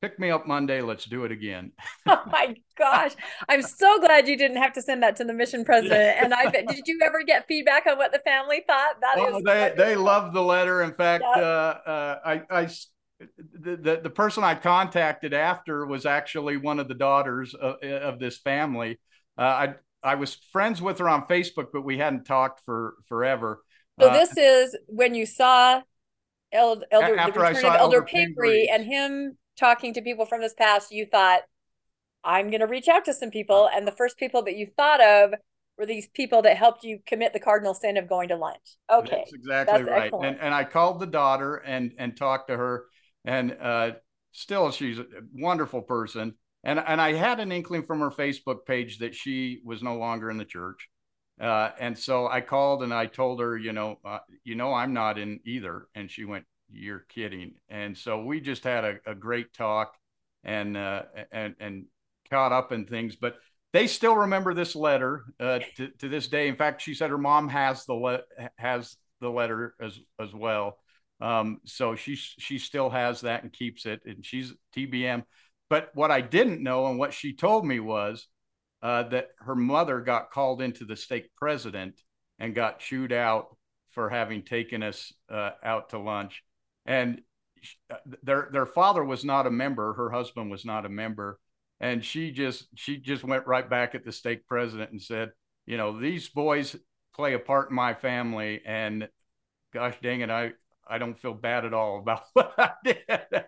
Pick 0.00 0.18
me 0.20 0.30
up 0.30 0.46
Monday. 0.46 0.80
Let's 0.80 1.06
do 1.06 1.24
it 1.24 1.32
again. 1.32 1.72
oh 2.06 2.22
my 2.26 2.54
gosh. 2.78 3.12
I'm 3.48 3.62
so 3.62 3.98
glad 3.98 4.28
you 4.28 4.36
didn't 4.36 4.58
have 4.58 4.72
to 4.74 4.82
send 4.82 5.02
that 5.02 5.16
to 5.16 5.24
the 5.24 5.32
mission 5.32 5.64
president. 5.64 6.22
And 6.22 6.32
I 6.32 6.50
did 6.50 6.86
you 6.86 7.00
ever 7.02 7.24
get 7.24 7.48
feedback 7.48 7.86
on 7.86 7.98
what 7.98 8.12
the 8.12 8.20
family 8.20 8.62
thought? 8.64 9.00
That 9.00 9.14
oh, 9.18 9.42
they, 9.44 9.74
they 9.76 9.96
loved 9.96 10.34
the 10.34 10.42
letter. 10.42 10.82
In 10.82 10.92
fact, 10.92 11.24
yep. 11.34 11.44
uh, 11.44 11.90
uh, 11.90 12.18
I, 12.24 12.42
I 12.48 12.68
the, 13.18 13.76
the, 13.76 14.00
the 14.04 14.10
person 14.10 14.44
I 14.44 14.54
contacted 14.54 15.34
after 15.34 15.84
was 15.84 16.06
actually 16.06 16.58
one 16.58 16.78
of 16.78 16.86
the 16.86 16.94
daughters 16.94 17.54
of, 17.54 17.82
of 17.82 18.20
this 18.20 18.38
family. 18.38 19.00
Uh, 19.36 19.42
I 19.42 19.74
I 20.02 20.14
was 20.14 20.36
friends 20.52 20.80
with 20.80 20.98
her 20.98 21.08
on 21.08 21.26
Facebook, 21.26 21.68
but 21.72 21.82
we 21.82 21.98
hadn't 21.98 22.24
talked 22.24 22.60
for 22.64 22.94
forever. 23.08 23.62
So 24.00 24.08
uh, 24.08 24.12
this 24.12 24.36
is 24.36 24.76
when 24.86 25.14
you 25.14 25.26
saw 25.26 25.82
Elder, 26.52 26.86
Elder 26.90 27.16
the 27.16 27.40
return 27.40 27.56
of 27.56 27.64
Elder, 27.64 27.78
Elder 27.78 28.02
Pingree 28.02 28.68
and 28.72 28.84
him 28.84 29.36
talking 29.58 29.94
to 29.94 30.02
people 30.02 30.26
from 30.26 30.40
his 30.40 30.54
past. 30.54 30.92
You 30.92 31.06
thought, 31.06 31.40
I'm 32.24 32.50
going 32.50 32.60
to 32.60 32.66
reach 32.66 32.88
out 32.88 33.04
to 33.06 33.14
some 33.14 33.30
people, 33.30 33.68
and 33.72 33.86
the 33.86 33.92
first 33.92 34.18
people 34.18 34.42
that 34.42 34.56
you 34.56 34.68
thought 34.76 35.00
of 35.00 35.34
were 35.76 35.86
these 35.86 36.08
people 36.08 36.42
that 36.42 36.56
helped 36.56 36.84
you 36.84 36.98
commit 37.06 37.32
the 37.32 37.40
cardinal 37.40 37.74
sin 37.74 37.96
of 37.96 38.08
going 38.08 38.28
to 38.28 38.36
lunch. 38.36 38.76
Okay, 38.92 39.18
that's 39.18 39.32
exactly 39.32 39.84
that's 39.84 39.88
right. 39.88 40.12
And 40.22 40.38
and 40.40 40.54
I 40.54 40.64
called 40.64 41.00
the 41.00 41.06
daughter 41.06 41.56
and 41.56 41.92
and 41.98 42.16
talked 42.16 42.48
to 42.48 42.56
her 42.56 42.86
and 43.24 43.56
uh, 43.60 43.90
still 44.32 44.70
she's 44.70 44.98
a 44.98 45.04
wonderful 45.34 45.82
person. 45.82 46.34
And 46.64 46.80
and 46.80 47.00
I 47.00 47.12
had 47.12 47.40
an 47.40 47.52
inkling 47.52 47.84
from 47.84 48.00
her 48.00 48.10
Facebook 48.10 48.66
page 48.66 48.98
that 48.98 49.14
she 49.14 49.60
was 49.64 49.82
no 49.82 49.96
longer 49.96 50.30
in 50.30 50.38
the 50.38 50.44
church. 50.44 50.88
Uh, 51.40 51.70
and 51.78 51.96
so 51.96 52.26
I 52.26 52.40
called 52.40 52.82
and 52.82 52.92
I 52.92 53.06
told 53.06 53.40
her, 53.40 53.56
you 53.56 53.72
know, 53.72 53.98
uh, 54.04 54.18
you 54.44 54.54
know, 54.54 54.74
I'm 54.74 54.92
not 54.92 55.18
in 55.18 55.40
either. 55.44 55.86
And 55.94 56.10
she 56.10 56.24
went, 56.24 56.44
"You're 56.70 57.04
kidding." 57.08 57.54
And 57.68 57.96
so 57.96 58.24
we 58.24 58.40
just 58.40 58.64
had 58.64 58.84
a, 58.84 58.98
a 59.06 59.14
great 59.14 59.52
talk 59.52 59.94
and 60.44 60.76
uh, 60.76 61.02
and 61.30 61.54
and 61.60 61.84
caught 62.30 62.52
up 62.52 62.72
in 62.72 62.86
things. 62.86 63.16
But 63.16 63.36
they 63.72 63.86
still 63.86 64.16
remember 64.16 64.54
this 64.54 64.74
letter 64.74 65.24
uh, 65.38 65.60
to, 65.76 65.88
to 65.98 66.08
this 66.08 66.28
day. 66.28 66.48
In 66.48 66.56
fact, 66.56 66.82
she 66.82 66.94
said 66.94 67.10
her 67.10 67.18
mom 67.18 67.48
has 67.48 67.84
the 67.84 67.94
le- 67.94 68.22
has 68.56 68.96
the 69.20 69.30
letter 69.30 69.74
as 69.80 69.98
as 70.20 70.32
well. 70.34 70.78
Um, 71.20 71.60
so 71.64 71.94
she 71.94 72.16
she 72.16 72.58
still 72.58 72.90
has 72.90 73.22
that 73.22 73.42
and 73.42 73.52
keeps 73.52 73.86
it, 73.86 74.00
and 74.04 74.24
she's 74.24 74.52
TBM. 74.76 75.24
But 75.70 75.90
what 75.94 76.10
I 76.10 76.20
didn't 76.20 76.62
know 76.62 76.86
and 76.86 76.98
what 76.98 77.12
she 77.12 77.34
told 77.34 77.66
me 77.66 77.78
was 77.78 78.26
uh, 78.82 79.02
that 79.04 79.30
her 79.40 79.54
mother 79.54 80.00
got 80.00 80.30
called 80.30 80.62
into 80.62 80.84
the 80.84 80.96
stake 80.96 81.30
president 81.36 82.00
and 82.38 82.54
got 82.54 82.78
chewed 82.78 83.12
out 83.12 83.56
for 83.90 84.08
having 84.08 84.42
taken 84.42 84.82
us 84.82 85.12
uh, 85.30 85.50
out 85.62 85.90
to 85.90 85.98
lunch. 85.98 86.42
And 86.86 87.20
uh, 87.90 87.96
their 88.22 88.48
their 88.52 88.66
father 88.66 89.04
was 89.04 89.24
not 89.24 89.46
a 89.46 89.50
member. 89.50 89.94
Her 89.94 90.10
husband 90.10 90.50
was 90.50 90.64
not 90.64 90.86
a 90.86 90.88
member, 90.88 91.40
and 91.80 92.04
she 92.04 92.30
just 92.30 92.68
she 92.76 92.98
just 92.98 93.24
went 93.24 93.46
right 93.46 93.68
back 93.68 93.94
at 93.94 94.04
the 94.04 94.12
stake 94.12 94.46
president 94.46 94.92
and 94.92 95.02
said, 95.02 95.32
you 95.66 95.76
know, 95.76 95.98
these 95.98 96.28
boys 96.28 96.76
play 97.14 97.34
a 97.34 97.38
part 97.38 97.70
in 97.70 97.76
my 97.76 97.94
family, 97.94 98.60
and 98.64 99.08
gosh 99.74 99.96
dang 100.00 100.20
it, 100.20 100.30
I 100.30 100.52
I 100.88 100.98
don't 100.98 101.18
feel 101.18 101.34
bad 101.34 101.64
at 101.64 101.74
all 101.74 101.98
about 101.98 102.22
what 102.32 102.54
I 102.56 102.70
did. 102.84 103.02
that 103.08 103.42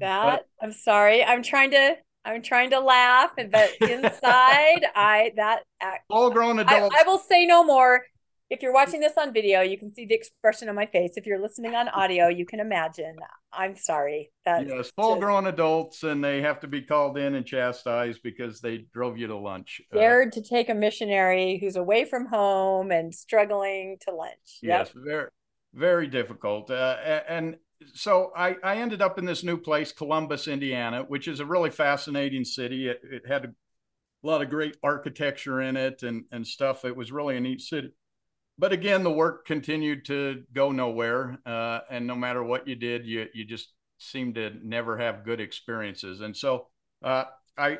but, 0.00 0.46
I'm 0.60 0.72
sorry. 0.72 1.24
I'm 1.24 1.42
trying 1.42 1.70
to 1.70 1.96
I'm 2.28 2.42
trying 2.42 2.70
to 2.70 2.80
laugh, 2.80 3.30
but 3.36 3.70
inside 3.80 4.84
I 4.94 5.32
that 5.36 5.62
all 6.10 6.30
grown 6.30 6.58
adults. 6.58 6.94
I, 6.96 7.02
I 7.02 7.08
will 7.08 7.18
say 7.18 7.46
no 7.46 7.64
more. 7.64 8.04
If 8.50 8.62
you're 8.62 8.72
watching 8.72 9.00
this 9.00 9.12
on 9.18 9.34
video, 9.34 9.60
you 9.60 9.76
can 9.76 9.92
see 9.92 10.06
the 10.06 10.14
expression 10.14 10.70
on 10.70 10.74
my 10.74 10.86
face. 10.86 11.12
If 11.16 11.26
you're 11.26 11.40
listening 11.40 11.74
on 11.74 11.88
audio, 11.88 12.28
you 12.28 12.46
can 12.46 12.60
imagine. 12.60 13.16
I'm 13.52 13.76
sorry. 13.76 14.30
That 14.46 14.66
yes, 14.66 14.90
full 14.96 15.16
just, 15.16 15.20
grown 15.20 15.46
adults, 15.46 16.02
and 16.02 16.24
they 16.24 16.40
have 16.40 16.60
to 16.60 16.66
be 16.66 16.80
called 16.80 17.18
in 17.18 17.34
and 17.34 17.44
chastised 17.44 18.22
because 18.22 18.62
they 18.62 18.86
drove 18.94 19.18
you 19.18 19.26
to 19.26 19.36
lunch. 19.36 19.82
Dared 19.92 20.28
uh, 20.28 20.40
to 20.40 20.42
take 20.42 20.70
a 20.70 20.74
missionary 20.74 21.58
who's 21.60 21.76
away 21.76 22.06
from 22.06 22.26
home 22.26 22.90
and 22.90 23.14
struggling 23.14 23.98
to 24.08 24.14
lunch. 24.14 24.60
Yes, 24.62 24.92
yep. 24.94 25.04
very 25.04 25.28
very 25.74 26.06
difficult. 26.06 26.70
Uh, 26.70 26.96
and 27.28 27.56
so 27.94 28.32
I, 28.36 28.56
I 28.62 28.76
ended 28.76 29.02
up 29.02 29.18
in 29.18 29.24
this 29.24 29.44
new 29.44 29.56
place, 29.56 29.92
Columbus, 29.92 30.48
Indiana, 30.48 31.04
which 31.06 31.28
is 31.28 31.40
a 31.40 31.46
really 31.46 31.70
fascinating 31.70 32.44
city. 32.44 32.88
It, 32.88 33.00
it 33.04 33.26
had 33.26 33.44
a 33.44 33.52
lot 34.26 34.42
of 34.42 34.50
great 34.50 34.76
architecture 34.82 35.60
in 35.60 35.76
it 35.76 36.02
and, 36.02 36.24
and 36.32 36.46
stuff. 36.46 36.84
It 36.84 36.96
was 36.96 37.12
really 37.12 37.36
a 37.36 37.40
neat 37.40 37.60
city. 37.60 37.92
But 38.58 38.72
again, 38.72 39.04
the 39.04 39.12
work 39.12 39.46
continued 39.46 40.04
to 40.06 40.42
go 40.52 40.72
nowhere. 40.72 41.38
Uh, 41.46 41.80
and 41.90 42.06
no 42.06 42.16
matter 42.16 42.42
what 42.42 42.66
you 42.66 42.74
did, 42.74 43.06
you, 43.06 43.26
you 43.32 43.44
just 43.44 43.68
seemed 43.98 44.34
to 44.34 44.52
never 44.62 44.98
have 44.98 45.24
good 45.24 45.40
experiences. 45.40 46.20
And 46.20 46.36
so 46.36 46.66
uh, 47.04 47.24
I, 47.56 47.78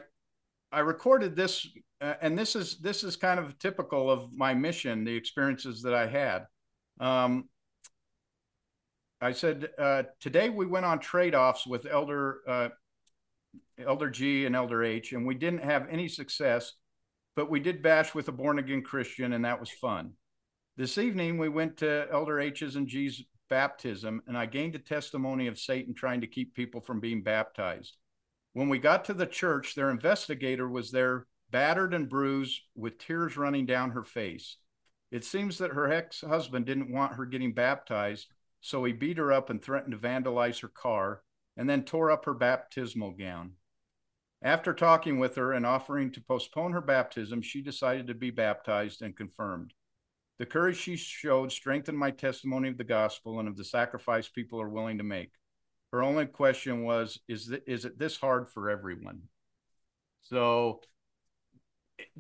I 0.71 0.81
recorded 0.81 1.35
this, 1.35 1.67
uh, 2.01 2.15
and 2.21 2.39
this 2.39 2.55
is 2.55 2.79
this 2.79 3.03
is 3.03 3.17
kind 3.17 3.41
of 3.41 3.59
typical 3.59 4.11
of 4.11 4.33
my 4.33 4.55
mission, 4.55 5.05
the 5.05 5.17
experiences 5.17 5.83
that 5.83 5.95
I 5.95 6.07
had. 6.07 6.47
Um, 7.01 7.49
I 9.21 9.33
said 9.33 9.69
uh, 9.79 10.05
today 10.21 10.49
we 10.49 10.67
went 10.67 10.87
on 10.87 11.01
trade 11.01 11.35
offs 11.35 11.67
with 11.67 11.87
Elder 11.87 12.39
uh, 12.47 12.69
Elder 13.85 14.11
G 14.11 14.47
and 14.47 14.55
Elder 14.55 14.85
H, 14.85 15.13
and 15.13 15.27
we 15.27 15.35
didn't 15.35 15.65
have 15.65 15.89
any 15.91 16.07
success, 16.09 16.75
but 17.35 17.51
we 17.51 17.59
did 17.59 17.83
bash 17.83 18.15
with 18.15 18.29
a 18.29 18.33
born 18.33 18.59
again 18.59 18.83
Christian, 18.83 19.33
and 19.33 19.45
that 19.45 19.59
was 19.59 19.71
fun. 19.71 20.13
This 20.77 20.99
evening 20.99 21.39
we 21.39 21.49
went 21.49 21.79
to 21.79 22.07
Elder 22.13 22.39
H's 22.39 22.77
and 22.77 22.87
G's 22.87 23.25
baptism, 23.51 24.23
and 24.29 24.39
I 24.39 24.47
gained 24.47 24.77
a 24.77 24.81
testimony 24.81 25.49
of 25.49 25.59
Satan 25.59 25.95
trying 25.95 26.21
to 26.21 26.27
keep 26.29 26.55
people 26.55 26.81
from 26.81 27.01
being 27.01 27.23
baptized. 27.23 27.97
When 28.53 28.69
we 28.69 28.79
got 28.79 29.05
to 29.07 29.15
the 29.15 29.27
church, 29.27 29.75
their 29.75 29.91
investigator 29.91 30.69
was 30.69 30.93
there, 30.93 31.27
battered 31.51 31.93
and 31.93 32.09
bruised, 32.09 32.61
with 32.77 32.99
tears 32.99 33.37
running 33.37 33.67
down 33.67 33.91
her 33.91 34.05
face. 34.05 34.59
It 35.11 35.25
seems 35.25 35.59
that 35.59 35.73
her 35.73 35.91
ex 35.91 36.21
husband 36.21 36.67
didn't 36.67 36.93
want 36.93 37.15
her 37.15 37.25
getting 37.25 37.53
baptized 37.53 38.29
so 38.61 38.85
he 38.85 38.93
beat 38.93 39.19
her 39.19 39.33
up 39.33 39.51
and 39.51 39.63
threatened 39.63 39.93
to 39.93 39.99
vandalize 39.99 40.61
her 40.63 40.69
car 40.69 41.23
and 41.57 41.69
then 41.69 41.83
tore 41.83 42.11
up 42.11 42.25
her 42.25 42.35
baptismal 42.35 43.13
gown. 43.13 43.53
After 44.43 44.73
talking 44.73 45.19
with 45.19 45.35
her 45.35 45.53
and 45.53 45.67
offering 45.67 46.13
to 46.13 46.21
postpone 46.21 46.73
her 46.73 46.81
baptism, 46.81 47.43
she 47.43 47.61
decided 47.61 48.07
to 48.07 48.15
be 48.15 48.31
baptized 48.31 49.03
and 49.03 49.17
confirmed. 49.17 49.75
The 50.39 50.47
courage 50.47 50.77
she 50.77 50.97
showed 50.97 51.51
strengthened 51.51 51.99
my 51.99 52.13
testimony 52.13 52.69
of 52.69 52.79
the 52.79 52.85
gospel 52.85 53.41
and 53.41 53.49
of 53.49 53.57
the 53.57 53.65
sacrifice 53.65 54.29
people 54.29 54.61
are 54.61 54.69
willing 54.69 54.99
to 54.99 55.05
make. 55.05 55.33
Her 55.93 56.03
only 56.03 56.27
question 56.27 56.85
was, 56.85 57.19
is, 57.27 57.49
th- 57.49 57.63
is 57.67 57.85
it 57.85 57.99
this 57.99 58.17
hard 58.17 58.49
for 58.49 58.71
everyone? 58.71 59.23
So 60.23 60.83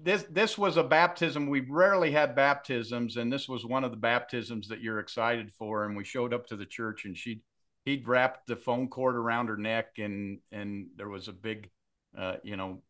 this 0.03 0.25
this 0.31 0.59
was 0.59 0.77
a 0.77 0.83
baptism. 0.83 1.49
We 1.49 1.61
rarely 1.61 2.11
had 2.11 2.35
baptisms, 2.35 3.17
and 3.17 3.33
this 3.33 3.49
was 3.49 3.65
one 3.65 3.85
of 3.85 3.91
the 3.91 3.97
baptisms 3.97 4.69
that 4.69 4.81
you're 4.81 5.01
excited 5.01 5.53
for. 5.53 5.85
And 5.85 5.97
we 5.97 6.05
showed 6.05 6.35
up 6.35 6.47
to 6.49 6.57
the 6.57 6.67
church, 6.67 7.05
and 7.05 7.17
she 7.17 7.43
he'd 7.85 8.07
wrapped 8.07 8.47
the 8.47 8.57
phone 8.57 8.89
cord 8.89 9.17
around 9.17 9.49
her 9.49 9.57
neck, 9.57 9.99
and 9.99 10.39
and 10.53 10.89
there 10.97 11.09
was 11.09 11.29
a 11.29 11.33
big, 11.33 11.71
uh, 12.17 12.37
you 12.43 12.57
know, 12.57 12.83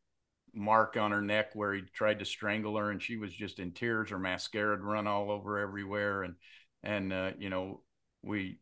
mark 0.55 0.97
on 0.97 1.11
her 1.11 1.23
neck 1.23 1.51
where 1.55 1.75
he 1.75 1.83
tried 1.93 2.19
to 2.19 2.25
strangle 2.25 2.77
her, 2.77 2.91
and 2.91 3.03
she 3.03 3.17
was 3.17 3.33
just 3.33 3.59
in 3.59 3.73
tears. 3.73 4.11
Her 4.11 4.19
mascara 4.19 4.77
had 4.77 4.85
run 4.85 5.07
all 5.07 5.31
over 5.31 5.59
everywhere, 5.59 6.23
and 6.23 6.35
and 6.83 7.13
uh, 7.13 7.31
you 7.39 7.51
know 7.51 7.83
we 8.23 8.59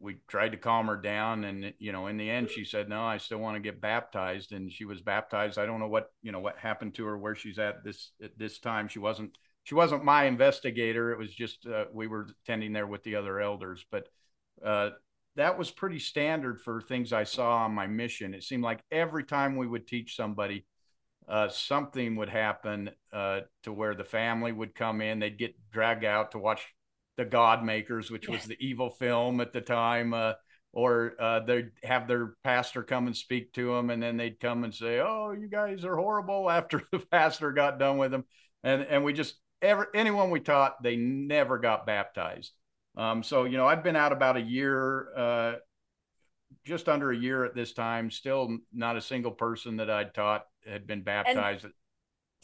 we 0.00 0.16
tried 0.28 0.50
to 0.50 0.58
calm 0.58 0.86
her 0.86 0.96
down 0.96 1.44
and 1.44 1.72
you 1.78 1.92
know 1.92 2.06
in 2.06 2.16
the 2.16 2.28
end 2.28 2.50
she 2.50 2.64
said 2.64 2.88
no 2.88 3.02
i 3.02 3.16
still 3.16 3.38
want 3.38 3.56
to 3.56 3.60
get 3.60 3.80
baptized 3.80 4.52
and 4.52 4.72
she 4.72 4.84
was 4.84 5.00
baptized. 5.00 5.58
I 5.58 5.66
don't 5.66 5.80
know 5.80 5.88
what 5.88 6.10
you 6.22 6.32
know 6.32 6.40
what 6.40 6.58
happened 6.58 6.94
to 6.94 7.04
her 7.06 7.16
where 7.16 7.34
she's 7.34 7.58
at 7.58 7.84
this 7.84 8.12
at 8.22 8.38
this 8.38 8.58
time. 8.58 8.88
She 8.88 8.98
wasn't 8.98 9.36
she 9.64 9.74
wasn't 9.74 10.04
my 10.04 10.24
investigator. 10.24 11.12
It 11.12 11.18
was 11.18 11.34
just 11.34 11.66
uh, 11.66 11.86
we 11.92 12.06
were 12.06 12.28
attending 12.42 12.72
there 12.72 12.86
with 12.86 13.02
the 13.04 13.16
other 13.16 13.40
elders. 13.40 13.84
But 13.90 14.08
uh, 14.64 14.90
that 15.36 15.58
was 15.58 15.70
pretty 15.70 15.98
standard 15.98 16.60
for 16.62 16.80
things 16.80 17.12
i 17.12 17.24
saw 17.24 17.58
on 17.58 17.72
my 17.72 17.86
mission. 17.86 18.34
It 18.34 18.42
seemed 18.42 18.64
like 18.64 18.80
every 18.90 19.24
time 19.24 19.56
we 19.56 19.66
would 19.66 19.86
teach 19.86 20.16
somebody 20.16 20.66
uh, 21.28 21.48
something 21.48 22.16
would 22.16 22.28
happen 22.28 22.90
uh, 23.12 23.40
to 23.64 23.72
where 23.72 23.94
the 23.94 24.04
family 24.04 24.52
would 24.52 24.74
come 24.74 25.00
in. 25.00 25.18
They'd 25.18 25.36
get 25.36 25.56
dragged 25.72 26.04
out 26.04 26.30
to 26.32 26.38
watch 26.38 26.64
the 27.16 27.24
God 27.24 27.64
Makers, 27.64 28.10
which 28.10 28.28
was 28.28 28.44
the 28.44 28.56
evil 28.60 28.90
film 28.90 29.40
at 29.40 29.52
the 29.52 29.60
time, 29.60 30.12
uh, 30.14 30.34
or 30.72 31.14
uh, 31.18 31.40
they'd 31.40 31.70
have 31.82 32.06
their 32.06 32.34
pastor 32.44 32.82
come 32.82 33.06
and 33.06 33.16
speak 33.16 33.52
to 33.54 33.74
them, 33.74 33.90
and 33.90 34.02
then 34.02 34.16
they'd 34.16 34.38
come 34.38 34.64
and 34.64 34.74
say, 34.74 35.00
"Oh, 35.00 35.32
you 35.32 35.48
guys 35.48 35.84
are 35.84 35.96
horrible." 35.96 36.50
After 36.50 36.82
the 36.92 36.98
pastor 36.98 37.52
got 37.52 37.78
done 37.78 37.98
with 37.98 38.10
them, 38.10 38.24
and 38.62 38.82
and 38.82 39.04
we 39.04 39.12
just 39.12 39.36
ever 39.62 39.88
anyone 39.94 40.30
we 40.30 40.40
taught, 40.40 40.82
they 40.82 40.96
never 40.96 41.58
got 41.58 41.86
baptized. 41.86 42.52
Um, 42.96 43.22
so 43.22 43.44
you 43.44 43.56
know, 43.56 43.66
I've 43.66 43.82
been 43.84 43.96
out 43.96 44.12
about 44.12 44.36
a 44.36 44.42
year, 44.42 45.08
uh, 45.16 45.52
just 46.64 46.88
under 46.88 47.10
a 47.10 47.16
year 47.16 47.44
at 47.44 47.54
this 47.54 47.72
time. 47.72 48.10
Still, 48.10 48.58
not 48.72 48.96
a 48.96 49.00
single 49.00 49.32
person 49.32 49.76
that 49.78 49.90
I'd 49.90 50.14
taught 50.14 50.44
had 50.66 50.86
been 50.86 51.02
baptized. 51.02 51.64
And- 51.64 51.74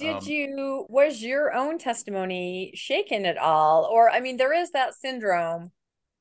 did 0.03 0.16
um, 0.16 0.22
you 0.24 0.86
was 0.88 1.22
your 1.22 1.55
own 1.55 1.78
testimony 1.78 2.72
shaken 2.74 3.24
at 3.24 3.38
all? 3.38 3.84
Or 3.84 4.11
i 4.11 4.20
mean 4.20 4.36
there 4.36 4.55
is 4.55 4.70
that 4.72 4.94
syndrome 4.94 5.72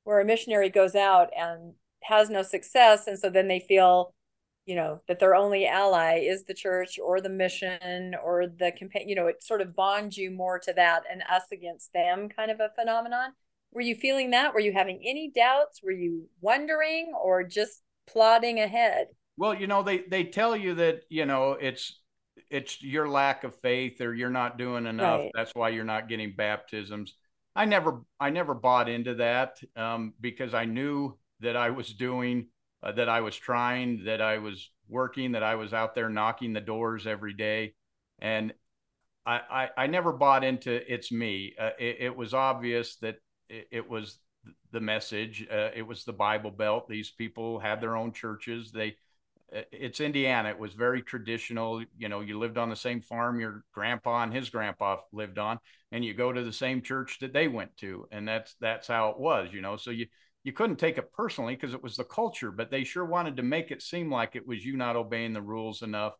where 0.03 0.19
a 0.19 0.25
missionary 0.25 0.69
goes 0.69 0.95
out 0.95 1.29
and 1.38 1.73
has 2.03 2.29
no 2.29 2.41
success 2.41 3.07
and 3.07 3.19
so 3.19 3.29
then 3.29 3.47
they 3.47 3.59
feel 3.59 4.13
you 4.65 4.75
know 4.75 5.01
that 5.07 5.19
their 5.19 5.36
only 5.36 5.65
ally 5.65 6.19
is 6.19 6.43
the 6.43 6.53
church 6.53 6.99
or 7.03 7.19
the 7.19 7.29
mission 7.29 8.15
or 8.23 8.47
the 8.47 8.71
campaign 8.71 9.07
you 9.07 9.15
know 9.15 9.27
it 9.27 9.43
sort 9.43 9.61
of 9.61 9.75
bonds 9.75 10.17
you 10.17 10.32
more 10.32 10.59
to 10.59 10.73
that 10.73 11.03
and 11.11 11.23
us 11.29 11.43
against 11.51 11.93
them 11.93 12.29
kind 12.29 12.51
of 12.51 12.59
a 12.59 12.71
phenomenon. 12.75 13.32
Were 13.73 13.82
you 13.82 13.95
feeling 13.95 14.32
that? 14.32 14.53
Were 14.53 14.59
you 14.59 14.73
having 14.73 15.01
any 15.05 15.32
doubts? 15.34 15.79
Were 15.82 15.93
you 15.93 16.27
wondering 16.41 17.13
or 17.17 17.43
just 17.43 17.82
plodding 18.05 18.59
ahead? 18.59 19.07
Well 19.38 19.53
you 19.53 19.67
know 19.67 19.82
they 19.84 20.03
they 20.09 20.25
tell 20.25 20.55
you 20.55 20.75
that 20.75 21.01
you 21.09 21.25
know 21.25 21.53
it's 21.53 21.99
it's 22.51 22.81
your 22.83 23.07
lack 23.07 23.43
of 23.43 23.55
faith 23.61 24.01
or 24.01 24.13
you're 24.13 24.29
not 24.29 24.57
doing 24.57 24.85
enough. 24.85 25.21
Right. 25.21 25.31
That's 25.33 25.55
why 25.55 25.69
you're 25.69 25.83
not 25.83 26.09
getting 26.09 26.33
baptisms. 26.35 27.15
I 27.55 27.65
never, 27.65 28.01
I 28.19 28.29
never 28.29 28.53
bought 28.53 28.89
into 28.89 29.15
that 29.15 29.59
um, 29.75 30.13
because 30.19 30.53
I 30.53 30.65
knew 30.65 31.17
that 31.39 31.55
I 31.55 31.71
was 31.71 31.93
doing, 31.93 32.47
uh, 32.83 32.91
that 32.93 33.09
I 33.09 33.21
was 33.21 33.35
trying, 33.35 34.05
that 34.05 34.21
I 34.21 34.37
was 34.37 34.69
working, 34.87 35.31
that 35.31 35.43
I 35.43 35.55
was 35.55 35.73
out 35.73 35.95
there 35.95 36.09
knocking 36.09 36.53
the 36.53 36.61
doors 36.61 37.07
every 37.07 37.33
day, 37.33 37.73
and 38.19 38.53
I, 39.25 39.39
I, 39.49 39.69
I 39.83 39.87
never 39.87 40.13
bought 40.13 40.43
into 40.43 40.71
it's 40.91 41.11
me. 41.11 41.53
Uh, 41.59 41.71
it, 41.79 41.97
it, 41.99 42.15
was 42.15 42.33
obvious 42.33 42.95
that 42.97 43.17
it, 43.49 43.67
it 43.71 43.89
was 43.89 44.17
the 44.71 44.81
message. 44.81 45.47
Uh, 45.51 45.69
it 45.75 45.85
was 45.85 46.03
the 46.03 46.13
Bible 46.13 46.51
Belt. 46.51 46.87
These 46.87 47.11
people 47.11 47.59
had 47.59 47.81
their 47.81 47.95
own 47.95 48.13
churches. 48.13 48.71
They 48.71 48.95
it's 49.51 49.99
Indiana. 49.99 50.49
It 50.49 50.59
was 50.59 50.73
very 50.73 51.01
traditional. 51.01 51.83
You 51.97 52.09
know, 52.09 52.21
you 52.21 52.39
lived 52.39 52.57
on 52.57 52.69
the 52.69 52.75
same 52.75 53.01
farm 53.01 53.39
your 53.39 53.63
grandpa 53.73 54.23
and 54.23 54.33
his 54.33 54.49
grandpa 54.49 54.97
lived 55.11 55.37
on, 55.37 55.59
and 55.91 56.03
you 56.05 56.13
go 56.13 56.31
to 56.31 56.43
the 56.43 56.53
same 56.53 56.81
church 56.81 57.19
that 57.19 57.33
they 57.33 57.47
went 57.47 57.75
to, 57.77 58.07
and 58.11 58.27
that's 58.27 58.55
that's 58.61 58.87
how 58.87 59.09
it 59.09 59.19
was. 59.19 59.49
You 59.51 59.61
know, 59.61 59.77
so 59.77 59.91
you 59.91 60.07
you 60.43 60.53
couldn't 60.53 60.77
take 60.77 60.97
it 60.97 61.11
personally 61.13 61.55
because 61.55 61.73
it 61.73 61.83
was 61.83 61.97
the 61.97 62.03
culture, 62.03 62.51
but 62.51 62.71
they 62.71 62.83
sure 62.83 63.05
wanted 63.05 63.37
to 63.37 63.43
make 63.43 63.71
it 63.71 63.81
seem 63.81 64.11
like 64.11 64.35
it 64.35 64.47
was 64.47 64.65
you 64.65 64.77
not 64.77 64.95
obeying 64.95 65.33
the 65.33 65.41
rules 65.41 65.81
enough, 65.81 66.13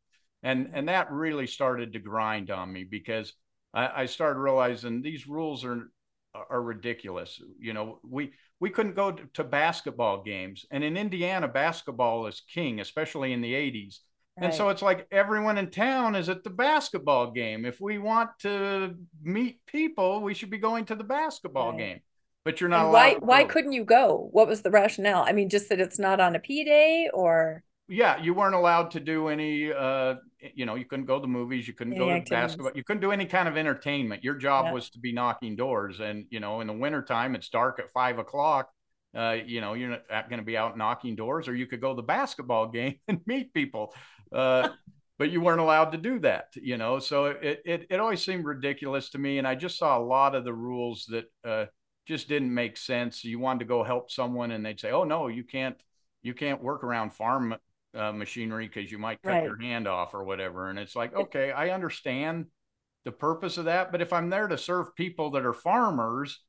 and 0.44 0.70
and 0.74 0.88
that 0.90 1.12
really 1.12 1.48
started 1.48 1.94
to 1.94 2.00
grind 2.00 2.52
on 2.52 2.72
me 2.72 2.84
because 2.84 3.34
I, 3.74 4.04
I 4.04 4.06
started 4.08 4.40
realizing 4.40 5.02
these 5.02 5.28
rules 5.28 5.64
are 5.64 5.90
are 6.34 6.62
ridiculous. 6.62 7.42
You 7.60 7.74
know, 7.74 8.00
we 8.04 8.34
we 8.62 8.70
couldn't 8.70 8.96
go 8.96 9.12
to, 9.12 9.44
basketball 9.44 10.24
games, 10.24 10.66
and 10.72 10.84
in 10.84 10.96
Indiana, 10.96 11.48
basketball 11.48 12.28
is 12.28 12.44
king, 12.54 12.80
especially 12.80 13.34
in 13.34 13.42
the 13.42 13.54
'80s. 13.54 13.98
Right. 14.38 14.46
And 14.46 14.54
so 14.54 14.70
it's 14.70 14.84
like 14.84 15.08
everyone 15.12 15.58
in 15.58 15.72
town 15.72 16.16
is 16.16 16.30
at 16.30 16.44
the 16.44 16.52
basketball 16.52 17.32
game. 17.32 17.66
If 17.66 17.82
we 17.82 17.98
want 17.98 18.30
to 18.42 18.96
meet 19.22 19.66
people, 19.66 20.22
we 20.22 20.36
should 20.36 20.52
be 20.52 20.60
going 20.60 20.86
to 20.86 20.96
the 20.96 21.04
basketball 21.04 21.72
right. 21.72 21.80
game. 21.80 22.00
But 22.46 22.62
you're 22.62 22.70
not. 22.70 22.92
why? 22.92 23.16
Why 23.16 23.44
couldn't 23.44 23.74
you 23.74 23.84
go? 23.84 24.30
What 24.32 24.48
was 24.48 24.62
the 24.62 24.72
rationale? 24.72 25.26
I 25.28 25.34
mean, 25.34 25.50
just 25.50 25.68
that 25.70 25.82
it's 25.82 26.00
not 26.00 26.20
on 26.20 26.36
a 26.36 26.40
P 26.40 26.64
day, 26.64 27.10
or 27.12 27.64
yeah, 27.90 28.22
you 28.22 28.36
weren't 28.36 28.56
allowed 28.56 28.92
to 28.92 29.00
do 29.00 29.28
any. 29.28 29.74
Uh, 29.74 30.16
you 30.56 30.66
know, 30.66 30.76
you 30.76 30.86
couldn't 30.86 31.06
go 31.06 31.16
to 31.16 31.22
the 31.22 31.28
movies, 31.28 31.68
you 31.68 31.74
couldn't 31.74 31.94
any 31.94 32.00
go 32.00 32.06
to 32.08 32.12
activities. 32.14 32.30
basketball, 32.30 32.72
you 32.76 32.84
couldn't 32.84 33.02
do 33.02 33.12
any 33.12 33.26
kind 33.26 33.48
of 33.48 33.58
entertainment. 33.58 34.24
Your 34.24 34.36
job 34.36 34.66
yeah. 34.66 34.74
was 34.74 34.90
to 34.92 35.00
be 35.00 35.12
knocking 35.12 35.56
doors, 35.56 36.00
and 36.00 36.26
you 36.30 36.40
know, 36.40 36.62
in 36.62 36.68
the 36.68 36.74
wintertime, 36.74 37.36
it's 37.36 37.50
dark 37.50 37.80
at 37.80 37.92
five 37.92 38.20
o'clock. 38.20 38.70
Uh, 39.16 39.38
you 39.46 39.62
know, 39.62 39.74
you're 39.74 39.90
not 39.90 40.30
going 40.30 40.40
to 40.40 40.46
be 40.46 40.58
out 40.58 40.78
knocking 40.78 41.16
doors, 41.16 41.48
or 41.48 41.56
you 41.56 41.68
could 41.68 41.82
go 41.82 41.90
to 41.90 41.96
the 41.96 42.04
basketball 42.04 42.68
game 42.72 42.96
and 43.08 43.22
meet 43.26 43.54
people. 43.54 43.94
Uh, 44.32 44.70
but 45.20 45.30
you 45.30 45.42
weren't 45.42 45.60
allowed 45.60 45.92
to 45.92 45.98
do 45.98 46.20
that, 46.20 46.48
you 46.56 46.78
know. 46.78 47.00
So 47.00 47.26
it, 47.26 47.62
it 47.66 47.88
it 47.90 48.00
always 48.00 48.24
seemed 48.24 48.46
ridiculous 48.46 49.10
to 49.12 49.20
me, 49.20 49.38
and 49.38 49.48
I 49.48 49.56
just 49.56 49.78
saw 49.78 49.98
a 49.98 50.04
lot 50.04 50.34
of 50.34 50.44
the 50.44 50.54
rules 50.54 51.06
that 51.10 51.26
uh, 51.46 51.66
just 52.08 52.28
didn't 52.28 52.54
make 52.54 52.78
sense. 52.78 53.24
You 53.24 53.40
wanted 53.40 53.60
to 53.60 53.66
go 53.66 53.84
help 53.84 54.10
someone, 54.10 54.52
and 54.52 54.66
they'd 54.66 54.80
say, 54.80 54.92
"Oh 54.92 55.04
no, 55.04 55.28
you 55.28 55.44
can't." 55.44 55.78
You 56.24 56.36
can't 56.36 56.62
work 56.62 56.84
around 56.84 57.14
farm 57.14 57.56
uh, 57.96 58.12
machinery 58.12 58.68
because 58.68 58.92
you 58.92 58.98
might 58.98 59.22
cut 59.22 59.32
right. 59.32 59.44
your 59.44 59.60
hand 59.60 59.88
off 59.88 60.14
or 60.14 60.24
whatever. 60.24 60.70
And 60.70 60.80
it's 60.80 60.96
like, 60.96 61.14
okay, 61.14 61.52
I 61.52 61.70
understand 61.70 62.46
the 63.04 63.12
purpose 63.12 63.58
of 63.58 63.66
that, 63.66 63.92
but 63.92 64.02
if 64.02 64.14
I'm 64.14 64.30
there 64.30 64.48
to 64.48 64.58
serve 64.58 64.96
people 64.96 65.32
that 65.32 65.46
are 65.46 65.54
farmers, 65.54 66.42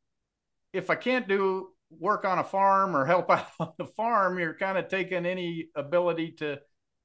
if 0.73 0.91
I 0.91 0.97
can't 0.97 1.27
do 1.27 1.69
work 1.99 2.25
on 2.25 2.39
a 2.39 2.45
farm 2.45 2.97
or 2.97 3.07
help 3.07 3.31
out 3.31 3.47
on 3.59 3.73
the 3.79 3.87
farm, 3.87 4.39
you're 4.39 4.55
kind 4.55 4.79
of 4.79 4.89
taking 4.89 5.27
any 5.27 5.69
ability 5.75 6.33
to 6.39 6.59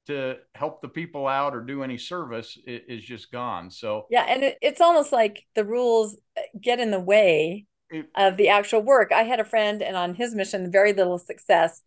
to 0.06 0.36
help 0.54 0.80
the 0.80 0.88
people 0.88 1.26
out 1.26 1.54
or 1.54 1.60
do 1.60 1.82
any 1.82 1.98
service 1.98 2.56
is 2.66 3.04
just 3.04 3.30
gone. 3.30 3.70
So 3.70 4.06
yeah, 4.10 4.24
and 4.26 4.42
it, 4.42 4.58
it's 4.62 4.80
almost 4.80 5.12
like 5.12 5.44
the 5.54 5.66
rules 5.66 6.16
uh, 6.36 6.40
get 6.58 6.80
in 6.80 6.90
the 6.90 6.98
way 7.00 7.66
it, 7.90 8.06
of 8.16 8.38
the 8.38 8.48
actual 8.48 8.80
work. 8.80 9.12
I 9.12 9.24
had 9.24 9.38
a 9.38 9.44
friend, 9.44 9.82
and 9.82 9.96
on 9.96 10.14
his 10.14 10.34
mission, 10.34 10.72
very 10.72 10.94
little 10.94 11.18
success 11.18 11.82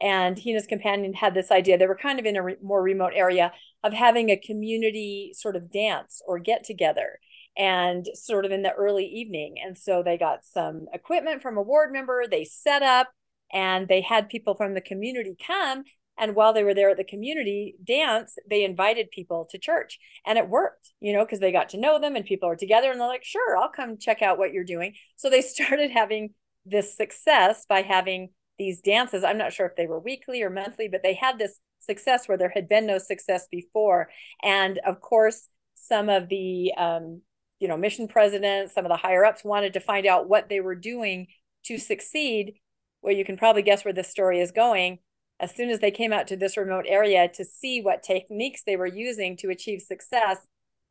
and 0.00 0.38
he 0.38 0.50
and 0.50 0.56
his 0.56 0.66
companion 0.66 1.14
had 1.14 1.34
this 1.34 1.50
idea. 1.50 1.78
They 1.78 1.86
were 1.86 1.96
kind 1.96 2.18
of 2.18 2.26
in 2.26 2.36
a 2.36 2.42
re- 2.42 2.56
more 2.62 2.82
remote 2.82 3.12
area 3.14 3.52
of 3.82 3.92
having 3.92 4.30
a 4.30 4.36
community 4.36 5.32
sort 5.34 5.56
of 5.56 5.70
dance 5.70 6.20
or 6.26 6.38
get 6.38 6.64
together 6.64 7.18
and 7.56 8.06
sort 8.14 8.44
of 8.44 8.52
in 8.52 8.62
the 8.62 8.72
early 8.72 9.06
evening. 9.06 9.56
And 9.64 9.76
so 9.78 10.02
they 10.02 10.18
got 10.18 10.44
some 10.44 10.86
equipment 10.92 11.40
from 11.40 11.56
a 11.56 11.62
ward 11.62 11.92
member 11.92 12.24
they 12.26 12.44
set 12.44 12.82
up 12.82 13.08
and 13.52 13.88
they 13.88 14.02
had 14.02 14.28
people 14.28 14.54
from 14.54 14.74
the 14.74 14.80
community 14.80 15.36
come. 15.44 15.84
And 16.18 16.34
while 16.34 16.52
they 16.52 16.64
were 16.64 16.74
there 16.74 16.90
at 16.90 16.96
the 16.96 17.04
community 17.04 17.76
dance 17.86 18.36
they 18.48 18.64
invited 18.64 19.10
people 19.10 19.46
to 19.50 19.58
church. 19.58 19.98
And 20.26 20.36
it 20.36 20.48
worked 20.48 20.92
you 21.00 21.14
know 21.14 21.24
because 21.24 21.40
they 21.40 21.52
got 21.52 21.70
to 21.70 21.80
know 21.80 21.98
them 21.98 22.16
and 22.16 22.24
people 22.24 22.48
are 22.48 22.56
together 22.56 22.90
and 22.90 23.00
they're 23.00 23.08
like 23.08 23.24
sure 23.24 23.56
i'll 23.56 23.70
come 23.70 23.98
check 23.98 24.20
out 24.20 24.38
what 24.38 24.52
you're 24.52 24.64
doing. 24.64 24.94
So 25.16 25.30
they 25.30 25.40
started 25.42 25.90
having 25.90 26.34
this 26.66 26.96
success 26.96 27.64
by 27.66 27.82
having 27.82 28.30
these 28.58 28.80
dances. 28.80 29.24
I'm 29.24 29.38
not 29.38 29.52
sure 29.52 29.66
if 29.66 29.76
they 29.76 29.86
were 29.86 29.98
weekly 29.98 30.42
or 30.42 30.50
monthly, 30.50 30.88
but 30.88 31.02
they 31.02 31.14
had 31.14 31.38
this 31.38 31.60
success 31.80 32.28
where 32.28 32.38
there 32.38 32.52
had 32.54 32.68
been 32.68 32.86
no 32.86 32.98
success 32.98 33.46
before. 33.50 34.08
And 34.42 34.78
of 34.78 35.00
course, 35.00 35.48
some 35.74 36.08
of 36.08 36.28
the 36.28 36.72
um, 36.76 37.22
you 37.60 37.68
know 37.68 37.76
mission 37.76 38.08
presidents, 38.08 38.74
some 38.74 38.84
of 38.84 38.90
the 38.90 38.96
higher 38.96 39.24
ups 39.24 39.44
wanted 39.44 39.72
to 39.74 39.80
find 39.80 40.06
out 40.06 40.28
what 40.28 40.48
they 40.48 40.60
were 40.60 40.74
doing 40.74 41.28
to 41.66 41.78
succeed. 41.78 42.54
Well, 43.02 43.14
you 43.14 43.24
can 43.24 43.36
probably 43.36 43.62
guess 43.62 43.84
where 43.84 43.94
this 43.94 44.10
story 44.10 44.40
is 44.40 44.52
going. 44.52 44.98
As 45.38 45.54
soon 45.54 45.68
as 45.68 45.80
they 45.80 45.90
came 45.90 46.12
out 46.12 46.28
to 46.28 46.36
this 46.36 46.56
remote 46.56 46.86
area 46.88 47.28
to 47.34 47.44
see 47.44 47.82
what 47.82 48.02
techniques 48.02 48.62
they 48.64 48.76
were 48.76 48.86
using 48.86 49.36
to 49.38 49.50
achieve 49.50 49.82
success, 49.82 50.38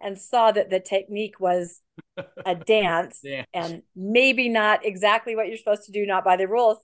and 0.02 0.20
saw 0.20 0.52
that 0.52 0.70
the 0.70 0.80
technique 0.80 1.40
was 1.40 1.82
a 2.46 2.56
dance, 2.56 3.22
dance, 3.22 3.48
and 3.54 3.82
maybe 3.96 4.50
not 4.50 4.86
exactly 4.86 5.36
what 5.36 5.48
you're 5.48 5.58
supposed 5.58 5.86
to 5.86 5.92
do, 5.92 6.06
not 6.06 6.24
by 6.24 6.38
the 6.38 6.48
rules, 6.48 6.78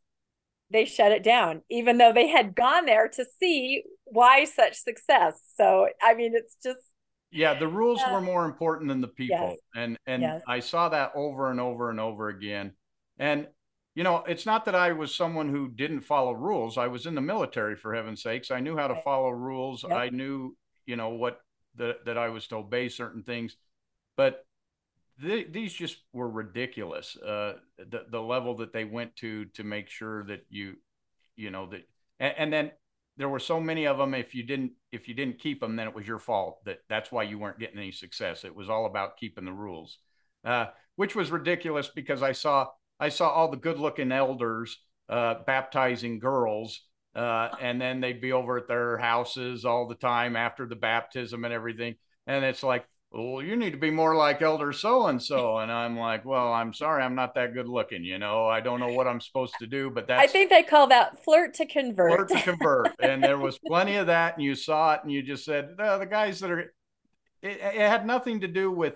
they 0.71 0.85
shut 0.85 1.11
it 1.11 1.23
down, 1.23 1.61
even 1.69 1.97
though 1.97 2.13
they 2.13 2.27
had 2.27 2.55
gone 2.55 2.85
there 2.85 3.07
to 3.09 3.25
see 3.39 3.83
why 4.05 4.45
such 4.45 4.77
success. 4.77 5.39
So, 5.55 5.87
I 6.01 6.13
mean, 6.13 6.33
it's 6.35 6.55
just 6.63 6.79
yeah, 7.31 7.57
the 7.57 7.67
rules 7.67 7.99
yeah. 8.01 8.13
were 8.13 8.21
more 8.21 8.45
important 8.45 8.89
than 8.89 9.01
the 9.01 9.07
people, 9.07 9.49
yes. 9.51 9.57
and 9.75 9.97
and 10.05 10.21
yes. 10.21 10.41
I 10.47 10.59
saw 10.59 10.89
that 10.89 11.11
over 11.15 11.49
and 11.49 11.59
over 11.59 11.89
and 11.89 11.99
over 11.99 12.29
again. 12.29 12.73
And 13.17 13.47
you 13.95 14.03
know, 14.03 14.23
it's 14.27 14.45
not 14.45 14.65
that 14.65 14.75
I 14.75 14.91
was 14.93 15.13
someone 15.13 15.49
who 15.49 15.69
didn't 15.69 16.01
follow 16.01 16.33
rules. 16.33 16.77
I 16.77 16.87
was 16.87 17.05
in 17.05 17.15
the 17.15 17.21
military 17.21 17.75
for 17.75 17.93
heaven's 17.93 18.21
sakes. 18.21 18.51
I 18.51 18.59
knew 18.59 18.77
how 18.77 18.87
to 18.87 19.01
follow 19.01 19.29
rules. 19.29 19.83
Yep. 19.83 19.91
I 19.91 20.09
knew, 20.09 20.55
you 20.85 20.95
know, 20.95 21.09
what 21.09 21.39
the, 21.75 21.97
that 22.05 22.17
I 22.17 22.29
was 22.29 22.47
to 22.47 22.57
obey 22.57 22.87
certain 22.87 23.23
things, 23.23 23.57
but 24.15 24.45
these 25.21 25.73
just 25.73 25.97
were 26.13 26.29
ridiculous. 26.29 27.15
Uh, 27.17 27.53
the 27.77 28.05
the 28.09 28.21
level 28.21 28.57
that 28.57 28.73
they 28.73 28.85
went 28.85 29.15
to 29.17 29.45
to 29.45 29.63
make 29.63 29.89
sure 29.89 30.23
that 30.25 30.45
you, 30.49 30.75
you 31.35 31.51
know, 31.51 31.67
that 31.67 31.87
and, 32.19 32.33
and 32.37 32.53
then 32.53 32.71
there 33.17 33.29
were 33.29 33.39
so 33.39 33.59
many 33.59 33.85
of 33.85 33.97
them. 33.97 34.13
If 34.13 34.33
you 34.33 34.43
didn't 34.43 34.71
if 34.91 35.07
you 35.07 35.13
didn't 35.13 35.39
keep 35.39 35.59
them, 35.59 35.75
then 35.75 35.87
it 35.87 35.95
was 35.95 36.07
your 36.07 36.19
fault. 36.19 36.63
That 36.65 36.79
that's 36.89 37.11
why 37.11 37.23
you 37.23 37.39
weren't 37.39 37.59
getting 37.59 37.77
any 37.77 37.91
success. 37.91 38.43
It 38.43 38.55
was 38.55 38.69
all 38.69 38.85
about 38.85 39.17
keeping 39.17 39.45
the 39.45 39.53
rules, 39.53 39.97
uh, 40.43 40.67
which 40.95 41.15
was 41.15 41.31
ridiculous 41.31 41.89
because 41.93 42.23
I 42.23 42.31
saw 42.31 42.67
I 42.99 43.09
saw 43.09 43.29
all 43.29 43.49
the 43.49 43.57
good 43.57 43.79
looking 43.79 44.11
elders 44.11 44.77
uh, 45.11 45.35
baptizing 45.45 46.19
girls. 46.19 46.81
Uh, 47.13 47.49
and 47.59 47.79
then 47.81 47.99
they'd 47.99 48.21
be 48.21 48.31
over 48.31 48.57
at 48.57 48.69
their 48.69 48.97
houses 48.97 49.65
all 49.65 49.85
the 49.85 49.95
time 49.95 50.37
after 50.37 50.65
the 50.65 50.75
baptism 50.75 51.43
and 51.43 51.53
everything. 51.53 51.95
And 52.25 52.45
it's 52.45 52.63
like, 52.63 52.85
well, 53.11 53.43
you 53.43 53.57
need 53.57 53.71
to 53.71 53.77
be 53.77 53.91
more 53.91 54.15
like 54.15 54.41
Elder 54.41 54.71
so 54.71 55.07
and 55.07 55.21
so. 55.21 55.57
And 55.57 55.69
I'm 55.69 55.97
like, 55.97 56.23
well, 56.23 56.53
I'm 56.53 56.73
sorry, 56.73 57.03
I'm 57.03 57.15
not 57.15 57.35
that 57.35 57.53
good 57.53 57.67
looking. 57.67 58.05
You 58.05 58.17
know, 58.17 58.47
I 58.47 58.61
don't 58.61 58.79
know 58.79 58.93
what 58.93 59.05
I'm 59.05 59.19
supposed 59.19 59.55
to 59.59 59.67
do, 59.67 59.89
but 59.89 60.07
that's. 60.07 60.23
I 60.23 60.27
think 60.27 60.49
they 60.49 60.63
call 60.63 60.87
that 60.87 61.21
flirt 61.23 61.53
to 61.55 61.65
convert. 61.65 62.13
Flirt 62.13 62.29
to 62.29 62.41
convert. 62.41 62.87
and 63.01 63.21
there 63.21 63.37
was 63.37 63.59
plenty 63.59 63.97
of 63.97 64.07
that. 64.07 64.35
And 64.35 64.43
you 64.43 64.55
saw 64.55 64.93
it 64.93 65.01
and 65.03 65.11
you 65.11 65.21
just 65.21 65.43
said, 65.43 65.75
no, 65.77 65.99
the 65.99 66.05
guys 66.05 66.39
that 66.39 66.51
are, 66.51 66.59
it, 66.59 66.71
it 67.41 67.59
had 67.75 68.05
nothing 68.05 68.41
to 68.41 68.47
do 68.47 68.71
with 68.71 68.93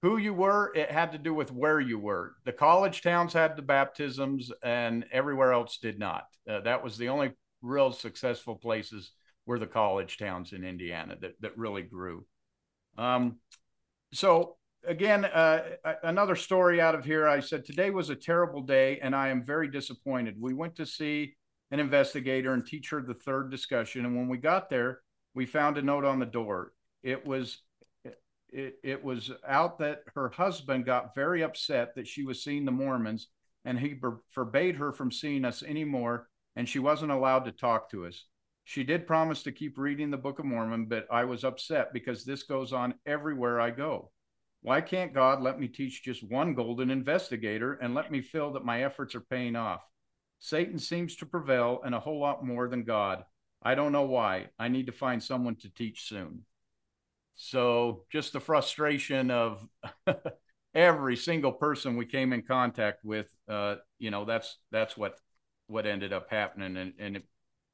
who 0.00 0.16
you 0.16 0.32
were, 0.32 0.72
it 0.74 0.90
had 0.90 1.12
to 1.12 1.18
do 1.18 1.34
with 1.34 1.52
where 1.52 1.80
you 1.80 1.98
were. 1.98 2.36
The 2.46 2.52
college 2.52 3.02
towns 3.02 3.34
had 3.34 3.54
the 3.54 3.62
baptisms 3.62 4.50
and 4.62 5.04
everywhere 5.12 5.52
else 5.52 5.76
did 5.76 5.98
not. 5.98 6.24
Uh, 6.48 6.60
that 6.60 6.82
was 6.82 6.96
the 6.96 7.10
only 7.10 7.32
real 7.60 7.92
successful 7.92 8.54
places 8.54 9.10
were 9.44 9.58
the 9.58 9.66
college 9.66 10.16
towns 10.16 10.52
in 10.54 10.64
Indiana 10.64 11.16
that, 11.20 11.32
that 11.40 11.58
really 11.58 11.82
grew. 11.82 12.24
Um, 12.98 13.36
so 14.12 14.56
again, 14.86 15.24
uh, 15.24 15.62
another 16.02 16.36
story 16.36 16.80
out 16.80 16.94
of 16.94 17.04
here. 17.04 17.26
I 17.26 17.40
said, 17.40 17.64
today 17.64 17.90
was 17.90 18.10
a 18.10 18.16
terrible 18.16 18.62
day 18.62 18.98
and 19.00 19.14
I 19.14 19.28
am 19.28 19.42
very 19.42 19.68
disappointed. 19.68 20.36
We 20.38 20.52
went 20.52 20.76
to 20.76 20.86
see 20.86 21.36
an 21.70 21.80
investigator 21.80 22.52
and 22.52 22.66
teach 22.66 22.90
her 22.90 23.00
the 23.00 23.14
third 23.14 23.50
discussion. 23.50 24.04
And 24.04 24.16
when 24.16 24.28
we 24.28 24.38
got 24.38 24.68
there, 24.68 25.00
we 25.34 25.46
found 25.46 25.78
a 25.78 25.82
note 25.82 26.04
on 26.04 26.18
the 26.18 26.26
door. 26.26 26.72
It 27.02 27.26
was 27.26 27.62
it, 28.50 28.78
it 28.82 29.04
was 29.04 29.30
out 29.46 29.78
that 29.80 30.00
her 30.14 30.30
husband 30.30 30.86
got 30.86 31.14
very 31.14 31.42
upset 31.42 31.94
that 31.94 32.08
she 32.08 32.24
was 32.24 32.42
seeing 32.42 32.64
the 32.64 32.72
Mormons 32.72 33.28
and 33.66 33.78
he 33.78 33.94
forbade 34.30 34.76
her 34.76 34.90
from 34.90 35.12
seeing 35.12 35.44
us 35.44 35.62
anymore 35.62 36.28
and 36.56 36.66
she 36.66 36.78
wasn't 36.78 37.12
allowed 37.12 37.44
to 37.44 37.52
talk 37.52 37.90
to 37.90 38.06
us. 38.06 38.24
She 38.68 38.84
did 38.84 39.06
promise 39.06 39.42
to 39.44 39.50
keep 39.50 39.78
reading 39.78 40.10
the 40.10 40.18
Book 40.18 40.38
of 40.38 40.44
Mormon, 40.44 40.84
but 40.84 41.06
I 41.10 41.24
was 41.24 41.42
upset 41.42 41.90
because 41.94 42.22
this 42.22 42.42
goes 42.42 42.70
on 42.70 42.92
everywhere 43.06 43.58
I 43.58 43.70
go. 43.70 44.10
Why 44.60 44.82
can't 44.82 45.14
God 45.14 45.40
let 45.40 45.58
me 45.58 45.68
teach 45.68 46.02
just 46.02 46.22
one 46.22 46.52
golden 46.52 46.90
investigator 46.90 47.72
and 47.72 47.94
let 47.94 48.12
me 48.12 48.20
feel 48.20 48.52
that 48.52 48.66
my 48.66 48.84
efforts 48.84 49.14
are 49.14 49.22
paying 49.22 49.56
off? 49.56 49.80
Satan 50.38 50.78
seems 50.78 51.16
to 51.16 51.24
prevail 51.24 51.80
and 51.82 51.94
a 51.94 51.98
whole 51.98 52.20
lot 52.20 52.44
more 52.44 52.68
than 52.68 52.84
God. 52.84 53.24
I 53.62 53.74
don't 53.74 53.90
know 53.90 54.02
why. 54.02 54.48
I 54.58 54.68
need 54.68 54.84
to 54.84 54.92
find 54.92 55.22
someone 55.22 55.56
to 55.60 55.70
teach 55.70 56.02
soon. 56.02 56.44
So 57.36 58.04
just 58.12 58.34
the 58.34 58.40
frustration 58.40 59.30
of 59.30 59.66
every 60.74 61.16
single 61.16 61.52
person 61.52 61.96
we 61.96 62.04
came 62.04 62.34
in 62.34 62.42
contact 62.42 63.02
with, 63.02 63.34
uh, 63.48 63.76
you 63.98 64.10
know, 64.10 64.26
that's 64.26 64.58
that's 64.70 64.94
what 64.94 65.14
what 65.68 65.86
ended 65.86 66.12
up 66.12 66.26
happening, 66.30 66.76
and 66.76 66.92
and 66.98 67.16
it, 67.16 67.24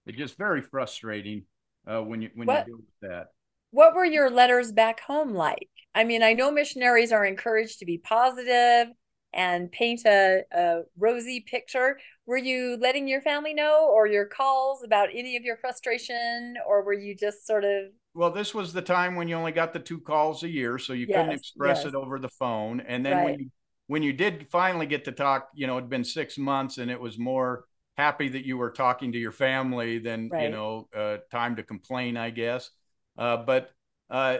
it 0.06 0.16
just 0.16 0.36
very 0.36 0.62
frustrating 0.62 1.44
uh, 1.86 2.02
when 2.02 2.22
you 2.22 2.30
when 2.34 2.46
what, 2.46 2.66
you 2.66 2.72
deal 2.72 2.76
with 2.76 3.10
that. 3.10 3.26
What 3.70 3.94
were 3.94 4.04
your 4.04 4.30
letters 4.30 4.72
back 4.72 5.00
home 5.00 5.34
like? 5.34 5.68
I 5.94 6.04
mean, 6.04 6.22
I 6.22 6.32
know 6.32 6.50
missionaries 6.50 7.12
are 7.12 7.24
encouraged 7.24 7.78
to 7.80 7.86
be 7.86 7.98
positive 7.98 8.88
and 9.32 9.70
paint 9.72 10.02
a, 10.06 10.42
a 10.52 10.82
rosy 10.96 11.40
picture. 11.40 11.98
Were 12.26 12.36
you 12.36 12.76
letting 12.80 13.08
your 13.08 13.20
family 13.20 13.52
know, 13.52 13.88
or 13.92 14.06
your 14.06 14.26
calls 14.26 14.84
about 14.84 15.08
any 15.12 15.36
of 15.36 15.42
your 15.42 15.56
frustration, 15.56 16.54
or 16.66 16.84
were 16.84 16.94
you 16.94 17.16
just 17.16 17.46
sort 17.46 17.64
of 17.64 17.86
well, 18.14 18.30
this 18.30 18.54
was 18.54 18.72
the 18.72 18.82
time 18.82 19.16
when 19.16 19.26
you 19.26 19.34
only 19.34 19.50
got 19.50 19.72
the 19.72 19.80
two 19.80 19.98
calls 19.98 20.44
a 20.44 20.48
year, 20.48 20.78
so 20.78 20.92
you 20.92 21.06
yes, 21.08 21.16
couldn't 21.16 21.34
express 21.34 21.78
yes. 21.78 21.86
it 21.86 21.94
over 21.96 22.20
the 22.20 22.28
phone. 22.28 22.80
And 22.80 23.04
then 23.04 23.16
right. 23.16 23.24
when 23.24 23.40
you 23.40 23.50
when 23.86 24.02
you 24.02 24.12
did 24.12 24.46
finally 24.50 24.86
get 24.86 25.04
to 25.04 25.12
talk, 25.12 25.48
you 25.54 25.66
know, 25.66 25.76
it'd 25.76 25.90
been 25.90 26.04
six 26.04 26.38
months, 26.38 26.78
and 26.78 26.90
it 26.90 27.00
was 27.00 27.18
more 27.18 27.64
happy 27.96 28.28
that 28.28 28.44
you 28.44 28.58
were 28.58 28.70
talking 28.70 29.12
to 29.12 29.18
your 29.18 29.32
family 29.32 29.98
than 29.98 30.28
right. 30.28 30.44
you 30.44 30.48
know 30.50 30.88
uh, 30.94 31.18
time 31.30 31.56
to 31.56 31.62
complain, 31.62 32.16
I 32.16 32.30
guess. 32.30 32.70
Uh, 33.16 33.38
but 33.38 33.70
uh, 34.10 34.38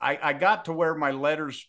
I, 0.00 0.18
I 0.22 0.32
got 0.32 0.66
to 0.66 0.72
where 0.72 0.94
my 0.94 1.10
letters. 1.10 1.68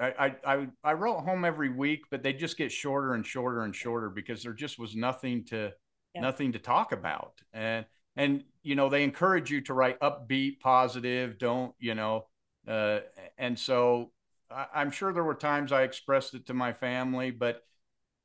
I, 0.00 0.36
I 0.46 0.68
I 0.84 0.92
wrote 0.92 1.24
home 1.24 1.44
every 1.44 1.70
week, 1.70 2.02
but 2.08 2.22
they 2.22 2.32
just 2.32 2.56
get 2.56 2.70
shorter 2.70 3.14
and 3.14 3.26
shorter 3.26 3.62
and 3.62 3.74
shorter 3.74 4.10
because 4.10 4.44
there 4.44 4.52
just 4.52 4.78
was 4.78 4.94
nothing 4.94 5.44
to 5.46 5.72
yeah. 6.14 6.20
nothing 6.20 6.52
to 6.52 6.60
talk 6.60 6.92
about. 6.92 7.32
And 7.52 7.84
and 8.18 8.42
you 8.62 8.74
know 8.74 8.90
they 8.90 9.04
encourage 9.04 9.50
you 9.50 9.62
to 9.62 9.72
write 9.72 9.98
upbeat 10.00 10.60
positive 10.60 11.38
don't 11.38 11.74
you 11.78 11.94
know 11.94 12.26
uh, 12.66 12.98
and 13.38 13.58
so 13.58 14.10
I, 14.50 14.66
i'm 14.74 14.90
sure 14.90 15.12
there 15.12 15.24
were 15.24 15.34
times 15.34 15.72
i 15.72 15.84
expressed 15.84 16.34
it 16.34 16.46
to 16.48 16.54
my 16.54 16.74
family 16.74 17.30
but 17.30 17.62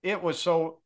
it 0.02 0.22
was 0.22 0.38
so 0.40 0.82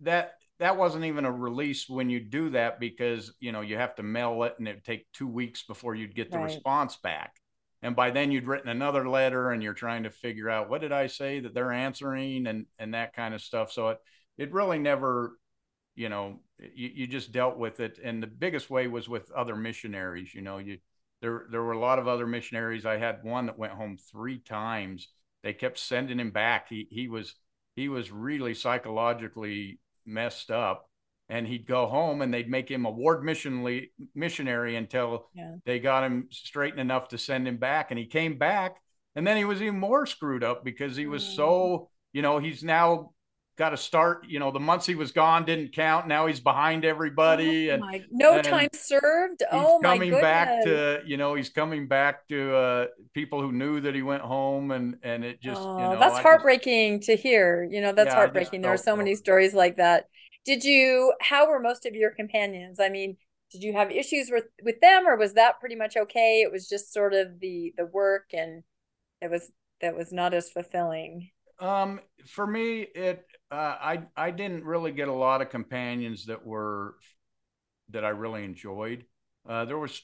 that 0.00 0.36
that 0.60 0.76
wasn't 0.76 1.04
even 1.04 1.24
a 1.24 1.32
release 1.32 1.88
when 1.88 2.08
you 2.08 2.20
do 2.20 2.50
that 2.50 2.78
because 2.78 3.32
you 3.40 3.52
know 3.52 3.60
you 3.60 3.76
have 3.76 3.94
to 3.96 4.02
mail 4.02 4.42
it 4.44 4.54
and 4.58 4.68
it 4.68 4.84
take 4.84 5.10
two 5.12 5.26
weeks 5.26 5.64
before 5.64 5.94
you'd 5.94 6.14
get 6.14 6.30
the 6.30 6.38
right. 6.38 6.44
response 6.44 6.96
back. 6.96 7.34
And 7.82 7.94
by 7.94 8.10
then 8.10 8.30
you'd 8.30 8.46
written 8.46 8.70
another 8.70 9.06
letter 9.08 9.50
and 9.50 9.62
you're 9.62 9.74
trying 9.74 10.04
to 10.04 10.10
figure 10.10 10.48
out 10.48 10.70
what 10.70 10.80
did 10.80 10.92
i 10.92 11.06
say 11.06 11.40
that 11.40 11.52
they're 11.52 11.72
answering 11.72 12.46
and 12.46 12.66
and 12.78 12.94
that 12.94 13.14
kind 13.14 13.34
of 13.34 13.42
stuff. 13.42 13.72
So 13.72 13.90
it 13.90 13.98
it 14.38 14.52
really 14.52 14.78
never 14.78 15.38
you 15.94 16.08
know 16.08 16.40
you, 16.58 16.90
you 16.94 17.06
just 17.06 17.32
dealt 17.32 17.58
with 17.58 17.80
it. 17.80 17.98
And 18.02 18.22
the 18.22 18.28
biggest 18.28 18.70
way 18.70 18.86
was 18.86 19.08
with 19.08 19.30
other 19.32 19.56
missionaries 19.56 20.34
you 20.34 20.42
know 20.42 20.58
you 20.58 20.78
there 21.20 21.46
there 21.50 21.62
were 21.62 21.72
a 21.72 21.78
lot 21.78 21.98
of 21.98 22.06
other 22.06 22.26
missionaries. 22.26 22.84
I 22.84 22.98
had 22.98 23.24
one 23.24 23.46
that 23.46 23.58
went 23.58 23.72
home 23.72 23.96
three 23.96 24.38
times. 24.38 25.08
They 25.42 25.52
kept 25.52 25.78
sending 25.78 26.20
him 26.20 26.30
back. 26.30 26.68
He 26.68 26.86
he 26.90 27.08
was 27.08 27.34
he 27.76 27.88
was 27.88 28.10
really 28.12 28.54
psychologically 28.54 29.80
messed 30.06 30.50
up 30.50 30.88
and 31.28 31.46
he'd 31.46 31.66
go 31.66 31.86
home 31.86 32.22
and 32.22 32.32
they'd 32.32 32.50
make 32.50 32.70
him 32.70 32.84
a 32.84 32.90
ward 32.90 33.24
missionary 33.24 33.92
missionary 34.14 34.76
until 34.76 35.28
yeah. 35.34 35.54
they 35.64 35.78
got 35.78 36.04
him 36.04 36.28
straightened 36.30 36.80
enough 36.80 37.08
to 37.08 37.18
send 37.18 37.48
him 37.48 37.56
back 37.56 37.90
and 37.90 37.98
he 37.98 38.06
came 38.06 38.36
back 38.36 38.76
and 39.16 39.26
then 39.26 39.36
he 39.36 39.44
was 39.44 39.62
even 39.62 39.78
more 39.78 40.06
screwed 40.06 40.44
up 40.44 40.64
because 40.64 40.96
he 40.96 41.06
was 41.06 41.22
mm. 41.22 41.36
so 41.36 41.88
you 42.12 42.22
know 42.22 42.38
he's 42.38 42.62
now 42.62 43.12
got 43.56 43.70
to 43.70 43.76
start. 43.76 44.26
You 44.28 44.38
know, 44.38 44.50
the 44.50 44.60
months 44.60 44.86
he 44.86 44.94
was 44.94 45.12
gone 45.12 45.44
didn't 45.44 45.72
count. 45.72 46.06
Now 46.06 46.26
he's 46.26 46.40
behind 46.40 46.84
everybody, 46.84 47.70
oh 47.70 47.74
and 47.74 47.82
my, 47.82 48.04
no 48.10 48.34
and 48.34 48.44
time 48.44 48.68
served. 48.72 49.42
oh 49.52 49.80
my 49.80 49.94
coming 49.94 50.12
back 50.12 50.64
to 50.64 51.02
you 51.06 51.16
know 51.16 51.34
he's 51.34 51.50
coming 51.50 51.86
back 51.86 52.26
to 52.28 52.54
uh, 52.54 52.86
people 53.12 53.40
who 53.40 53.52
knew 53.52 53.80
that 53.80 53.94
he 53.94 54.02
went 54.02 54.22
home, 54.22 54.70
and 54.70 54.96
and 55.02 55.24
it 55.24 55.40
just 55.40 55.60
oh, 55.60 55.76
you 55.76 55.84
know, 55.84 55.98
that's 55.98 56.16
I 56.16 56.22
heartbreaking 56.22 57.00
just, 57.00 57.06
to 57.06 57.16
hear. 57.16 57.66
You 57.70 57.80
know, 57.80 57.92
that's 57.92 58.08
yeah, 58.08 58.16
heartbreaking. 58.16 58.62
There 58.62 58.72
are 58.72 58.76
so 58.76 58.96
many 58.96 59.14
stories 59.14 59.54
like 59.54 59.76
that. 59.76 60.06
Did 60.44 60.64
you? 60.64 61.14
How 61.20 61.48
were 61.48 61.60
most 61.60 61.86
of 61.86 61.94
your 61.94 62.10
companions? 62.10 62.80
I 62.80 62.88
mean. 62.88 63.16
Did 63.52 63.62
you 63.62 63.74
have 63.74 63.92
issues 63.92 64.30
with 64.32 64.46
with 64.64 64.80
them, 64.80 65.06
or 65.06 65.16
was 65.16 65.34
that 65.34 65.60
pretty 65.60 65.76
much 65.76 65.96
okay? 65.96 66.42
It 66.42 66.50
was 66.50 66.68
just 66.68 66.92
sort 66.92 67.14
of 67.14 67.38
the 67.38 67.72
the 67.76 67.86
work, 67.86 68.30
and 68.32 68.64
it 69.20 69.30
was 69.30 69.52
that 69.80 69.96
was 69.96 70.12
not 70.12 70.34
as 70.34 70.50
fulfilling. 70.50 71.30
Um, 71.60 72.00
for 72.26 72.46
me, 72.46 72.80
it 72.94 73.24
uh, 73.54 73.78
I 73.80 74.02
I 74.16 74.30
didn't 74.32 74.64
really 74.64 74.90
get 74.90 75.08
a 75.08 75.12
lot 75.12 75.40
of 75.40 75.48
companions 75.48 76.26
that 76.26 76.44
were 76.44 76.96
that 77.90 78.04
I 78.04 78.08
really 78.08 78.44
enjoyed. 78.44 79.04
Uh, 79.48 79.64
there 79.64 79.78
was 79.78 80.02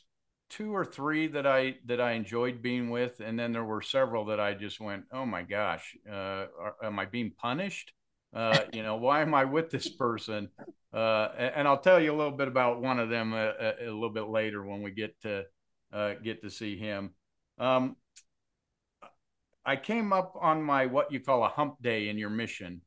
two 0.51 0.75
or 0.75 0.85
three 0.85 1.27
that 1.29 1.47
I 1.47 1.77
that 1.87 2.01
I 2.01 2.13
enjoyed 2.13 2.63
being 2.63 2.91
with, 2.91 3.21
and 3.21 3.39
then 3.39 3.53
there 3.53 3.65
were 3.65 3.83
several 3.83 4.27
that 4.27 4.39
I 4.39 4.55
just 4.55 4.81
went, 4.81 5.05
"Oh 5.13 5.27
my 5.27 5.43
gosh, 5.43 5.97
uh, 6.09 6.47
are, 6.61 6.77
am 6.83 6.99
I 7.01 7.07
being 7.07 7.33
punished? 7.37 7.93
Uh, 8.33 8.61
you 8.73 8.85
know, 8.85 8.97
why 8.97 9.23
am 9.23 9.35
I 9.35 9.45
with 9.45 9.71
this 9.71 9.89
person?" 9.89 10.51
Uh, 10.93 11.29
and, 11.37 11.55
and, 11.57 11.69
I'll 11.69 11.79
tell 11.79 12.01
you 12.01 12.13
a 12.13 12.17
little 12.17 12.37
bit 12.37 12.49
about 12.49 12.83
one 12.83 12.99
of 12.99 13.09
them 13.09 13.33
a, 13.33 13.37
uh, 13.37 13.73
a, 13.81 13.85
a 13.85 13.93
little 13.93 14.11
bit 14.11 14.29
later 14.29 14.65
when 14.65 14.83
we 14.83 14.91
get 14.91 15.21
to 15.23 15.45
get 16.23 16.43
to 16.43 16.51
see 16.51 16.77
him. 16.77 17.11
Um, 17.59 17.97
I 19.65 19.77
came 19.77 20.13
up 20.13 20.37
on 20.41 20.63
my 20.63 20.87
what 20.87 21.13
you 21.13 21.21
call 21.21 21.45
a 21.45 21.49
hump 21.49 21.83
day 21.83 22.09
in 22.09 22.19
your 22.19 22.31
mission, 22.31 22.81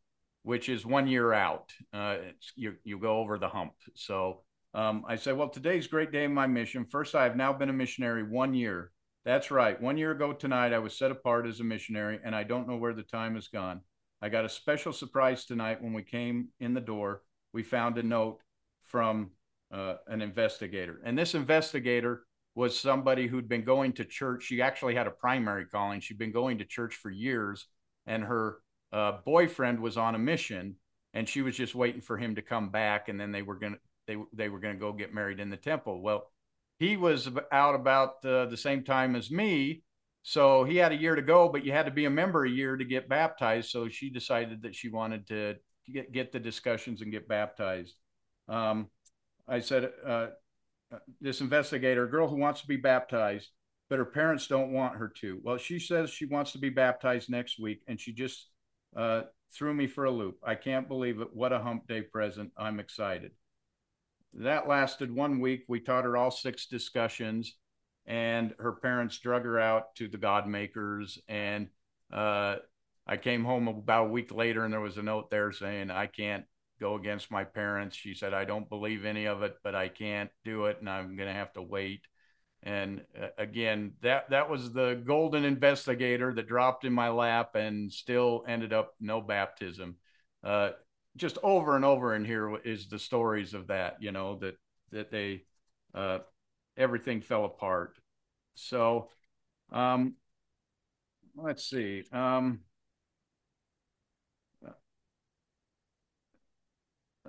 which 0.44 0.70
is 0.70 0.86
one 0.86 1.08
year 1.08 1.34
out. 1.34 1.74
Uh, 1.94 2.18
you, 2.56 2.76
you 2.84 3.00
go 3.00 3.18
over 3.18 3.38
the 3.38 3.50
hump. 3.50 3.74
So 3.96 4.42
um, 4.74 5.04
I 5.08 5.16
said, 5.16 5.38
well, 5.38 5.50
today's 5.50 5.88
great 5.88 6.12
day 6.12 6.26
in 6.26 6.34
my 6.34 6.48
mission. 6.48 6.86
First, 6.86 7.16
I 7.16 7.24
have 7.24 7.36
now 7.36 7.54
been 7.54 7.70
a 7.70 7.74
missionary 7.74 8.24
one 8.24 8.54
year. 8.54 8.92
That's 9.26 9.52
right. 9.52 9.82
One 9.82 9.98
year 9.98 10.12
ago 10.12 10.34
tonight, 10.34 10.74
I 10.74 10.80
was 10.80 10.98
set 10.98 11.12
apart 11.12 11.48
as 11.48 11.62
a 11.62 11.64
missionary, 11.64 12.20
and 12.24 12.36
I 12.36 12.44
don't 12.44 12.68
know 12.68 12.76
where 12.76 12.94
the 12.94 13.04
time 13.04 13.36
has 13.36 13.48
gone. 13.48 13.82
I 14.22 14.30
got 14.30 14.46
a 14.46 14.50
special 14.50 14.92
surprise 14.92 15.46
tonight 15.46 15.82
when 15.82 15.94
we 15.94 16.04
came 16.04 16.50
in 16.60 16.74
the 16.74 16.82
door. 16.82 17.22
We 17.54 17.64
found 17.64 17.98
a 17.98 18.04
note 18.04 18.40
from 18.84 19.32
uh, 19.74 19.96
an 20.08 20.22
investigator, 20.22 21.02
and 21.06 21.18
this 21.18 21.36
investigator 21.36 22.26
was 22.56 22.78
somebody 22.78 23.28
who'd 23.28 23.48
been 23.48 23.64
going 23.64 23.94
to 23.94 24.06
church. 24.06 24.44
She 24.44 24.62
actually 24.62 24.96
had 24.96 25.08
a 25.08 25.12
primary 25.12 25.66
calling. 25.66 26.02
She'd 26.02 26.20
been 26.20 26.32
going 26.32 26.58
to 26.58 26.66
church 26.66 26.96
for 26.96 27.10
years, 27.10 27.68
and 28.06 28.24
her 28.24 28.58
uh, 28.94 29.18
boyfriend 29.26 29.80
was 29.80 29.98
on 29.98 30.16
a 30.16 30.20
mission, 30.20 30.76
and 31.14 31.28
she 31.28 31.42
was 31.42 31.58
just 31.58 31.76
waiting 31.76 32.02
for 32.02 32.18
him 32.18 32.36
to 32.36 32.42
come 32.42 32.70
back, 32.70 33.10
and 33.10 33.20
then 33.20 33.32
they 33.32 33.42
were 33.42 33.56
gonna 33.56 33.80
they 34.08 34.18
they 34.32 34.50
were 34.50 34.60
gonna 34.60 34.76
go 34.76 34.94
get 34.94 35.14
married 35.14 35.40
in 35.40 35.50
the 35.50 35.58
temple. 35.58 36.02
Well, 36.02 36.32
he 36.80 36.96
was 36.96 37.30
out 37.52 37.76
about 37.76 38.24
uh, 38.24 38.46
the 38.46 38.58
same 38.58 38.84
time 38.84 39.16
as 39.16 39.32
me. 39.32 39.84
So 40.26 40.64
he 40.64 40.78
had 40.78 40.94
a 40.94 40.98
year 40.98 41.16
to 41.16 41.22
go, 41.22 41.50
but 41.50 41.66
you 41.66 41.74
had 41.74 41.86
to 41.86 41.92
be 41.92 42.06
a 42.06 42.10
member 42.10 42.46
a 42.46 42.50
year 42.50 42.78
to 42.78 42.86
get 42.86 43.10
baptized. 43.10 43.70
So 43.70 43.90
she 43.90 44.10
decided 44.10 44.62
that 44.62 44.74
she 44.74 44.88
wanted 44.88 45.28
to 45.28 45.56
get, 45.92 46.14
get 46.14 46.32
the 46.32 46.40
discussions 46.40 47.02
and 47.02 47.12
get 47.12 47.28
baptized. 47.28 47.96
Um, 48.48 48.88
I 49.48 49.60
said, 49.60 49.92
uh, 50.06 50.28
this 51.20 51.42
investigator, 51.42 52.06
a 52.06 52.10
girl 52.10 52.30
who 52.30 52.38
wants 52.38 52.62
to 52.62 52.68
be 52.68 52.78
baptized, 52.78 53.50
but 53.90 54.00
her 54.00 54.06
parents 54.06 54.48
don't 54.48 54.72
want 54.72 54.96
her 54.96 55.10
to. 55.20 55.42
Well, 55.44 55.58
she 55.58 55.78
says 55.80 56.10
she 56.10 56.26
wants 56.26 56.54
to 56.54 56.58
be 56.58 56.70
baptized 56.70 57.30
next 57.30 57.60
week, 57.60 57.82
and 57.88 58.00
she 58.00 58.14
just 58.14 58.48
uh, 58.96 59.22
threw 59.54 59.74
me 59.74 59.88
for 59.88 60.06
a 60.06 60.12
loop. 60.12 60.38
I 60.44 60.56
can't 60.56 60.88
believe 60.88 61.20
it. 61.22 61.30
What 61.34 61.54
a 61.54 61.60
hump 61.60 61.88
day 61.88 62.02
present. 62.02 62.52
I'm 62.58 62.80
excited 62.80 63.32
that 64.36 64.68
lasted 64.68 65.14
one 65.14 65.40
week. 65.40 65.66
We 65.68 65.80
taught 65.80 66.06
her 66.06 66.18
all 66.18 66.32
six 66.32 66.66
discussions, 66.66 67.56
and 68.06 68.54
her 68.60 68.74
parents 68.74 69.20
drug 69.20 69.44
her 69.44 69.60
out 69.60 69.96
to 69.96 70.08
the 70.08 70.18
God 70.18 70.48
Makers. 70.48 71.20
And 71.28 71.70
uh, 72.12 72.58
I 73.06 73.18
came 73.18 73.44
home 73.44 73.68
about 73.68 74.08
a 74.08 74.10
week 74.10 74.34
later, 74.34 74.66
and 74.66 74.74
there 74.74 74.82
was 74.82 74.98
a 74.98 75.04
note 75.04 75.30
there 75.30 75.52
saying, 75.52 75.92
I 75.92 76.08
can't 76.08 76.46
go 76.80 76.96
against 76.96 77.32
my 77.32 77.44
parents. 77.44 77.96
She 77.96 78.14
said, 78.14 78.34
I 78.34 78.46
don't 78.46 78.70
believe 78.70 79.06
any 79.06 79.26
of 79.26 79.44
it, 79.44 79.56
but 79.64 79.76
I 79.76 79.88
can't 79.88 80.32
do 80.44 80.66
it, 80.66 80.78
and 80.80 80.90
I'm 80.90 81.16
going 81.16 81.30
to 81.30 81.36
have 81.36 81.54
to 81.54 81.62
wait. 81.62 82.02
And 82.64 83.02
uh, 83.22 83.28
again, 83.38 83.94
that 84.02 84.30
that 84.30 84.50
was 84.50 84.72
the 84.72 85.02
golden 85.06 85.44
investigator 85.44 86.34
that 86.34 86.48
dropped 86.48 86.86
in 86.86 86.94
my 86.94 87.10
lap 87.10 87.56
and 87.56 87.92
still 87.92 88.46
ended 88.48 88.72
up 88.72 88.94
no 89.02 89.20
baptism. 89.22 89.98
Uh, 90.44 90.72
just 91.16 91.38
over 91.44 91.76
and 91.76 91.86
over 91.86 92.16
in 92.16 92.26
here 92.26 92.58
is 92.58 92.88
the 92.88 93.00
stories 93.00 93.54
of 93.54 93.68
that 93.68 93.98
you 94.02 94.12
know 94.12 94.36
that 94.36 94.56
that 94.92 95.12
they 95.12 95.44
uh, 95.94 96.20
everything 96.78 97.22
fell 97.22 97.46
apart 97.46 97.98
so 98.56 99.10
um 99.72 100.16
let's 101.36 101.70
see 101.70 102.04
um 102.12 102.60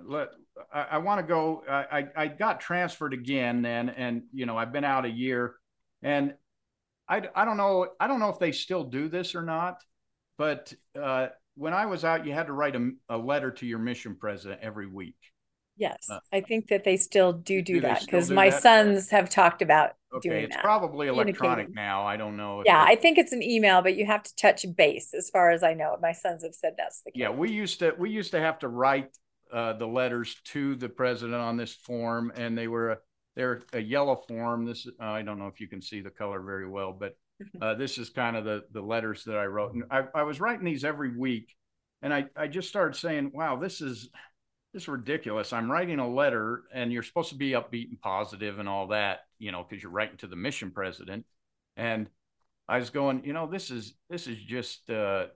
let 0.03 0.29
I, 0.73 0.81
I 0.91 0.97
want 0.99 1.19
to 1.19 1.27
go 1.27 1.63
I, 1.69 2.07
I 2.15 2.27
got 2.27 2.59
transferred 2.59 3.13
again 3.13 3.61
then 3.61 3.89
and 3.89 4.23
you 4.33 4.45
know 4.45 4.57
I've 4.57 4.71
been 4.71 4.83
out 4.83 5.05
a 5.05 5.09
year 5.09 5.55
and 6.01 6.33
I, 7.07 7.23
I 7.35 7.45
don't 7.45 7.57
know 7.57 7.87
I 7.99 8.07
don't 8.07 8.19
know 8.19 8.29
if 8.29 8.39
they 8.39 8.51
still 8.51 8.83
do 8.83 9.09
this 9.09 9.35
or 9.35 9.41
not 9.41 9.81
but 10.37 10.73
uh, 10.99 11.27
when 11.55 11.73
I 11.73 11.85
was 11.85 12.03
out, 12.03 12.25
you 12.25 12.33
had 12.33 12.47
to 12.47 12.53
write 12.53 12.75
a, 12.75 12.91
a 13.09 13.17
letter 13.17 13.51
to 13.51 13.65
your 13.65 13.79
mission 13.79 14.15
president 14.19 14.61
every 14.61 14.87
week. 14.87 15.15
Yes, 15.77 16.07
uh, 16.09 16.19
I 16.31 16.39
think 16.39 16.67
that 16.69 16.85
they 16.85 16.95
still 16.95 17.33
do 17.33 17.61
do, 17.61 17.75
do 17.75 17.81
that 17.81 18.01
because 18.01 18.31
my 18.31 18.49
that? 18.49 18.61
sons 18.61 19.09
have 19.09 19.29
talked 19.29 19.61
about 19.61 19.91
okay, 20.13 20.29
doing 20.29 20.43
it's 20.45 20.55
that. 20.55 20.63
probably 20.63 21.07
electronic 21.07 21.73
now. 21.73 22.05
I 22.05 22.15
don't 22.15 22.37
know. 22.37 22.63
yeah, 22.65 22.81
I 22.81 22.95
think 22.95 23.17
it's 23.17 23.33
an 23.33 23.43
email, 23.43 23.81
but 23.81 23.97
you 23.97 24.05
have 24.05 24.23
to 24.23 24.33
touch 24.37 24.65
base, 24.77 25.13
as 25.13 25.29
far 25.29 25.51
as 25.51 25.63
I 25.63 25.73
know. 25.73 25.97
My 26.01 26.13
sons 26.13 26.43
have 26.43 26.55
said 26.55 26.75
that's 26.77 27.01
the 27.01 27.11
case. 27.11 27.19
Yeah, 27.19 27.29
we 27.29 27.51
used 27.51 27.79
to 27.79 27.93
we 27.97 28.09
used 28.09 28.31
to 28.31 28.39
have 28.39 28.59
to 28.59 28.69
write 28.69 29.09
uh, 29.51 29.73
the 29.73 29.87
letters 29.87 30.35
to 30.45 30.75
the 30.75 30.89
president 30.89 31.35
on 31.35 31.57
this 31.57 31.73
form, 31.73 32.31
and 32.35 32.57
they 32.57 32.67
were 32.67 32.91
a, 32.91 32.97
they're 33.35 33.61
a 33.73 33.79
yellow 33.79 34.15
form. 34.15 34.65
This 34.65 34.87
uh, 34.99 35.03
I 35.03 35.21
don't 35.21 35.39
know 35.39 35.47
if 35.47 35.59
you 35.59 35.67
can 35.67 35.81
see 35.81 36.01
the 36.01 36.09
color 36.09 36.41
very 36.41 36.67
well, 36.67 36.93
but 36.97 37.17
uh, 37.61 37.75
this 37.75 37.97
is 37.97 38.09
kind 38.09 38.35
of 38.35 38.45
the 38.45 38.63
the 38.71 38.81
letters 38.81 39.23
that 39.25 39.37
I 39.37 39.45
wrote, 39.45 39.73
and 39.73 39.83
I, 39.91 40.03
I 40.13 40.23
was 40.23 40.39
writing 40.39 40.65
these 40.65 40.85
every 40.85 41.17
week, 41.17 41.53
and 42.01 42.13
I 42.13 42.25
I 42.35 42.47
just 42.47 42.69
started 42.69 42.95
saying, 42.95 43.31
wow, 43.33 43.57
this 43.57 43.81
is 43.81 44.09
this 44.73 44.83
is 44.83 44.87
ridiculous. 44.87 45.53
I'm 45.53 45.71
writing 45.71 45.99
a 45.99 46.09
letter, 46.09 46.63
and 46.73 46.91
you're 46.91 47.03
supposed 47.03 47.29
to 47.29 47.35
be 47.35 47.51
upbeat 47.51 47.89
and 47.89 48.01
positive 48.01 48.59
and 48.59 48.67
all 48.67 48.87
that, 48.87 49.19
you 49.37 49.51
know, 49.51 49.65
because 49.67 49.81
you're 49.81 49.91
writing 49.91 50.17
to 50.17 50.27
the 50.27 50.35
mission 50.35 50.71
president, 50.71 51.25
and 51.77 52.09
I 52.67 52.79
was 52.79 52.89
going, 52.89 53.23
you 53.25 53.33
know, 53.33 53.47
this 53.47 53.69
is 53.69 53.93
this 54.09 54.27
is 54.27 54.37
just 54.37 54.89
uh, 54.89 55.27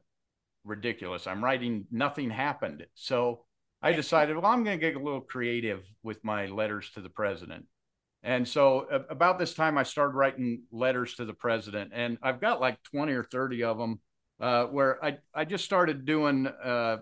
ridiculous. 0.63 1.27
I'm 1.27 1.43
writing 1.43 1.85
nothing 1.91 2.29
happened, 2.29 2.85
so 2.95 3.45
I 3.81 3.93
decided, 3.93 4.35
well, 4.35 4.45
I'm 4.45 4.63
going 4.63 4.79
to 4.79 4.85
get 4.85 4.99
a 4.99 5.03
little 5.03 5.21
creative 5.21 5.83
with 6.03 6.23
my 6.23 6.47
letters 6.47 6.89
to 6.91 7.01
the 7.01 7.09
president. 7.09 7.65
And 8.23 8.45
so 8.45 8.85
about 9.09 9.39
this 9.39 9.53
time, 9.53 9.77
I 9.77 9.83
started 9.83 10.15
writing 10.15 10.63
letters 10.71 11.15
to 11.15 11.25
the 11.25 11.33
president, 11.33 11.91
and 11.93 12.17
I've 12.21 12.41
got 12.41 12.59
like 12.59 12.81
20 12.83 13.13
or 13.13 13.23
30 13.23 13.63
of 13.63 13.77
them 13.77 13.99
uh, 14.41 14.65
where 14.65 15.03
I, 15.03 15.17
I 15.33 15.45
just 15.45 15.63
started 15.63 16.05
doing, 16.05 16.47
uh, 16.47 16.97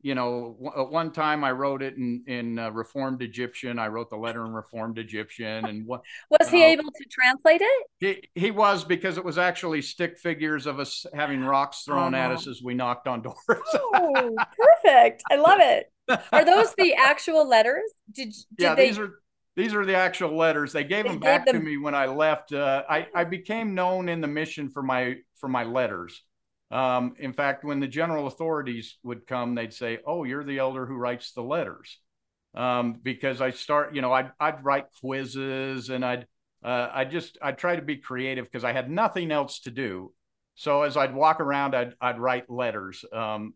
you 0.00 0.14
know, 0.14 0.56
w- 0.62 0.82
uh, 0.82 0.88
one 0.88 1.10
time 1.10 1.42
I 1.42 1.50
wrote 1.52 1.82
it 1.82 1.96
in, 1.96 2.22
in 2.26 2.58
uh, 2.58 2.70
Reformed 2.70 3.22
Egyptian. 3.22 3.78
I 3.78 3.88
wrote 3.88 4.10
the 4.10 4.16
letter 4.16 4.44
in 4.44 4.52
Reformed 4.52 4.98
Egyptian. 4.98 5.66
And 5.66 5.86
what 5.86 6.02
was 6.30 6.48
he 6.48 6.62
uh, 6.62 6.68
able 6.68 6.84
to 6.84 7.04
translate 7.10 7.60
it? 7.62 7.86
He, 7.98 8.40
he 8.40 8.50
was 8.50 8.84
because 8.84 9.18
it 9.18 9.24
was 9.24 9.38
actually 9.38 9.82
stick 9.82 10.18
figures 10.18 10.66
of 10.66 10.78
us 10.78 11.04
having 11.14 11.44
rocks 11.44 11.82
thrown 11.82 12.14
at 12.14 12.30
us 12.30 12.46
as 12.46 12.62
we 12.62 12.74
knocked 12.74 13.08
on 13.08 13.22
doors. 13.22 13.36
oh, 13.48 14.36
perfect. 14.84 15.22
I 15.30 15.36
love 15.36 15.58
it. 15.60 15.92
Are 16.32 16.44
those 16.44 16.74
the 16.76 16.94
actual 16.98 17.48
letters? 17.48 17.92
Did, 18.12 18.30
did 18.30 18.44
yeah, 18.58 18.74
they... 18.74 18.88
these 18.88 18.98
are 18.98 19.20
these 19.56 19.74
are 19.74 19.84
the 19.84 19.96
actual 19.96 20.36
letters. 20.36 20.72
They 20.72 20.84
gave 20.84 21.04
they 21.04 21.10
them 21.10 21.18
back 21.18 21.44
them... 21.44 21.56
to 21.56 21.60
me 21.60 21.76
when 21.78 21.94
I 21.94 22.06
left. 22.06 22.52
Uh, 22.52 22.84
I, 22.88 23.08
I 23.12 23.24
became 23.24 23.74
known 23.74 24.08
in 24.08 24.20
the 24.20 24.28
mission 24.28 24.70
for 24.70 24.84
my 24.84 25.16
for 25.34 25.48
my 25.48 25.64
letters. 25.64 26.22
Um, 26.70 27.14
in 27.18 27.32
fact, 27.32 27.64
when 27.64 27.80
the 27.80 27.88
general 27.88 28.26
authorities 28.26 28.98
would 29.02 29.26
come, 29.26 29.54
they'd 29.54 29.72
say, 29.72 29.98
"Oh, 30.06 30.24
you're 30.24 30.44
the 30.44 30.58
elder 30.58 30.86
who 30.86 30.96
writes 30.96 31.32
the 31.32 31.42
letters," 31.42 31.98
um, 32.54 32.94
because 33.02 33.40
I 33.40 33.50
start, 33.50 33.94
you 33.94 34.02
know, 34.02 34.12
I'd 34.12 34.32
I'd 34.38 34.64
write 34.64 34.86
quizzes 35.00 35.88
and 35.88 36.04
I'd 36.04 36.26
uh, 36.62 36.90
I 36.92 37.04
just 37.04 37.38
I'd 37.40 37.58
try 37.58 37.76
to 37.76 37.82
be 37.82 37.96
creative 37.96 38.44
because 38.44 38.64
I 38.64 38.72
had 38.72 38.90
nothing 38.90 39.30
else 39.30 39.60
to 39.60 39.70
do. 39.70 40.12
So 40.54 40.82
as 40.82 40.96
I'd 40.96 41.14
walk 41.14 41.40
around, 41.40 41.74
I'd 41.74 41.94
I'd 42.00 42.18
write 42.18 42.50
letters. 42.50 43.04
Um, 43.12 43.54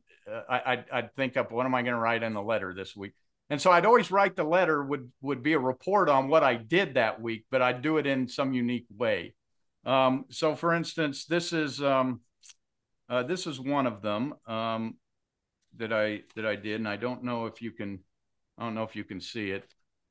I, 0.49 0.63
I'd, 0.67 0.85
I'd 0.93 1.15
think 1.17 1.37
up 1.37 1.51
what 1.53 1.67
am 1.67 1.75
I 1.75 1.83
going 1.83 1.95
to 1.95 1.99
write 1.99 2.23
in 2.23 2.33
the 2.33 2.43
letter 2.43 2.73
this 2.75 2.97
week 2.97 3.13
and 3.53 3.61
so 3.61 3.71
I'd 3.71 3.85
always 3.85 4.11
write 4.11 4.35
the 4.35 4.45
letter 4.45 4.83
would 4.83 5.13
would 5.21 5.43
be 5.43 5.53
a 5.53 5.59
report 5.59 6.09
on 6.09 6.29
what 6.29 6.43
I 6.43 6.55
did 6.55 6.95
that 6.95 7.21
week, 7.21 7.45
but 7.51 7.61
I'd 7.61 7.83
do 7.83 7.99
it 7.99 8.07
in 8.07 8.27
some 8.27 8.55
unique 8.55 8.87
way. 8.97 9.35
Um, 9.85 10.25
so, 10.31 10.55
for 10.55 10.73
instance, 10.73 11.27
this 11.27 11.53
is 11.53 11.83
um, 11.83 12.21
uh, 13.13 13.23
this 13.23 13.47
is 13.47 13.61
one 13.61 13.87
of 13.87 14.03
them 14.03 14.35
um, 14.47 14.97
that 15.77 15.93
I 15.93 16.23
that 16.37 16.47
I 16.47 16.57
did, 16.57 16.77
and 16.77 16.89
I 16.89 16.97
don't 16.97 17.23
know 17.23 17.47
if 17.47 17.63
you 17.63 17.71
can 17.71 18.01
I 18.59 18.65
don't 18.65 18.75
know 18.75 18.85
if 18.85 18.97
you 18.97 19.05
can 19.05 19.21
see 19.21 19.51
it. 19.51 19.65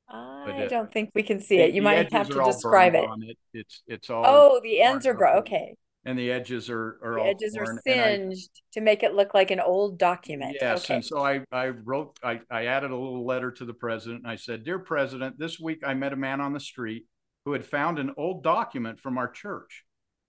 I 0.08 0.66
don't 0.68 0.92
think 0.92 1.10
we 1.14 1.22
can 1.22 1.40
see 1.40 1.58
it. 1.58 1.72
You 1.72 1.80
might 1.80 2.12
have 2.12 2.28
to 2.28 2.44
describe 2.44 2.94
it. 2.94 3.04
it. 3.20 3.38
It's 3.52 3.82
it's 3.86 4.10
all. 4.10 4.24
Oh, 4.26 4.60
the 4.62 4.80
ends 4.80 5.06
are 5.06 5.14
broken. 5.14 5.38
Okay 5.38 5.74
and 6.04 6.18
the 6.18 6.30
edges 6.30 6.68
are 6.68 6.98
are 7.02 7.14
the 7.14 7.20
all 7.20 7.30
edges 7.30 7.56
are 7.56 7.80
singed 7.86 8.50
I, 8.56 8.60
to 8.72 8.80
make 8.80 9.02
it 9.02 9.14
look 9.14 9.34
like 9.34 9.50
an 9.50 9.60
old 9.60 9.98
document. 9.98 10.56
Yes, 10.60 10.84
okay. 10.84 10.94
and 10.96 11.04
so 11.04 11.24
I 11.24 11.42
I 11.52 11.68
wrote 11.68 12.18
I 12.22 12.40
I 12.50 12.66
added 12.66 12.90
a 12.90 12.96
little 12.96 13.24
letter 13.24 13.50
to 13.52 13.64
the 13.64 13.74
president. 13.74 14.26
I 14.26 14.36
said, 14.36 14.64
"Dear 14.64 14.78
President, 14.78 15.38
this 15.38 15.60
week 15.60 15.82
I 15.86 15.94
met 15.94 16.12
a 16.12 16.16
man 16.16 16.40
on 16.40 16.52
the 16.52 16.60
street 16.60 17.06
who 17.44 17.52
had 17.52 17.64
found 17.64 17.98
an 17.98 18.12
old 18.16 18.42
document 18.42 19.00
from 19.00 19.18
our 19.18 19.28
church. 19.28 19.84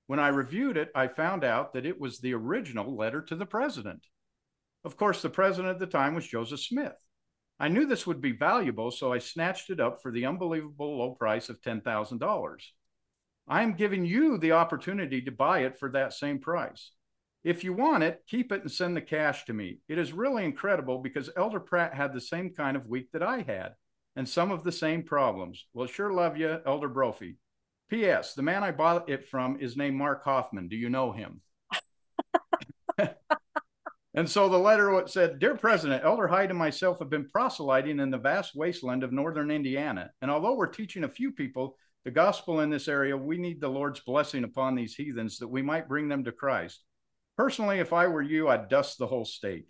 When 0.07 0.19
I 0.19 0.27
reviewed 0.29 0.77
it, 0.77 0.91
I 0.93 1.07
found 1.07 1.43
out 1.43 1.73
that 1.73 1.85
it 1.85 1.99
was 1.99 2.19
the 2.19 2.33
original 2.33 2.95
letter 2.95 3.21
to 3.21 3.35
the 3.35 3.45
president. 3.45 4.05
Of 4.83 4.97
course, 4.97 5.21
the 5.21 5.29
president 5.29 5.73
at 5.73 5.79
the 5.79 5.87
time 5.87 6.13
was 6.13 6.27
Joseph 6.27 6.59
Smith. 6.59 6.97
I 7.59 7.69
knew 7.69 7.85
this 7.85 8.05
would 8.05 8.19
be 8.19 8.33
valuable, 8.33 8.91
so 8.91 9.13
I 9.13 9.19
snatched 9.19 9.69
it 9.69 9.79
up 9.79 10.01
for 10.01 10.11
the 10.11 10.25
unbelievable 10.25 10.97
low 10.97 11.11
price 11.11 11.49
of 11.49 11.61
ten 11.61 11.81
thousand 11.81 12.17
dollars." 12.17 12.73
I 13.47 13.61
am 13.63 13.73
giving 13.73 14.05
you 14.05 14.37
the 14.37 14.53
opportunity 14.53 15.21
to 15.21 15.31
buy 15.31 15.59
it 15.59 15.77
for 15.77 15.91
that 15.91 16.13
same 16.13 16.39
price. 16.39 16.91
If 17.43 17.63
you 17.63 17.73
want 17.73 18.03
it, 18.03 18.23
keep 18.25 18.53
it 18.53 18.61
and 18.61 18.71
send 18.71 18.95
the 18.95 19.01
cash 19.01 19.45
to 19.45 19.53
me. 19.53 19.79
It 19.89 19.97
is 19.97 20.13
really 20.13 20.45
incredible 20.45 20.99
because 20.99 21.29
Elder 21.35 21.59
Pratt 21.59 21.93
had 21.93 22.13
the 22.13 22.21
same 22.21 22.51
kind 22.51 22.77
of 22.77 22.87
week 22.87 23.11
that 23.11 23.23
I 23.23 23.41
had 23.41 23.73
and 24.15 24.27
some 24.27 24.51
of 24.51 24.63
the 24.63 24.71
same 24.71 25.03
problems. 25.03 25.65
Well, 25.73 25.87
sure 25.87 26.13
love 26.13 26.37
you, 26.37 26.59
Elder 26.65 26.87
Brophy. 26.87 27.35
P.S. 27.89 28.33
The 28.33 28.41
man 28.41 28.63
I 28.63 28.71
bought 28.71 29.09
it 29.09 29.25
from 29.27 29.59
is 29.59 29.77
named 29.77 29.95
Mark 29.95 30.23
Hofmann. 30.23 30.67
Do 30.67 30.75
you 30.75 30.89
know 30.89 31.11
him? 31.11 31.41
and 34.15 34.29
so 34.29 34.49
the 34.49 34.57
letter 34.57 35.03
said 35.07 35.39
Dear 35.39 35.55
President, 35.55 36.03
Elder 36.03 36.27
Hyde 36.27 36.49
and 36.49 36.59
myself 36.59 36.99
have 36.99 37.09
been 37.09 37.29
proselyting 37.29 37.99
in 37.99 38.09
the 38.11 38.17
vast 38.17 38.55
wasteland 38.55 39.03
of 39.03 39.11
northern 39.11 39.51
Indiana. 39.51 40.11
And 40.21 40.31
although 40.31 40.55
we're 40.55 40.67
teaching 40.67 41.03
a 41.03 41.09
few 41.09 41.31
people 41.31 41.77
The 42.05 42.11
gospel 42.11 42.59
in 42.59 42.69
this 42.69 42.87
area, 42.89 43.15
we 43.15 43.37
need 43.37 43.61
the 43.61 43.69
Lord's 43.69 44.01
blessing 44.01 44.43
upon 44.43 44.75
these 44.75 44.95
heathens 44.95 45.37
that 45.37 45.47
we 45.47 45.61
might 45.61 45.87
bring 45.87 46.09
them 46.09 46.25
to 46.25 46.31
Christ. 46.33 46.83
Personally, 47.37 47.79
if 47.79 47.93
I 47.93 48.07
were 48.07 48.21
you, 48.21 48.49
I'd 48.49 48.67
dust 48.67 48.97
the 48.97 49.07
whole 49.07 49.25
state. 49.25 49.67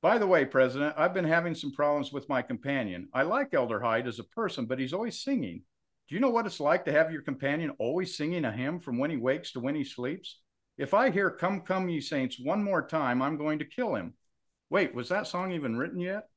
By 0.00 0.18
the 0.18 0.26
way, 0.26 0.44
President, 0.44 0.94
I've 0.96 1.14
been 1.14 1.24
having 1.26 1.54
some 1.54 1.72
problems 1.72 2.10
with 2.10 2.28
my 2.28 2.42
companion. 2.42 3.08
I 3.12 3.22
like 3.22 3.54
Elder 3.54 3.80
Hyde 3.80 4.08
as 4.08 4.18
a 4.18 4.24
person, 4.24 4.66
but 4.66 4.78
he's 4.78 4.92
always 4.94 5.22
singing. 5.22 5.62
Do 6.08 6.14
you 6.14 6.20
know 6.20 6.30
what 6.30 6.46
it's 6.46 6.60
like 6.60 6.84
to 6.84 6.92
have 6.92 7.12
your 7.12 7.22
companion 7.22 7.70
always 7.78 8.16
singing 8.16 8.44
a 8.44 8.52
hymn 8.52 8.80
from 8.80 8.98
when 8.98 9.10
he 9.10 9.16
wakes 9.16 9.52
to 9.52 9.60
when 9.60 9.74
he 9.74 9.84
sleeps? 9.84 10.40
If 10.76 10.94
I 10.94 11.10
hear 11.10 11.30
Come, 11.30 11.60
Come, 11.60 11.88
Ye 11.88 12.00
Saints 12.00 12.38
one 12.42 12.62
more 12.62 12.86
time, 12.86 13.22
I'm 13.22 13.36
going 13.36 13.58
to 13.60 13.64
kill 13.64 13.94
him. 13.94 14.14
Wait, 14.70 14.94
was 14.94 15.08
that 15.10 15.26
song 15.26 15.52
even 15.52 15.76
written 15.76 16.00
yet? 16.00 16.28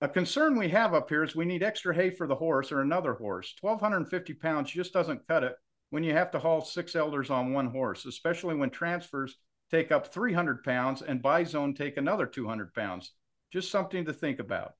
A 0.00 0.08
concern 0.08 0.58
we 0.58 0.68
have 0.68 0.92
up 0.92 1.08
here 1.08 1.22
is 1.22 1.34
we 1.34 1.44
need 1.44 1.62
extra 1.62 1.94
hay 1.94 2.10
for 2.10 2.26
the 2.26 2.34
horse 2.34 2.70
or 2.70 2.80
another 2.80 3.14
horse. 3.14 3.54
1,250 3.60 4.34
pounds 4.34 4.70
just 4.70 4.92
doesn't 4.92 5.26
cut 5.26 5.44
it 5.44 5.56
when 5.90 6.04
you 6.04 6.12
have 6.12 6.30
to 6.32 6.38
haul 6.38 6.60
six 6.60 6.94
elders 6.96 7.30
on 7.30 7.52
one 7.52 7.68
horse, 7.68 8.04
especially 8.04 8.54
when 8.54 8.68
transfers 8.68 9.36
take 9.70 9.92
up 9.92 10.12
300 10.12 10.62
pounds 10.62 11.02
and 11.02 11.22
by 11.22 11.44
zone 11.44 11.72
take 11.72 11.96
another 11.96 12.26
200 12.26 12.74
pounds. 12.74 13.12
Just 13.52 13.70
something 13.70 14.04
to 14.04 14.12
think 14.12 14.40
about. 14.40 14.74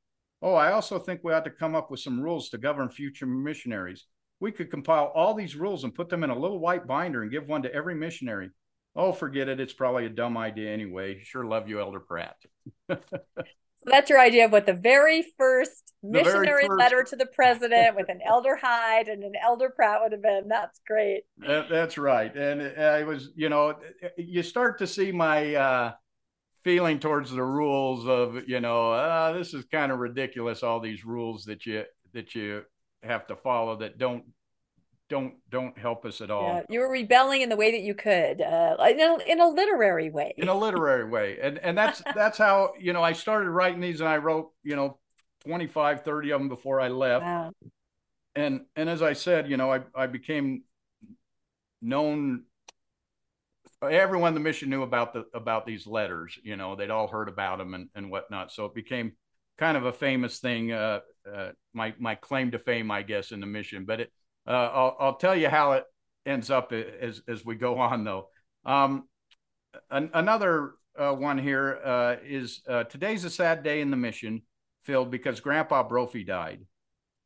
Oh, 0.45 0.57
I 0.57 0.72
also 0.72 0.99
think 0.99 1.22
we 1.24 1.32
ought 1.32 1.47
to 1.47 1.51
come 1.51 1.74
up 1.74 1.90
with 1.90 2.01
some 2.01 2.20
rules 2.20 2.51
to 2.51 2.59
govern 2.59 2.90
future 2.90 3.24
missionaries. 3.24 4.05
We 4.40 4.53
could 4.53 4.70
compile 4.70 5.11
all 5.14 5.32
these 5.32 5.57
rules 5.57 5.84
and 5.84 5.95
put 5.95 6.11
them 6.11 6.22
in 6.22 6.28
a 6.28 6.38
little 6.38 6.59
white 6.59 6.86
binder 6.86 7.22
and 7.22 7.30
give 7.30 7.49
one 7.49 7.62
to 7.62 7.74
every 7.74 7.95
missionary. 7.95 8.51
Oh, 8.95 9.11
forget 9.11 9.49
it. 9.49 9.59
It's 9.59 9.72
probably 9.72 10.05
a 10.05 10.11
dumb 10.11 10.36
idea 10.36 10.70
anyway. 10.70 11.22
Sure 11.24 11.47
love 11.47 11.66
you, 11.66 11.80
Elder 11.80 12.01
Pratt. 12.01 12.36
So 13.86 13.90
that's 13.90 14.09
your 14.09 14.18
idea 14.18 14.47
of 14.47 14.53
what 14.53 14.64
the 14.64 14.72
very 14.72 15.26
first 15.36 15.92
missionary 16.03 16.47
very 16.47 16.66
first... 16.66 16.78
letter 16.78 17.05
to 17.05 17.16
the 17.16 17.26
president 17.26 17.95
with 17.95 18.09
an 18.09 18.20
elder 18.26 18.57
Hyde 18.57 19.09
and 19.09 19.22
an 19.22 19.34
elder 19.42 19.68
Pratt 19.68 20.01
would 20.01 20.12
have 20.12 20.22
been. 20.22 20.49
That's 20.49 20.80
great. 20.86 21.24
that's 21.36 21.99
right. 21.99 22.34
And 22.34 22.62
I 22.80 23.03
was, 23.03 23.28
you 23.36 23.51
know, 23.51 23.74
you 24.16 24.42
start 24.42 24.78
to 24.78 24.86
see 24.86 25.12
my 25.12 25.55
uh, 25.55 25.92
feeling 26.65 26.99
towards 26.99 27.31
the 27.31 27.43
rules 27.43 28.07
of, 28.07 28.49
you 28.49 28.61
know, 28.61 28.93
uh, 28.93 29.33
this 29.33 29.55
is 29.55 29.65
kind 29.71 29.93
of 29.93 29.99
ridiculous. 29.99 30.62
All 30.62 30.81
these 30.81 31.05
rules 31.05 31.45
that 31.45 31.67
you 31.67 31.85
that 32.12 32.35
you 32.35 32.62
have 33.03 33.27
to 33.27 33.37
follow 33.37 33.77
that 33.77 33.99
don't 33.99 34.25
don't 35.11 35.35
don't 35.51 35.77
help 35.79 36.05
us 36.07 36.21
at 36.21 36.31
all. 36.31 36.49
Yeah, 36.49 36.62
you 36.71 36.81
were 36.81 36.91
rebelling 36.91 37.43
in 37.43 37.51
the 37.51 37.57
way 37.57 37.71
that 37.71 37.83
you 37.83 37.95
could, 37.95 38.41
uh, 38.41 38.77
in, 38.89 39.01
a, 39.01 39.19
in 39.31 39.41
a 39.41 39.49
literary 39.49 40.11
way. 40.11 40.33
In 40.39 40.49
a 40.49 40.55
literary 40.55 41.09
way, 41.09 41.39
and 41.43 41.59
and 41.59 41.77
that's 41.77 42.03
that's 42.15 42.39
how 42.39 42.73
you 42.81 42.93
know 42.93 43.03
I 43.03 43.12
started 43.12 43.51
writing 43.51 43.81
these, 43.81 44.01
and 44.01 44.09
I 44.09 44.17
wrote 44.17 44.51
you 44.62 44.77
know 44.77 44.99
25, 45.47 46.03
30 46.03 46.31
of 46.33 46.41
them 46.41 46.49
before 46.49 46.81
I 46.81 46.89
left. 46.89 47.25
Wow. 47.25 47.53
And 48.35 48.62
and 48.77 48.89
as 48.89 49.03
I 49.03 49.12
said, 49.12 49.49
you 49.49 49.57
know, 49.57 49.73
I 49.73 49.81
I 49.95 50.07
became 50.07 50.65
known. 51.83 52.45
Everyone 53.85 54.28
in 54.28 54.35
the 54.35 54.41
mission 54.41 54.70
knew 54.70 54.82
about 54.82 55.12
the 55.12 55.24
about 55.35 55.66
these 55.66 55.87
letters. 55.87 56.39
You 56.43 56.57
know, 56.57 56.76
they'd 56.76 56.91
all 56.91 57.09
heard 57.09 57.28
about 57.28 57.59
them 57.59 57.74
and 57.74 57.89
and 57.95 58.11
whatnot. 58.11 58.53
So 58.53 58.66
it 58.66 58.74
became 58.74 59.12
kind 59.59 59.76
of 59.76 59.85
a 59.85 59.93
famous 59.93 60.39
thing. 60.39 60.72
Uh, 60.72 61.01
uh, 61.32 61.51
my 61.72 61.95
my 61.99 62.14
claim 62.14 62.51
to 62.53 62.59
fame, 62.59 62.91
I 62.91 63.03
guess, 63.03 63.32
in 63.32 63.41
the 63.41 63.47
mission. 63.47 63.85
But 63.85 64.01
it 64.01 64.12
uh, 64.47 64.51
I'll, 64.51 64.97
I'll 65.01 65.16
tell 65.16 65.37
you 65.37 65.49
how 65.49 65.72
it 65.72 65.85
ends 66.26 66.51
up 66.51 66.72
as, 66.72 67.22
as 67.28 67.45
we 67.45 67.55
go 67.55 67.78
on, 67.78 68.05
though. 68.05 68.28
Um, 68.64 69.09
an, 69.91 70.11
another 70.14 70.72
uh, 70.99 71.12
one 71.12 71.39
here 71.39 71.80
uh, 71.85 72.16
is 72.24 72.62
uh, 72.68 72.85
today's 72.85 73.24
a 73.24 73.30
sad 73.30 73.62
day 73.62 73.80
in 73.80 73.91
the 73.91 73.97
mission, 73.97 74.43
Phil, 74.82 75.05
because 75.05 75.41
Grandpa 75.41 75.82
Brophy 75.82 76.24
died. 76.24 76.61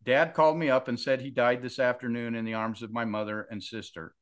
Dad 0.05 0.33
called 0.33 0.57
me 0.57 0.71
up 0.71 0.89
and 0.89 0.99
said 0.99 1.21
he 1.21 1.31
died 1.31 1.61
this 1.61 1.79
afternoon 1.79 2.35
in 2.35 2.45
the 2.45 2.55
arms 2.55 2.83
of 2.83 2.93
my 2.93 3.05
mother 3.05 3.47
and 3.51 3.63
sister. 3.63 4.15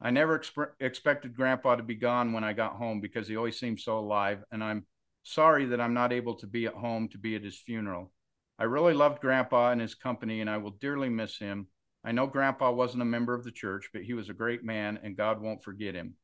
I 0.00 0.10
never 0.10 0.38
exp- 0.38 0.72
expected 0.80 1.36
Grandpa 1.36 1.76
to 1.76 1.82
be 1.82 1.94
gone 1.94 2.32
when 2.32 2.44
I 2.44 2.52
got 2.52 2.76
home 2.76 3.00
because 3.00 3.28
he 3.28 3.36
always 3.36 3.58
seemed 3.58 3.80
so 3.80 3.98
alive, 3.98 4.44
and 4.52 4.62
I'm 4.62 4.86
sorry 5.22 5.64
that 5.66 5.80
I'm 5.80 5.94
not 5.94 6.12
able 6.12 6.34
to 6.36 6.46
be 6.46 6.66
at 6.66 6.74
home 6.74 7.08
to 7.08 7.18
be 7.18 7.34
at 7.36 7.44
his 7.44 7.58
funeral. 7.58 8.12
I 8.58 8.64
really 8.64 8.94
loved 8.94 9.20
Grandpa 9.20 9.72
and 9.72 9.80
his 9.80 9.94
company, 9.94 10.40
and 10.40 10.48
I 10.48 10.58
will 10.58 10.72
dearly 10.72 11.08
miss 11.08 11.38
him. 11.38 11.68
I 12.04 12.12
know 12.12 12.26
Grandpa 12.26 12.70
wasn't 12.70 13.02
a 13.02 13.06
member 13.06 13.34
of 13.34 13.44
the 13.44 13.50
church, 13.50 13.88
but 13.92 14.02
he 14.02 14.12
was 14.12 14.28
a 14.28 14.34
great 14.34 14.62
man 14.62 15.00
and 15.02 15.16
God 15.16 15.40
won't 15.40 15.64
forget 15.64 15.94
him. 15.94 16.14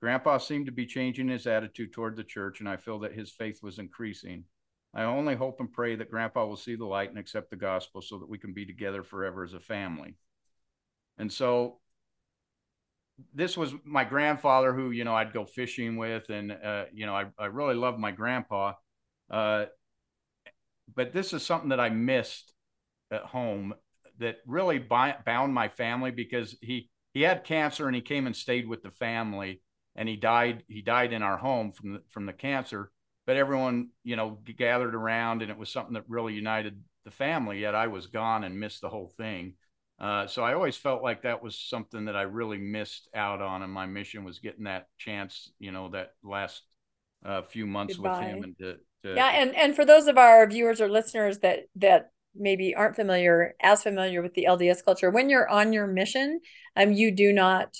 Grandpa 0.00 0.38
seemed 0.38 0.66
to 0.66 0.72
be 0.72 0.86
changing 0.86 1.28
his 1.28 1.46
attitude 1.46 1.92
toward 1.92 2.16
the 2.16 2.24
church, 2.24 2.60
and 2.60 2.68
I 2.68 2.76
feel 2.76 3.00
that 3.00 3.14
his 3.14 3.32
faith 3.32 3.60
was 3.62 3.78
increasing. 3.78 4.44
I 4.94 5.02
only 5.04 5.34
hope 5.34 5.58
and 5.60 5.72
pray 5.72 5.96
that 5.96 6.10
Grandpa 6.10 6.46
will 6.46 6.56
see 6.56 6.76
the 6.76 6.84
light 6.84 7.08
and 7.08 7.18
accept 7.18 7.50
the 7.50 7.56
gospel 7.56 8.00
so 8.00 8.18
that 8.18 8.28
we 8.28 8.38
can 8.38 8.52
be 8.52 8.64
together 8.64 9.02
forever 9.02 9.42
as 9.42 9.54
a 9.54 9.60
family. 9.60 10.14
And 11.18 11.32
so 11.32 11.80
this 13.34 13.56
was 13.56 13.72
my 13.84 14.04
grandfather 14.04 14.72
who, 14.72 14.90
you 14.90 15.04
know, 15.04 15.14
I'd 15.14 15.32
go 15.32 15.44
fishing 15.44 15.96
with, 15.96 16.30
and, 16.30 16.52
uh, 16.52 16.84
you 16.92 17.06
know, 17.06 17.14
I, 17.14 17.26
I 17.38 17.46
really 17.46 17.74
loved 17.74 17.98
my 17.98 18.10
grandpa. 18.10 18.74
Uh, 19.30 19.66
but 20.94 21.12
this 21.12 21.32
is 21.32 21.44
something 21.44 21.70
that 21.70 21.80
I 21.80 21.88
missed 21.90 22.52
at 23.10 23.22
home 23.22 23.74
that 24.18 24.38
really 24.46 24.78
bound 24.78 25.54
my 25.54 25.68
family 25.68 26.10
because 26.10 26.56
he 26.60 26.88
he 27.12 27.22
had 27.22 27.44
cancer 27.44 27.86
and 27.86 27.94
he 27.94 28.02
came 28.02 28.26
and 28.26 28.36
stayed 28.36 28.68
with 28.68 28.82
the 28.82 28.90
family 28.90 29.60
and 29.96 30.08
he 30.08 30.16
died 30.16 30.62
he 30.68 30.82
died 30.82 31.12
in 31.12 31.22
our 31.22 31.36
home 31.36 31.72
from 31.72 31.94
the, 31.94 32.02
from 32.10 32.26
the 32.26 32.32
cancer 32.32 32.90
but 33.26 33.36
everyone 33.36 33.88
you 34.04 34.16
know 34.16 34.38
gathered 34.56 34.94
around 34.94 35.42
and 35.42 35.50
it 35.50 35.58
was 35.58 35.70
something 35.72 35.94
that 35.94 36.04
really 36.08 36.34
united 36.34 36.80
the 37.04 37.10
family 37.10 37.60
yet 37.60 37.74
i 37.74 37.86
was 37.86 38.06
gone 38.06 38.44
and 38.44 38.58
missed 38.58 38.80
the 38.80 38.88
whole 38.88 39.12
thing 39.16 39.54
uh, 40.00 40.26
so 40.26 40.42
i 40.42 40.54
always 40.54 40.76
felt 40.76 41.02
like 41.02 41.22
that 41.22 41.42
was 41.42 41.58
something 41.58 42.06
that 42.06 42.16
i 42.16 42.22
really 42.22 42.58
missed 42.58 43.08
out 43.14 43.40
on 43.40 43.62
and 43.62 43.72
my 43.72 43.86
mission 43.86 44.24
was 44.24 44.38
getting 44.38 44.64
that 44.64 44.86
chance 44.98 45.52
you 45.58 45.72
know 45.72 45.88
that 45.88 46.12
last 46.22 46.62
uh, 47.24 47.42
few 47.42 47.66
months 47.66 47.96
Goodbye. 47.96 48.18
with 48.18 48.28
him 48.28 48.42
and 48.44 48.58
to, 48.58 48.74
to, 49.02 49.14
yeah 49.14 49.30
and 49.30 49.54
and 49.54 49.74
for 49.74 49.84
those 49.84 50.06
of 50.06 50.18
our 50.18 50.46
viewers 50.46 50.80
or 50.80 50.88
listeners 50.88 51.38
that 51.40 51.60
that 51.76 52.10
maybe 52.34 52.74
aren't 52.74 52.96
familiar 52.96 53.54
as 53.62 53.82
familiar 53.82 54.22
with 54.22 54.34
the 54.34 54.46
LDS 54.48 54.84
culture, 54.84 55.10
when 55.10 55.30
you're 55.30 55.48
on 55.48 55.72
your 55.72 55.86
mission, 55.86 56.40
um, 56.76 56.92
you 56.92 57.10
do 57.10 57.32
not 57.32 57.76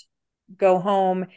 go 0.57 0.79
home. 0.79 1.27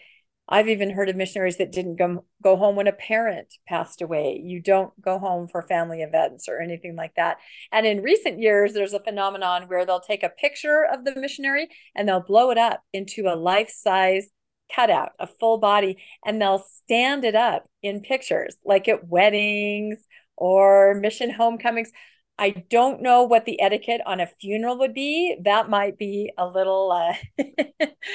I've 0.48 0.68
even 0.68 0.90
heard 0.90 1.08
of 1.08 1.16
missionaries 1.16 1.58
that 1.58 1.72
didn't 1.72 1.96
go, 1.96 2.24
go 2.42 2.56
home 2.56 2.76
when 2.76 2.86
a 2.86 2.92
parent 2.92 3.52
passed 3.66 4.00
away. 4.00 4.40
You 4.42 4.62
don't 4.62 4.98
go 5.00 5.18
home 5.18 5.46
for 5.46 5.62
family 5.62 6.02
events 6.02 6.48
or 6.48 6.60
anything 6.60 6.96
like 6.96 7.14
that. 7.16 7.36
And 7.70 7.86
in 7.86 8.02
recent 8.02 8.40
years, 8.40 8.72
there's 8.72 8.94
a 8.94 9.00
phenomenon 9.00 9.64
where 9.68 9.84
they'll 9.84 10.00
take 10.00 10.22
a 10.22 10.30
picture 10.30 10.86
of 10.90 11.04
the 11.04 11.14
missionary 11.20 11.68
and 11.94 12.08
they'll 12.08 12.20
blow 12.20 12.50
it 12.50 12.58
up 12.58 12.82
into 12.92 13.26
a 13.26 13.36
life 13.36 13.70
size 13.70 14.28
cutout, 14.74 15.12
a 15.18 15.26
full 15.26 15.58
body, 15.58 15.98
and 16.24 16.40
they'll 16.40 16.64
stand 16.84 17.24
it 17.24 17.34
up 17.34 17.68
in 17.82 18.00
pictures, 18.00 18.56
like 18.64 18.88
at 18.88 19.06
weddings 19.06 20.06
or 20.36 20.94
mission 20.94 21.30
homecomings. 21.30 21.90
I 22.38 22.50
don't 22.70 23.02
know 23.02 23.24
what 23.24 23.46
the 23.46 23.60
etiquette 23.60 24.00
on 24.06 24.20
a 24.20 24.26
funeral 24.26 24.78
would 24.78 24.94
be. 24.94 25.36
That 25.42 25.68
might 25.68 25.98
be 25.98 26.32
a 26.38 26.46
little 26.46 26.92
uh, 26.92 27.14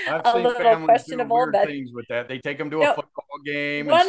a 0.07 0.37
little 0.37 0.85
questionable. 0.85 1.49
but 1.51 1.67
things 1.67 1.91
with 1.93 2.07
that, 2.07 2.29
they 2.29 2.39
take 2.39 2.57
them 2.57 2.69
to 2.69 2.81
a 2.81 2.95
football 2.95 3.39
game. 3.45 3.87
One, 3.87 4.07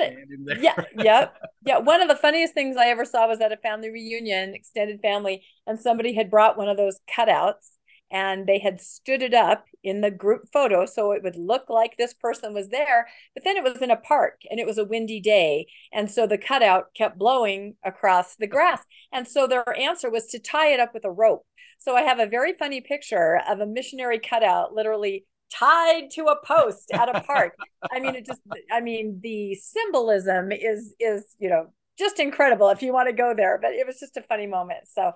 yeah, 0.60 0.74
yeah, 0.96 1.28
yeah. 1.66 1.78
One 1.78 2.00
of 2.00 2.08
the 2.08 2.16
funniest 2.16 2.54
things 2.54 2.76
I 2.76 2.86
ever 2.86 3.04
saw 3.04 3.26
was 3.26 3.40
at 3.40 3.50
a 3.50 3.56
family 3.56 3.90
reunion, 3.90 4.54
extended 4.54 5.00
family, 5.00 5.42
and 5.66 5.80
somebody 5.80 6.14
had 6.14 6.30
brought 6.30 6.56
one 6.56 6.68
of 6.68 6.76
those 6.76 7.00
cutouts 7.10 7.70
and 8.10 8.46
they 8.46 8.60
had 8.60 8.80
stood 8.80 9.22
it 9.22 9.34
up 9.34 9.66
in 9.84 10.00
the 10.00 10.10
group 10.10 10.48
photo 10.52 10.86
so 10.86 11.12
it 11.12 11.22
would 11.22 11.36
look 11.36 11.68
like 11.68 11.96
this 11.96 12.14
person 12.14 12.54
was 12.54 12.70
there 12.70 13.06
but 13.34 13.44
then 13.44 13.56
it 13.56 13.62
was 13.62 13.80
in 13.80 13.90
a 13.90 13.96
park 13.96 14.40
and 14.50 14.58
it 14.58 14.66
was 14.66 14.78
a 14.78 14.84
windy 14.84 15.20
day 15.20 15.66
and 15.92 16.10
so 16.10 16.26
the 16.26 16.38
cutout 16.38 16.86
kept 16.94 17.18
blowing 17.18 17.76
across 17.84 18.34
the 18.36 18.46
grass 18.46 18.82
and 19.12 19.28
so 19.28 19.46
their 19.46 19.78
answer 19.78 20.10
was 20.10 20.26
to 20.26 20.38
tie 20.38 20.72
it 20.72 20.80
up 20.80 20.92
with 20.94 21.04
a 21.04 21.10
rope. 21.10 21.44
So 21.78 21.94
i 21.94 22.02
have 22.02 22.18
a 22.18 22.26
very 22.26 22.54
funny 22.54 22.80
picture 22.80 23.40
of 23.48 23.60
a 23.60 23.66
missionary 23.66 24.18
cutout 24.18 24.74
literally 24.74 25.26
tied 25.52 26.10
to 26.12 26.24
a 26.24 26.36
post 26.44 26.90
at 26.92 27.14
a 27.14 27.20
park. 27.20 27.54
I 27.92 28.00
mean 28.00 28.14
it 28.14 28.26
just 28.26 28.40
i 28.72 28.80
mean 28.80 29.20
the 29.22 29.54
symbolism 29.54 30.50
is 30.50 30.94
is 30.98 31.36
you 31.38 31.50
know 31.50 31.66
just 31.98 32.18
incredible 32.18 32.70
if 32.70 32.82
you 32.82 32.92
want 32.92 33.08
to 33.08 33.14
go 33.14 33.34
there 33.36 33.58
but 33.60 33.72
it 33.72 33.86
was 33.86 34.00
just 34.00 34.16
a 34.16 34.22
funny 34.22 34.46
moment 34.46 34.88
so 34.88 35.12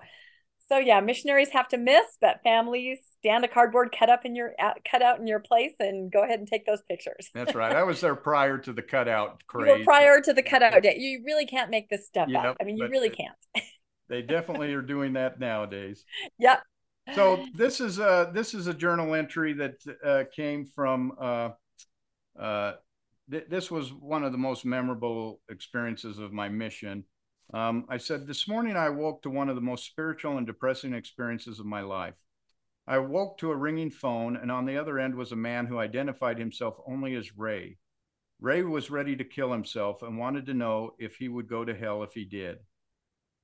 so 0.69 0.77
yeah, 0.77 1.01
missionaries 1.01 1.49
have 1.49 1.67
to 1.69 1.77
miss, 1.77 2.05
but 2.21 2.41
families 2.43 2.99
stand 3.19 3.43
a 3.43 3.47
cardboard 3.47 3.93
cut 3.97 4.09
up 4.09 4.23
in 4.23 4.35
your 4.35 4.53
uh, 4.61 4.73
cut 4.89 5.01
out 5.01 5.19
in 5.19 5.25
your 5.25 5.39
place 5.39 5.73
and 5.79 6.11
go 6.11 6.23
ahead 6.23 6.39
and 6.39 6.47
take 6.47 6.65
those 6.65 6.81
pictures. 6.87 7.29
That's 7.33 7.55
right. 7.55 7.75
I 7.75 7.83
was 7.83 7.99
there 8.01 8.15
prior 8.15 8.57
to 8.59 8.71
the 8.71 8.83
cutout 8.83 9.43
craze. 9.47 9.83
prior 9.83 10.21
to 10.21 10.31
the 10.31 10.43
cutout 10.43 10.81
day. 10.83 10.95
You 10.97 11.23
really 11.25 11.47
can't 11.47 11.71
make 11.71 11.89
this 11.89 12.05
stuff 12.07 12.29
yep, 12.29 12.45
up. 12.45 12.57
I 12.61 12.65
mean, 12.65 12.77
you 12.77 12.87
really 12.87 13.09
can't. 13.09 13.35
they 14.09 14.21
definitely 14.21 14.71
are 14.73 14.81
doing 14.83 15.13
that 15.13 15.39
nowadays. 15.39 16.05
Yep. 16.37 16.61
So 17.15 17.43
this 17.55 17.81
is 17.81 17.97
a 17.97 18.29
this 18.31 18.53
is 18.53 18.67
a 18.67 18.73
journal 18.73 19.15
entry 19.15 19.53
that 19.53 19.75
uh, 20.03 20.23
came 20.33 20.65
from. 20.65 21.13
Uh, 21.19 21.49
uh, 22.39 22.73
th- 23.31 23.45
this 23.49 23.71
was 23.71 23.91
one 23.91 24.23
of 24.23 24.31
the 24.31 24.37
most 24.37 24.65
memorable 24.65 25.41
experiences 25.49 26.19
of 26.19 26.31
my 26.31 26.47
mission. 26.47 27.05
Um, 27.53 27.85
I 27.89 27.97
said, 27.97 28.27
This 28.27 28.47
morning 28.47 28.75
I 28.75 28.89
woke 28.89 29.23
to 29.23 29.29
one 29.29 29.49
of 29.49 29.55
the 29.55 29.61
most 29.61 29.85
spiritual 29.85 30.37
and 30.37 30.45
depressing 30.45 30.93
experiences 30.93 31.59
of 31.59 31.65
my 31.65 31.81
life. 31.81 32.15
I 32.85 32.99
woke 32.99 33.37
to 33.39 33.51
a 33.51 33.55
ringing 33.55 33.91
phone, 33.91 34.35
and 34.35 34.51
on 34.51 34.65
the 34.65 34.77
other 34.77 34.99
end 34.99 35.15
was 35.15 35.31
a 35.31 35.35
man 35.35 35.67
who 35.67 35.79
identified 35.79 36.37
himself 36.37 36.79
only 36.87 37.15
as 37.15 37.37
Ray. 37.37 37.77
Ray 38.39 38.63
was 38.63 38.89
ready 38.89 39.15
to 39.15 39.23
kill 39.23 39.51
himself 39.51 40.01
and 40.01 40.17
wanted 40.17 40.45
to 40.45 40.53
know 40.53 40.95
if 40.97 41.17
he 41.17 41.27
would 41.27 41.47
go 41.47 41.65
to 41.65 41.75
hell 41.75 42.03
if 42.03 42.13
he 42.13 42.23
did. 42.23 42.57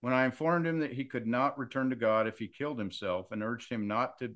When 0.02 0.14
I 0.14 0.26
informed 0.26 0.68
him 0.68 0.80
that 0.80 0.94
he 0.94 1.06
could 1.06 1.28
not 1.28 1.58
return 1.58 1.90
to 1.90 1.96
God 1.96 2.28
if 2.28 2.38
he 2.38 2.48
killed 2.48 2.80
himself 2.80 3.32
and 3.32 3.44
urged 3.44 3.72
him 3.72 3.88
not 3.88 4.20
to, 4.20 4.34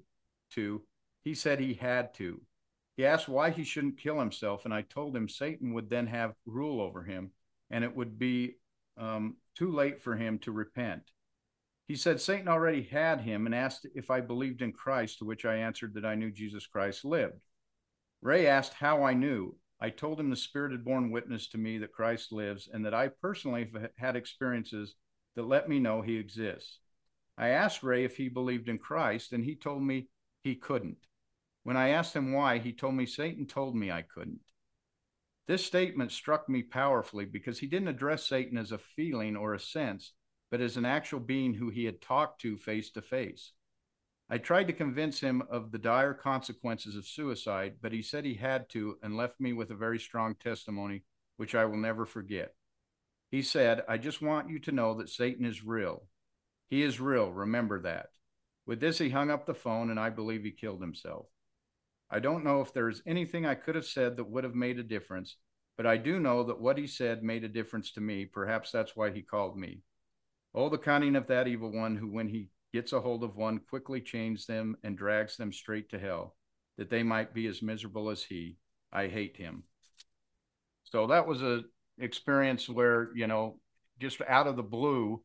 to 0.52 0.84
he 1.24 1.34
said 1.34 1.60
he 1.60 1.76
had 1.76 2.14
to. 2.16 2.42
He 2.98 3.06
asked 3.06 3.30
why 3.30 3.52
he 3.52 3.64
shouldn't 3.64 4.00
kill 4.00 4.20
himself, 4.20 4.66
and 4.66 4.74
I 4.74 4.82
told 4.82 5.16
him 5.16 5.30
Satan 5.30 5.74
would 5.74 5.90
then 5.90 6.08
have 6.08 6.34
rule 6.46 6.82
over 6.82 7.04
him, 7.04 7.32
and 7.72 7.84
it 7.84 7.96
would 7.96 8.20
be 8.20 8.56
um, 9.00 9.38
too 9.56 9.72
late 9.72 10.02
for 10.02 10.16
him 10.16 10.40
to 10.40 10.52
repent. 10.52 11.04
He 11.88 11.96
said 11.96 12.22
Satan 12.22 12.48
already 12.48 12.84
had 12.84 13.22
him 13.22 13.48
and 13.48 13.56
asked 13.56 13.88
if 13.96 14.12
I 14.12 14.22
believed 14.22 14.62
in 14.62 14.74
Christ, 14.74 15.20
to 15.20 15.26
which 15.26 15.46
I 15.46 15.56
answered 15.56 15.96
that 15.96 16.06
I 16.06 16.16
knew 16.16 16.30
Jesus 16.30 16.68
Christ 16.68 17.04
lived. 17.04 17.42
Ray 18.22 18.46
asked 18.46 18.74
how 18.74 19.04
I 19.04 19.14
knew. 19.14 19.56
I 19.82 19.90
told 19.90 20.20
him 20.20 20.30
the 20.30 20.36
Spirit 20.36 20.74
had 20.74 20.84
borne 20.84 21.10
witness 21.10 21.48
to 21.50 21.58
me 21.58 21.78
that 21.80 21.94
Christ 21.94 22.32
lives 22.32 22.70
and 22.72 22.86
that 22.86 22.94
I 22.94 23.08
personally 23.08 23.70
have 23.74 23.90
had 23.98 24.16
experiences 24.16 24.96
that 25.36 25.48
let 25.48 25.70
me 25.70 25.80
know 25.80 26.02
he 26.02 26.18
exists. 26.18 26.80
I 27.38 27.50
asked 27.50 27.82
Ray 27.82 28.04
if 28.04 28.18
he 28.18 28.28
believed 28.28 28.68
in 28.68 28.78
Christ, 28.78 29.32
and 29.32 29.44
he 29.46 29.56
told 29.56 29.82
me 29.82 30.10
he 30.44 30.56
couldn't. 30.56 30.98
When 31.64 31.78
I 31.78 31.90
asked 31.90 32.16
him 32.16 32.34
why, 32.34 32.60
he 32.60 32.74
told 32.74 32.96
me 32.96 33.06
Satan 33.06 33.46
told 33.46 33.76
me 33.76 33.90
I 33.90 34.02
couldn't. 34.02 34.42
This 35.50 35.66
statement 35.66 36.12
struck 36.12 36.48
me 36.48 36.62
powerfully 36.62 37.26
because 37.26 37.58
he 37.58 37.66
didn't 37.66 37.88
address 37.88 38.26
Satan 38.28 38.56
as 38.56 38.72
a 38.72 38.78
feeling 38.78 39.36
or 39.36 39.54
a 39.54 39.60
sense 39.60 40.14
but 40.52 40.62
as 40.62 40.78
an 40.78 40.86
actual 40.86 41.20
being 41.20 41.56
who 41.56 41.70
he 41.70 41.86
had 41.86 42.02
talked 42.02 42.42
to 42.42 42.56
face 42.56 42.92
to 42.92 43.02
face. 43.02 43.54
I 44.30 44.38
tried 44.38 44.68
to 44.68 44.74
convince 44.74 45.20
him 45.20 45.42
of 45.50 45.72
the 45.72 45.80
dire 45.80 46.14
consequences 46.14 46.96
of 46.96 47.08
suicide, 47.08 47.78
but 47.82 47.92
he 47.92 48.04
said 48.04 48.26
he 48.26 48.36
had 48.36 48.70
to 48.70 48.98
and 49.02 49.18
left 49.18 49.40
me 49.40 49.52
with 49.54 49.72
a 49.72 49.76
very 49.76 49.98
strong 49.98 50.36
testimony, 50.36 51.04
which 51.38 51.56
I 51.56 51.66
will 51.66 51.78
never 51.78 52.06
forget. 52.06 52.54
He 53.32 53.42
said, 53.42 53.82
I 53.88 53.98
just 53.98 54.22
want 54.22 54.52
you 54.52 54.60
to 54.60 54.72
know 54.72 54.94
that 54.96 55.10
Satan 55.10 55.46
is 55.46 55.64
real. 55.64 56.04
He 56.70 56.84
is 56.84 57.00
real. 57.00 57.32
Remember 57.32 57.82
that. 57.82 58.10
With 58.68 58.80
this, 58.80 59.00
he 59.00 59.10
hung 59.10 59.32
up 59.32 59.48
the 59.48 59.56
phone, 59.56 59.90
and 59.90 60.00
I 60.00 60.12
believe 60.12 60.44
he 60.44 60.52
killed 60.52 60.82
himself. 60.82 61.26
I 62.12 62.20
don't 62.20 62.44
know 62.44 62.62
if 62.62 62.74
there 62.74 62.90
is 62.90 63.02
anything 63.06 63.46
I 63.46 63.56
could 63.56 63.76
have 63.76 63.86
said 63.86 64.18
that 64.18 64.30
would 64.30 64.44
have 64.44 64.56
made 64.56 64.80
a 64.80 64.84
difference, 64.84 65.38
but 65.78 65.86
I 65.86 65.98
do 65.98 66.20
know 66.20 66.44
that 66.44 66.60
what 66.60 66.78
he 66.78 66.88
said 66.88 67.24
made 67.24 67.44
a 67.44 67.50
difference 67.50 67.92
to 67.94 68.02
me. 68.02 68.26
Perhaps 68.26 68.72
that's 68.72 68.96
why 68.96 69.12
he 69.12 69.22
called 69.22 69.58
me. 69.58 69.82
Oh, 70.56 70.70
the 70.70 70.78
cunning 70.78 71.16
of 71.16 71.28
that 71.28 71.48
evil 71.48 71.72
one 71.72 71.96
who, 71.96 72.08
when 72.08 72.28
he 72.28 72.50
gets 72.74 72.94
a 72.94 73.00
hold 73.00 73.24
of 73.24 73.36
one, 73.36 73.60
quickly 73.60 74.02
chains 74.02 74.46
them 74.46 74.76
and 74.84 74.98
drags 74.98 75.38
them 75.38 75.54
straight 75.54 75.90
to 75.90 76.00
hell, 76.00 76.36
that 76.78 76.90
they 76.90 77.04
might 77.04 77.34
be 77.34 77.46
as 77.46 77.62
miserable 77.62 78.10
as 78.10 78.24
he. 78.24 78.58
I 78.92 79.08
hate 79.08 79.38
him. 79.38 79.64
So 80.86 81.08
that 81.08 81.28
was 81.28 81.44
a 81.44 81.62
experience 82.00 82.68
where, 82.68 83.10
you 83.16 83.28
know, 83.28 83.60
just 84.00 84.22
out 84.28 84.48
of 84.48 84.56
the 84.56 84.64
blue, 84.64 85.22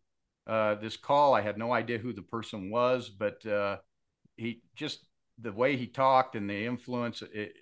uh, 0.47 0.74
this 0.74 0.99
call, 0.99 1.32
I 1.32 1.41
had 1.41 1.57
no 1.57 1.72
idea 1.72 1.99
who 1.99 2.12
the 2.12 2.22
person 2.22 2.70
was, 2.70 3.09
but 3.09 3.45
uh, 3.47 3.78
he 4.37 4.62
just 4.74 5.07
the 5.39 5.53
way 5.53 5.76
he 5.76 5.87
talked 5.87 6.37
and 6.37 6.49
the 6.49 6.66
influence, 6.66 7.22
it, 7.22 7.55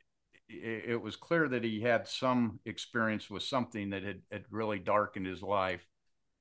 it, 0.48 0.84
it 0.88 1.02
was 1.02 1.16
clear 1.16 1.48
that 1.48 1.64
he 1.64 1.80
had 1.80 2.06
some 2.06 2.60
experience 2.64 3.30
with 3.30 3.42
something 3.42 3.90
that 3.90 4.02
had, 4.02 4.22
had 4.30 4.44
really 4.50 4.78
darkened 4.78 5.26
his 5.26 5.42
life 5.42 5.86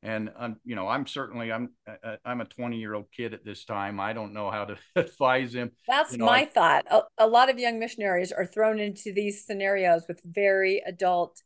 and 0.03 0.31
I'm, 0.37 0.57
you 0.65 0.75
know, 0.75 0.87
I'm 0.87 1.05
certainly 1.05 1.51
I'm 1.51 1.69
uh, 1.87 1.93
uh, 2.03 2.15
I'm 2.25 2.41
a 2.41 2.45
20 2.45 2.77
year 2.77 2.95
old 2.95 3.05
kid 3.15 3.33
at 3.33 3.45
this 3.45 3.65
time. 3.65 3.99
I 3.99 4.13
don't 4.13 4.33
know 4.33 4.49
how 4.49 4.65
to 4.65 4.77
advise 4.95 5.53
him. 5.53 5.71
That's 5.87 6.13
you 6.13 6.19
know, 6.19 6.25
my 6.25 6.41
I, 6.41 6.45
thought. 6.45 6.85
A, 6.89 7.01
a, 7.19 7.27
lot 7.27 7.49
of 7.49 7.59
young 7.59 7.79
missionaries 7.79 8.31
are 8.31 8.45
thrown 8.45 8.79
into 8.79 9.13
these 9.13 9.45
scenarios 9.45 10.05
with 10.07 10.21
very 10.25 10.81
adult 10.87 11.41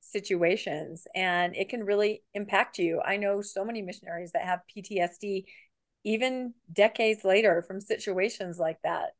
situations, 0.00 1.06
and 1.14 1.54
it 1.54 1.68
can 1.68 1.84
really 1.84 2.24
impact 2.34 2.78
you. 2.78 3.00
I 3.04 3.16
know 3.16 3.40
so 3.40 3.64
many 3.64 3.82
missionaries 3.82 4.32
that 4.32 4.44
have 4.44 4.60
PTSD, 4.76 5.44
even 6.04 6.54
decades 6.72 7.24
later, 7.24 7.62
from 7.62 7.80
situations 7.80 8.58
like 8.58 8.78
that. 8.82 9.10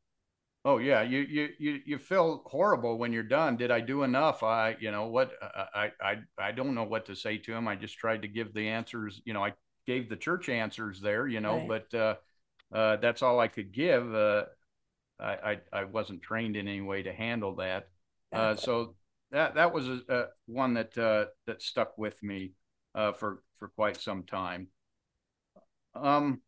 Oh 0.64 0.78
yeah, 0.78 1.02
you 1.02 1.20
you 1.20 1.48
you 1.58 1.80
you 1.84 1.98
feel 1.98 2.42
horrible 2.46 2.96
when 2.96 3.12
you're 3.12 3.24
done. 3.24 3.56
Did 3.56 3.72
I 3.72 3.80
do 3.80 4.04
enough? 4.04 4.44
I 4.44 4.76
you 4.78 4.92
know 4.92 5.08
what 5.08 5.32
I 5.42 5.90
I 6.00 6.18
I 6.38 6.52
don't 6.52 6.74
know 6.74 6.84
what 6.84 7.06
to 7.06 7.16
say 7.16 7.36
to 7.38 7.52
him. 7.52 7.66
I 7.66 7.74
just 7.74 7.98
tried 7.98 8.22
to 8.22 8.28
give 8.28 8.54
the 8.54 8.68
answers. 8.68 9.20
You 9.24 9.34
know, 9.34 9.44
I 9.44 9.54
gave 9.86 10.08
the 10.08 10.16
church 10.16 10.48
answers 10.48 11.00
there. 11.00 11.26
You 11.26 11.40
know, 11.40 11.56
right. 11.56 11.68
but 11.90 11.94
uh, 11.98 12.14
uh, 12.72 12.96
that's 12.96 13.22
all 13.22 13.40
I 13.40 13.48
could 13.48 13.72
give. 13.72 14.14
Uh, 14.14 14.44
I, 15.18 15.32
I 15.32 15.60
I 15.72 15.84
wasn't 15.84 16.22
trained 16.22 16.56
in 16.56 16.68
any 16.68 16.80
way 16.80 17.02
to 17.02 17.12
handle 17.12 17.56
that. 17.56 17.88
Uh, 18.32 18.54
so 18.54 18.94
that 19.32 19.56
that 19.56 19.74
was 19.74 19.88
a, 19.88 20.00
a 20.08 20.26
one 20.46 20.74
that 20.74 20.96
uh, 20.96 21.26
that 21.46 21.60
stuck 21.60 21.98
with 21.98 22.22
me 22.22 22.52
uh, 22.94 23.12
for 23.12 23.42
for 23.56 23.66
quite 23.68 23.96
some 23.96 24.22
time. 24.22 24.68
Um, 25.94 26.40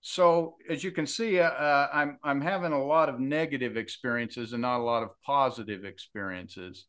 so 0.00 0.56
as 0.68 0.82
you 0.82 0.92
can 0.92 1.06
see, 1.06 1.40
uh, 1.40 1.50
uh, 1.50 1.88
I'm 1.92 2.18
I'm 2.22 2.40
having 2.40 2.72
a 2.72 2.82
lot 2.82 3.08
of 3.08 3.20
negative 3.20 3.76
experiences 3.76 4.52
and 4.52 4.62
not 4.62 4.80
a 4.80 4.82
lot 4.82 5.02
of 5.02 5.10
positive 5.24 5.84
experiences, 5.84 6.86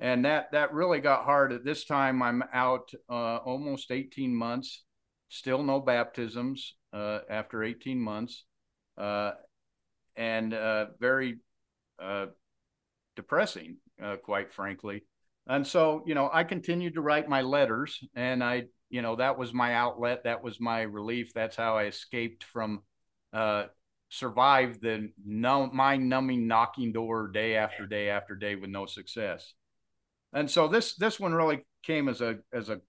and 0.00 0.24
that 0.24 0.50
that 0.52 0.72
really 0.72 1.00
got 1.00 1.24
hard. 1.24 1.52
At 1.52 1.64
this 1.64 1.84
time, 1.84 2.20
I'm 2.20 2.42
out 2.52 2.90
uh, 3.08 3.36
almost 3.36 3.92
18 3.92 4.34
months, 4.34 4.82
still 5.28 5.62
no 5.62 5.78
baptisms 5.78 6.74
uh, 6.92 7.20
after 7.30 7.62
18 7.62 8.00
months, 8.00 8.44
uh, 8.96 9.32
and 10.16 10.52
uh, 10.52 10.86
very 10.98 11.36
depressing, 13.14 13.76
quite 14.24 14.52
frankly. 14.52 15.04
And 15.46 15.66
so, 15.66 16.02
you 16.06 16.14
know, 16.14 16.28
I 16.32 16.44
continued 16.44 16.94
to 16.94 17.00
write 17.00 17.28
my 17.28 17.40
letters, 17.42 17.98
and 18.14 18.44
I 18.44 18.64
you 18.90 19.02
know 19.02 19.16
that 19.16 19.38
was 19.38 19.52
my 19.52 19.74
outlet 19.74 20.24
that 20.24 20.42
was 20.42 20.60
my 20.60 20.82
relief 20.82 21.32
that's 21.34 21.56
how 21.56 21.76
i 21.76 21.84
escaped 21.84 22.44
from 22.44 22.82
uh 23.32 23.64
survive 24.10 24.80
the 24.80 25.10
no 25.24 25.66
mind 25.66 26.08
numbing 26.08 26.46
knocking 26.46 26.92
door 26.92 27.28
day 27.28 27.56
after 27.56 27.86
day 27.86 28.08
after 28.08 28.34
day 28.34 28.56
with 28.56 28.70
no 28.70 28.86
success. 28.86 29.52
And 30.32 30.50
so 30.50 30.68
this 30.68 30.94
this 30.94 31.20
one 31.20 31.32
really 31.32 31.64
came 31.82 32.08
as 32.08 32.20
a 32.20 32.38
as 32.52 32.68
a 32.68 32.80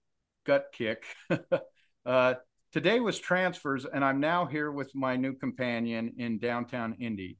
gut 0.46 0.66
kick. 0.72 1.04
Uh 2.06 2.32
today 2.72 2.98
was 2.98 3.18
transfers 3.18 3.84
and 3.84 4.02
i'm 4.02 4.20
now 4.20 4.46
here 4.46 4.72
with 4.72 4.90
my 4.94 5.16
new 5.16 5.34
companion 5.34 6.14
in 6.16 6.38
downtown 6.38 6.96
indy. 6.98 7.36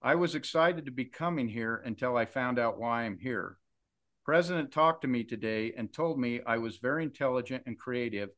I 0.00 0.14
was 0.14 0.36
excited 0.36 0.84
to 0.84 0.92
be 0.92 1.06
coming 1.06 1.48
here 1.48 1.82
until 1.84 2.16
i 2.16 2.24
found 2.24 2.60
out 2.60 2.78
why 2.78 3.02
i'm 3.02 3.18
here 3.18 3.58
President 4.26 4.72
talked 4.72 5.02
to 5.02 5.08
me 5.08 5.22
today 5.22 5.72
and 5.78 5.92
told 5.92 6.18
me 6.18 6.40
I 6.44 6.58
was 6.58 6.78
very 6.78 7.04
intelligent 7.04 7.62
and 7.64 7.78
creative, 7.78 8.30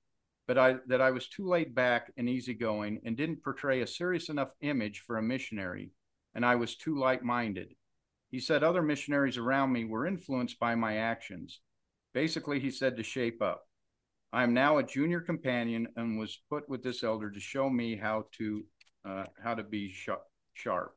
but 0.46 0.58
I, 0.58 0.76
that 0.86 1.00
I 1.00 1.12
was 1.12 1.30
too 1.30 1.48
laid 1.48 1.74
back 1.74 2.12
and 2.18 2.28
easygoing 2.28 3.00
and 3.06 3.16
didn't 3.16 3.42
portray 3.42 3.80
a 3.80 3.86
serious 3.86 4.28
enough 4.28 4.50
image 4.60 5.02
for 5.06 5.16
a 5.16 5.22
missionary, 5.22 5.92
and 6.34 6.44
I 6.44 6.56
was 6.56 6.76
too 6.76 6.98
light 6.98 7.22
minded. 7.22 7.74
He 8.30 8.38
said 8.38 8.62
other 8.62 8.82
missionaries 8.82 9.38
around 9.38 9.72
me 9.72 9.86
were 9.86 10.06
influenced 10.06 10.58
by 10.58 10.74
my 10.74 10.98
actions. 10.98 11.60
Basically, 12.12 12.60
he 12.60 12.70
said 12.70 12.98
to 12.98 13.02
shape 13.02 13.40
up. 13.40 13.66
I 14.30 14.42
am 14.42 14.52
now 14.52 14.76
a 14.76 14.82
junior 14.82 15.22
companion 15.22 15.88
and 15.96 16.18
was 16.18 16.38
put 16.50 16.68
with 16.68 16.82
this 16.82 17.02
elder 17.02 17.30
to 17.30 17.40
show 17.40 17.70
me 17.70 17.96
how 17.96 18.26
to 18.36 18.64
uh, 19.08 19.24
how 19.42 19.54
to 19.54 19.62
be 19.62 19.94
sharp. 20.52 20.94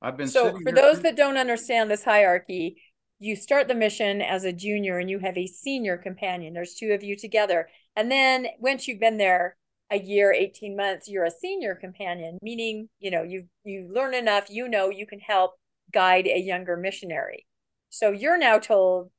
I've 0.00 0.16
been 0.16 0.28
so 0.28 0.56
for 0.62 0.70
those 0.70 1.02
that 1.02 1.16
don't 1.16 1.36
understand 1.36 1.90
this 1.90 2.04
hierarchy, 2.04 2.76
you 3.22 3.36
start 3.36 3.68
the 3.68 3.74
mission 3.74 4.20
as 4.20 4.42
a 4.42 4.52
junior 4.52 4.98
and 4.98 5.08
you 5.08 5.20
have 5.20 5.38
a 5.38 5.46
senior 5.46 5.96
companion. 5.96 6.54
There's 6.54 6.74
two 6.74 6.90
of 6.90 7.04
you 7.04 7.16
together. 7.16 7.68
And 7.94 8.10
then 8.10 8.48
once 8.58 8.88
you've 8.88 8.98
been 8.98 9.16
there 9.16 9.56
a 9.92 9.98
year, 9.98 10.32
18 10.32 10.76
months, 10.76 11.08
you're 11.08 11.24
a 11.24 11.30
senior 11.30 11.76
companion, 11.76 12.38
meaning, 12.42 12.88
you 12.98 13.12
know, 13.12 13.22
you 13.22 13.44
you 13.62 13.88
learn 13.94 14.14
enough, 14.14 14.50
you 14.50 14.66
know 14.66 14.90
you 14.90 15.06
can 15.06 15.20
help 15.20 15.52
guide 15.92 16.26
a 16.26 16.38
younger 16.38 16.76
missionary. 16.76 17.46
So 17.90 18.10
you're 18.10 18.38
now 18.38 18.58
told 18.58 19.12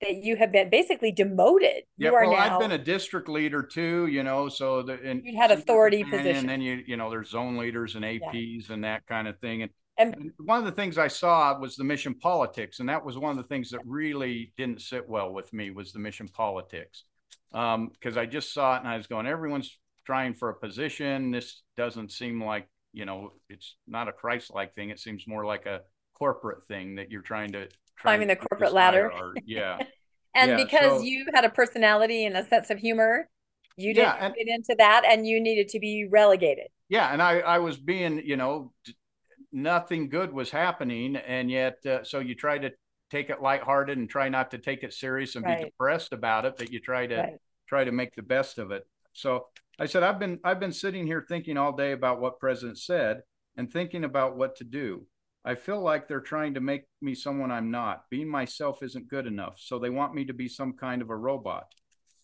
that 0.00 0.14
you 0.14 0.36
have 0.36 0.50
been 0.50 0.70
basically 0.70 1.12
demoted. 1.12 1.82
Yeah, 1.98 2.08
you 2.08 2.14
well, 2.14 2.30
now, 2.30 2.54
I've 2.54 2.60
been 2.60 2.72
a 2.72 2.82
district 2.82 3.28
leader 3.28 3.62
too, 3.62 4.06
you 4.06 4.22
know, 4.22 4.48
so 4.48 4.82
the 4.82 4.98
and 5.04 5.20
you 5.24 5.36
had 5.36 5.50
authority 5.50 6.04
position. 6.04 6.36
And 6.36 6.48
then 6.48 6.62
you, 6.62 6.82
you 6.86 6.96
know, 6.96 7.10
there's 7.10 7.30
zone 7.30 7.58
leaders 7.58 7.96
and 7.96 8.04
APs 8.04 8.68
yeah. 8.68 8.74
and 8.74 8.84
that 8.84 9.06
kind 9.06 9.28
of 9.28 9.38
thing. 9.40 9.62
And 9.62 9.70
and 9.98 10.32
one 10.38 10.58
of 10.58 10.64
the 10.64 10.72
things 10.72 10.98
I 10.98 11.08
saw 11.08 11.58
was 11.58 11.76
the 11.76 11.84
mission 11.84 12.14
politics, 12.14 12.80
and 12.80 12.88
that 12.88 13.04
was 13.04 13.16
one 13.16 13.30
of 13.30 13.36
the 13.36 13.48
things 13.48 13.70
that 13.70 13.80
really 13.86 14.52
didn't 14.56 14.82
sit 14.82 15.08
well 15.08 15.32
with 15.32 15.52
me 15.52 15.70
was 15.70 15.92
the 15.92 15.98
mission 15.98 16.28
politics, 16.28 17.04
because 17.50 17.74
um, 17.74 18.18
I 18.18 18.26
just 18.26 18.52
saw 18.52 18.76
it 18.76 18.80
and 18.80 18.88
I 18.88 18.96
was 18.96 19.06
going, 19.06 19.26
everyone's 19.26 19.78
trying 20.04 20.34
for 20.34 20.50
a 20.50 20.54
position. 20.54 21.30
This 21.30 21.62
doesn't 21.76 22.12
seem 22.12 22.42
like 22.42 22.68
you 22.92 23.04
know, 23.04 23.32
it's 23.50 23.76
not 23.86 24.08
a 24.08 24.12
Christ-like 24.12 24.74
thing. 24.74 24.88
It 24.88 24.98
seems 24.98 25.26
more 25.26 25.44
like 25.44 25.66
a 25.66 25.82
corporate 26.14 26.66
thing 26.66 26.94
that 26.94 27.10
you're 27.10 27.20
trying 27.20 27.52
to 27.52 27.68
climbing 28.00 28.28
the 28.28 28.36
corporate 28.36 28.72
ladder. 28.72 29.12
Yeah, 29.44 29.78
and 30.34 30.52
yeah, 30.52 30.56
because 30.56 31.00
so, 31.00 31.02
you 31.02 31.26
had 31.34 31.44
a 31.44 31.50
personality 31.50 32.24
and 32.24 32.36
a 32.36 32.46
sense 32.46 32.70
of 32.70 32.78
humor, 32.78 33.28
you 33.76 33.94
didn't 33.94 34.14
yeah, 34.14 34.26
and, 34.26 34.34
get 34.34 34.48
into 34.48 34.74
that, 34.78 35.04
and 35.06 35.26
you 35.26 35.40
needed 35.40 35.68
to 35.68 35.78
be 35.78 36.06
relegated 36.10 36.68
yeah, 36.88 37.12
and 37.12 37.20
I 37.20 37.40
I 37.40 37.58
was 37.58 37.76
being 37.76 38.22
you 38.24 38.36
know 38.36 38.72
nothing 39.52 40.08
good 40.08 40.32
was 40.32 40.50
happening, 40.50 41.16
and 41.16 41.50
yet 41.50 41.84
uh, 41.86 42.04
so 42.04 42.18
you 42.18 42.34
try 42.34 42.58
to 42.58 42.70
take 43.10 43.30
it 43.30 43.40
lighthearted 43.42 43.98
and 43.98 44.08
try 44.08 44.28
not 44.28 44.50
to 44.50 44.58
take 44.58 44.82
it 44.82 44.92
serious 44.92 45.36
and 45.36 45.44
right. 45.44 45.58
be 45.58 45.64
depressed 45.64 46.12
about 46.12 46.44
it, 46.44 46.54
but 46.58 46.72
you 46.72 46.80
try 46.80 47.06
to 47.06 47.16
right. 47.16 47.38
try 47.68 47.84
to 47.84 47.92
make 47.92 48.14
the 48.14 48.22
best 48.22 48.58
of 48.58 48.70
it. 48.70 48.86
So 49.12 49.46
I 49.78 49.86
said 49.86 50.02
I've 50.02 50.18
been 50.18 50.40
I've 50.44 50.60
been 50.60 50.72
sitting 50.72 51.06
here 51.06 51.24
thinking 51.26 51.56
all 51.56 51.72
day 51.72 51.92
about 51.92 52.20
what 52.20 52.40
President 52.40 52.78
said 52.78 53.22
and 53.56 53.72
thinking 53.72 54.04
about 54.04 54.36
what 54.36 54.56
to 54.56 54.64
do. 54.64 55.06
I 55.44 55.54
feel 55.54 55.80
like 55.80 56.08
they're 56.08 56.20
trying 56.20 56.54
to 56.54 56.60
make 56.60 56.82
me 57.00 57.14
someone 57.14 57.52
I'm 57.52 57.70
not. 57.70 58.04
Being 58.10 58.28
myself 58.28 58.82
isn't 58.82 59.08
good 59.08 59.26
enough, 59.26 59.56
so 59.60 59.78
they 59.78 59.90
want 59.90 60.14
me 60.14 60.24
to 60.24 60.34
be 60.34 60.48
some 60.48 60.72
kind 60.72 61.00
of 61.00 61.10
a 61.10 61.16
robot. 61.16 61.66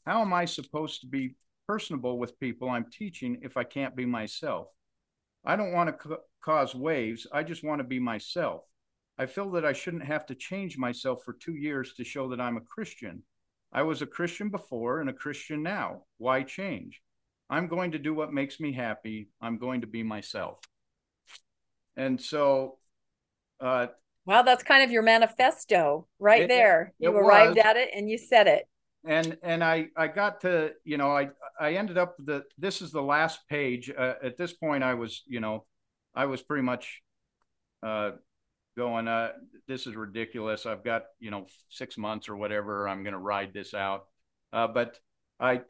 How 0.04 0.22
am 0.22 0.32
I 0.32 0.44
supposed 0.44 1.00
to 1.02 1.06
be 1.06 1.36
personable 1.68 2.18
with 2.18 2.40
people 2.40 2.68
I'm 2.68 2.90
teaching 2.90 3.38
if 3.42 3.56
I 3.56 3.62
can't 3.62 3.94
be 3.94 4.06
myself? 4.06 4.66
I 5.44 5.54
don't 5.54 5.72
want 5.72 5.88
to 5.88 6.18
cause 6.42 6.74
waves. 6.74 7.26
I 7.32 7.42
just 7.42 7.64
want 7.64 7.80
to 7.80 7.84
be 7.84 7.98
myself. 7.98 8.62
I 9.18 9.26
feel 9.26 9.50
that 9.52 9.64
I 9.64 9.72
shouldn't 9.72 10.04
have 10.04 10.26
to 10.26 10.34
change 10.34 10.76
myself 10.78 11.22
for 11.24 11.34
two 11.34 11.54
years 11.54 11.94
to 11.94 12.04
show 12.04 12.28
that 12.30 12.40
I'm 12.40 12.56
a 12.56 12.62
Christian. 12.62 13.22
I 13.72 13.82
was 13.82 14.02
a 14.02 14.06
Christian 14.06 14.48
before 14.48 15.00
and 15.00 15.08
a 15.08 15.14
Christian 15.14 15.62
now. 15.62 16.02
Why 16.18 16.42
change? 16.42 17.00
I'm 17.48 17.68
going 17.68 17.92
to 17.92 17.98
do 17.98 18.14
what 18.14 18.32
makes 18.32 18.60
me 18.60 18.72
happy. 18.72 19.28
I'm 19.40 19.58
going 19.58 19.82
to 19.82 19.86
be 19.86 20.02
myself. 20.02 20.58
And 21.96 22.20
so, 22.20 22.78
uh, 23.60 23.88
wow, 24.24 24.42
that's 24.42 24.62
kind 24.62 24.82
of 24.82 24.90
your 24.90 25.02
manifesto 25.02 26.06
right 26.18 26.42
it, 26.42 26.48
there. 26.48 26.94
You 26.98 27.10
arrived 27.10 27.56
was. 27.56 27.64
at 27.64 27.76
it 27.76 27.90
and 27.94 28.08
you 28.08 28.18
said 28.18 28.46
it. 28.46 28.66
And 29.04 29.36
and 29.42 29.64
I 29.64 29.88
I 29.96 30.06
got 30.06 30.40
to 30.42 30.72
you 30.84 30.96
know 30.96 31.10
I 31.10 31.30
I 31.58 31.74
ended 31.74 31.98
up 31.98 32.14
the 32.24 32.44
this 32.56 32.80
is 32.80 32.92
the 32.92 33.02
last 33.02 33.40
page. 33.48 33.90
Uh, 33.90 34.14
at 34.22 34.36
this 34.36 34.52
point, 34.52 34.84
I 34.84 34.94
was 34.94 35.22
you 35.26 35.40
know 35.40 35.64
I 36.14 36.26
was 36.26 36.42
pretty 36.42 36.62
much 36.62 37.02
uh, 37.82 38.12
going, 38.76 39.08
uh, 39.08 39.32
this 39.66 39.86
is 39.86 39.96
ridiculous. 39.96 40.66
I've 40.66 40.84
got, 40.84 41.02
you 41.20 41.30
know, 41.30 41.46
six 41.68 41.96
months 41.96 42.28
or 42.28 42.36
whatever. 42.36 42.88
I'm 42.88 43.02
going 43.02 43.12
to 43.12 43.18
ride 43.18 43.52
this 43.52 43.74
out. 43.74 44.04
Uh, 44.52 44.68
but 44.68 44.98
I, 45.40 45.62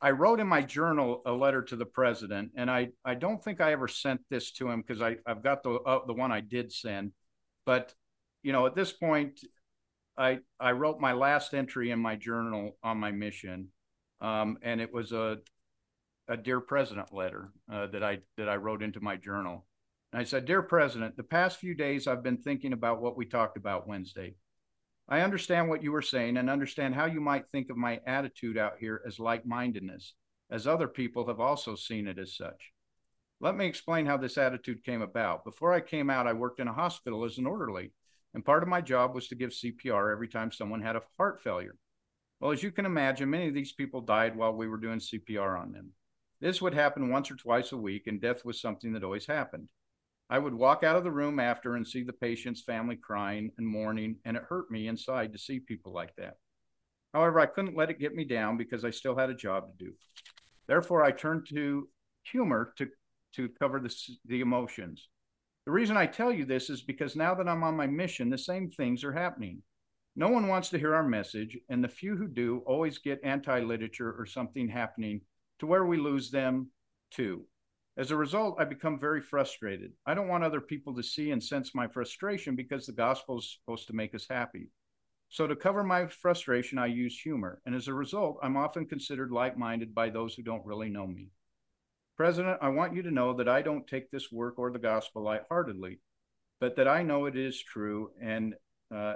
I 0.00 0.10
wrote 0.10 0.40
in 0.40 0.48
my 0.48 0.62
journal 0.62 1.22
a 1.26 1.32
letter 1.32 1.62
to 1.62 1.76
the 1.76 1.86
president, 1.86 2.52
and 2.56 2.70
I, 2.70 2.88
I 3.04 3.14
don't 3.14 3.42
think 3.42 3.60
I 3.60 3.72
ever 3.72 3.86
sent 3.86 4.20
this 4.30 4.50
to 4.52 4.68
him 4.68 4.82
because 4.86 5.00
I've 5.00 5.42
got 5.42 5.62
the, 5.62 5.74
uh, 5.74 6.00
the 6.06 6.14
one 6.14 6.32
I 6.32 6.40
did 6.40 6.72
send. 6.72 7.12
But, 7.66 7.94
you 8.42 8.52
know, 8.52 8.66
at 8.66 8.74
this 8.74 8.92
point, 8.92 9.40
I, 10.16 10.40
I 10.58 10.72
wrote 10.72 10.98
my 11.00 11.12
last 11.12 11.54
entry 11.54 11.90
in 11.90 12.00
my 12.00 12.16
journal 12.16 12.76
on 12.82 12.98
my 12.98 13.12
mission. 13.12 13.68
Um, 14.20 14.58
and 14.62 14.80
it 14.80 14.92
was 14.92 15.12
a, 15.12 15.38
a 16.28 16.36
dear 16.36 16.60
president 16.60 17.12
letter 17.12 17.52
uh, 17.72 17.86
that 17.88 18.02
I, 18.02 18.18
that 18.36 18.48
I 18.48 18.56
wrote 18.56 18.82
into 18.82 19.00
my 19.00 19.16
journal. 19.16 19.66
And 20.12 20.20
I 20.20 20.24
said, 20.24 20.44
Dear 20.44 20.62
President, 20.62 21.16
the 21.16 21.22
past 21.22 21.58
few 21.58 21.74
days 21.74 22.06
I've 22.06 22.22
been 22.22 22.36
thinking 22.36 22.72
about 22.72 23.00
what 23.00 23.16
we 23.16 23.24
talked 23.24 23.56
about 23.56 23.88
Wednesday. 23.88 24.34
I 25.08 25.20
understand 25.20 25.68
what 25.68 25.82
you 25.82 25.90
were 25.90 26.02
saying 26.02 26.36
and 26.36 26.50
understand 26.50 26.94
how 26.94 27.06
you 27.06 27.20
might 27.20 27.48
think 27.48 27.70
of 27.70 27.76
my 27.76 28.00
attitude 28.06 28.58
out 28.58 28.74
here 28.78 29.02
as 29.06 29.18
like 29.18 29.46
mindedness, 29.46 30.14
as 30.50 30.66
other 30.66 30.86
people 30.86 31.26
have 31.26 31.40
also 31.40 31.74
seen 31.74 32.06
it 32.06 32.18
as 32.18 32.36
such. 32.36 32.72
Let 33.40 33.56
me 33.56 33.66
explain 33.66 34.06
how 34.06 34.18
this 34.18 34.38
attitude 34.38 34.84
came 34.84 35.02
about. 35.02 35.44
Before 35.44 35.72
I 35.72 35.80
came 35.80 36.10
out, 36.10 36.26
I 36.26 36.32
worked 36.32 36.60
in 36.60 36.68
a 36.68 36.72
hospital 36.72 37.24
as 37.24 37.38
an 37.38 37.46
orderly, 37.46 37.92
and 38.34 38.44
part 38.44 38.62
of 38.62 38.68
my 38.68 38.80
job 38.80 39.14
was 39.14 39.28
to 39.28 39.34
give 39.34 39.50
CPR 39.50 40.12
every 40.12 40.28
time 40.28 40.52
someone 40.52 40.82
had 40.82 40.94
a 40.94 41.02
heart 41.16 41.42
failure. 41.42 41.76
Well, 42.38 42.52
as 42.52 42.62
you 42.62 42.70
can 42.70 42.86
imagine, 42.86 43.30
many 43.30 43.48
of 43.48 43.54
these 43.54 43.72
people 43.72 44.00
died 44.00 44.36
while 44.36 44.52
we 44.52 44.68
were 44.68 44.76
doing 44.76 44.98
CPR 44.98 45.60
on 45.60 45.72
them. 45.72 45.90
This 46.40 46.60
would 46.60 46.74
happen 46.74 47.10
once 47.10 47.30
or 47.30 47.36
twice 47.36 47.72
a 47.72 47.76
week, 47.76 48.06
and 48.06 48.20
death 48.20 48.44
was 48.44 48.60
something 48.60 48.92
that 48.92 49.04
always 49.04 49.26
happened. 49.26 49.70
I 50.30 50.38
would 50.38 50.54
walk 50.54 50.82
out 50.82 50.96
of 50.96 51.04
the 51.04 51.10
room 51.10 51.38
after 51.38 51.74
and 51.74 51.86
see 51.86 52.02
the 52.02 52.12
patient's 52.12 52.62
family 52.62 52.96
crying 52.96 53.50
and 53.58 53.66
mourning, 53.66 54.16
and 54.24 54.36
it 54.36 54.44
hurt 54.48 54.70
me 54.70 54.88
inside 54.88 55.32
to 55.32 55.38
see 55.38 55.60
people 55.60 55.92
like 55.92 56.14
that. 56.16 56.34
However, 57.12 57.40
I 57.40 57.46
couldn't 57.46 57.76
let 57.76 57.90
it 57.90 58.00
get 58.00 58.14
me 58.14 58.24
down 58.24 58.56
because 58.56 58.84
I 58.84 58.90
still 58.90 59.16
had 59.16 59.30
a 59.30 59.34
job 59.34 59.64
to 59.66 59.84
do. 59.84 59.92
Therefore, 60.66 61.04
I 61.04 61.10
turned 61.10 61.46
to 61.48 61.88
humor 62.22 62.72
to, 62.78 62.88
to 63.34 63.50
cover 63.60 63.80
the, 63.80 63.94
the 64.24 64.40
emotions. 64.40 65.08
The 65.66 65.72
reason 65.72 65.96
I 65.96 66.06
tell 66.06 66.32
you 66.32 66.44
this 66.44 66.70
is 66.70 66.82
because 66.82 67.14
now 67.14 67.34
that 67.34 67.48
I'm 67.48 67.62
on 67.62 67.76
my 67.76 67.86
mission, 67.86 68.30
the 68.30 68.38
same 68.38 68.70
things 68.70 69.04
are 69.04 69.12
happening. 69.12 69.62
No 70.16 70.28
one 70.28 70.48
wants 70.48 70.68
to 70.70 70.78
hear 70.78 70.94
our 70.94 71.06
message, 71.06 71.56
and 71.68 71.82
the 71.82 71.88
few 71.88 72.16
who 72.16 72.28
do 72.28 72.62
always 72.66 72.98
get 72.98 73.20
anti 73.24 73.60
literature 73.60 74.14
or 74.18 74.26
something 74.26 74.68
happening 74.68 75.20
to 75.58 75.66
where 75.66 75.86
we 75.86 75.96
lose 75.96 76.30
them 76.30 76.70
too. 77.10 77.46
As 77.96 78.10
a 78.10 78.16
result, 78.16 78.56
I 78.58 78.64
become 78.64 78.98
very 78.98 79.20
frustrated. 79.20 79.92
I 80.06 80.14
don't 80.14 80.28
want 80.28 80.44
other 80.44 80.62
people 80.62 80.94
to 80.94 81.02
see 81.02 81.30
and 81.30 81.42
sense 81.42 81.74
my 81.74 81.86
frustration 81.86 82.56
because 82.56 82.86
the 82.86 82.92
gospel 82.92 83.38
is 83.38 83.58
supposed 83.58 83.86
to 83.88 83.92
make 83.92 84.14
us 84.14 84.26
happy. 84.28 84.70
So, 85.28 85.46
to 85.46 85.56
cover 85.56 85.82
my 85.84 86.06
frustration, 86.06 86.78
I 86.78 86.86
use 86.86 87.18
humor. 87.18 87.60
And 87.66 87.74
as 87.74 87.88
a 87.88 87.94
result, 87.94 88.38
I'm 88.42 88.56
often 88.56 88.86
considered 88.86 89.30
like 89.30 89.58
minded 89.58 89.94
by 89.94 90.08
those 90.08 90.34
who 90.34 90.42
don't 90.42 90.64
really 90.64 90.88
know 90.88 91.06
me. 91.06 91.28
President, 92.16 92.58
I 92.62 92.68
want 92.68 92.94
you 92.94 93.02
to 93.02 93.10
know 93.10 93.34
that 93.34 93.48
I 93.48 93.62
don't 93.62 93.86
take 93.86 94.10
this 94.10 94.30
work 94.32 94.58
or 94.58 94.70
the 94.70 94.78
gospel 94.78 95.22
lightheartedly, 95.22 96.00
but 96.60 96.76
that 96.76 96.88
I 96.88 97.02
know 97.02 97.26
it 97.26 97.36
is 97.36 97.62
true. 97.62 98.10
And, 98.20 98.54
uh, 98.94 99.14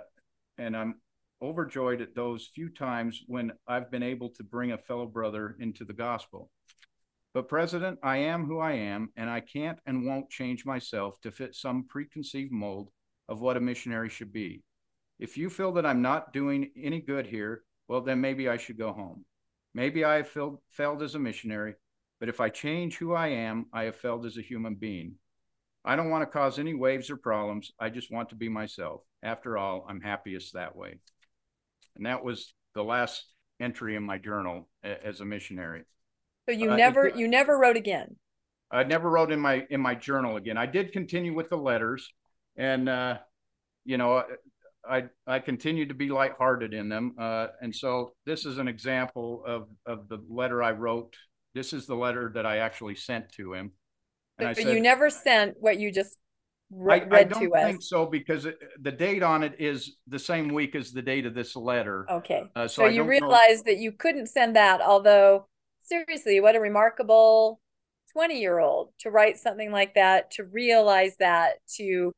and 0.59 0.77
I'm 0.77 0.97
overjoyed 1.43 2.01
at 2.01 2.15
those 2.15 2.51
few 2.55 2.71
times 2.71 3.23
when 3.27 3.53
I've 3.67 3.91
been 3.91 4.03
able 4.03 4.31
to 4.31 4.43
bring 4.43 4.73
a 4.73 4.79
fellow 4.79 5.07
brother 5.07 5.57
into 5.61 5.85
the 5.85 5.93
gospel. 5.93 6.51
But, 7.37 7.49
President, 7.49 7.99
I 8.03 8.17
am 8.17 8.47
who 8.47 8.61
I 8.61 8.73
am, 8.73 9.11
and 9.15 9.29
I 9.29 9.41
can't 9.41 9.79
and 9.85 10.07
won't 10.07 10.31
change 10.31 10.65
myself 10.65 11.21
to 11.21 11.31
fit 11.31 11.55
some 11.55 11.85
preconceived 11.87 12.51
mold 12.51 12.89
of 13.29 13.43
what 13.43 13.59
a 13.59 13.61
missionary 13.61 14.09
should 14.09 14.33
be. 14.33 14.63
If 15.19 15.37
you 15.37 15.51
feel 15.51 15.73
that 15.73 15.85
I'm 15.85 16.01
not 16.01 16.33
doing 16.33 16.71
any 16.83 17.03
good 17.03 17.27
here, 17.27 17.63
well, 17.89 18.01
then 18.01 18.23
maybe 18.23 18.49
I 18.49 18.57
should 18.57 18.79
go 18.79 18.91
home. 18.91 19.27
Maybe 19.75 20.03
I 20.03 20.15
have 20.17 20.29
failed, 20.29 20.61
failed 20.71 21.03
as 21.03 21.15
a 21.15 21.19
missionary, 21.19 21.75
but 22.21 22.31
if 22.31 22.41
I 22.41 22.49
change 22.49 22.97
who 22.97 23.13
I 23.13 23.27
am, 23.27 23.67
I 23.71 23.83
have 23.83 23.97
failed 23.97 24.25
as 24.25 24.39
a 24.39 24.43
human 24.43 24.75
being. 24.75 25.17
I 25.85 25.95
don't 25.95 26.09
want 26.09 26.23
to 26.23 26.39
cause 26.39 26.59
any 26.59 26.73
waves 26.73 27.11
or 27.11 27.19
problems. 27.19 27.71
I 27.79 27.91
just 27.91 28.11
want 28.11 28.31
to 28.31 28.35
be 28.35 28.49
myself. 28.49 29.03
After 29.23 29.59
all, 29.59 29.85
I'm 29.87 30.01
happiest 30.01 30.55
that 30.55 30.75
way. 30.75 31.01
And 31.97 32.07
that 32.07 32.25
was 32.25 32.55
the 32.75 32.83
last 32.83 33.27
entry 33.61 33.95
in 33.95 34.05
my 34.05 34.17
journal 34.17 34.71
as 34.83 35.21
a 35.21 35.27
missionary. 35.27 35.85
So 36.49 36.55
you 36.55 36.73
uh, 36.73 36.77
never 36.77 37.09
you 37.09 37.29
never 37.29 37.59
wrote 37.59 37.77
again. 37.77 38.17
I 38.71 38.85
never 38.85 39.11
wrote 39.11 39.33
in 39.33 39.41
my 39.41 39.67
in 39.71 39.81
my 39.81 39.95
journal 39.95 40.37
again. 40.37 40.57
I 40.57 40.67
did 40.67 40.93
continue 40.93 41.35
with 41.35 41.51
the 41.51 41.57
letters, 41.57 42.13
and 42.57 42.89
uh, 42.89 43.19
you 43.85 43.99
know, 43.99 44.25
I 44.89 45.05
I 45.27 45.39
continued 45.39 45.89
to 45.89 45.95
be 45.95 46.09
lighthearted 46.09 46.75
in 46.75 46.89
them. 46.89 47.15
Uh, 47.19 47.49
and 47.61 47.75
so 47.75 48.13
this 48.25 48.45
is 48.45 48.59
an 48.59 48.69
example 48.69 49.43
of 49.47 49.69
of 49.87 50.09
the 50.09 50.19
letter 50.29 50.63
I 50.63 50.73
wrote. 50.73 51.17
This 51.55 51.73
is 51.73 51.87
the 51.87 51.97
letter 51.97 52.33
that 52.35 52.45
I 52.47 52.59
actually 52.59 52.97
sent 52.97 53.33
to 53.33 53.55
him. 53.55 53.73
And 54.39 54.47
but, 54.47 54.47
I 54.49 54.53
said, 54.53 54.75
you 54.75 54.81
never 54.81 55.09
sent 55.09 55.57
what 55.59 55.79
you 55.79 55.91
just 55.91 56.19
re- 56.71 57.01
I, 57.01 57.05
read 57.05 57.13
I 57.13 57.25
don't 57.25 57.53
think 57.53 57.83
so 57.83 58.05
because 58.05 58.45
it, 58.45 58.59
the 58.81 58.93
date 58.93 59.23
on 59.23 59.43
it 59.43 59.55
is 59.59 59.97
the 60.07 60.19
same 60.19 60.53
week 60.53 60.75
as 60.75 60.93
the 60.93 61.03
date 61.03 61.25
of 61.25 61.35
this 61.35 61.57
letter. 61.57 62.07
Okay. 62.11 62.45
Uh, 62.55 62.69
so, 62.69 62.83
so 62.83 62.89
you 62.89 63.05
realized 63.05 63.65
know. 63.65 63.73
that 63.73 63.79
you 63.79 63.93
couldn't 63.93 64.27
send 64.27 64.57
that, 64.57 64.83
although 64.83 65.47
seriously, 65.87 66.41
what 66.41 66.57
a 66.57 66.61
remarkable 66.61 67.61
20 68.13 68.41
year 68.41 68.59
old 68.59 68.91
to 69.01 69.11
write 69.11 69.39
something 69.39 69.71
like 69.71 69.95
that, 69.95 70.31
to 70.33 70.45
realize 70.45 71.17
that, 71.19 71.55
to 71.77 72.13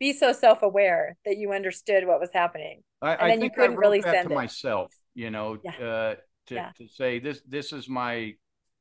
be 0.00 0.12
so 0.12 0.32
self 0.32 0.62
aware 0.62 1.16
that 1.24 1.36
you 1.38 1.52
understood 1.52 2.06
what 2.06 2.20
was 2.20 2.30
happening. 2.32 2.82
I, 3.02 3.14
and 3.14 3.30
then 3.30 3.42
you 3.42 3.50
couldn't 3.50 3.76
really 3.76 4.00
send 4.00 4.28
to 4.28 4.32
it. 4.32 4.34
myself, 4.34 4.92
you 5.14 5.30
know, 5.30 5.58
yeah. 5.62 5.70
uh, 5.72 6.14
to, 6.46 6.54
yeah. 6.54 6.70
to 6.78 6.88
say 6.88 7.18
this, 7.18 7.40
this 7.46 7.72
is 7.72 7.88
my 7.88 8.34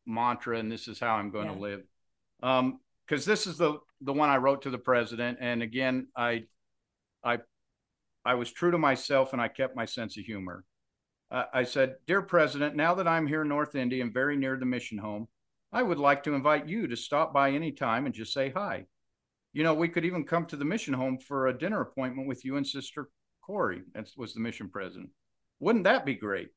mantra 0.06 0.58
and 0.58 0.72
this 0.72 0.88
is 0.88 1.00
how 1.00 1.16
I'm 1.16 1.32
going 1.32 1.48
yeah. 1.48 1.54
to 1.54 1.60
live. 1.60 1.82
Um, 2.42 2.80
cause 3.08 3.26
this 3.26 3.48
is 3.48 3.58
the, 3.58 3.80
the 4.02 4.14
one 4.14 4.30
I 4.30 4.38
wrote 4.38 4.64
to 4.64 4.70
the 4.70 4.78
president. 4.78 5.38
And 5.42 5.62
again, 5.62 6.08
I, 6.16 6.44
I, 7.24 7.40
I 8.26 8.36
was 8.36 8.52
true 8.52 8.72
to 8.72 8.78
myself 8.78 9.34
and 9.34 9.42
I 9.42 9.48
kept 9.50 9.76
my 9.76 9.86
sense 9.86 10.18
of 10.18 10.24
humor. 10.24 10.64
Uh, 11.34 11.46
I 11.52 11.64
said, 11.64 11.96
Dear 12.06 12.22
President, 12.22 12.76
now 12.76 12.94
that 12.94 13.08
I'm 13.08 13.26
here 13.26 13.42
in 13.42 13.48
North 13.48 13.74
Indy 13.74 14.02
and 14.02 14.14
very 14.14 14.38
near 14.38 14.56
the 14.56 14.68
mission 14.68 15.00
home, 15.00 15.28
I 15.72 15.82
would 15.82 15.98
like 15.98 16.24
to 16.24 16.36
invite 16.36 16.70
you 16.70 16.86
to 16.88 16.96
stop 16.96 17.34
by 17.34 17.50
any 17.50 17.72
time 17.72 18.06
and 18.06 18.14
just 18.14 18.34
say 18.34 18.52
hi. 18.56 18.86
You 19.52 19.64
know, 19.64 19.74
we 19.74 19.90
could 19.90 20.06
even 20.06 20.26
come 20.26 20.46
to 20.46 20.56
the 20.56 20.64
mission 20.64 20.94
home 20.94 21.18
for 21.18 21.48
a 21.48 21.58
dinner 21.58 21.82
appointment 21.82 22.28
with 22.28 22.46
you 22.46 22.56
and 22.58 22.68
Sister 22.68 23.10
Corey. 23.44 23.82
That 23.96 24.12
was 24.16 24.36
the 24.36 24.42
mission 24.42 24.70
president. 24.70 25.10
Wouldn't 25.60 25.86
that 25.86 26.06
be 26.06 26.14
great? 26.14 26.50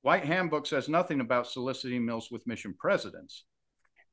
White 0.00 0.24
Handbook 0.24 0.66
says 0.66 0.88
nothing 0.88 1.20
about 1.20 1.46
soliciting 1.46 2.06
meals 2.06 2.30
with 2.30 2.46
mission 2.46 2.74
presidents. 2.78 3.44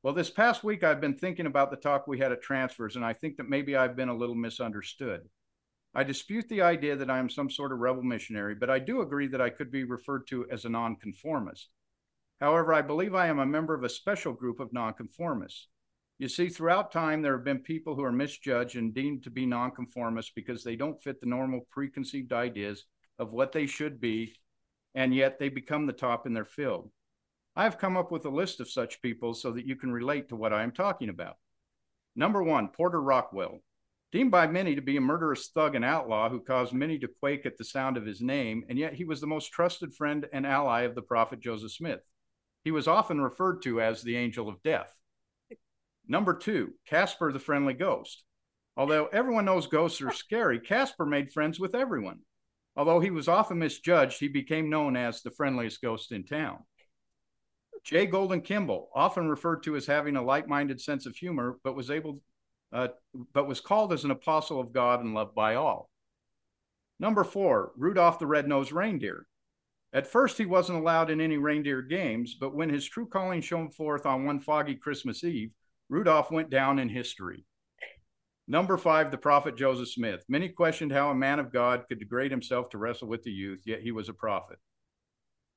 Well, 0.02 0.12
this 0.12 0.28
past 0.28 0.62
week, 0.62 0.84
I've 0.84 1.00
been 1.00 1.16
thinking 1.16 1.46
about 1.46 1.70
the 1.70 1.78
talk 1.78 2.06
we 2.06 2.18
had 2.18 2.32
at 2.32 2.42
transfers, 2.42 2.96
and 2.96 3.04
I 3.04 3.14
think 3.14 3.38
that 3.38 3.48
maybe 3.48 3.74
I've 3.74 3.96
been 3.96 4.10
a 4.10 4.16
little 4.16 4.34
misunderstood. 4.34 5.22
I 5.94 6.02
dispute 6.02 6.48
the 6.48 6.62
idea 6.62 6.96
that 6.96 7.10
I 7.10 7.18
am 7.18 7.30
some 7.30 7.48
sort 7.48 7.70
of 7.70 7.78
rebel 7.78 8.02
missionary, 8.02 8.54
but 8.56 8.68
I 8.68 8.80
do 8.80 9.00
agree 9.00 9.28
that 9.28 9.40
I 9.40 9.50
could 9.50 9.70
be 9.70 9.84
referred 9.84 10.26
to 10.28 10.46
as 10.50 10.64
a 10.64 10.68
nonconformist. 10.68 11.68
However, 12.40 12.74
I 12.74 12.82
believe 12.82 13.14
I 13.14 13.28
am 13.28 13.38
a 13.38 13.46
member 13.46 13.74
of 13.74 13.84
a 13.84 13.88
special 13.88 14.32
group 14.32 14.58
of 14.58 14.72
nonconformists. 14.72 15.68
You 16.18 16.28
see, 16.28 16.48
throughout 16.48 16.90
time, 16.90 17.22
there 17.22 17.36
have 17.36 17.44
been 17.44 17.60
people 17.60 17.94
who 17.94 18.02
are 18.02 18.12
misjudged 18.12 18.76
and 18.76 18.92
deemed 18.92 19.22
to 19.24 19.30
be 19.30 19.46
nonconformists 19.46 20.32
because 20.34 20.64
they 20.64 20.74
don't 20.74 21.00
fit 21.00 21.20
the 21.20 21.26
normal 21.26 21.66
preconceived 21.70 22.32
ideas 22.32 22.84
of 23.18 23.32
what 23.32 23.52
they 23.52 23.66
should 23.66 24.00
be, 24.00 24.34
and 24.94 25.14
yet 25.14 25.38
they 25.38 25.48
become 25.48 25.86
the 25.86 25.92
top 25.92 26.26
in 26.26 26.34
their 26.34 26.44
field. 26.44 26.90
I 27.56 27.64
have 27.64 27.78
come 27.78 27.96
up 27.96 28.10
with 28.10 28.24
a 28.26 28.30
list 28.30 28.58
of 28.58 28.68
such 28.68 29.00
people 29.00 29.32
so 29.34 29.52
that 29.52 29.66
you 29.66 29.76
can 29.76 29.92
relate 29.92 30.28
to 30.28 30.36
what 30.36 30.52
I 30.52 30.64
am 30.64 30.72
talking 30.72 31.08
about. 31.08 31.36
Number 32.16 32.42
one, 32.42 32.68
Porter 32.68 33.00
Rockwell. 33.00 33.60
Deemed 34.14 34.30
by 34.30 34.46
many 34.46 34.76
to 34.76 34.80
be 34.80 34.96
a 34.96 35.00
murderous 35.00 35.48
thug 35.48 35.74
and 35.74 35.84
outlaw 35.84 36.28
who 36.28 36.38
caused 36.38 36.72
many 36.72 37.00
to 37.00 37.08
quake 37.08 37.44
at 37.46 37.58
the 37.58 37.64
sound 37.64 37.96
of 37.96 38.06
his 38.06 38.20
name, 38.20 38.64
and 38.68 38.78
yet 38.78 38.94
he 38.94 39.04
was 39.04 39.20
the 39.20 39.26
most 39.26 39.50
trusted 39.50 39.92
friend 39.92 40.28
and 40.32 40.46
ally 40.46 40.82
of 40.82 40.94
the 40.94 41.02
prophet 41.02 41.40
Joseph 41.40 41.72
Smith. 41.72 41.98
He 42.62 42.70
was 42.70 42.86
often 42.86 43.20
referred 43.20 43.62
to 43.62 43.80
as 43.80 44.02
the 44.02 44.16
angel 44.16 44.48
of 44.48 44.62
death. 44.62 44.96
Number 46.06 46.32
two, 46.32 46.74
Casper 46.86 47.32
the 47.32 47.40
friendly 47.40 47.74
ghost. 47.74 48.22
Although 48.76 49.06
everyone 49.06 49.46
knows 49.46 49.66
ghosts 49.66 50.00
are 50.00 50.12
scary, 50.12 50.60
Casper 50.60 51.04
made 51.04 51.32
friends 51.32 51.58
with 51.58 51.74
everyone. 51.74 52.20
Although 52.76 53.00
he 53.00 53.10
was 53.10 53.26
often 53.26 53.58
misjudged, 53.58 54.20
he 54.20 54.28
became 54.28 54.70
known 54.70 54.96
as 54.96 55.22
the 55.22 55.32
friendliest 55.32 55.82
ghost 55.82 56.12
in 56.12 56.24
town. 56.24 56.58
J. 57.82 58.06
Golden 58.06 58.42
Kimball, 58.42 58.90
often 58.94 59.28
referred 59.28 59.64
to 59.64 59.74
as 59.74 59.86
having 59.86 60.14
a 60.14 60.22
light-minded 60.22 60.80
sense 60.80 61.04
of 61.04 61.16
humor, 61.16 61.58
but 61.64 61.74
was 61.74 61.90
able, 61.90 62.20
uh, 62.74 62.88
but 63.32 63.48
was 63.48 63.60
called 63.60 63.92
as 63.92 64.04
an 64.04 64.10
apostle 64.10 64.60
of 64.60 64.72
God 64.72 65.00
and 65.00 65.14
loved 65.14 65.34
by 65.34 65.54
all. 65.54 65.88
Number 66.98 67.24
four, 67.24 67.72
Rudolph 67.76 68.18
the 68.18 68.26
Red-Nosed 68.26 68.72
Reindeer. 68.72 69.26
At 69.92 70.08
first, 70.08 70.36
he 70.36 70.44
wasn't 70.44 70.80
allowed 70.80 71.08
in 71.08 71.20
any 71.20 71.36
reindeer 71.36 71.80
games, 71.80 72.34
but 72.34 72.54
when 72.54 72.68
his 72.68 72.84
true 72.84 73.06
calling 73.06 73.40
shone 73.40 73.70
forth 73.70 74.06
on 74.06 74.24
one 74.24 74.40
foggy 74.40 74.74
Christmas 74.74 75.22
Eve, 75.22 75.52
Rudolph 75.88 76.32
went 76.32 76.50
down 76.50 76.80
in 76.80 76.88
history. 76.88 77.44
Number 78.48 78.76
five, 78.76 79.10
the 79.10 79.18
prophet 79.18 79.56
Joseph 79.56 79.88
Smith. 79.88 80.24
Many 80.28 80.48
questioned 80.48 80.92
how 80.92 81.10
a 81.10 81.14
man 81.14 81.38
of 81.38 81.52
God 81.52 81.84
could 81.88 82.00
degrade 82.00 82.32
himself 82.32 82.70
to 82.70 82.78
wrestle 82.78 83.08
with 83.08 83.22
the 83.22 83.30
youth, 83.30 83.62
yet 83.64 83.80
he 83.80 83.92
was 83.92 84.08
a 84.08 84.14
prophet. 84.14 84.58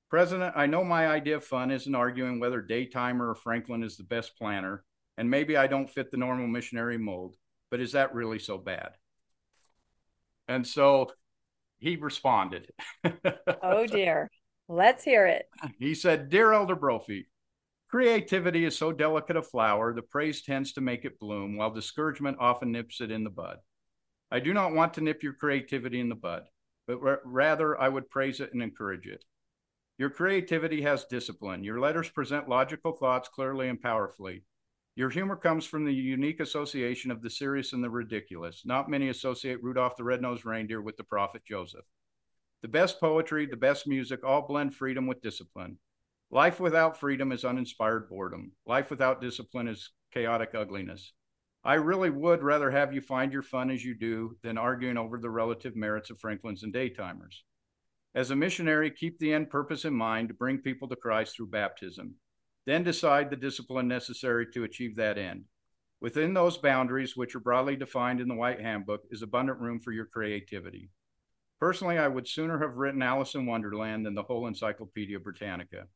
President, 0.10 0.54
I 0.56 0.68
know 0.68 0.84
my 0.84 1.08
idea 1.08 1.38
of 1.38 1.44
fun 1.44 1.72
isn't 1.72 1.96
arguing 1.96 2.40
whether 2.40 2.62
Daytimer 2.62 3.30
or 3.30 3.36
Franklin 3.36 3.84
is 3.84 3.98
the 3.98 4.04
best 4.04 4.38
planner, 4.38 4.86
and 5.18 5.30
maybe 5.30 5.58
I 5.58 5.68
don't 5.68 5.90
fit 5.90 6.12
the 6.12 6.18
normal 6.18 6.48
missionary 6.48 6.98
mold, 6.98 7.36
but 7.72 7.80
is 7.80 7.94
that 7.94 8.14
really 8.14 8.40
so 8.40 8.58
bad? 8.58 8.92
And 10.48 10.66
so 10.66 11.12
he 11.80 11.96
responded. 11.96 12.72
oh 13.64 13.86
dear. 13.86 14.30
Let's 14.70 15.04
hear 15.04 15.26
it. 15.26 15.46
He 15.80 15.96
said, 15.96 16.30
Dear 16.30 16.52
Elder 16.52 16.76
Brophy, 16.76 17.28
creativity 17.90 18.66
is 18.66 18.78
so 18.78 18.92
delicate 18.92 19.38
a 19.38 19.42
flower, 19.42 19.94
the 19.94 20.02
praise 20.02 20.42
tends 20.42 20.74
to 20.74 20.82
make 20.82 21.06
it 21.06 21.20
bloom, 21.20 21.56
while 21.56 21.72
discouragement 21.72 22.38
often 22.40 22.74
nips 22.74 23.00
it 23.00 23.10
in 23.10 23.24
the 23.24 23.30
bud. 23.30 23.60
I 24.30 24.42
do 24.42 24.54
not 24.54 24.74
want 24.74 24.94
to 24.96 25.02
nip 25.02 25.24
your 25.24 25.34
creativity 25.34 26.02
in 26.02 26.10
the 26.10 26.16
bud, 26.16 26.44
but 26.86 27.00
rather 27.26 27.80
I 27.80 27.88
would 27.88 28.10
praise 28.10 28.42
it 28.42 28.54
and 28.54 28.62
encourage 28.62 29.08
it. 29.08 29.24
Your 29.98 30.10
creativity 30.10 30.82
has 30.82 31.06
discipline. 31.06 31.64
Your 31.64 31.80
letters 31.80 32.10
present 32.10 32.50
logical 32.50 32.92
thoughts 32.92 33.30
clearly 33.30 33.70
and 33.70 33.82
powerfully. 33.82 34.44
Your 34.98 35.12
humor 35.12 35.36
comes 35.36 35.64
from 35.64 35.86
the 35.86 35.94
unique 35.94 36.40
association 36.40 37.12
of 37.12 37.22
the 37.22 37.30
serious 37.30 37.72
and 37.72 37.84
the 37.84 37.90
ridiculous. 37.90 38.64
Not 38.66 38.90
many 38.90 39.10
associate 39.10 39.62
Rudolph 39.62 39.96
the 39.96 40.04
Red-Nosed 40.04 40.44
Reindeer 40.44 40.82
with 40.82 40.98
the 40.98 41.04
prophet 41.04 41.44
Joseph. 41.48 41.86
The 42.64 42.68
best 42.68 43.00
poetry, 43.00 43.46
the 43.46 43.58
best 43.58 43.86
music 43.86 44.22
all 44.26 44.48
blend 44.48 44.74
freedom 44.74 45.06
with 45.06 45.22
discipline. 45.22 45.78
Life 46.32 46.60
without 46.60 47.00
freedom 47.00 47.32
is 47.32 47.46
uninspired 47.46 48.10
boredom. 48.10 48.54
Life 48.66 48.90
without 48.90 49.22
discipline 49.22 49.68
is 49.68 49.92
chaotic 50.12 50.56
ugliness. 50.56 51.14
I 51.64 51.76
really 51.76 52.10
would 52.10 52.42
rather 52.42 52.72
have 52.72 52.92
you 52.92 53.02
find 53.02 53.32
your 53.32 53.44
fun 53.44 53.70
as 53.70 53.86
you 53.86 53.94
do 53.94 54.36
than 54.42 54.58
arguing 54.58 54.98
over 54.98 55.20
the 55.20 55.30
relative 55.30 55.76
merits 55.76 56.10
of 56.10 56.20
Franklin's 56.20 56.64
and 56.64 56.74
Daytimers. 56.74 57.44
As 58.16 58.32
a 58.32 58.36
missionary, 58.36 58.90
keep 58.90 59.20
the 59.20 59.32
end 59.32 59.52
purpose 59.52 59.86
in 59.86 59.94
mind 59.94 60.30
to 60.30 60.34
bring 60.34 60.58
people 60.58 60.88
to 60.88 60.96
Christ 60.96 61.36
through 61.36 61.52
baptism. 61.52 62.16
Then 62.68 62.84
decide 62.84 63.30
the 63.30 63.38
discipline 63.38 63.88
necessary 63.88 64.46
to 64.52 64.66
achieve 64.66 64.98
that 64.98 65.18
end. 65.18 65.46
Within 66.02 66.34
those 66.34 66.58
boundaries, 66.58 67.16
which 67.16 67.34
are 67.34 67.40
broadly 67.40 67.78
defined 67.78 68.20
in 68.20 68.28
the 68.28 68.36
White 68.36 68.60
Handbook, 68.60 69.04
is 69.10 69.22
abundant 69.22 69.62
room 69.62 69.80
for 69.80 69.94
your 69.94 70.06
creativity. 70.06 70.90
Personally, 71.62 71.98
I 71.98 72.10
would 72.10 72.28
sooner 72.28 72.60
have 72.60 72.76
written 72.76 73.02
Alice 73.02 73.36
in 73.36 73.46
Wonderland 73.46 74.06
than 74.06 74.16
the 74.16 74.24
whole 74.24 74.48
Encyclopedia 74.48 75.18
Britannica. 75.18 75.88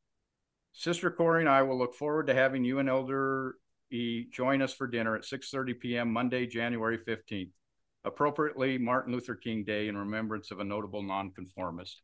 Sister 0.72 1.12
Corey 1.12 1.42
and 1.42 1.50
I 1.50 1.62
will 1.62 1.78
look 1.78 1.94
forward 1.94 2.28
to 2.28 2.34
having 2.34 2.64
you 2.64 2.80
and 2.80 2.88
Elder 2.88 3.56
E 3.92 4.28
join 4.32 4.62
us 4.62 4.74
for 4.74 4.88
dinner 4.88 5.14
at 5.16 5.24
6:30 5.24 5.78
p.m. 5.78 6.14
Monday, 6.14 6.48
January 6.48 6.98
15th, 6.98 7.52
appropriately 8.06 8.78
Martin 8.78 9.12
Luther 9.12 9.36
King 9.36 9.66
Day 9.66 9.90
in 9.90 9.98
remembrance 9.98 10.50
of 10.52 10.62
a 10.62 10.64
notable 10.64 11.04
nonconformist. 11.04 12.02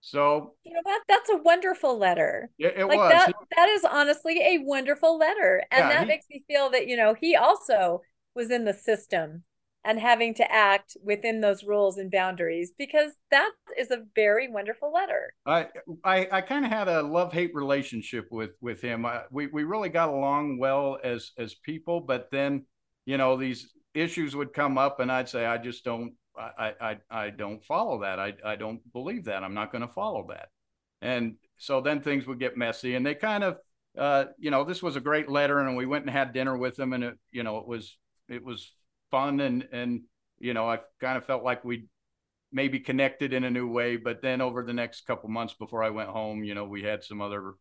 So 0.00 0.54
you 0.64 0.72
know 0.72 0.80
that 0.84 1.02
that's 1.08 1.30
a 1.30 1.36
wonderful 1.38 1.98
letter. 1.98 2.50
It, 2.58 2.74
it 2.78 2.86
like 2.86 2.98
was. 2.98 3.10
that. 3.12 3.32
That 3.56 3.68
is 3.68 3.84
honestly 3.84 4.40
a 4.40 4.58
wonderful 4.62 5.18
letter, 5.18 5.62
and 5.70 5.80
yeah, 5.80 5.88
that 5.88 6.00
he, 6.02 6.06
makes 6.06 6.26
me 6.30 6.44
feel 6.46 6.70
that 6.70 6.86
you 6.86 6.96
know 6.96 7.14
he 7.14 7.36
also 7.36 8.02
was 8.34 8.50
in 8.50 8.64
the 8.64 8.74
system 8.74 9.42
and 9.84 9.98
having 9.98 10.34
to 10.34 10.52
act 10.52 10.96
within 11.02 11.40
those 11.40 11.64
rules 11.64 11.96
and 11.98 12.10
boundaries 12.10 12.72
because 12.76 13.12
that 13.30 13.50
is 13.78 13.90
a 13.90 14.04
very 14.14 14.48
wonderful 14.48 14.92
letter. 14.92 15.32
I 15.46 15.66
I, 16.04 16.28
I 16.30 16.40
kind 16.42 16.64
of 16.64 16.70
had 16.70 16.88
a 16.88 17.02
love 17.02 17.32
hate 17.32 17.54
relationship 17.54 18.28
with 18.30 18.50
with 18.60 18.80
him. 18.80 19.04
I, 19.04 19.22
we 19.30 19.46
we 19.48 19.64
really 19.64 19.88
got 19.88 20.10
along 20.10 20.58
well 20.58 20.98
as 21.02 21.32
as 21.38 21.54
people, 21.54 22.00
but 22.00 22.28
then 22.30 22.66
you 23.04 23.18
know 23.18 23.36
these 23.36 23.72
issues 23.94 24.36
would 24.36 24.52
come 24.52 24.78
up, 24.78 25.00
and 25.00 25.10
I'd 25.10 25.28
say 25.28 25.44
I 25.44 25.58
just 25.58 25.84
don't 25.84 26.12
I, 26.38 26.74
I, 26.80 26.96
I 27.10 27.30
don't 27.30 27.64
follow 27.64 28.00
that. 28.02 28.18
I, 28.18 28.34
I 28.44 28.56
don't 28.56 28.80
believe 28.92 29.24
that. 29.24 29.42
I'm 29.42 29.54
not 29.54 29.72
going 29.72 29.82
to 29.82 29.92
follow 29.92 30.26
that. 30.28 30.48
And 31.00 31.36
so 31.58 31.80
then 31.80 32.00
things 32.00 32.26
would 32.26 32.38
get 32.38 32.56
messy 32.56 32.94
and 32.94 33.04
they 33.04 33.14
kind 33.14 33.44
of, 33.44 33.58
uh, 33.96 34.26
you 34.38 34.50
know, 34.50 34.64
this 34.64 34.82
was 34.82 34.96
a 34.96 35.00
great 35.00 35.28
letter 35.28 35.58
and 35.58 35.76
we 35.76 35.86
went 35.86 36.04
and 36.04 36.12
had 36.12 36.32
dinner 36.32 36.56
with 36.56 36.76
them 36.76 36.92
and 36.92 37.04
it, 37.04 37.14
you 37.30 37.42
know, 37.42 37.58
it 37.58 37.66
was, 37.66 37.96
it 38.28 38.44
was 38.44 38.72
fun 39.10 39.40
and, 39.40 39.68
and, 39.72 40.02
you 40.38 40.54
know, 40.54 40.68
I 40.68 40.80
kind 41.00 41.18
of 41.18 41.24
felt 41.24 41.42
like 41.44 41.64
we 41.64 41.86
maybe 42.52 42.80
connected 42.80 43.32
in 43.32 43.44
a 43.44 43.50
new 43.50 43.68
way, 43.68 43.96
but 43.96 44.22
then 44.22 44.40
over 44.40 44.62
the 44.62 44.72
next 44.72 45.06
couple 45.06 45.28
months 45.28 45.54
before 45.54 45.82
I 45.82 45.90
went 45.90 46.08
home, 46.08 46.44
you 46.44 46.54
know, 46.54 46.64
we 46.64 46.82
had 46.82 47.04
some 47.04 47.20
other 47.20 47.54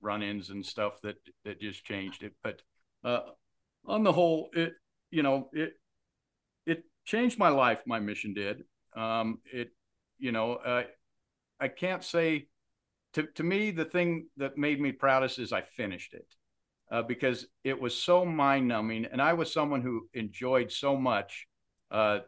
run-ins 0.00 0.50
and 0.50 0.64
stuff 0.64 1.00
that, 1.02 1.16
that 1.44 1.60
just 1.60 1.84
changed 1.84 2.22
it. 2.22 2.34
But, 2.42 2.60
uh, 3.04 3.20
on 3.86 4.02
the 4.02 4.12
whole, 4.12 4.50
it, 4.52 4.72
you 5.10 5.22
know, 5.22 5.48
it 5.52 5.74
it, 6.66 6.84
changed 7.06 7.38
my 7.38 7.48
life. 7.48 7.82
My 7.86 8.00
mission 8.00 8.34
did. 8.34 8.64
Um, 8.94 9.38
it, 9.52 9.70
you 10.18 10.32
know, 10.32 10.54
uh, 10.54 10.84
I 11.60 11.68
can't 11.68 12.04
say. 12.04 12.48
To 13.14 13.22
to 13.36 13.42
me, 13.42 13.70
the 13.70 13.86
thing 13.86 14.26
that 14.36 14.58
made 14.58 14.78
me 14.78 14.92
proudest 14.92 15.38
is 15.38 15.52
I 15.52 15.62
finished 15.62 16.12
it. 16.12 16.26
Uh, 16.90 17.02
because 17.02 17.46
it 17.64 17.80
was 17.80 17.96
so 17.96 18.24
mind 18.24 18.68
numbing. 18.68 19.06
And 19.06 19.20
I 19.20 19.32
was 19.32 19.52
someone 19.52 19.82
who 19.82 20.08
enjoyed 20.14 20.70
so 20.70 20.96
much. 20.96 21.46
Uh, 21.90 22.20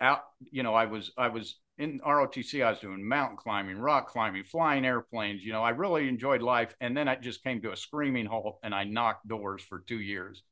out, 0.00 0.22
you 0.50 0.62
know, 0.62 0.74
I 0.74 0.86
was 0.86 1.12
I 1.16 1.28
was 1.28 1.56
in 1.78 2.00
ROTC. 2.00 2.64
I 2.64 2.70
was 2.70 2.80
doing 2.80 3.06
mountain 3.06 3.36
climbing, 3.36 3.78
rock 3.78 4.08
climbing, 4.08 4.44
flying 4.44 4.84
airplanes. 4.84 5.42
You 5.42 5.52
know, 5.52 5.62
I 5.62 5.70
really 5.70 6.08
enjoyed 6.08 6.42
life. 6.42 6.74
And 6.80 6.96
then 6.96 7.08
I 7.08 7.16
just 7.16 7.42
came 7.42 7.62
to 7.62 7.72
a 7.72 7.76
screaming 7.76 8.26
halt, 8.26 8.58
and 8.62 8.74
I 8.74 8.84
knocked 8.84 9.28
doors 9.28 9.62
for 9.62 9.80
two 9.80 10.00
years, 10.00 10.42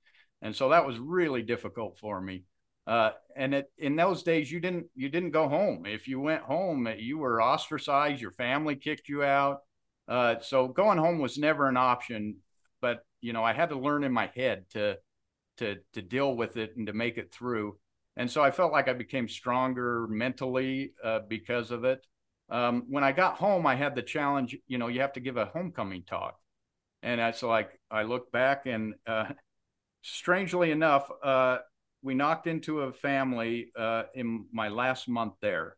and 0.42 0.54
so 0.54 0.70
that 0.70 0.86
was 0.86 0.98
really 0.98 1.42
difficult 1.42 1.98
for 1.98 2.20
me. 2.20 2.44
Uh, 2.86 3.10
and 3.34 3.54
it, 3.54 3.70
in 3.78 3.96
those 3.96 4.22
days, 4.22 4.50
you 4.50 4.60
didn't 4.60 4.86
you 4.94 5.08
didn't 5.08 5.30
go 5.30 5.48
home. 5.48 5.86
If 5.86 6.06
you 6.06 6.20
went 6.20 6.42
home, 6.42 6.86
you 6.98 7.18
were 7.18 7.42
ostracized. 7.42 8.20
Your 8.20 8.32
family 8.32 8.76
kicked 8.76 9.08
you 9.08 9.22
out. 9.24 9.60
Uh, 10.06 10.36
so 10.40 10.68
going 10.68 10.98
home 10.98 11.18
was 11.18 11.38
never 11.38 11.68
an 11.68 11.78
option. 11.78 12.36
But 12.80 13.04
you 13.20 13.32
know, 13.32 13.42
I 13.42 13.54
had 13.54 13.70
to 13.70 13.78
learn 13.78 14.04
in 14.04 14.12
my 14.12 14.30
head 14.34 14.66
to 14.70 14.98
to 15.58 15.76
to 15.94 16.02
deal 16.02 16.36
with 16.36 16.56
it 16.56 16.76
and 16.76 16.86
to 16.86 16.92
make 16.92 17.16
it 17.16 17.32
through. 17.32 17.78
And 18.16 18.30
so 18.30 18.42
I 18.42 18.50
felt 18.50 18.72
like 18.72 18.88
I 18.88 18.92
became 18.92 19.28
stronger 19.28 20.06
mentally 20.08 20.92
uh, 21.02 21.20
because 21.26 21.70
of 21.70 21.84
it. 21.84 22.06
Um, 22.50 22.84
when 22.88 23.02
I 23.02 23.12
got 23.12 23.36
home, 23.36 23.66
I 23.66 23.74
had 23.74 23.94
the 23.94 24.02
challenge. 24.02 24.56
You 24.66 24.78
know, 24.78 24.88
you 24.88 25.00
have 25.00 25.14
to 25.14 25.20
give 25.20 25.36
a 25.36 25.46
homecoming 25.46 26.04
talk, 26.04 26.38
and 27.02 27.18
that's 27.18 27.42
like 27.42 27.70
I 27.90 28.02
look 28.02 28.30
back 28.30 28.66
and 28.66 28.94
uh, 29.06 29.26
strangely 30.02 30.70
enough, 30.70 31.10
uh, 31.22 31.58
we 32.04 32.14
knocked 32.14 32.46
into 32.46 32.82
a 32.82 32.92
family 32.92 33.72
uh, 33.76 34.04
in 34.14 34.44
my 34.52 34.68
last 34.68 35.08
month 35.08 35.32
there, 35.40 35.76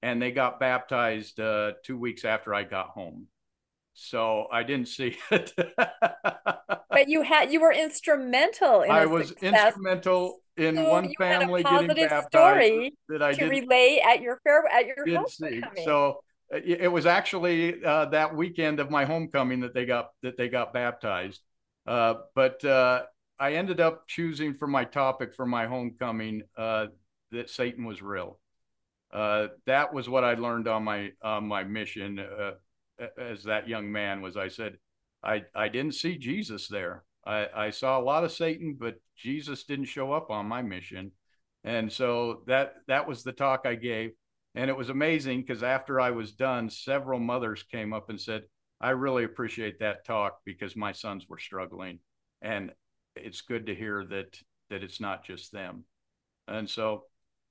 and 0.00 0.22
they 0.22 0.30
got 0.30 0.60
baptized 0.60 1.40
uh, 1.40 1.72
two 1.84 1.98
weeks 1.98 2.24
after 2.24 2.54
I 2.54 2.62
got 2.62 2.90
home. 2.90 3.26
So 3.94 4.46
I 4.52 4.62
didn't 4.62 4.86
see 4.86 5.16
it. 5.32 5.52
but 6.88 7.08
you 7.08 7.22
had 7.22 7.52
you 7.52 7.60
were 7.60 7.72
instrumental. 7.72 8.82
In 8.82 8.92
I 8.92 9.06
was 9.06 9.28
success. 9.28 9.66
instrumental 9.66 10.38
in 10.56 10.76
so 10.76 10.88
one 10.88 11.12
family 11.18 11.64
getting 11.64 11.88
baptized. 11.88 12.28
Story 12.28 12.94
that 13.08 13.20
I 13.20 13.32
to 13.32 13.40
did, 13.40 13.50
relay 13.50 14.00
at 14.06 14.22
your 14.22 14.40
fair 14.44 14.64
at 14.72 14.86
your 14.86 15.04
homecoming. 15.04 15.64
So 15.84 16.20
uh, 16.54 16.60
it 16.64 16.92
was 16.92 17.06
actually 17.06 17.84
uh, 17.84 18.06
that 18.06 18.36
weekend 18.36 18.78
of 18.78 18.88
my 18.88 19.04
homecoming 19.04 19.60
that 19.60 19.74
they 19.74 19.84
got 19.84 20.10
that 20.22 20.36
they 20.36 20.48
got 20.48 20.72
baptized. 20.72 21.40
Uh, 21.84 22.14
but 22.36 22.64
uh, 22.64 23.02
I 23.40 23.54
ended 23.54 23.80
up 23.80 24.08
choosing 24.08 24.54
for 24.54 24.66
my 24.66 24.84
topic 24.84 25.34
for 25.34 25.46
my 25.46 25.66
homecoming 25.66 26.42
uh, 26.56 26.86
that 27.30 27.50
Satan 27.50 27.84
was 27.84 28.02
real. 28.02 28.40
Uh, 29.12 29.48
that 29.66 29.94
was 29.94 30.08
what 30.08 30.24
I 30.24 30.34
learned 30.34 30.68
on 30.68 30.84
my 30.84 31.12
on 31.22 31.46
my 31.46 31.64
mission 31.64 32.18
uh, 32.18 32.52
as 33.18 33.44
that 33.44 33.68
young 33.68 33.90
man. 33.90 34.20
Was 34.20 34.36
I 34.36 34.48
said 34.48 34.78
I 35.22 35.44
I 35.54 35.68
didn't 35.68 35.94
see 35.94 36.18
Jesus 36.18 36.68
there. 36.68 37.04
I, 37.26 37.46
I 37.54 37.70
saw 37.70 37.98
a 37.98 38.02
lot 38.02 38.24
of 38.24 38.32
Satan, 38.32 38.76
but 38.78 38.96
Jesus 39.16 39.64
didn't 39.64 39.86
show 39.86 40.12
up 40.12 40.30
on 40.30 40.46
my 40.46 40.62
mission, 40.62 41.12
and 41.64 41.92
so 41.92 42.42
that 42.46 42.74
that 42.88 43.08
was 43.08 43.22
the 43.22 43.32
talk 43.32 43.62
I 43.64 43.76
gave, 43.76 44.12
and 44.54 44.68
it 44.68 44.76
was 44.76 44.90
amazing 44.90 45.40
because 45.42 45.62
after 45.62 46.00
I 46.00 46.10
was 46.10 46.32
done, 46.32 46.70
several 46.70 47.20
mothers 47.20 47.62
came 47.62 47.92
up 47.92 48.10
and 48.10 48.20
said, 48.20 48.44
"I 48.80 48.90
really 48.90 49.24
appreciate 49.24 49.78
that 49.80 50.04
talk 50.04 50.40
because 50.44 50.76
my 50.76 50.92
sons 50.92 51.26
were 51.28 51.38
struggling, 51.38 52.00
and 52.42 52.72
it's 53.24 53.42
good 53.42 53.66
to 53.66 53.74
hear 53.74 54.04
that 54.10 54.36
that 54.70 54.82
it's 54.82 55.00
not 55.00 55.24
just 55.24 55.52
them." 55.52 55.84
And 56.46 56.68
so 56.68 57.04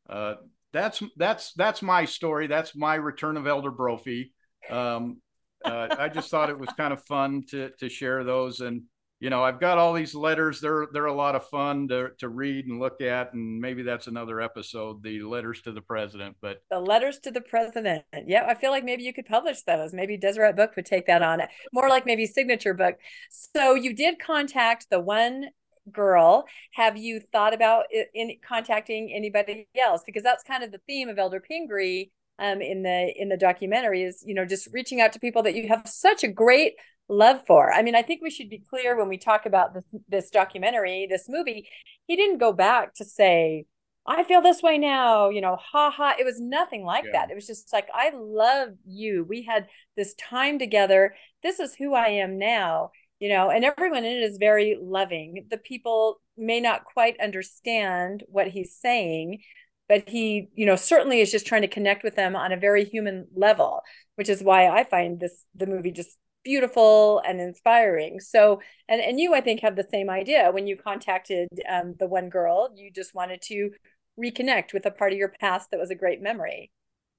uh, 0.09 0.35
that's 0.73 1.01
that's 1.15 1.53
that's 1.53 1.81
my 1.81 2.05
story. 2.05 2.47
That's 2.47 2.75
my 2.75 2.95
return 2.95 3.37
of 3.37 3.47
Elder 3.47 3.71
Brophy. 3.71 4.33
Um, 4.69 5.21
uh, 5.63 5.95
I 5.97 6.09
just 6.09 6.29
thought 6.29 6.49
it 6.49 6.59
was 6.59 6.69
kind 6.77 6.93
of 6.93 7.03
fun 7.03 7.43
to 7.49 7.71
to 7.79 7.89
share 7.89 8.23
those, 8.23 8.59
and 8.59 8.83
you 9.19 9.31
know, 9.31 9.43
I've 9.43 9.59
got 9.59 9.79
all 9.79 9.93
these 9.93 10.13
letters. 10.13 10.61
They're 10.61 10.87
they're 10.93 11.05
a 11.05 11.13
lot 11.13 11.35
of 11.35 11.47
fun 11.47 11.87
to 11.87 12.09
to 12.19 12.29
read 12.29 12.67
and 12.67 12.79
look 12.79 13.01
at, 13.01 13.33
and 13.33 13.59
maybe 13.59 13.81
that's 13.81 14.05
another 14.05 14.39
episode. 14.39 15.01
The 15.01 15.21
letters 15.21 15.61
to 15.63 15.71
the 15.71 15.81
president, 15.81 16.35
but 16.41 16.57
the 16.69 16.79
letters 16.79 17.17
to 17.19 17.31
the 17.31 17.41
president. 17.41 18.03
Yeah, 18.27 18.45
I 18.47 18.53
feel 18.53 18.69
like 18.69 18.83
maybe 18.83 19.03
you 19.03 19.13
could 19.13 19.25
publish 19.25 19.63
those. 19.63 19.93
Maybe 19.93 20.17
Deseret 20.17 20.55
Book 20.55 20.75
would 20.75 20.85
take 20.85 21.07
that 21.07 21.23
on. 21.23 21.41
More 21.73 21.89
like 21.89 22.05
maybe 22.05 22.27
signature 22.27 22.75
book. 22.75 22.97
So 23.31 23.73
you 23.73 23.95
did 23.95 24.19
contact 24.19 24.87
the 24.91 24.99
one 24.99 25.45
girl 25.91 26.45
have 26.73 26.97
you 26.97 27.19
thought 27.19 27.53
about 27.53 27.85
in 28.13 28.37
contacting 28.47 29.11
anybody 29.13 29.67
else? 29.79 30.03
Because 30.05 30.23
that's 30.23 30.43
kind 30.43 30.63
of 30.63 30.71
the 30.71 30.81
theme 30.87 31.09
of 31.09 31.17
elder 31.19 31.39
pingree 31.39 32.11
um, 32.39 32.61
in 32.61 32.83
the 32.83 33.13
in 33.15 33.29
the 33.29 33.37
documentary 33.37 34.03
is 34.03 34.23
you 34.25 34.33
know 34.33 34.45
just 34.45 34.69
reaching 34.71 35.01
out 35.01 35.13
to 35.13 35.19
people 35.19 35.43
that 35.43 35.55
you 35.55 35.67
have 35.67 35.83
such 35.85 36.23
a 36.23 36.27
great 36.27 36.75
love 37.09 37.41
for. 37.47 37.73
I 37.73 37.81
mean 37.81 37.95
i 37.95 38.01
think 38.01 38.21
we 38.21 38.29
should 38.29 38.49
be 38.49 38.63
clear 38.69 38.97
when 38.97 39.09
we 39.09 39.17
talk 39.17 39.45
about 39.45 39.73
this 39.73 39.85
this 40.07 40.29
documentary 40.29 41.07
this 41.09 41.25
movie 41.27 41.67
he 42.05 42.15
didn't 42.15 42.37
go 42.37 42.51
back 42.51 42.93
to 42.95 43.05
say 43.05 43.65
i 44.05 44.23
feel 44.23 44.41
this 44.41 44.61
way 44.61 44.77
now 44.77 45.29
you 45.29 45.41
know 45.41 45.55
ha 45.55 45.89
ha 45.89 46.15
it 46.19 46.25
was 46.25 46.39
nothing 46.39 46.83
like 46.83 47.05
yeah. 47.05 47.11
that. 47.13 47.31
It 47.31 47.35
was 47.35 47.47
just 47.47 47.71
like 47.73 47.87
i 47.93 48.11
love 48.13 48.69
you. 48.85 49.25
We 49.27 49.43
had 49.43 49.67
this 49.95 50.13
time 50.15 50.59
together. 50.59 51.15
This 51.43 51.59
is 51.59 51.75
who 51.75 51.93
i 51.93 52.09
am 52.09 52.37
now 52.37 52.91
you 53.19 53.29
know 53.29 53.49
and 53.49 53.65
everyone 53.65 54.05
in 54.05 54.17
it 54.17 54.23
is 54.23 54.37
very 54.37 54.77
loving. 54.81 55.45
The 55.49 55.57
people 55.57 56.21
may 56.37 56.59
not 56.59 56.85
quite 56.85 57.19
understand 57.19 58.23
what 58.27 58.47
he's 58.47 58.75
saying 58.75 59.41
but 59.89 60.07
he 60.09 60.49
you 60.53 60.65
know 60.65 60.75
certainly 60.75 61.21
is 61.21 61.31
just 61.31 61.47
trying 61.47 61.61
to 61.61 61.67
connect 61.67 62.03
with 62.03 62.15
them 62.15 62.35
on 62.35 62.51
a 62.51 62.57
very 62.57 62.83
human 62.85 63.25
level 63.35 63.81
which 64.15 64.29
is 64.29 64.43
why 64.43 64.67
i 64.67 64.83
find 64.83 65.19
this 65.19 65.45
the 65.55 65.65
movie 65.65 65.91
just 65.91 66.17
beautiful 66.47 67.21
and 67.27 67.41
inspiring. 67.41 68.21
So 68.21 68.61
and 68.87 69.01
and 69.01 69.19
you 69.19 69.35
i 69.35 69.41
think 69.41 69.59
have 69.59 69.75
the 69.75 69.87
same 69.91 70.09
idea. 70.09 70.49
When 70.49 70.65
you 70.65 70.77
contacted 70.77 71.49
um, 71.69 71.95
the 71.99 72.07
one 72.07 72.29
girl 72.29 72.73
you 72.73 72.89
just 72.89 73.13
wanted 73.13 73.41
to 73.43 73.71
reconnect 74.17 74.71
with 74.73 74.85
a 74.85 74.91
part 74.91 75.11
of 75.11 75.19
your 75.19 75.33
past 75.41 75.71
that 75.71 75.79
was 75.79 75.91
a 75.91 75.95
great 75.95 76.21
memory. 76.21 76.71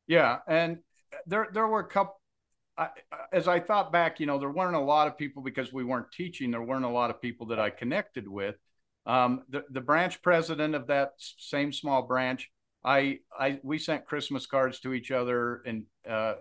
Yeah 0.07 0.39
and 0.49 0.79
there 1.27 1.49
there 1.53 1.66
were 1.66 1.81
a 1.81 1.89
couple 1.89 2.19
I, 2.79 2.89
as 3.33 3.49
I 3.49 3.59
thought 3.61 3.93
back, 3.93 4.21
you 4.21 4.27
know, 4.27 4.39
there 4.39 4.51
weren't 4.51 4.77
a 4.77 4.81
lot 4.81 5.09
of 5.09 5.19
people 5.19 5.43
because 5.43 5.73
we 5.73 5.85
weren't 5.85 6.13
teaching. 6.13 6.51
There 6.53 6.63
weren't 6.63 6.85
a 6.85 6.89
lot 6.91 7.11
of 7.11 7.21
people 7.21 7.47
that 7.47 7.59
I 7.59 7.71
connected 7.71 8.29
with. 8.29 8.57
Um, 9.05 9.43
the 9.49 9.65
the 9.71 9.81
branch 9.81 10.23
president 10.23 10.75
of 10.75 10.87
that 10.89 11.13
same 11.17 11.73
small 11.73 12.03
branch, 12.03 12.51
I 12.85 13.21
I 13.37 13.59
we 13.63 13.79
sent 13.79 14.07
Christmas 14.07 14.47
cards 14.47 14.81
to 14.81 14.93
each 14.93 15.11
other 15.11 15.63
and 15.67 15.85
uh, 16.09 16.35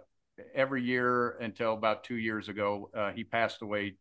every 0.53 0.83
year 0.83 1.37
until 1.39 1.73
about 1.73 2.03
two 2.03 2.17
years 2.17 2.49
ago. 2.49 2.89
Uh, 2.93 3.11
he 3.11 3.23
passed 3.23 3.61
away 3.61 3.95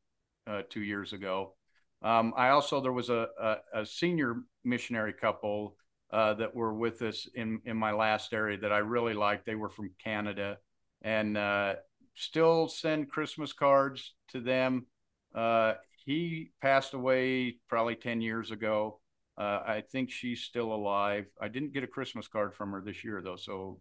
uh, 0.47 0.63
two 0.69 0.83
years 0.83 1.13
ago. 1.13 1.55
Um, 2.03 2.35
I 2.37 2.51
also 2.51 2.81
there 2.81 2.93
was 2.93 3.09
a, 3.09 3.29
a, 3.41 3.57
a 3.81 3.87
senior 3.87 4.43
missionary 4.65 5.13
couple 5.13 5.77
uh, 6.13 6.35
that 6.35 6.55
were 6.55 6.75
with 6.75 7.03
us 7.03 7.29
in 7.35 7.61
in 7.65 7.77
my 7.77 7.93
last 7.93 8.33
area 8.33 8.59
that 8.59 8.73
I 8.73 8.79
really 8.79 9.15
liked. 9.15 9.47
They 9.47 9.55
were 9.55 9.71
from 9.71 9.91
Canada, 10.03 10.59
and 11.03 11.39
uh, 11.39 11.75
still 12.16 12.68
send 12.68 13.10
Christmas 13.10 13.52
cards 13.52 14.14
to 14.32 14.40
them. 14.40 14.86
Uh, 15.34 15.74
he 16.05 16.51
passed 16.60 16.94
away 16.94 17.59
probably 17.68 17.94
10 17.94 18.20
years 18.20 18.51
ago. 18.51 19.01
Uh, 19.38 19.60
I 19.66 19.84
think 19.93 20.10
she's 20.10 20.43
still 20.43 20.72
alive. 20.72 21.26
I 21.40 21.48
didn't 21.48 21.72
get 21.72 21.84
a 21.84 21.88
Christmas 21.88 22.26
card 22.26 22.55
from 22.55 22.72
her 22.72 22.80
this 22.80 23.05
year 23.05 23.20
though, 23.22 23.36
so 23.36 23.80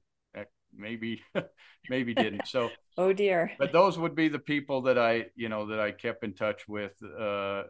maybe 0.77 1.21
maybe 1.89 2.13
didn't. 2.13 2.47
So 2.47 2.69
oh 2.97 3.13
dear. 3.13 3.51
But 3.57 3.71
those 3.71 3.97
would 3.97 4.15
be 4.15 4.27
the 4.27 4.39
people 4.39 4.81
that 4.83 4.97
I 4.97 5.27
you 5.35 5.49
know 5.49 5.67
that 5.67 5.79
I 5.79 5.91
kept 5.91 6.23
in 6.23 6.33
touch 6.33 6.67
with. 6.67 6.93
Uh, 7.03 7.63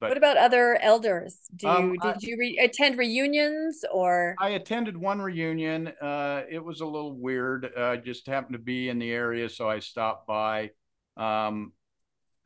but 0.00 0.10
what 0.10 0.18
about 0.18 0.36
other 0.36 0.78
elders? 0.82 1.38
Do 1.56 1.66
you, 1.66 1.72
um, 1.72 1.92
did 1.92 2.02
I, 2.02 2.16
you 2.20 2.36
re- 2.38 2.58
attend 2.62 2.98
reunions 2.98 3.84
or? 3.92 4.34
I 4.40 4.50
attended 4.50 4.96
one 4.96 5.20
reunion. 5.20 5.88
Uh, 6.00 6.42
it 6.50 6.62
was 6.62 6.80
a 6.80 6.86
little 6.86 7.16
weird. 7.16 7.70
I 7.76 7.80
uh, 7.80 7.96
just 7.96 8.26
happened 8.26 8.54
to 8.54 8.62
be 8.62 8.88
in 8.88 8.98
the 8.98 9.10
area, 9.10 9.48
so 9.48 9.68
I 9.68 9.78
stopped 9.78 10.26
by. 10.26 10.70
Um, 11.16 11.72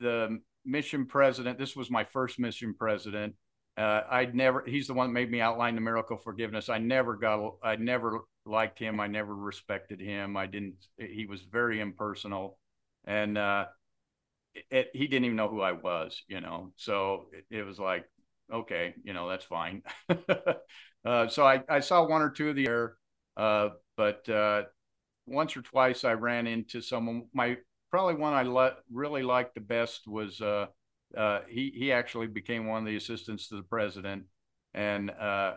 the 0.01 0.41
mission 0.65 1.07
president. 1.07 1.59
This 1.59 1.75
was 1.75 1.91
my 1.91 2.05
first 2.05 2.39
mission 2.39 2.75
president. 2.79 3.35
Uh, 3.77 4.03
I'd 4.11 4.35
never. 4.35 4.65
He's 4.67 4.89
the 4.89 4.95
one 4.95 5.09
that 5.09 5.13
made 5.13 5.31
me 5.31 5.41
outline 5.41 5.75
the 5.75 5.81
miracle 5.81 6.17
of 6.17 6.23
forgiveness. 6.23 6.69
I 6.69 6.79
never 6.79 7.17
got. 7.17 7.57
I 7.63 7.77
never 7.77 8.21
liked 8.45 8.79
him. 8.79 8.99
I 9.01 9.07
never 9.07 9.35
respected 9.35 10.01
him. 10.01 10.37
I 10.37 10.47
didn't. 10.47 10.75
He 10.99 11.27
was 11.27 11.43
very 11.43 11.81
impersonal, 11.81 12.59
and 13.05 13.39
uh, 13.39 13.67
it, 14.71 14.91
he 14.93 15.07
didn't 15.07 15.25
even 15.25 15.37
know 15.37 15.49
who 15.49 15.61
I 15.61 15.73
was, 15.73 16.23
you 16.29 16.41
know. 16.41 16.73
So 16.77 17.27
it, 17.33 17.59
it 17.59 17.63
was 17.65 17.79
like, 17.79 18.05
okay, 18.53 18.95
you 19.05 19.13
know, 19.13 19.29
that's 19.29 19.45
fine. 19.45 19.83
uh, 21.05 21.29
so 21.29 21.47
I, 21.47 21.63
I 21.69 21.81
saw 21.81 22.07
one 22.07 22.23
or 22.23 22.31
two 22.31 22.51
of 22.51 22.57
the 22.57 22.69
air, 22.69 22.97
uh, 23.37 23.71
but 23.97 24.29
uh, 24.29 24.63
once 25.27 25.57
or 25.57 25.63
twice 25.63 26.05
I 26.05 26.13
ran 26.13 26.47
into 26.47 26.81
someone. 26.81 27.27
My 27.33 27.57
probably 27.91 28.15
one 28.15 28.35
I 28.35 28.43
le- 28.43 28.77
really 28.93 29.23
liked 29.23 29.55
the 29.55 29.61
best 29.61 30.07
was 30.07 30.41
uh, 30.41 30.67
uh, 31.17 31.41
he 31.49 31.73
he 31.75 31.93
actually 31.93 32.27
became 32.27 32.67
one 32.67 32.83
of 32.83 32.87
the 32.87 32.97
assistants 32.97 33.49
to 33.49 33.57
the 33.57 33.63
president, 33.63 34.25
and 34.75 35.11
uh, 35.11 35.55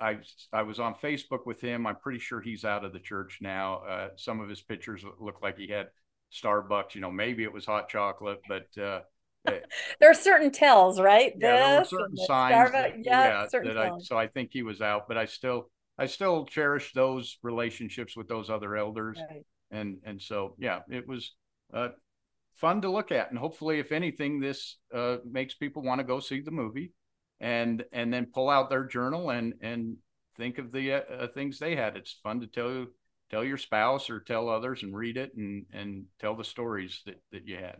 I 0.00 0.18
I 0.52 0.62
was 0.62 0.80
on 0.80 0.94
Facebook 0.94 1.46
with 1.46 1.60
him. 1.60 1.86
I'm 1.86 1.96
pretty 1.96 2.18
sure 2.18 2.40
he's 2.40 2.64
out 2.64 2.84
of 2.84 2.92
the 2.92 3.00
church 3.00 3.38
now. 3.40 4.10
some 4.16 4.40
of 4.40 4.48
his 4.48 4.60
pictures 4.62 5.04
look 5.20 5.42
like 5.42 5.58
he 5.58 5.68
had 5.68 5.88
Starbucks. 6.32 6.94
You 6.94 7.00
know, 7.00 7.10
maybe 7.10 7.44
it 7.44 7.52
was 7.52 7.66
hot 7.66 7.88
chocolate, 7.88 8.40
but 8.48 8.66
uh, 8.80 9.00
eh, 9.48 9.60
there 10.00 10.10
are 10.10 10.14
certain 10.14 10.50
tells, 10.50 11.00
right? 11.00 11.32
Yeah, 11.36 11.56
there 11.56 11.78
were 11.80 11.84
certain 11.84 12.16
signs. 12.16 12.72
That, 12.72 13.04
yeah, 13.04 13.46
yeah 13.52 13.60
that 13.64 13.78
I, 13.78 13.90
so 13.98 14.18
I 14.18 14.26
think 14.26 14.50
he 14.52 14.62
was 14.62 14.80
out, 14.80 15.08
but 15.08 15.16
I 15.16 15.26
still 15.26 15.70
I 15.98 16.06
still 16.06 16.46
cherish 16.46 16.92
those 16.92 17.38
relationships 17.42 18.16
with 18.16 18.28
those 18.28 18.50
other 18.50 18.76
elders, 18.76 19.18
right. 19.30 19.44
and 19.70 19.98
and 20.04 20.20
so 20.20 20.54
yeah, 20.58 20.80
it 20.90 21.06
was 21.06 21.34
uh, 21.72 21.88
fun 22.56 22.82
to 22.82 22.90
look 22.90 23.12
at, 23.12 23.30
and 23.30 23.38
hopefully, 23.38 23.78
if 23.78 23.92
anything, 23.92 24.40
this 24.40 24.78
uh, 24.94 25.16
makes 25.30 25.54
people 25.54 25.82
want 25.82 26.00
to 26.00 26.04
go 26.04 26.20
see 26.20 26.40
the 26.40 26.50
movie, 26.50 26.92
and 27.40 27.84
and 27.92 28.12
then 28.12 28.26
pull 28.26 28.48
out 28.48 28.70
their 28.70 28.84
journal 28.84 29.30
and 29.30 29.54
and 29.60 29.96
think 30.36 30.58
of 30.58 30.72
the 30.72 30.92
uh, 30.92 31.26
things 31.34 31.58
they 31.58 31.76
had. 31.76 31.96
It's 31.96 32.18
fun 32.22 32.40
to 32.40 32.46
tell 32.46 32.86
tell 33.32 33.44
your 33.44 33.58
spouse 33.58 34.10
or 34.10 34.20
tell 34.20 34.48
others 34.48 34.82
and 34.82 34.94
read 34.94 35.16
it 35.16 35.34
and 35.36 35.64
and 35.72 36.04
tell 36.20 36.36
the 36.36 36.44
stories 36.44 37.00
that 37.06 37.20
that 37.32 37.46
you 37.46 37.56
had. 37.56 37.78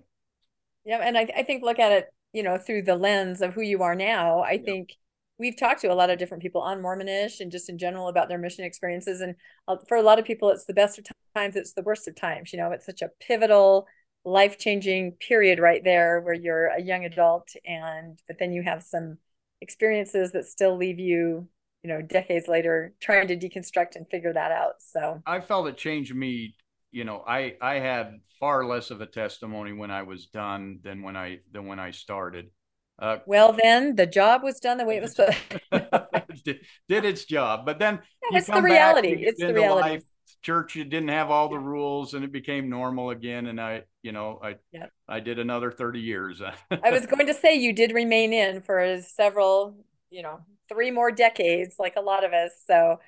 Yeah 0.84 0.98
and 0.98 1.16
i, 1.16 1.28
I 1.36 1.42
think 1.42 1.62
look 1.62 1.78
at 1.78 1.92
it 1.92 2.12
you 2.32 2.42
know 2.42 2.58
through 2.58 2.82
the 2.82 2.96
lens 2.96 3.42
of 3.42 3.54
who 3.54 3.62
you 3.62 3.82
are 3.82 3.94
now. 3.94 4.40
I 4.40 4.52
yeah. 4.52 4.62
think 4.64 4.96
we've 5.38 5.56
talked 5.56 5.80
to 5.82 5.92
a 5.92 5.94
lot 5.94 6.10
of 6.10 6.18
different 6.18 6.42
people 6.42 6.60
on 6.60 6.80
mormonish 6.80 7.40
and 7.40 7.52
just 7.52 7.68
in 7.68 7.78
general 7.78 8.08
about 8.08 8.28
their 8.28 8.38
mission 8.38 8.64
experiences. 8.64 9.20
And 9.20 9.34
uh, 9.68 9.76
for 9.88 9.96
a 9.96 10.02
lot 10.02 10.18
of 10.18 10.24
people 10.24 10.50
it's 10.50 10.64
the 10.64 10.74
best 10.74 10.98
of 10.98 11.06
times 11.34 11.56
it's 11.56 11.74
the 11.74 11.82
worst 11.82 12.08
of 12.08 12.16
times 12.16 12.52
you 12.52 12.58
know? 12.58 12.72
It's 12.72 12.86
such 12.86 13.02
a 13.02 13.10
pivotal 13.20 13.86
life-changing 14.24 15.12
period 15.12 15.58
right 15.58 15.82
there 15.82 16.20
where 16.20 16.34
you're 16.34 16.66
a 16.66 16.80
young 16.80 17.04
adult 17.04 17.48
and 17.64 18.20
but 18.28 18.38
then 18.38 18.52
you 18.52 18.62
have 18.62 18.82
some 18.82 19.18
experiences 19.60 20.30
that 20.32 20.46
still 20.46 20.76
leave 20.76 21.00
you 21.00 21.48
you 21.82 21.88
know 21.88 22.00
decades 22.02 22.48
later 22.48 22.92
trying 23.00 23.28
to 23.28 23.36
deconstruct 23.36 23.96
and 23.96 24.08
figure 24.08 24.32
that 24.32 24.52
out 24.52 24.74
so. 24.78 25.22
I 25.26 25.40
felt 25.40 25.66
it 25.68 25.76
changed 25.76 26.14
me 26.14 26.54
you 26.90 27.04
know 27.04 27.24
i 27.26 27.54
i 27.60 27.74
had 27.74 28.20
far 28.38 28.64
less 28.66 28.90
of 28.90 29.00
a 29.00 29.06
testimony 29.06 29.72
when 29.72 29.90
i 29.90 30.02
was 30.02 30.26
done 30.26 30.78
than 30.82 31.02
when 31.02 31.16
i 31.16 31.38
than 31.52 31.66
when 31.66 31.78
i 31.80 31.90
started. 31.90 32.50
Uh, 32.98 33.18
well 33.26 33.56
then 33.62 33.96
the 33.96 34.06
job 34.06 34.42
was 34.42 34.60
done 34.60 34.76
the 34.78 34.84
way 34.84 34.96
it 34.96 35.02
was 35.02 35.14
did, 36.44 36.60
did, 36.88 37.04
its 37.04 37.24
job 37.24 37.64
but 37.64 37.78
then 37.78 37.98
yeah, 38.30 38.38
it's 38.38 38.46
the 38.46 38.62
reality. 38.62 39.24
it's 39.26 39.40
the 39.40 39.52
reality. 39.52 39.90
life, 39.90 40.04
church 40.42 40.76
it 40.76 40.88
didn't 40.90 41.08
have 41.08 41.30
all 41.30 41.48
the 41.48 41.58
rules 41.58 42.14
and 42.14 42.24
it 42.24 42.32
became 42.32 42.68
normal 42.68 43.10
again 43.10 43.46
and 43.46 43.60
i 43.60 43.82
you 44.02 44.12
know 44.12 44.38
i 44.42 44.56
Yeah. 44.72 44.86
i 45.08 45.20
did 45.20 45.38
another 45.38 45.70
30 45.70 46.00
years. 46.00 46.42
I 46.70 46.90
was 46.90 47.06
going 47.06 47.26
to 47.26 47.34
say 47.34 47.54
you 47.54 47.72
did 47.72 47.92
remain 47.92 48.32
in 48.32 48.60
for 48.60 49.00
several, 49.02 49.76
you 50.12 50.22
know, 50.22 50.40
three 50.68 50.90
more 50.90 51.10
decades, 51.10 51.76
like 51.78 51.96
a 51.96 52.00
lot 52.00 52.24
of 52.24 52.32
us. 52.32 52.52
So, 52.66 52.98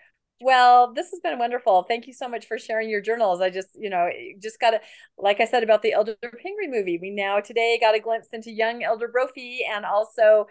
well, 0.41 0.93
this 0.93 1.11
has 1.11 1.21
been 1.21 1.39
wonderful. 1.39 1.85
Thank 1.85 2.07
you 2.07 2.13
so 2.13 2.29
much 2.29 2.47
for 2.47 2.59
sharing 2.59 2.89
your 2.89 3.01
journals. 3.01 3.41
I 3.41 3.51
just, 3.51 3.69
you 3.75 3.91
know, 3.91 4.11
just 4.43 4.61
got 4.61 4.71
to, 4.73 4.81
like 5.17 5.41
I 5.41 5.45
said 5.45 5.63
about 5.63 5.83
the 5.83 5.93
Elder 5.93 6.17
Pingree 6.23 6.69
movie, 6.69 6.99
we 7.01 7.11
now 7.11 7.41
today 7.41 7.79
got 7.81 7.95
a 7.95 8.01
glimpse 8.01 8.29
into 8.33 8.51
young 8.51 8.83
Elder 8.83 9.09
Brophy 9.09 9.61
and 9.71 9.85
also 9.85 10.47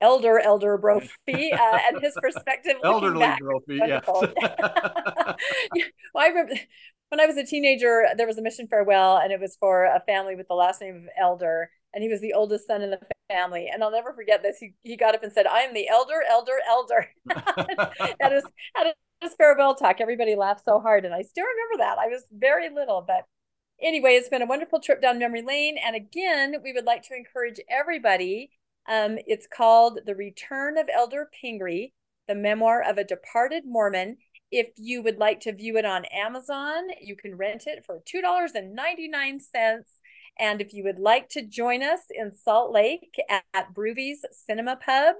Elder 0.00 0.38
Elder 0.40 0.78
Brophy 0.78 1.52
uh, 1.52 1.78
and 1.88 2.02
his 2.02 2.16
perspective. 2.20 2.74
elderly 2.84 3.20
back. 3.20 3.38
trophy 3.38 3.76
yes. 3.76 4.02
Yeah, 4.06 4.10
well, 6.14 6.24
I 6.24 6.28
remember 6.28 6.54
when 7.10 7.20
I 7.20 7.26
was 7.26 7.36
a 7.36 7.44
teenager, 7.44 8.06
there 8.16 8.26
was 8.26 8.38
a 8.38 8.42
mission 8.42 8.66
farewell, 8.68 9.18
and 9.18 9.32
it 9.32 9.40
was 9.40 9.56
for 9.60 9.84
a 9.84 10.00
family 10.06 10.36
with 10.36 10.48
the 10.48 10.54
last 10.54 10.80
name 10.80 10.96
of 10.96 11.02
Elder, 11.20 11.70
and 11.92 12.02
he 12.02 12.08
was 12.08 12.20
the 12.20 12.32
oldest 12.32 12.66
son 12.66 12.82
in 12.82 12.90
the 12.90 13.00
family. 13.28 13.68
And 13.72 13.82
I'll 13.82 13.90
never 13.90 14.12
forget 14.12 14.42
this. 14.42 14.58
He 14.58 14.74
he 14.82 14.96
got 14.96 15.14
up 15.14 15.22
and 15.22 15.32
said, 15.32 15.46
"I 15.46 15.60
am 15.60 15.74
the 15.74 15.88
elder, 15.88 16.22
elder, 16.28 16.58
elder." 16.68 17.08
at 18.20 18.32
his 18.32 18.44
at 18.76 18.94
his 19.20 19.34
farewell 19.34 19.74
talk, 19.74 20.00
everybody 20.00 20.34
laughed 20.34 20.64
so 20.64 20.80
hard, 20.80 21.04
and 21.04 21.14
I 21.14 21.22
still 21.22 21.44
remember 21.44 21.84
that. 21.84 21.98
I 21.98 22.08
was 22.08 22.24
very 22.32 22.70
little, 22.70 23.04
but 23.06 23.24
anyway, 23.82 24.12
it's 24.12 24.28
been 24.28 24.42
a 24.42 24.46
wonderful 24.46 24.80
trip 24.80 25.02
down 25.02 25.18
memory 25.18 25.42
lane. 25.42 25.76
And 25.78 25.96
again, 25.96 26.56
we 26.62 26.72
would 26.72 26.84
like 26.84 27.02
to 27.04 27.16
encourage 27.16 27.60
everybody. 27.68 28.50
Um, 28.88 29.18
it's 29.26 29.46
called 29.46 30.00
The 30.06 30.14
Return 30.14 30.78
of 30.78 30.88
Elder 30.92 31.28
Pingree, 31.40 31.92
the 32.28 32.34
memoir 32.34 32.82
of 32.82 32.98
a 32.98 33.04
departed 33.04 33.64
Mormon. 33.66 34.16
If 34.50 34.68
you 34.76 35.02
would 35.02 35.18
like 35.18 35.40
to 35.40 35.52
view 35.52 35.76
it 35.76 35.84
on 35.84 36.04
Amazon, 36.06 36.88
you 37.00 37.14
can 37.14 37.36
rent 37.36 37.66
it 37.66 37.84
for 37.84 38.00
$2.99. 38.00 39.82
And 40.40 40.60
if 40.60 40.72
you 40.72 40.84
would 40.84 40.98
like 40.98 41.28
to 41.30 41.42
join 41.42 41.82
us 41.82 42.00
in 42.10 42.34
Salt 42.34 42.72
Lake 42.72 43.14
at, 43.28 43.44
at 43.52 43.74
Brewvies 43.74 44.18
Cinema 44.32 44.76
Pub, 44.76 45.16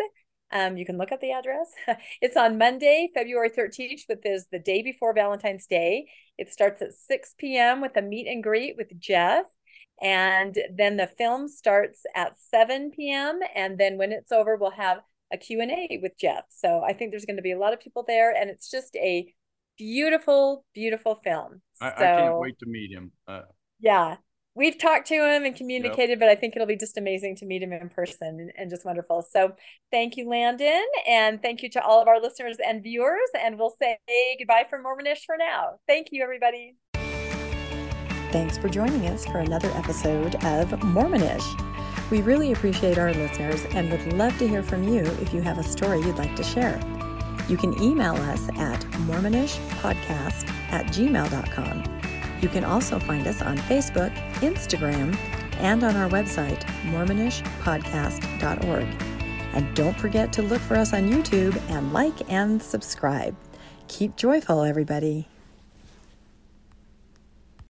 um, 0.53 0.77
you 0.77 0.85
can 0.85 0.99
look 0.99 1.13
up 1.13 1.21
the 1.21 1.33
address. 1.33 1.71
it's 2.21 2.37
on 2.37 2.59
Monday, 2.59 3.11
February 3.15 3.51
13th, 3.51 4.03
which 4.09 4.21
is 4.25 4.47
the 4.51 4.59
day 4.59 4.83
before 4.83 5.15
Valentine's 5.15 5.67
Day. 5.67 6.09
It 6.39 6.53
starts 6.53 6.83
at 6.83 6.95
6 6.95 7.35
p.m. 7.39 7.81
with 7.81 7.97
a 7.97 8.03
meet 8.03 8.27
and 8.27 8.43
greet 8.43 8.77
with 8.77 8.99
Geoff. 8.99 9.45
And 10.03 10.57
then 10.75 10.97
the 10.97 11.07
film 11.07 11.47
starts 11.47 12.03
at 12.17 12.41
7 12.51 12.91
p.m. 12.91 13.41
And 13.55 13.79
then 13.79 13.99
when 13.99 14.13
it's 14.13 14.33
over, 14.33 14.57
we'll 14.57 14.71
have 14.71 15.01
a 15.33 15.37
Q&A 15.37 16.01
with 16.03 16.19
Geoff. 16.19 16.45
So 16.49 16.83
I 16.83 16.95
think 16.95 17.11
there's 17.11 17.27
going 17.27 17.37
to 17.37 17.43
be 17.43 17.53
a 17.53 17.59
lot 17.59 17.75
of 17.75 17.81
people 17.81 18.05
there. 18.07 18.35
And 18.35 18.51
it's 18.51 18.71
just 18.71 18.97
a 18.97 19.33
beautiful, 19.77 20.65
beautiful 20.75 21.21
film. 21.23 21.61
I, 21.81 21.91
so, 21.91 22.05
I 22.05 22.17
can't 22.17 22.39
wait 22.39 22.59
to 22.61 22.67
meet 22.67 22.91
him 22.91 23.13
uh, 23.29 23.43
Yeah. 23.79 24.17
We've 24.55 24.77
talked 24.77 25.07
to 25.09 25.15
him 25.15 25.45
and 25.45 25.55
communicated, 25.55 26.19
but 26.19 26.29
I 26.29 26.35
think 26.35 26.57
it'll 26.57 26.67
be 26.67 26.77
just 26.77 26.99
amazing 26.99 27.37
to 27.37 27.47
meet 27.47 27.63
him 27.63 27.73
in 27.73 27.89
person 27.89 28.41
and, 28.41 28.53
and 28.57 28.71
just 28.71 28.85
wonderful. 28.85 29.23
So 29.31 29.53
thank 29.93 30.17
you, 30.17 30.29
Landon. 30.29 30.85
And 31.09 31.41
thank 31.41 31.63
you 31.63 31.71
to 31.71 31.83
all 31.83 32.03
of 32.03 32.09
our 32.09 32.21
listeners 32.21 32.57
and 32.65 32.83
viewers. 32.83 33.31
And 33.41 33.59
we'll 33.59 33.75
say 33.81 33.99
goodbye 34.39 34.67
from 34.69 34.83
Mormonish 34.83 35.25
for 35.25 35.37
now. 35.37 35.79
Thank 35.87 36.09
you, 36.11 36.23
everybody. 36.23 36.75
Thanks 38.33 38.59
for 38.59 38.69
joining 38.69 39.07
us 39.07 39.25
for 39.25 39.39
another 39.39 39.71
episode 39.71 40.35
of 40.45 40.69
Mormonish. 40.81 41.45
We 42.11 42.23
really 42.23 42.53
appreciate 42.53 42.99
our 42.99 43.15
listeners 43.15 43.65
and 43.71 43.91
would 43.91 44.13
love 44.15 44.37
to 44.39 44.49
hear 44.49 44.65
from 44.65 44.83
you 44.83 45.01
if 45.21 45.33
you 45.33 45.43
have 45.43 45.59
a 45.59 45.63
story 45.63 46.01
you'd 46.01 46.19
like 46.19 46.35
to 46.37 46.43
share. 46.43 46.81
You 47.49 47.57
can 47.57 47.81
email 47.81 48.15
us 48.15 48.49
at 48.51 48.81
mormonishpodcast 49.07 50.49
at 50.73 50.87
gmail.com. 50.87 52.00
You 52.41 52.49
can 52.49 52.65
also 52.65 52.99
find 52.99 53.27
us 53.27 53.43
on 53.43 53.59
Facebook, 53.59 54.15
Instagram, 54.41 55.15
and 55.59 55.85
on 55.85 55.95
our 55.97 56.09
website, 56.09 56.63
mormonishpodcast.org. 56.91 58.89
And 59.53 59.75
don't 59.75 59.99
forget 59.99 60.33
to 60.35 60.43
look 60.43 60.63
for 60.63 60.77
us 60.77 60.95
on 60.95 61.11
YouTube 61.11 61.61
and 61.71 61.93
like 61.93 62.31
and 62.31 62.63
subscribe. 62.63 63.35
Keep 63.89 64.15
joyful, 64.17 64.63
everybody. 64.63 65.27